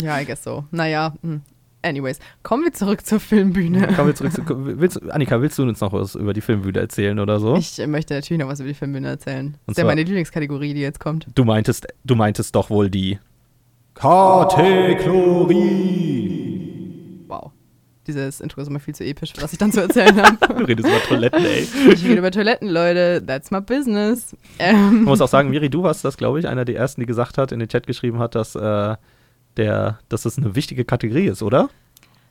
ja, 0.00 0.20
I 0.20 0.24
guess 0.24 0.42
so. 0.42 0.64
Naja, 0.70 1.14
hm. 1.22 1.42
Anyways. 1.84 2.18
Kommen 2.42 2.64
wir 2.64 2.72
zurück 2.72 3.04
zur 3.06 3.20
Filmbühne. 3.20 3.86
kommen 3.94 4.08
wir 4.08 4.14
zurück 4.14 4.32
zu. 4.32 4.42
Willst, 4.46 5.02
Annika, 5.10 5.40
willst 5.40 5.58
du 5.58 5.62
uns 5.62 5.80
noch 5.80 5.92
was 5.92 6.14
über 6.14 6.32
die 6.32 6.40
Filmbühne 6.40 6.80
erzählen 6.80 7.18
oder 7.18 7.38
so? 7.38 7.56
Ich 7.56 7.78
möchte 7.86 8.14
natürlich 8.14 8.40
noch 8.42 8.48
was 8.48 8.60
über 8.60 8.68
die 8.68 8.74
Filmbühne 8.74 9.08
erzählen. 9.08 9.52
Das 9.52 9.60
Und 9.66 9.72
ist 9.72 9.76
ja 9.78 9.82
zwar- 9.82 9.90
meine 9.92 10.02
Lieblingskategorie, 10.02 10.74
die 10.74 10.80
jetzt 10.80 11.00
kommt. 11.00 11.26
Du 11.34 11.44
meintest, 11.44 11.86
du 12.04 12.14
meintest 12.16 12.54
doch 12.56 12.70
wohl 12.70 12.90
die 12.90 13.18
Kategorie. 15.94 17.24
Wow. 17.28 17.50
Dieses 18.06 18.40
Intro 18.40 18.60
ist 18.60 18.68
immer 18.68 18.80
viel 18.80 18.94
zu 18.94 19.02
episch, 19.04 19.32
was 19.40 19.52
ich 19.52 19.58
dann 19.58 19.72
zu 19.72 19.80
erzählen 19.80 20.20
habe. 20.22 20.36
Du 20.58 20.64
redest 20.64 20.86
über 20.88 21.00
Toiletten, 21.00 21.44
ey. 21.44 21.66
Ich 21.92 22.04
rede 22.04 22.16
über 22.18 22.30
Toiletten, 22.30 22.68
Leute. 22.68 23.22
That's 23.26 23.50
my 23.50 23.60
business. 23.60 24.36
Ähm, 24.58 24.76
Man 24.96 25.04
muss 25.04 25.20
auch 25.22 25.28
sagen, 25.28 25.48
Miri, 25.50 25.70
du 25.70 25.82
warst 25.82 26.04
das, 26.04 26.16
glaube 26.16 26.38
ich, 26.38 26.46
einer 26.46 26.64
der 26.64 26.76
ersten, 26.76 27.00
die 27.00 27.06
gesagt 27.06 27.38
hat, 27.38 27.50
in 27.52 27.60
den 27.60 27.68
Chat 27.68 27.86
geschrieben 27.86 28.18
hat, 28.18 28.34
dass, 28.34 28.54
äh, 28.56 28.96
der, 29.56 29.98
dass 30.08 30.22
das 30.22 30.38
eine 30.38 30.54
wichtige 30.54 30.84
Kategorie 30.84 31.26
ist, 31.26 31.42
oder? 31.42 31.68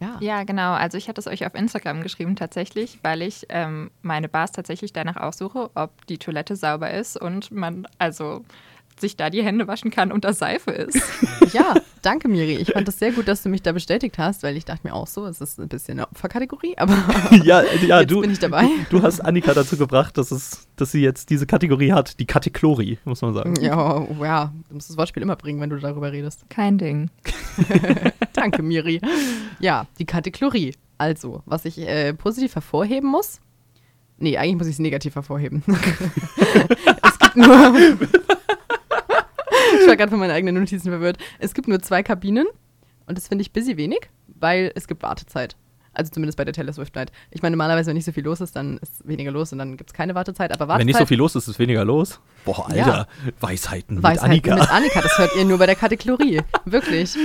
ja. 0.03 0.17
Ja, 0.19 0.43
genau. 0.43 0.73
Also 0.73 0.97
ich 0.97 1.07
hatte 1.07 1.19
es 1.21 1.27
euch 1.27 1.45
auf 1.45 1.55
Instagram 1.55 2.01
geschrieben 2.01 2.35
tatsächlich, 2.35 2.99
weil 3.03 3.21
ich 3.21 3.45
ähm, 3.49 3.91
meine 4.01 4.29
Bars 4.29 4.51
tatsächlich 4.51 4.93
danach 4.93 5.17
aussuche, 5.17 5.71
ob 5.75 6.05
die 6.07 6.17
Toilette 6.17 6.55
sauber 6.55 6.91
ist 6.91 7.19
und 7.19 7.51
man 7.51 7.87
also 7.97 8.43
sich 9.03 9.17
da 9.17 9.29
die 9.29 9.43
Hände 9.43 9.67
waschen 9.67 9.91
kann 9.91 10.11
und 10.11 10.23
da 10.23 10.33
Seife 10.33 10.71
ist. 10.71 10.99
ja, 11.53 11.75
danke, 12.01 12.27
Miri. 12.27 12.55
Ich 12.55 12.71
fand 12.71 12.87
das 12.87 12.97
sehr 12.97 13.11
gut, 13.11 13.27
dass 13.27 13.43
du 13.43 13.49
mich 13.49 13.61
da 13.61 13.73
bestätigt 13.73 14.17
hast, 14.17 14.43
weil 14.43 14.57
ich 14.57 14.65
dachte 14.65 14.87
mir 14.87 14.93
auch 14.93 15.07
so, 15.07 15.25
es 15.25 15.41
ist 15.41 15.59
ein 15.59 15.67
bisschen 15.67 15.99
eine 15.99 16.07
Opferkategorie, 16.07 16.77
aber 16.77 16.93
ja, 17.43 17.63
ja 17.63 17.99
jetzt 17.99 18.11
du, 18.11 18.21
bin 18.21 18.31
ich 18.31 18.39
dabei. 18.39 18.67
du 18.89 19.01
hast 19.01 19.19
Annika 19.19 19.53
dazu 19.53 19.77
gebracht, 19.77 20.17
dass, 20.17 20.31
es, 20.31 20.67
dass 20.77 20.91
sie 20.91 21.01
jetzt 21.01 21.29
diese 21.29 21.45
Kategorie 21.45 21.91
hat, 21.91 22.19
die 22.19 22.25
Kategorie, 22.25 22.97
muss 23.03 23.21
man 23.21 23.33
sagen. 23.33 23.55
Ja, 23.61 24.07
ja, 24.21 24.53
du 24.69 24.75
musst 24.75 24.89
das 24.89 24.97
Wortspiel 24.97 25.21
immer 25.21 25.35
bringen, 25.35 25.59
wenn 25.59 25.69
du 25.69 25.77
darüber 25.77 26.11
redest. 26.11 26.49
Kein 26.49 26.77
Ding. 26.77 27.09
Danke, 28.33 28.63
Miri. 28.63 29.01
Ja, 29.59 29.85
die 29.99 30.05
Kategorie. 30.05 30.73
Also, 30.97 31.43
was 31.45 31.65
ich 31.65 31.77
äh, 31.79 32.13
positiv 32.13 32.55
hervorheben 32.55 33.09
muss. 33.09 33.41
Nee, 34.17 34.37
eigentlich 34.37 34.57
muss 34.57 34.67
ich 34.67 34.73
es 34.73 34.79
negativ 34.79 35.15
hervorheben. 35.15 35.63
es 35.67 37.19
gibt 37.19 37.35
nur. 37.35 37.97
ich 39.81 39.87
war 39.87 39.95
gerade 39.95 40.09
von 40.09 40.19
meinen 40.19 40.31
eigenen 40.31 40.55
Notizen 40.55 40.89
verwirrt. 40.89 41.17
Es 41.39 41.53
gibt 41.53 41.67
nur 41.67 41.79
zwei 41.81 42.03
Kabinen 42.03 42.47
und 43.05 43.17
das 43.17 43.27
finde 43.27 43.41
ich 43.43 43.51
busy 43.53 43.77
wenig, 43.77 44.09
weil 44.27 44.71
es 44.75 44.87
gibt 44.87 45.03
Wartezeit. 45.03 45.55
Also 45.95 46.11
zumindest 46.11 46.37
bei 46.37 46.43
der 46.45 46.53
Taylor 46.55 46.73
Swift 46.73 46.95
Night. 46.95 47.11
Ich 47.29 47.43
meine, 47.43 47.55
normalerweise, 47.55 47.89
wenn 47.89 47.95
nicht 47.95 48.05
so 48.05 48.11
viel 48.11 48.23
los 48.23 48.41
ist, 48.41 48.55
dann 48.55 48.79
ist 48.79 49.07
weniger 49.07 49.29
los 49.29 49.51
und 49.51 49.59
dann 49.59 49.77
gibt 49.77 49.91
es 49.91 49.93
keine 49.93 50.15
Wartezeit. 50.15 50.51
Aber 50.51 50.67
Wartezeit. 50.67 50.79
Wenn 50.79 50.87
nicht 50.87 50.97
so 50.97 51.05
viel 51.05 51.19
los 51.19 51.35
ist, 51.35 51.47
ist 51.47 51.59
weniger 51.59 51.85
los. 51.85 52.19
Boah, 52.45 52.65
Alter, 52.67 52.75
Ja. 52.77 53.07
Weisheiten 53.39 53.95
mit 53.97 54.03
Weisheit 54.03 54.23
Annika. 54.23 54.55
mit 54.55 54.71
Annika, 54.71 55.01
das 55.01 55.15
hört 55.19 55.35
ihr 55.35 55.45
nur 55.45 55.59
bei 55.59 55.67
der 55.67 55.75
Kategorie. 55.75 56.41
Wirklich. 56.65 57.15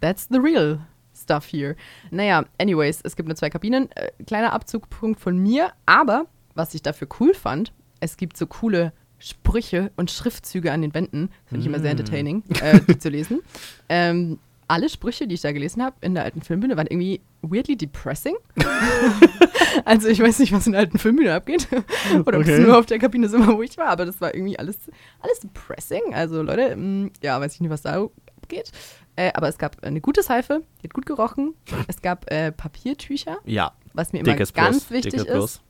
That's 0.00 0.28
the 0.30 0.38
real 0.38 0.78
stuff 1.12 1.44
here. 1.50 1.74
Naja, 2.12 2.44
anyways, 2.58 3.00
es 3.02 3.16
gibt 3.16 3.28
nur 3.28 3.34
zwei 3.36 3.50
Kabinen. 3.50 3.90
Äh, 3.96 4.10
kleiner 4.24 4.52
Abzugpunkt 4.52 5.18
von 5.18 5.36
mir, 5.36 5.72
aber 5.84 6.26
was 6.54 6.74
ich 6.74 6.82
dafür 6.82 7.08
cool 7.18 7.34
fand, 7.34 7.72
es 7.98 8.16
gibt 8.16 8.36
so 8.36 8.46
coole 8.46 8.92
Sprüche 9.18 9.90
und 9.96 10.10
Schriftzüge 10.10 10.72
an 10.72 10.82
den 10.82 10.94
Wänden. 10.94 11.30
Finde 11.46 11.60
ich 11.60 11.66
immer 11.66 11.80
sehr 11.80 11.90
Mm. 11.90 11.98
entertaining, 11.98 12.42
äh, 12.62 12.80
die 12.80 12.98
zu 12.98 13.08
lesen. 13.08 13.40
Ähm, 13.90 14.38
alle 14.70 14.90
Sprüche, 14.90 15.26
die 15.26 15.34
ich 15.34 15.40
da 15.40 15.50
gelesen 15.52 15.82
habe 15.82 15.96
in 16.02 16.14
der 16.14 16.24
alten 16.24 16.42
Filmbühne, 16.42 16.76
waren 16.76 16.86
irgendwie 16.88 17.22
weirdly 17.40 17.74
depressing. 17.74 18.34
also 19.84 20.08
ich 20.08 20.20
weiß 20.20 20.38
nicht, 20.40 20.52
was 20.52 20.66
in 20.66 20.72
der 20.72 20.82
alten 20.82 20.98
Filmbühne 20.98 21.34
abgeht. 21.34 21.66
Oder 22.26 22.38
ob 22.38 22.44
es 22.44 22.50
Okay. 22.50 22.60
nur 22.60 22.78
auf 22.78 22.86
der 22.86 22.98
Kabine 22.98 23.28
so 23.28 23.38
wo 23.46 23.62
ich 23.62 23.76
war. 23.78 23.86
Aber 23.88 24.04
das 24.04 24.20
war 24.20 24.34
irgendwie 24.34 24.58
alles, 24.58 24.76
alles 25.20 25.40
depressing. 25.40 26.02
Also 26.12 26.42
Leute, 26.42 26.76
mh, 26.76 27.10
ja, 27.22 27.40
weiß 27.40 27.54
ich 27.54 27.60
nicht, 27.60 27.70
was 27.70 27.82
da 27.82 28.06
abgeht. 28.42 28.70
Äh, 29.16 29.32
aber 29.34 29.48
es 29.48 29.58
gab 29.58 29.82
eine 29.82 30.00
gute 30.00 30.22
Seife, 30.22 30.62
die 30.80 30.84
hat 30.84 30.94
gut 30.94 31.06
gerochen. 31.06 31.54
Es 31.88 32.02
gab 32.02 32.30
äh, 32.30 32.52
Papiertücher, 32.52 33.38
Ja, 33.44 33.72
was 33.94 34.12
mir 34.12 34.20
immer 34.20 34.32
dickes 34.32 34.52
ganz 34.52 34.84
Plus, 34.84 34.90
wichtig 34.90 35.12
dickes 35.12 35.26
ist. 35.26 35.32
Plus. 35.32 35.60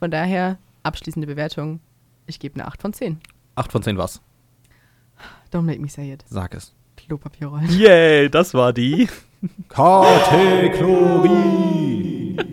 Von 0.00 0.10
daher, 0.10 0.58
abschließende 0.82 1.26
Bewertung. 1.26 1.80
Ich 2.26 2.38
gebe 2.38 2.54
eine 2.56 2.66
8 2.66 2.80
von 2.82 2.92
10. 2.92 3.18
8 3.56 3.72
von 3.72 3.82
10 3.82 3.96
was? 3.98 4.20
Don't 5.52 5.62
make 5.62 5.80
me 5.80 5.88
say 5.88 6.12
it. 6.12 6.24
Sag 6.28 6.54
es. 6.54 6.72
Klopapierrollen. 6.96 7.68
Yay, 7.70 8.28
das 8.30 8.54
war 8.54 8.72
die 8.72 9.08
Kategorie. 9.68 11.32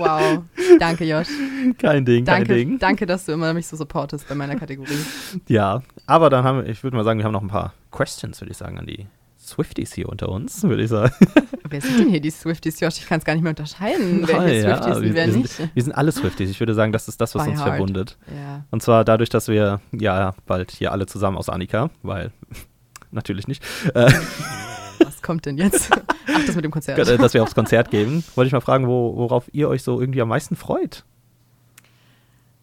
Wow. 0.00 0.44
Danke, 0.78 1.04
Josh. 1.04 1.28
Kein 1.76 2.06
Ding, 2.06 2.24
kein 2.24 2.46
Danke, 2.46 2.54
Ding. 2.54 2.78
danke, 2.78 3.04
dass 3.04 3.26
du 3.26 3.32
immer 3.32 3.52
mich 3.52 3.66
so 3.66 3.76
supportest 3.76 4.26
bei 4.28 4.34
meiner 4.34 4.56
Kategorie. 4.56 4.96
Ja, 5.46 5.82
aber 6.06 6.30
dann 6.30 6.42
haben 6.42 6.64
wir, 6.64 6.70
ich 6.70 6.82
würde 6.82 6.96
mal 6.96 7.04
sagen, 7.04 7.18
wir 7.18 7.26
haben 7.26 7.32
noch 7.32 7.42
ein 7.42 7.48
paar 7.48 7.74
Questions, 7.90 8.40
würde 8.40 8.52
ich 8.52 8.56
sagen, 8.56 8.78
an 8.78 8.86
die 8.86 9.06
Swifties 9.50 9.92
hier 9.92 10.08
unter 10.08 10.28
uns, 10.28 10.62
würde 10.62 10.82
ich 10.82 10.88
sagen. 10.90 11.12
Wer 11.68 11.80
sind 11.80 11.98
denn 12.00 12.08
hier 12.08 12.20
die 12.20 12.30
Swifties, 12.30 12.80
Josh? 12.80 12.98
Ich 12.98 13.06
kann 13.06 13.18
es 13.18 13.24
gar 13.24 13.34
nicht 13.34 13.42
mehr 13.42 13.50
unterscheiden, 13.50 14.26
wer 14.26 14.42
hier 14.44 14.54
Ja, 14.62 14.76
Swifties 14.76 15.00
wir, 15.02 15.08
und 15.08 15.14
wer 15.14 15.26
wir, 15.26 15.36
nicht. 15.36 15.48
sind, 15.52 15.70
wir 15.74 15.82
sind 15.82 15.92
alle 15.92 16.10
Swifties. 16.10 16.50
Ich 16.50 16.58
würde 16.58 16.74
sagen, 16.74 16.90
das 16.92 17.06
ist 17.06 17.20
das, 17.20 17.34
was 17.34 17.44
By 17.44 17.50
uns 17.50 17.60
heart. 17.60 17.70
verbundet. 17.76 18.18
Ja. 18.34 18.64
Und 18.70 18.82
zwar 18.82 19.04
dadurch, 19.04 19.28
dass 19.28 19.46
wir 19.48 19.80
ja 19.92 20.34
bald 20.46 20.70
hier 20.72 20.90
alle 20.92 21.06
zusammen 21.06 21.36
aus 21.36 21.48
Annika, 21.48 21.90
weil 22.02 22.32
natürlich 23.12 23.46
nicht, 23.46 23.62
äh, 23.94 24.10
Was 25.04 25.22
kommt 25.22 25.46
denn 25.46 25.56
jetzt? 25.58 25.90
Ach, 25.92 26.44
das 26.46 26.54
mit 26.56 26.64
dem 26.64 26.70
Konzert. 26.72 26.98
äh, 26.98 27.16
dass 27.18 27.32
wir 27.34 27.42
aufs 27.42 27.54
Konzert 27.54 27.90
gehen, 27.90 28.22
wollte 28.34 28.46
ich 28.48 28.52
mal 28.52 28.60
fragen, 28.60 28.86
wo, 28.86 29.16
worauf 29.16 29.48
ihr 29.52 29.68
euch 29.68 29.82
so 29.82 30.00
irgendwie 30.00 30.20
am 30.22 30.28
meisten 30.28 30.56
freut. 30.56 31.04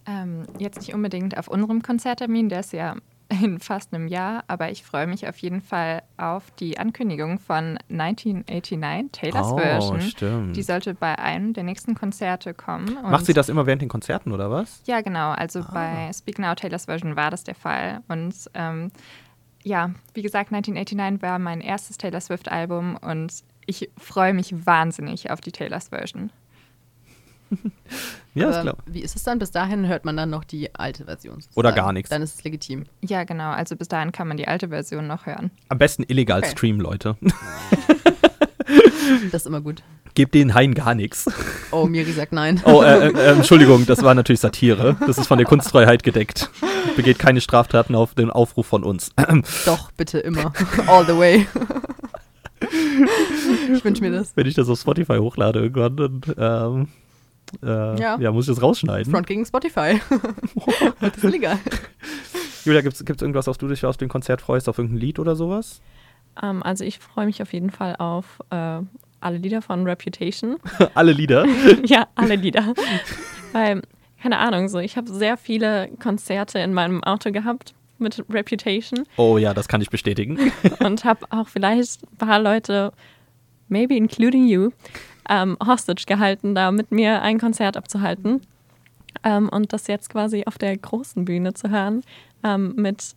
Ähm, 0.05 0.43
jetzt 0.59 0.79
nicht 0.79 0.93
unbedingt 0.93 1.37
auf 1.37 1.47
unserem 1.47 1.81
Konzerttermin, 1.81 2.49
der 2.49 2.59
ist 2.61 2.73
ja 2.73 2.95
in 3.41 3.59
fast 3.59 3.93
einem 3.93 4.07
Jahr, 4.07 4.43
aber 4.47 4.71
ich 4.71 4.83
freue 4.83 5.05
mich 5.07 5.27
auf 5.27 5.37
jeden 5.39 5.61
Fall 5.61 6.01
auf 6.17 6.43
die 6.59 6.77
Ankündigung 6.79 7.39
von 7.39 7.77
1989, 7.89 9.11
Taylors 9.11 9.47
Oh, 9.51 9.57
Version. 9.57 10.01
stimmt. 10.01 10.55
Die 10.55 10.63
sollte 10.63 10.93
bei 10.93 11.17
einem 11.19 11.53
der 11.53 11.63
nächsten 11.63 11.93
Konzerte 11.95 12.53
kommen. 12.53 12.97
Macht 13.03 13.25
sie 13.25 13.33
das 13.33 13.49
immer 13.49 13.65
während 13.65 13.81
den 13.81 13.89
Konzerten 13.89 14.31
oder 14.31 14.49
was? 14.49 14.81
Ja, 14.85 15.01
genau. 15.01 15.31
Also 15.31 15.59
Ah. 15.59 15.71
bei 15.73 16.13
Speak 16.13 16.39
Now 16.39 16.55
Taylors 16.55 16.85
Version 16.85 17.15
war 17.15 17.29
das 17.31 17.43
der 17.43 17.55
Fall. 17.55 18.01
Und 18.07 18.33
ähm, 18.53 18.91
ja, 19.63 19.91
wie 20.13 20.21
gesagt, 20.21 20.53
1989 20.53 21.21
war 21.21 21.37
mein 21.39 21.59
erstes 21.61 21.97
Taylor 21.97 22.21
Swift-Album 22.21 22.95
und 22.97 23.33
ich 23.65 23.89
freue 23.97 24.33
mich 24.33 24.65
wahnsinnig 24.65 25.29
auf 25.31 25.41
die 25.41 25.51
Taylors 25.51 25.89
Version. 25.89 26.29
Ja, 28.37 28.49
ist 28.49 28.61
klar. 28.61 28.75
Wie 28.85 29.01
ist 29.01 29.15
es 29.15 29.23
dann? 29.23 29.39
Bis 29.39 29.51
dahin 29.51 29.87
hört 29.87 30.05
man 30.05 30.15
dann 30.17 30.29
noch 30.29 30.43
die 30.43 30.73
alte 30.75 31.05
Version. 31.05 31.35
Oder 31.35 31.69
sozusagen. 31.69 31.75
gar 31.75 31.93
nichts. 31.93 32.09
Dann 32.09 32.21
ist 32.21 32.35
es 32.35 32.43
legitim. 32.43 32.85
Ja, 33.01 33.23
genau. 33.23 33.51
Also 33.51 33.75
bis 33.75 33.87
dahin 33.87 34.11
kann 34.11 34.27
man 34.27 34.37
die 34.37 34.47
alte 34.47 34.69
Version 34.69 35.07
noch 35.07 35.25
hören. 35.25 35.51
Am 35.69 35.77
besten 35.77 36.03
illegal 36.03 36.39
Okay. 36.39 36.51
streamen, 36.51 36.81
Leute. 36.81 37.15
Das 39.31 39.43
ist 39.43 39.45
immer 39.47 39.61
gut. 39.61 39.83
Gebt 40.15 40.33
den 40.33 40.53
Haien 40.53 40.73
gar 40.73 40.93
nichts. 40.93 41.25
Oh, 41.71 41.85
Miri 41.85 42.11
sagt 42.11 42.33
nein. 42.33 42.61
Oh, 42.65 42.81
äh, 42.81 43.07
äh, 43.07 43.31
Entschuldigung, 43.37 43.85
das 43.85 44.03
war 44.03 44.13
natürlich 44.13 44.41
Satire. 44.41 44.97
Das 45.07 45.17
ist 45.17 45.27
von 45.27 45.37
der 45.37 45.47
Kunstfreiheit 45.47 46.03
gedeckt. 46.03 46.49
Begeht 46.97 47.17
keine 47.17 47.39
Straftaten 47.39 47.95
auf 47.95 48.15
den 48.15 48.29
Aufruf 48.29 48.67
von 48.67 48.83
uns. 48.83 49.11
Doch, 49.65 49.91
bitte 49.91 50.19
immer. 50.19 50.51
All 50.87 51.05
the 51.05 51.17
way. 51.17 51.47
ich 53.73 53.83
wünsche 53.85 54.01
mir 54.01 54.11
das. 54.11 54.35
Wenn 54.35 54.47
ich 54.47 54.55
das 54.55 54.67
auf 54.69 54.79
Spotify 54.79 55.17
hochlade 55.17 55.59
irgendwann, 55.59 55.95
dann 55.95 56.21
ähm, 56.37 56.87
äh, 57.63 57.99
Ja. 57.99 58.17
ja. 58.19 58.31
muss 58.31 58.47
ich 58.47 58.55
das 58.55 58.61
rausschneiden. 58.63 59.11
Front 59.11 59.27
gegen 59.27 59.45
Spotify. 59.45 59.99
das 60.99 61.17
ist 61.17 61.23
illegal. 61.23 61.57
Julia, 62.65 62.81
gibt 62.81 62.95
es 62.95 63.21
irgendwas, 63.21 63.47
auf 63.47 63.57
du 63.57 63.67
dich 63.67 63.85
auf 63.85 63.97
dem 63.97 64.09
Konzert 64.09 64.41
freust, 64.41 64.67
auf 64.67 64.77
irgendein 64.77 64.99
Lied 64.99 65.19
oder 65.19 65.35
sowas? 65.35 65.81
Ähm, 66.41 66.61
also 66.63 66.83
ich 66.83 66.99
freue 66.99 67.25
mich 67.25 67.41
auf 67.41 67.53
jeden 67.53 67.69
Fall 67.69 67.95
auf 67.97 68.39
äh, 68.49 68.79
alle 69.19 69.37
Lieder 69.37 69.61
von 69.61 69.83
Reputation. 69.85 70.57
Alle 70.93 71.11
Lieder? 71.11 71.45
ja, 71.85 72.07
alle 72.15 72.35
Lieder. 72.35 72.73
Weil, 73.51 73.81
keine 74.21 74.37
Ahnung, 74.37 74.67
so 74.69 74.77
ich 74.79 74.95
habe 74.97 75.11
sehr 75.11 75.37
viele 75.37 75.89
Konzerte 75.99 76.59
in 76.59 76.73
meinem 76.73 77.03
Auto 77.03 77.31
gehabt 77.31 77.73
mit 77.97 78.23
Reputation 78.29 79.05
Oh 79.17 79.39
ja, 79.39 79.55
das 79.55 79.67
kann 79.67 79.81
ich 79.81 79.89
bestätigen. 79.89 80.51
und 80.81 81.03
habe 81.03 81.25
auch 81.31 81.47
vielleicht 81.47 82.03
ein 82.03 82.17
paar 82.17 82.39
Leute, 82.39 82.91
maybe 83.69 83.95
including 83.95 84.47
you, 84.47 84.69
ähm, 85.29 85.57
hostage 85.65 86.03
gehalten, 86.05 86.55
da 86.55 86.71
mit 86.71 86.91
mir 86.91 87.21
ein 87.21 87.39
Konzert 87.39 87.77
abzuhalten. 87.77 88.41
Ähm, 89.23 89.49
und 89.49 89.73
das 89.73 89.87
jetzt 89.87 90.09
quasi 90.09 90.43
auf 90.45 90.57
der 90.57 90.77
großen 90.77 91.25
Bühne 91.25 91.53
zu 91.53 91.69
hören, 91.69 92.03
ähm, 92.43 92.73
mit 92.75 93.15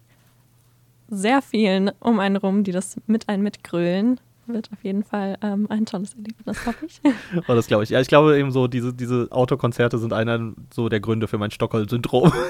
sehr 1.08 1.42
vielen 1.42 1.90
um 2.00 2.20
einen 2.20 2.36
rum, 2.36 2.64
die 2.64 2.72
das 2.72 2.96
mit 3.06 3.28
einem 3.28 3.42
mitgrölen, 3.42 4.20
wird 4.46 4.70
auf 4.72 4.82
jeden 4.82 5.04
Fall 5.04 5.36
ähm, 5.42 5.66
ein 5.68 5.86
tolles 5.86 6.14
Erlebnis, 6.14 6.66
hoffe 6.66 6.86
ich. 6.86 7.00
Oh, 7.48 7.54
das 7.54 7.66
glaube 7.66 7.84
ich. 7.84 7.90
Ja, 7.90 8.00
ich 8.00 8.08
glaube 8.08 8.38
eben 8.38 8.50
so, 8.50 8.66
diese, 8.66 8.92
diese 8.92 9.28
Autokonzerte 9.30 9.98
sind 9.98 10.12
einer 10.12 10.52
so 10.72 10.88
der 10.88 11.00
Gründe 11.00 11.28
für 11.28 11.38
mein 11.38 11.50
Stockholm-Syndrom. 11.50 12.32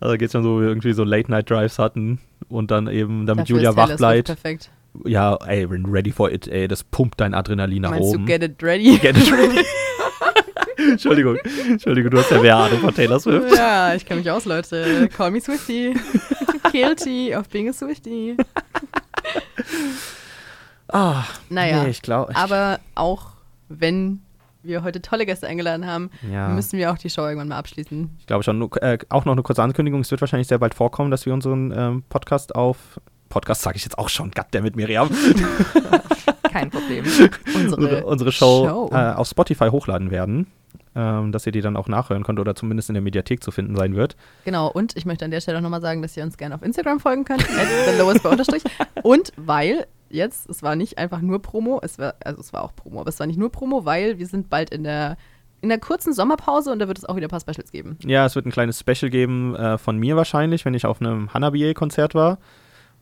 also 0.00 0.16
geht's 0.16 0.32
schon 0.32 0.42
so 0.42 0.60
irgendwie 0.60 0.92
so 0.92 1.04
Late-Night-Drives 1.04 1.78
hatten 1.78 2.18
und 2.48 2.70
dann 2.70 2.88
eben, 2.88 3.26
damit 3.26 3.44
Dafür 3.44 3.56
Julia 3.56 3.76
wach 3.76 3.96
bleibt. 3.96 4.26
perfekt. 4.26 4.70
Ja, 5.04 5.36
ey, 5.46 5.64
ready 5.64 6.10
for 6.12 6.30
it, 6.30 6.48
ey, 6.48 6.66
das 6.68 6.82
pumpt 6.82 7.20
dein 7.20 7.34
Adrenalin 7.34 7.82
nach 7.82 7.90
Meinst 7.90 8.08
oben. 8.14 8.26
du 8.26 8.32
Get 8.32 8.42
It 8.42 8.62
Ready? 8.62 8.98
Get 8.98 9.16
it 9.16 9.30
ready. 9.32 9.64
Entschuldigung, 10.90 11.36
Entschuldigung, 11.68 12.10
du 12.10 12.18
hast 12.18 12.30
ja 12.30 12.40
mehr 12.40 12.56
Ahnung 12.56 12.78
von 12.80 12.94
Taylor 12.94 13.18
Swift. 13.20 13.54
Ja, 13.56 13.94
ich 13.94 14.06
kenne 14.06 14.20
mich 14.20 14.30
aus, 14.30 14.44
Leute. 14.44 15.08
Call 15.08 15.30
me 15.32 15.40
Swifty. 15.40 15.94
Guilty 16.72 17.34
of 17.34 17.48
being 17.48 17.68
a 17.68 17.72
Swifty. 17.72 18.36
Ah, 20.88 21.24
Naja, 21.50 21.82
nee, 21.84 21.90
ich 21.90 22.00
glaube. 22.02 22.34
aber 22.34 22.80
auch 22.94 23.32
wenn 23.68 24.22
wir 24.62 24.82
heute 24.82 25.02
tolle 25.02 25.26
Gäste 25.26 25.46
eingeladen 25.46 25.86
haben, 25.86 26.10
Ja. 26.30 26.48
müssen 26.48 26.78
wir 26.78 26.90
auch 26.92 26.98
die 26.98 27.10
Show 27.10 27.22
irgendwann 27.22 27.48
mal 27.48 27.58
abschließen. 27.58 28.10
Ich 28.18 28.26
glaube 28.26 28.42
schon. 28.42 28.70
Äh, 28.80 28.98
auch 29.08 29.24
noch 29.24 29.32
eine 29.32 29.42
kurze 29.42 29.62
Ankündigung. 29.62 30.00
Es 30.00 30.10
wird 30.10 30.20
wahrscheinlich 30.20 30.48
sehr 30.48 30.58
bald 30.58 30.74
vorkommen, 30.74 31.10
dass 31.10 31.26
wir 31.26 31.34
unseren 31.34 31.72
ähm, 31.76 32.02
Podcast 32.08 32.54
auf. 32.54 33.00
Podcast 33.28 33.62
sage 33.62 33.76
ich 33.76 33.84
jetzt 33.84 33.98
auch 33.98 34.08
schon. 34.08 34.30
Goddammit, 34.30 34.76
Miriam. 34.76 35.10
Kein 36.50 36.70
Problem. 36.70 37.04
unsere, 37.54 38.04
unsere 38.04 38.32
Show, 38.32 38.66
Show. 38.66 38.90
Äh, 38.92 39.12
auf 39.14 39.28
Spotify 39.28 39.68
hochladen 39.68 40.10
werden. 40.10 40.46
Ähm, 40.94 41.30
dass 41.30 41.46
ihr 41.46 41.52
die 41.52 41.60
dann 41.60 41.76
auch 41.76 41.86
nachhören 41.86 42.24
könnt 42.24 42.40
oder 42.40 42.54
zumindest 42.54 42.90
in 42.90 42.94
der 42.94 43.02
Mediathek 43.02 43.42
zu 43.42 43.50
finden 43.50 43.76
sein 43.76 43.94
wird. 43.94 44.16
Genau, 44.44 44.68
und 44.68 44.96
ich 44.96 45.06
möchte 45.06 45.24
an 45.24 45.30
der 45.30 45.40
Stelle 45.40 45.58
auch 45.58 45.62
nochmal 45.62 45.80
sagen, 45.80 46.02
dass 46.02 46.16
ihr 46.16 46.24
uns 46.24 46.36
gerne 46.36 46.56
auf 46.56 46.62
Instagram 46.62 46.98
folgen 46.98 47.24
könnt, 47.24 47.46
unterstrich. 48.24 48.64
Und 49.02 49.32
weil 49.36 49.86
jetzt, 50.10 50.48
es 50.48 50.62
war 50.62 50.76
nicht 50.76 50.98
einfach 50.98 51.20
nur 51.20 51.40
Promo, 51.40 51.80
es 51.82 51.98
war, 51.98 52.14
also 52.24 52.40
es 52.40 52.52
war 52.52 52.64
auch 52.64 52.74
Promo, 52.74 53.00
aber 53.00 53.10
es 53.10 53.20
war 53.20 53.26
nicht 53.26 53.38
nur 53.38 53.52
Promo, 53.52 53.84
weil 53.84 54.18
wir 54.18 54.26
sind 54.26 54.50
bald 54.50 54.70
in 54.70 54.82
der, 54.82 55.16
in 55.60 55.68
der 55.68 55.78
kurzen 55.78 56.12
Sommerpause 56.12 56.72
und 56.72 56.78
da 56.78 56.88
wird 56.88 56.98
es 56.98 57.04
auch 57.04 57.16
wieder 57.16 57.26
ein 57.26 57.30
paar 57.30 57.40
Specials 57.40 57.70
geben. 57.70 57.98
Ja, 58.04 58.26
es 58.26 58.34
wird 58.34 58.46
ein 58.46 58.52
kleines 58.52 58.80
Special 58.80 59.10
geben 59.10 59.54
äh, 59.56 59.78
von 59.78 59.98
mir 59.98 60.16
wahrscheinlich, 60.16 60.64
wenn 60.64 60.74
ich 60.74 60.86
auf 60.86 61.00
einem 61.00 61.32
Hanabier-Konzert 61.32 62.14
war, 62.14 62.38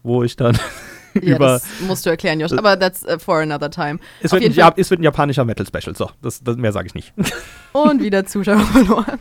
wo 0.07 0.23
ich 0.23 0.37
dann 0.37 0.59
Ja, 1.23 1.37
über. 1.37 1.47
das 1.47 1.67
musst 1.87 2.05
du 2.05 2.11
erklären, 2.11 2.41
Josh, 2.41 2.53
aber 2.53 2.79
that's 2.79 3.05
uh, 3.05 3.19
for 3.19 3.41
another 3.41 3.71
time. 3.71 3.99
Es 4.21 4.33
wird, 4.33 4.45
ein, 4.45 4.53
ja, 4.53 4.73
es 4.77 4.91
wird 4.91 5.01
ein 5.01 5.05
japanischer 5.05 5.45
Metal-Special. 5.45 5.97
So, 5.97 6.11
das, 6.23 6.43
das, 6.43 6.57
mehr 6.57 6.73
sage 6.73 6.89
ich 6.89 6.95
nicht. 6.95 7.13
Und 7.73 8.03
wieder 8.03 8.27
Zuschauer 8.27 8.61
verloren. 8.61 9.19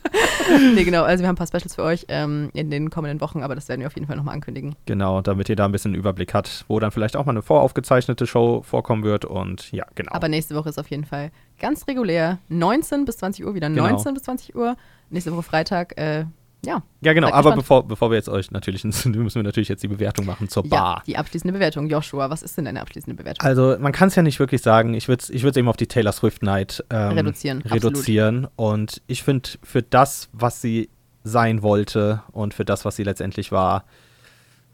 nee, 0.74 0.84
genau, 0.84 1.04
also 1.04 1.22
wir 1.22 1.28
haben 1.28 1.34
ein 1.34 1.38
paar 1.38 1.46
Specials 1.46 1.74
für 1.74 1.82
euch 1.82 2.06
ähm, 2.08 2.50
in 2.54 2.70
den 2.70 2.90
kommenden 2.90 3.20
Wochen, 3.20 3.42
aber 3.42 3.54
das 3.54 3.68
werden 3.68 3.80
wir 3.80 3.86
auf 3.86 3.94
jeden 3.94 4.06
Fall 4.06 4.16
nochmal 4.16 4.34
ankündigen. 4.34 4.74
Genau, 4.86 5.20
damit 5.20 5.48
ihr 5.48 5.56
da 5.56 5.64
ein 5.64 5.72
bisschen 5.72 5.94
Überblick 5.94 6.34
habt, 6.34 6.64
wo 6.68 6.78
dann 6.80 6.90
vielleicht 6.90 7.16
auch 7.16 7.24
mal 7.24 7.32
eine 7.32 7.42
voraufgezeichnete 7.42 8.26
Show 8.26 8.62
vorkommen 8.62 9.04
wird. 9.04 9.24
Und 9.24 9.72
ja, 9.72 9.86
genau. 9.94 10.12
Aber 10.12 10.28
nächste 10.28 10.54
Woche 10.54 10.68
ist 10.68 10.78
auf 10.78 10.88
jeden 10.88 11.04
Fall 11.04 11.30
ganz 11.58 11.86
regulär 11.86 12.38
19 12.48 13.04
bis 13.04 13.18
20 13.18 13.46
Uhr, 13.46 13.54
wieder 13.54 13.68
Genau. 13.68 13.88
19 13.88 14.14
bis 14.14 14.24
20 14.24 14.56
Uhr. 14.56 14.76
Nächste 15.10 15.32
Woche 15.32 15.42
Freitag, 15.42 15.98
äh, 15.98 16.24
ja. 16.64 16.82
ja, 17.00 17.12
genau. 17.12 17.28
Aber 17.28 17.36
gespannt. 17.36 17.56
bevor, 17.56 17.88
bevor 17.88 18.10
wir 18.10 18.16
jetzt 18.16 18.28
euch 18.28 18.50
natürlich, 18.50 18.84
müssen 18.84 19.14
wir 19.14 19.42
natürlich 19.42 19.68
jetzt 19.68 19.82
die 19.82 19.88
Bewertung 19.88 20.26
machen 20.26 20.48
zur 20.48 20.64
Ja, 20.64 20.68
Bar. 20.70 21.02
die 21.06 21.16
abschließende 21.16 21.52
Bewertung. 21.52 21.88
Joshua, 21.88 22.28
was 22.30 22.42
ist 22.42 22.56
denn 22.56 22.66
deine 22.66 22.80
abschließende 22.80 23.16
Bewertung? 23.16 23.46
Also 23.46 23.76
man 23.78 23.92
kann 23.92 24.08
es 24.08 24.14
ja 24.14 24.22
nicht 24.22 24.38
wirklich 24.38 24.62
sagen. 24.62 24.94
Ich 24.94 25.08
würde 25.08 25.22
es 25.22 25.30
ich 25.30 25.42
würd's 25.42 25.56
eben 25.56 25.68
auf 25.68 25.76
die 25.76 25.86
Taylor 25.86 26.12
Swift 26.12 26.42
Night 26.42 26.84
ähm, 26.90 27.12
Reduzieren, 27.12 27.58
absolut. 27.62 27.84
reduzieren. 27.84 28.48
Und 28.56 29.00
ich 29.06 29.22
finde, 29.22 29.48
für 29.62 29.82
das, 29.82 30.28
was 30.32 30.60
sie 30.60 30.90
sein 31.24 31.62
wollte 31.62 32.22
und 32.32 32.54
für 32.54 32.64
das, 32.64 32.84
was 32.84 32.96
sie 32.96 33.04
letztendlich 33.04 33.52
war, 33.52 33.84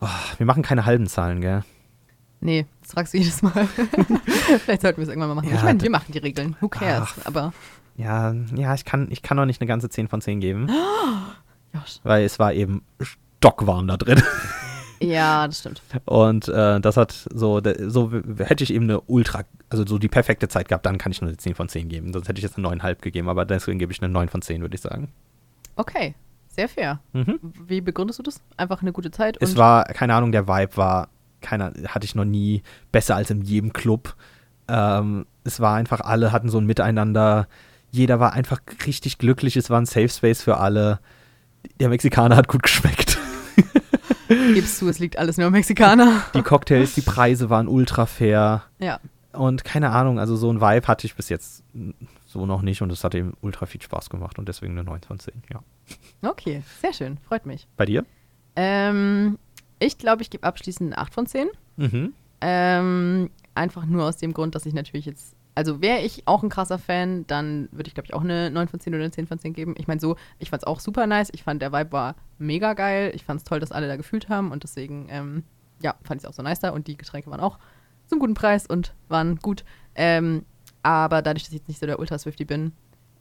oh, 0.00 0.06
wir 0.38 0.46
machen 0.46 0.62
keine 0.62 0.86
halben 0.86 1.06
Zahlen, 1.06 1.40
gell? 1.40 1.62
Nee, 2.40 2.66
das 2.82 2.92
fragst 2.92 3.14
du 3.14 3.18
jedes 3.18 3.42
Mal. 3.42 3.66
Vielleicht 4.64 4.82
sollten 4.82 4.98
wir 4.98 5.04
es 5.04 5.08
irgendwann 5.08 5.30
mal 5.30 5.34
machen. 5.36 5.48
Ja, 5.48 5.56
ich 5.56 5.62
meine, 5.62 5.80
wir 5.80 5.90
machen 5.90 6.12
die 6.12 6.18
Regeln. 6.18 6.56
Who 6.60 6.68
cares? 6.68 7.14
Aber 7.24 7.52
Ja, 7.96 8.34
ja, 8.54 8.74
ich 8.74 8.84
kann, 8.84 9.08
ich 9.10 9.22
kann 9.22 9.36
noch 9.36 9.46
nicht 9.46 9.60
eine 9.60 9.68
ganze 9.68 9.88
10 9.88 10.08
von 10.08 10.20
10 10.20 10.40
geben. 10.40 10.68
Josh. 11.80 12.00
Weil 12.02 12.24
es 12.24 12.38
war 12.38 12.52
eben 12.52 12.82
stockwarm 13.00 13.86
da 13.86 13.96
drin. 13.96 14.22
ja, 15.00 15.46
das 15.46 15.60
stimmt. 15.60 15.82
Und 16.04 16.48
äh, 16.48 16.80
das 16.80 16.96
hat 16.96 17.12
so, 17.32 17.60
so 17.86 18.12
hätte 18.38 18.64
ich 18.64 18.72
eben 18.72 18.84
eine 18.84 19.00
ultra, 19.02 19.44
also 19.70 19.86
so 19.86 19.98
die 19.98 20.08
perfekte 20.08 20.48
Zeit 20.48 20.68
gehabt, 20.68 20.86
dann 20.86 20.98
kann 20.98 21.12
ich 21.12 21.20
nur 21.20 21.28
eine 21.28 21.36
10 21.36 21.54
von 21.54 21.68
10 21.68 21.88
geben. 21.88 22.12
Sonst 22.12 22.28
hätte 22.28 22.38
ich 22.38 22.44
jetzt 22.44 22.58
eine 22.58 22.68
9,5 22.68 23.00
gegeben, 23.00 23.28
aber 23.28 23.44
deswegen 23.44 23.78
gebe 23.78 23.92
ich 23.92 24.02
eine 24.02 24.12
9 24.12 24.28
von 24.28 24.42
10, 24.42 24.62
würde 24.62 24.74
ich 24.74 24.80
sagen. 24.80 25.12
Okay, 25.76 26.14
sehr 26.48 26.68
fair. 26.68 27.00
Mhm. 27.12 27.38
Wie 27.66 27.80
begründest 27.80 28.18
du 28.18 28.22
das? 28.22 28.40
Einfach 28.56 28.82
eine 28.82 28.92
gute 28.92 29.10
Zeit 29.10 29.36
Es 29.40 29.56
war, 29.56 29.84
keine 29.84 30.14
Ahnung, 30.14 30.32
der 30.32 30.48
Vibe 30.48 30.76
war, 30.76 31.08
keiner, 31.42 31.72
hatte 31.88 32.06
ich 32.06 32.14
noch 32.14 32.24
nie 32.24 32.62
besser 32.92 33.14
als 33.16 33.30
in 33.30 33.42
jedem 33.42 33.72
Club. 33.72 34.16
Ähm, 34.68 35.26
es 35.44 35.60
war 35.60 35.76
einfach, 35.76 36.00
alle 36.00 36.32
hatten 36.32 36.48
so 36.48 36.58
ein 36.58 36.66
Miteinander. 36.66 37.46
Jeder 37.90 38.20
war 38.20 38.32
einfach 38.32 38.60
richtig 38.86 39.18
glücklich. 39.18 39.56
Es 39.56 39.70
war 39.70 39.80
ein 39.80 39.86
Safe 39.86 40.08
Space 40.08 40.42
für 40.42 40.56
alle. 40.56 40.98
Der 41.80 41.88
Mexikaner 41.88 42.36
hat 42.36 42.48
gut 42.48 42.62
geschmeckt. 42.62 43.18
Gibst 44.28 44.80
du, 44.80 44.88
es 44.88 44.98
liegt 44.98 45.18
alles 45.18 45.36
nur 45.36 45.46
am 45.46 45.52
Mexikaner. 45.52 46.24
Die 46.34 46.42
Cocktails, 46.42 46.94
die 46.94 47.00
Preise 47.00 47.48
waren 47.50 47.68
ultra 47.68 48.06
fair. 48.06 48.64
Ja. 48.78 49.00
Und 49.32 49.64
keine 49.64 49.90
Ahnung, 49.90 50.18
also 50.18 50.36
so 50.36 50.50
ein 50.50 50.60
Vibe 50.60 50.88
hatte 50.88 51.06
ich 51.06 51.14
bis 51.14 51.28
jetzt 51.28 51.62
so 52.26 52.46
noch 52.46 52.62
nicht 52.62 52.82
und 52.82 52.90
es 52.90 53.04
hat 53.04 53.14
eben 53.14 53.34
ultra 53.40 53.66
viel 53.66 53.82
Spaß 53.82 54.10
gemacht 54.10 54.38
und 54.38 54.48
deswegen 54.48 54.72
eine 54.72 54.84
9 54.84 55.02
von 55.02 55.18
10, 55.18 55.34
ja. 55.52 55.60
Okay, 56.28 56.62
sehr 56.80 56.92
schön, 56.92 57.18
freut 57.28 57.46
mich. 57.46 57.68
Bei 57.76 57.86
dir? 57.86 58.04
Ähm, 58.56 59.38
ich 59.78 59.98
glaube, 59.98 60.22
ich 60.22 60.30
gebe 60.30 60.44
abschließend 60.44 60.92
eine 60.92 61.02
8 61.02 61.14
von 61.14 61.26
10. 61.26 61.48
Mhm. 61.76 62.14
Ähm, 62.40 63.30
einfach 63.54 63.86
nur 63.86 64.04
aus 64.04 64.16
dem 64.16 64.32
Grund, 64.32 64.54
dass 64.54 64.66
ich 64.66 64.74
natürlich 64.74 65.06
jetzt, 65.06 65.34
also 65.56 65.80
wäre 65.80 66.02
ich 66.02 66.22
auch 66.28 66.42
ein 66.44 66.48
krasser 66.50 66.78
Fan, 66.78 67.26
dann 67.26 67.68
würde 67.72 67.88
ich 67.88 67.94
glaube 67.94 68.06
ich 68.06 68.14
auch 68.14 68.22
eine 68.22 68.50
9 68.50 68.68
von 68.68 68.78
10 68.78 68.94
oder 68.94 69.02
eine 69.02 69.10
10 69.10 69.26
von 69.26 69.38
10 69.38 69.52
geben. 69.54 69.74
Ich 69.78 69.88
meine 69.88 70.00
so, 70.00 70.14
ich 70.38 70.50
fand 70.50 70.62
es 70.62 70.66
auch 70.66 70.78
super 70.78 71.06
nice, 71.08 71.30
ich 71.32 71.42
fand 71.42 71.60
der 71.62 71.72
Vibe 71.72 71.90
war 71.92 72.14
mega 72.38 72.74
geil, 72.74 73.10
ich 73.14 73.24
fand 73.24 73.38
es 73.38 73.44
toll, 73.44 73.58
dass 73.58 73.72
alle 73.72 73.88
da 73.88 73.96
gefühlt 73.96 74.28
haben 74.28 74.52
und 74.52 74.62
deswegen, 74.62 75.08
ähm, 75.10 75.42
ja, 75.80 75.94
fand 76.04 76.20
ich 76.20 76.24
es 76.24 76.30
auch 76.30 76.34
so 76.34 76.42
nice 76.42 76.60
da 76.60 76.70
und 76.70 76.86
die 76.86 76.96
Getränke 76.96 77.30
waren 77.30 77.40
auch 77.40 77.58
zum 78.06 78.18
guten 78.20 78.34
Preis 78.34 78.66
und 78.66 78.94
waren 79.08 79.36
gut. 79.36 79.64
Ähm, 79.96 80.44
aber 80.82 81.22
dadurch, 81.22 81.42
dass 81.44 81.52
ich 81.52 81.58
jetzt 81.58 81.68
nicht 81.68 81.80
so 81.80 81.86
der 81.86 81.98
Ultra-Swifty 81.98 82.44
bin, 82.44 82.72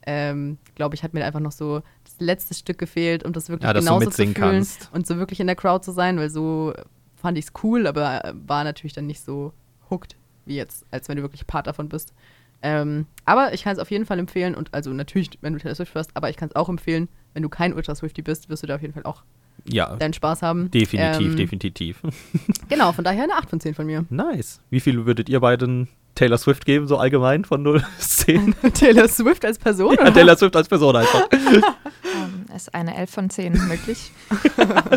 ähm, 0.06 0.60
glaube 0.76 0.94
ich, 0.94 1.04
hat 1.04 1.14
mir 1.16 1.26
einfach 1.26 1.40
noch 1.40 1.52
so 1.54 1.82
das 2.04 2.16
letzte 2.20 2.54
Stück 2.54 2.78
gefehlt, 2.78 3.24
um 3.24 3.34
das 3.34 3.50
wirklich 3.50 3.66
Ja, 3.68 3.74
genauso 3.74 4.12
zu 4.12 4.18
fühlen 4.18 4.34
kannst. 4.36 4.90
und 4.94 5.08
so 5.08 5.18
wirklich 5.18 5.40
in 5.40 5.48
der 5.48 5.56
Crowd 5.56 5.84
zu 5.84 5.92
sein, 5.92 6.18
weil 6.20 6.30
so 6.30 6.74
fand 7.16 7.38
ich 7.40 7.46
es 7.46 7.52
cool, 7.64 7.88
aber 7.88 8.34
war 8.46 8.64
natürlich 8.64 8.94
dann 8.94 9.08
nicht 9.08 9.22
so 9.22 9.52
hooked 9.90 10.16
wie 10.46 10.56
jetzt, 10.56 10.86
als 10.92 11.10
wenn 11.10 11.18
du 11.18 11.22
wirklich 11.24 11.48
Part 11.48 11.68
davon 11.68 11.90
bist. 11.90 12.14
Ähm, 12.62 13.06
aber 13.26 13.54
ich 13.54 13.64
kann 13.64 13.74
es 13.74 13.80
auf 13.80 13.92
jeden 13.92 14.06
Fall 14.06 14.18
empfehlen 14.18 14.56
und 14.56 14.74
also 14.74 14.92
natürlich, 14.92 15.30
wenn 15.42 15.54
du 15.54 15.60
Taylor 15.60 15.76
Swift 15.76 15.94
hörst, 15.94 16.12
aber 16.16 16.30
ich 16.30 16.38
kann 16.38 16.50
es 16.50 16.56
auch 16.56 16.70
empfehlen, 16.70 17.10
wenn 17.34 17.44
du 17.44 17.50
kein 17.50 17.74
Ultra 17.74 17.94
Swifty 17.96 18.22
bist, 18.22 18.50
wirst 18.50 18.64
du 18.64 18.68
da 18.68 18.76
auf 18.76 18.82
jeden 18.82 18.94
Fall 18.94 19.04
auch 19.04 19.24
Ja. 19.66 19.96
deinen 19.98 20.14
Spaß 20.14 20.42
haben. 20.42 20.72
Definitiv, 20.72 21.32
Ähm, 21.32 21.36
definitiv. 21.38 22.02
Genau, 22.70 22.92
von 22.94 23.04
daher 23.04 23.24
eine 23.24 23.34
8 23.34 23.50
von 23.50 23.60
10 23.60 23.76
von 23.76 23.86
mir. 23.86 24.06
Nice. 24.10 24.62
Wie 24.70 24.80
viel 24.80 25.06
würdet 25.06 25.30
ihr 25.30 25.40
beiden 25.42 25.90
Taylor 26.16 26.38
Swift 26.38 26.66
geben, 26.66 26.88
so 26.88 26.98
allgemein 26.98 27.44
von 27.46 27.62
0 27.62 27.84
bis 27.98 28.18
10? 28.18 28.56
Taylor 28.74 29.08
Swift 29.10 29.44
als 29.46 29.60
Person? 29.60 29.94
ja, 29.96 30.02
oder? 30.04 30.14
Taylor 30.14 30.38
Swift 30.38 30.56
als 30.56 30.68
Person 30.70 30.96
einfach. 30.96 31.28
Ähm, 31.32 32.46
ist 32.56 32.74
eine 32.74 32.96
11 32.96 33.10
von 33.12 33.30
10 33.30 33.54
möglich. 33.68 34.12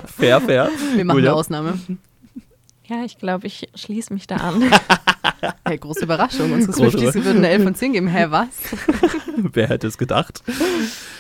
fair, 0.06 0.40
fair. 0.40 0.70
Wir 0.94 1.04
machen 1.04 1.16
Julia? 1.18 1.32
eine 1.32 1.38
Ausnahme. 1.38 1.78
Ja, 2.88 3.04
ich 3.04 3.18
glaube, 3.18 3.46
ich 3.46 3.68
schließe 3.74 4.12
mich 4.12 4.26
da 4.26 4.36
an. 4.36 4.62
Hey, 5.64 5.78
große 5.78 6.02
Überraschung. 6.04 6.50
Unsere 6.52 6.72
Große 6.72 6.90
Swifties 6.98 7.14
Über- 7.14 7.26
würden 7.26 7.38
eine 7.38 7.48
11 7.50 7.62
von 7.62 7.74
10 7.74 7.92
geben. 7.92 8.08
Hä, 8.08 8.26
was? 8.30 8.48
Wer 9.36 9.68
hätte 9.68 9.86
es 9.86 9.96
gedacht? 9.98 10.42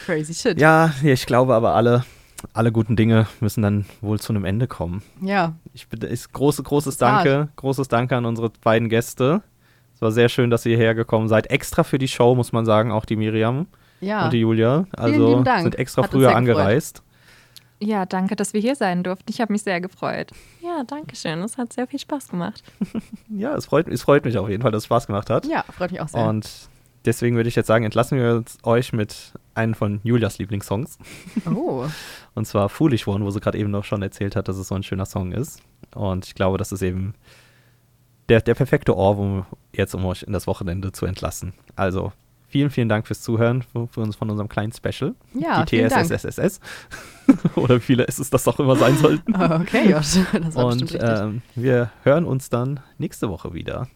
Crazy 0.06 0.34
shit. 0.34 0.58
Ja, 0.60 0.92
ich 1.04 1.26
glaube 1.26 1.54
aber 1.54 1.74
alle, 1.74 2.04
alle 2.52 2.72
guten 2.72 2.96
Dinge 2.96 3.26
müssen 3.40 3.62
dann 3.62 3.84
wohl 4.00 4.18
zu 4.18 4.32
einem 4.32 4.44
Ende 4.44 4.66
kommen. 4.66 5.02
Ja. 5.20 5.54
Ich 5.72 5.86
bin, 5.88 6.00
ist 6.00 6.32
große, 6.32 6.62
großes 6.64 6.94
ist 6.96 7.02
hart. 7.02 7.26
Danke, 7.26 7.48
großes 7.56 7.86
Danke 7.88 8.16
an 8.16 8.24
unsere 8.24 8.50
beiden 8.64 8.88
Gäste. 8.88 9.42
Es 9.94 10.00
war 10.02 10.10
sehr 10.10 10.28
schön, 10.30 10.50
dass 10.50 10.64
ihr 10.66 10.76
hierher 10.76 10.94
gekommen 10.94 11.28
seid. 11.28 11.48
Extra 11.50 11.84
für 11.84 11.98
die 11.98 12.08
Show, 12.08 12.34
muss 12.34 12.50
man 12.50 12.64
sagen, 12.64 12.90
auch 12.90 13.04
die 13.04 13.16
Miriam 13.16 13.66
Ja. 14.00 14.24
und 14.24 14.32
die 14.32 14.40
Julia. 14.40 14.84
Vielen 14.84 14.94
Also 14.96 15.28
lieben 15.28 15.44
Dank. 15.44 15.62
sind 15.62 15.78
extra 15.78 16.02
Hat 16.04 16.10
früher 16.10 16.34
angereist. 16.34 17.02
Ja, 17.80 18.06
danke, 18.06 18.34
dass 18.34 18.52
wir 18.52 18.60
hier 18.60 18.74
sein 18.74 19.04
durften. 19.04 19.30
Ich 19.30 19.40
habe 19.40 19.52
mich 19.52 19.62
sehr 19.62 19.80
gefreut. 19.80 20.32
Ja, 20.60 20.82
danke 20.84 21.14
schön. 21.14 21.40
Es 21.42 21.58
hat 21.58 21.72
sehr 21.72 21.86
viel 21.86 21.98
Spaß 21.98 22.28
gemacht. 22.28 22.62
Ja, 23.30 23.54
es 23.54 23.66
freut, 23.66 23.86
es 23.88 24.02
freut 24.02 24.24
mich 24.24 24.36
auf 24.38 24.48
jeden 24.48 24.62
Fall, 24.62 24.72
dass 24.72 24.80
es 24.82 24.86
Spaß 24.86 25.06
gemacht 25.06 25.30
hat. 25.30 25.46
Ja, 25.46 25.62
freut 25.70 25.92
mich 25.92 26.00
auch 26.00 26.08
sehr. 26.08 26.26
Und 26.26 26.68
deswegen 27.04 27.36
würde 27.36 27.48
ich 27.48 27.54
jetzt 27.54 27.66
sagen, 27.66 27.84
entlassen 27.84 28.18
wir 28.18 28.36
uns 28.36 28.58
euch 28.64 28.92
mit 28.92 29.32
einem 29.54 29.74
von 29.74 30.00
Julias 30.02 30.38
Lieblingssongs. 30.38 30.98
Oh. 31.46 31.84
Und 32.34 32.46
zwar 32.46 32.68
Foolish 32.68 33.06
One, 33.06 33.24
wo 33.24 33.30
sie 33.30 33.40
gerade 33.40 33.58
eben 33.58 33.70
noch 33.70 33.84
schon 33.84 34.02
erzählt 34.02 34.34
hat, 34.34 34.48
dass 34.48 34.56
es 34.56 34.68
so 34.68 34.74
ein 34.74 34.82
schöner 34.82 35.06
Song 35.06 35.32
ist. 35.32 35.62
Und 35.94 36.26
ich 36.26 36.34
glaube, 36.34 36.58
das 36.58 36.72
ist 36.72 36.82
eben 36.82 37.14
der, 38.28 38.40
der 38.40 38.54
perfekte 38.54 38.96
Ohrwurm 38.96 39.46
jetzt, 39.72 39.94
um 39.94 40.04
euch 40.04 40.22
in 40.22 40.32
das 40.32 40.46
Wochenende 40.46 40.92
zu 40.92 41.06
entlassen. 41.06 41.52
Also 41.76 42.12
vielen, 42.48 42.70
vielen 42.70 42.88
Dank 42.88 43.06
fürs 43.06 43.22
Zuhören 43.22 43.62
für, 43.62 43.86
für 43.88 44.00
uns 44.00 44.16
von 44.16 44.30
unserem 44.30 44.48
kleinen 44.48 44.72
Special. 44.72 45.14
Ja, 45.34 45.64
Die 45.64 45.76
vielen 45.76 45.88
Dank. 45.90 46.08
TSSSS. 46.08 46.60
Oder 47.54 47.76
wie 47.76 47.80
viele 47.80 48.08
S's 48.08 48.30
das 48.30 48.48
auch 48.48 48.58
immer 48.58 48.76
sein 48.76 48.96
sollten. 48.96 49.34
Okay, 49.40 49.90
Josh, 49.90 50.18
das 50.32 50.54
war 50.54 50.66
Und 50.66 50.98
ähm, 51.00 51.42
wir 51.54 51.90
hören 52.02 52.24
uns 52.24 52.48
dann 52.50 52.80
nächste 52.98 53.28
Woche 53.28 53.54
wieder. 53.54 53.88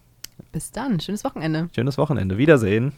Bis 0.52 0.70
dann. 0.70 1.00
Schönes 1.00 1.24
Wochenende. 1.24 1.68
Schönes 1.74 1.98
Wochenende. 1.98 2.36
Wiedersehen. 2.38 2.92